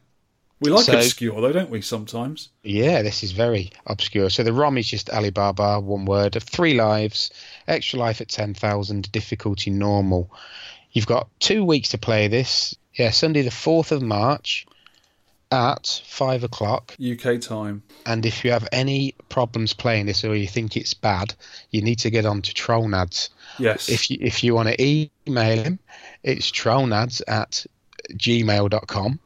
We 0.60 0.70
like 0.70 0.84
So- 0.86 0.96
obscure 0.96 1.40
though, 1.40 1.52
don't 1.52 1.70
we? 1.70 1.80
Sometimes. 1.82 2.48
Yeah, 2.62 3.02
this 3.02 3.22
is 3.22 3.32
very 3.32 3.70
obscure. 3.86 4.28
So 4.30 4.42
the 4.42 4.52
ROM 4.54 4.76
is 4.78 4.88
just 4.88 5.10
Alibaba, 5.10 5.80
one 5.80 6.04
word, 6.06 6.36
of 6.36 6.42
three 6.42 6.74
lives, 6.74 7.30
extra 7.68 7.98
life 7.98 8.20
at 8.22 8.28
10,000, 8.28 9.10
difficulty 9.12 9.70
normal. 9.70 10.30
You've 10.92 11.06
got 11.06 11.28
two 11.40 11.62
weeks 11.64 11.90
to 11.90 11.98
play 11.98 12.28
this. 12.28 12.74
Yeah, 12.94 13.10
Sunday 13.10 13.42
the 13.42 13.50
4th 13.50 13.92
of 13.92 14.00
March 14.00 14.66
at 15.50 16.02
5 16.06 16.44
o'clock. 16.44 16.94
UK 17.00 17.40
time. 17.40 17.82
And 18.04 18.26
if 18.26 18.44
you 18.44 18.50
have 18.50 18.68
any 18.72 19.14
problems 19.28 19.72
playing 19.72 20.06
this 20.06 20.24
or 20.24 20.34
you 20.34 20.46
think 20.46 20.76
it's 20.76 20.94
bad, 20.94 21.34
you 21.70 21.82
need 21.82 21.98
to 22.00 22.10
get 22.10 22.26
on 22.26 22.42
to 22.42 22.52
Trollnads. 22.52 23.30
Yes. 23.58 23.88
If 23.88 24.10
you, 24.10 24.18
if 24.20 24.42
you 24.42 24.54
want 24.54 24.68
to 24.68 25.08
email 25.26 25.62
him, 25.62 25.78
it's 26.22 26.50
trollnads 26.50 27.22
at 27.28 27.64
gmail.com. 28.12 29.20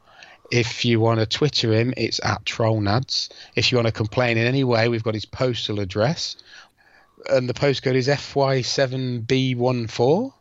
If 0.50 0.84
you 0.84 1.00
want 1.00 1.20
to 1.20 1.26
Twitter 1.26 1.72
him, 1.72 1.94
it's 1.96 2.20
at 2.24 2.44
trollnads. 2.44 3.28
If 3.54 3.70
you 3.70 3.78
want 3.78 3.86
to 3.86 3.92
complain 3.92 4.36
in 4.36 4.46
any 4.46 4.64
way, 4.64 4.88
we've 4.88 5.04
got 5.04 5.14
his 5.14 5.24
postal 5.24 5.78
address. 5.80 6.36
And 7.28 7.48
the 7.48 7.54
postcode 7.54 7.94
is 7.94 8.08
FY7B14. 8.08 10.32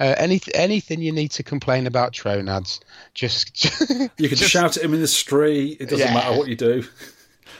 Uh, 0.00 0.14
any, 0.18 0.40
anything 0.54 1.00
you 1.00 1.12
need 1.12 1.30
to 1.30 1.42
complain 1.42 1.86
about 1.86 2.12
Trollnads, 2.12 2.80
just 3.14 3.64
You 4.18 4.28
can 4.28 4.36
just- 4.38 4.50
shout 4.50 4.76
at 4.76 4.82
him 4.82 4.92
in 4.94 5.00
the 5.00 5.06
street. 5.08 5.76
It 5.80 5.88
doesn't 5.88 6.06
Yeah. 6.06 6.14
matter 6.14 6.36
what 6.36 6.48
you 6.48 6.56
do. 6.56 6.84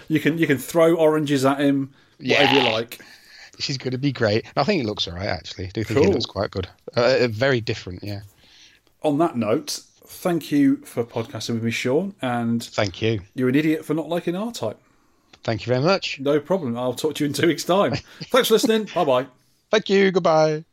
You 0.08 0.20
can 0.20 0.36
you 0.38 0.46
can 0.46 0.58
throw 0.58 0.94
oranges 0.96 1.44
at 1.44 1.60
him, 1.60 1.92
whatever 2.18 2.52
you 2.54 2.60
Yeah. 2.62 2.70
like. 2.72 3.00
She's 3.60 3.78
going 3.78 3.92
to 3.92 3.98
be 3.98 4.10
great. 4.12 4.44
I 4.56 4.64
think 4.64 4.82
it 4.82 4.86
looks 4.86 5.06
all 5.06 5.14
right, 5.14 5.28
actually. 5.28 5.66
I 5.66 5.70
do 5.70 5.84
think 5.84 5.98
Cool. 6.00 6.08
it 6.08 6.12
looks 6.12 6.26
quite 6.26 6.50
good. 6.50 6.66
Uh, 6.96 7.28
very 7.28 7.60
different, 7.60 8.02
yeah. 8.02 8.22
On 9.02 9.18
that 9.18 9.36
note, 9.36 9.80
thank 10.06 10.50
you 10.50 10.78
for 10.84 11.04
podcasting 11.04 11.54
with 11.54 11.62
me, 11.62 11.70
Sean, 11.70 12.14
and 12.20 12.62
Thank 12.64 13.00
you. 13.00 13.20
you're 13.36 13.48
an 13.48 13.54
idiot 13.54 13.84
for 13.84 13.94
not 13.94 14.08
liking 14.08 14.34
R 14.34 14.50
Type. 14.50 14.78
Thank 15.44 15.64
you 15.66 15.70
very 15.72 15.84
much. 15.84 16.18
No 16.18 16.40
problem. 16.40 16.76
I'll 16.76 16.94
talk 16.94 17.14
to 17.16 17.24
you 17.24 17.28
in 17.28 17.32
two 17.32 17.46
weeks' 17.46 17.64
time. 17.64 17.94
Thanks 18.32 18.48
for 18.48 18.54
listening. 18.54 18.88
Bye 18.94 19.04
bye. 19.04 19.26
Thank 19.70 19.88
you. 19.88 20.10
Goodbye. 20.10 20.64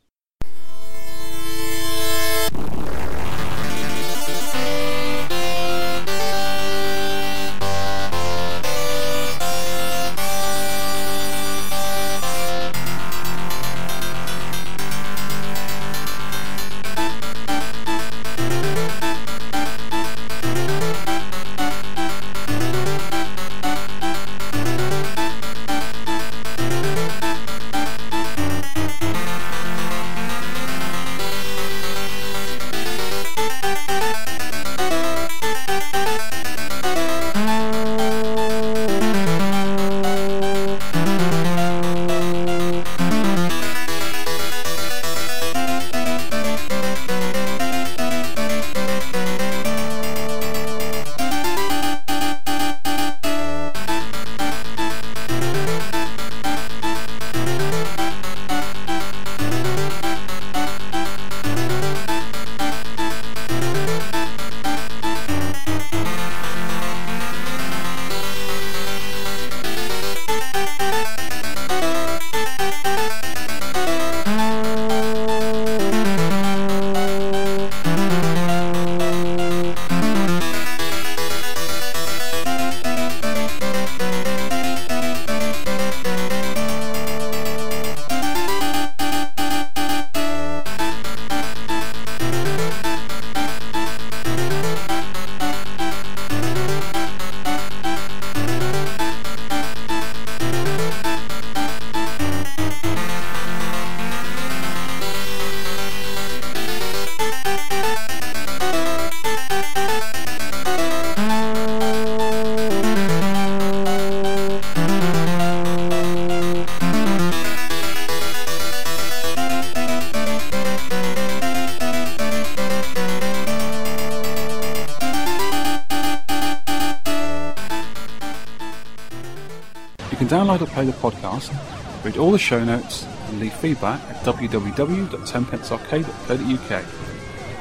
Show 132.42 132.64
notes, 132.64 133.06
and 133.28 133.38
leave 133.40 133.54
feedback 133.54 134.00
at 134.10 134.16
www.tenpencearcade.co.uk. 134.24 136.84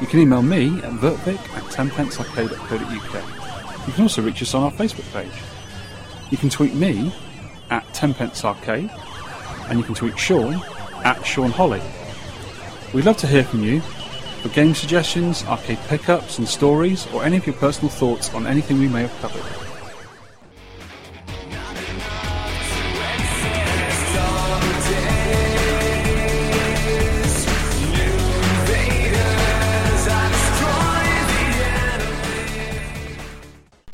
You 0.02 0.08
can 0.08 0.20
email 0.20 0.42
me 0.42 0.80
at 0.80 0.92
vertvic 0.94 1.38
at 1.56 1.64
tenpencearcade.co.uk. 1.66 3.88
You 3.88 3.94
can 3.94 4.04
also 4.04 4.22
reach 4.22 4.42
us 4.42 4.54
on 4.54 4.64
our 4.64 4.72
Facebook 4.72 5.12
page. 5.14 5.32
You 6.32 6.38
can 6.38 6.50
tweet 6.50 6.74
me 6.74 7.14
at 7.70 7.86
tenpencearcade, 7.94 8.90
and 9.70 9.80
you 9.80 9.86
can 9.86 9.96
tweet 9.96 10.18
Sean 10.18 10.62
at 11.04 11.26
Sean 11.26 11.52
Holly. 11.52 11.82
We'd 12.94 13.06
love 13.06 13.18
to 13.18 13.28
hear 13.28 13.44
from 13.44 13.64
you 13.64 13.82
for 14.42 14.50
game 14.50 14.74
suggestions, 14.74 15.44
arcade 15.46 15.80
pickups 15.88 16.40
and 16.40 16.48
stories, 16.48 17.06
or 17.14 17.24
any 17.24 17.38
of 17.38 17.46
your 17.46 17.56
personal 17.56 17.90
thoughts 17.90 18.34
on 18.34 18.48
anything 18.48 18.80
we 18.80 18.88
may 18.88 19.04
have 19.04 19.22
covered. 19.22 19.61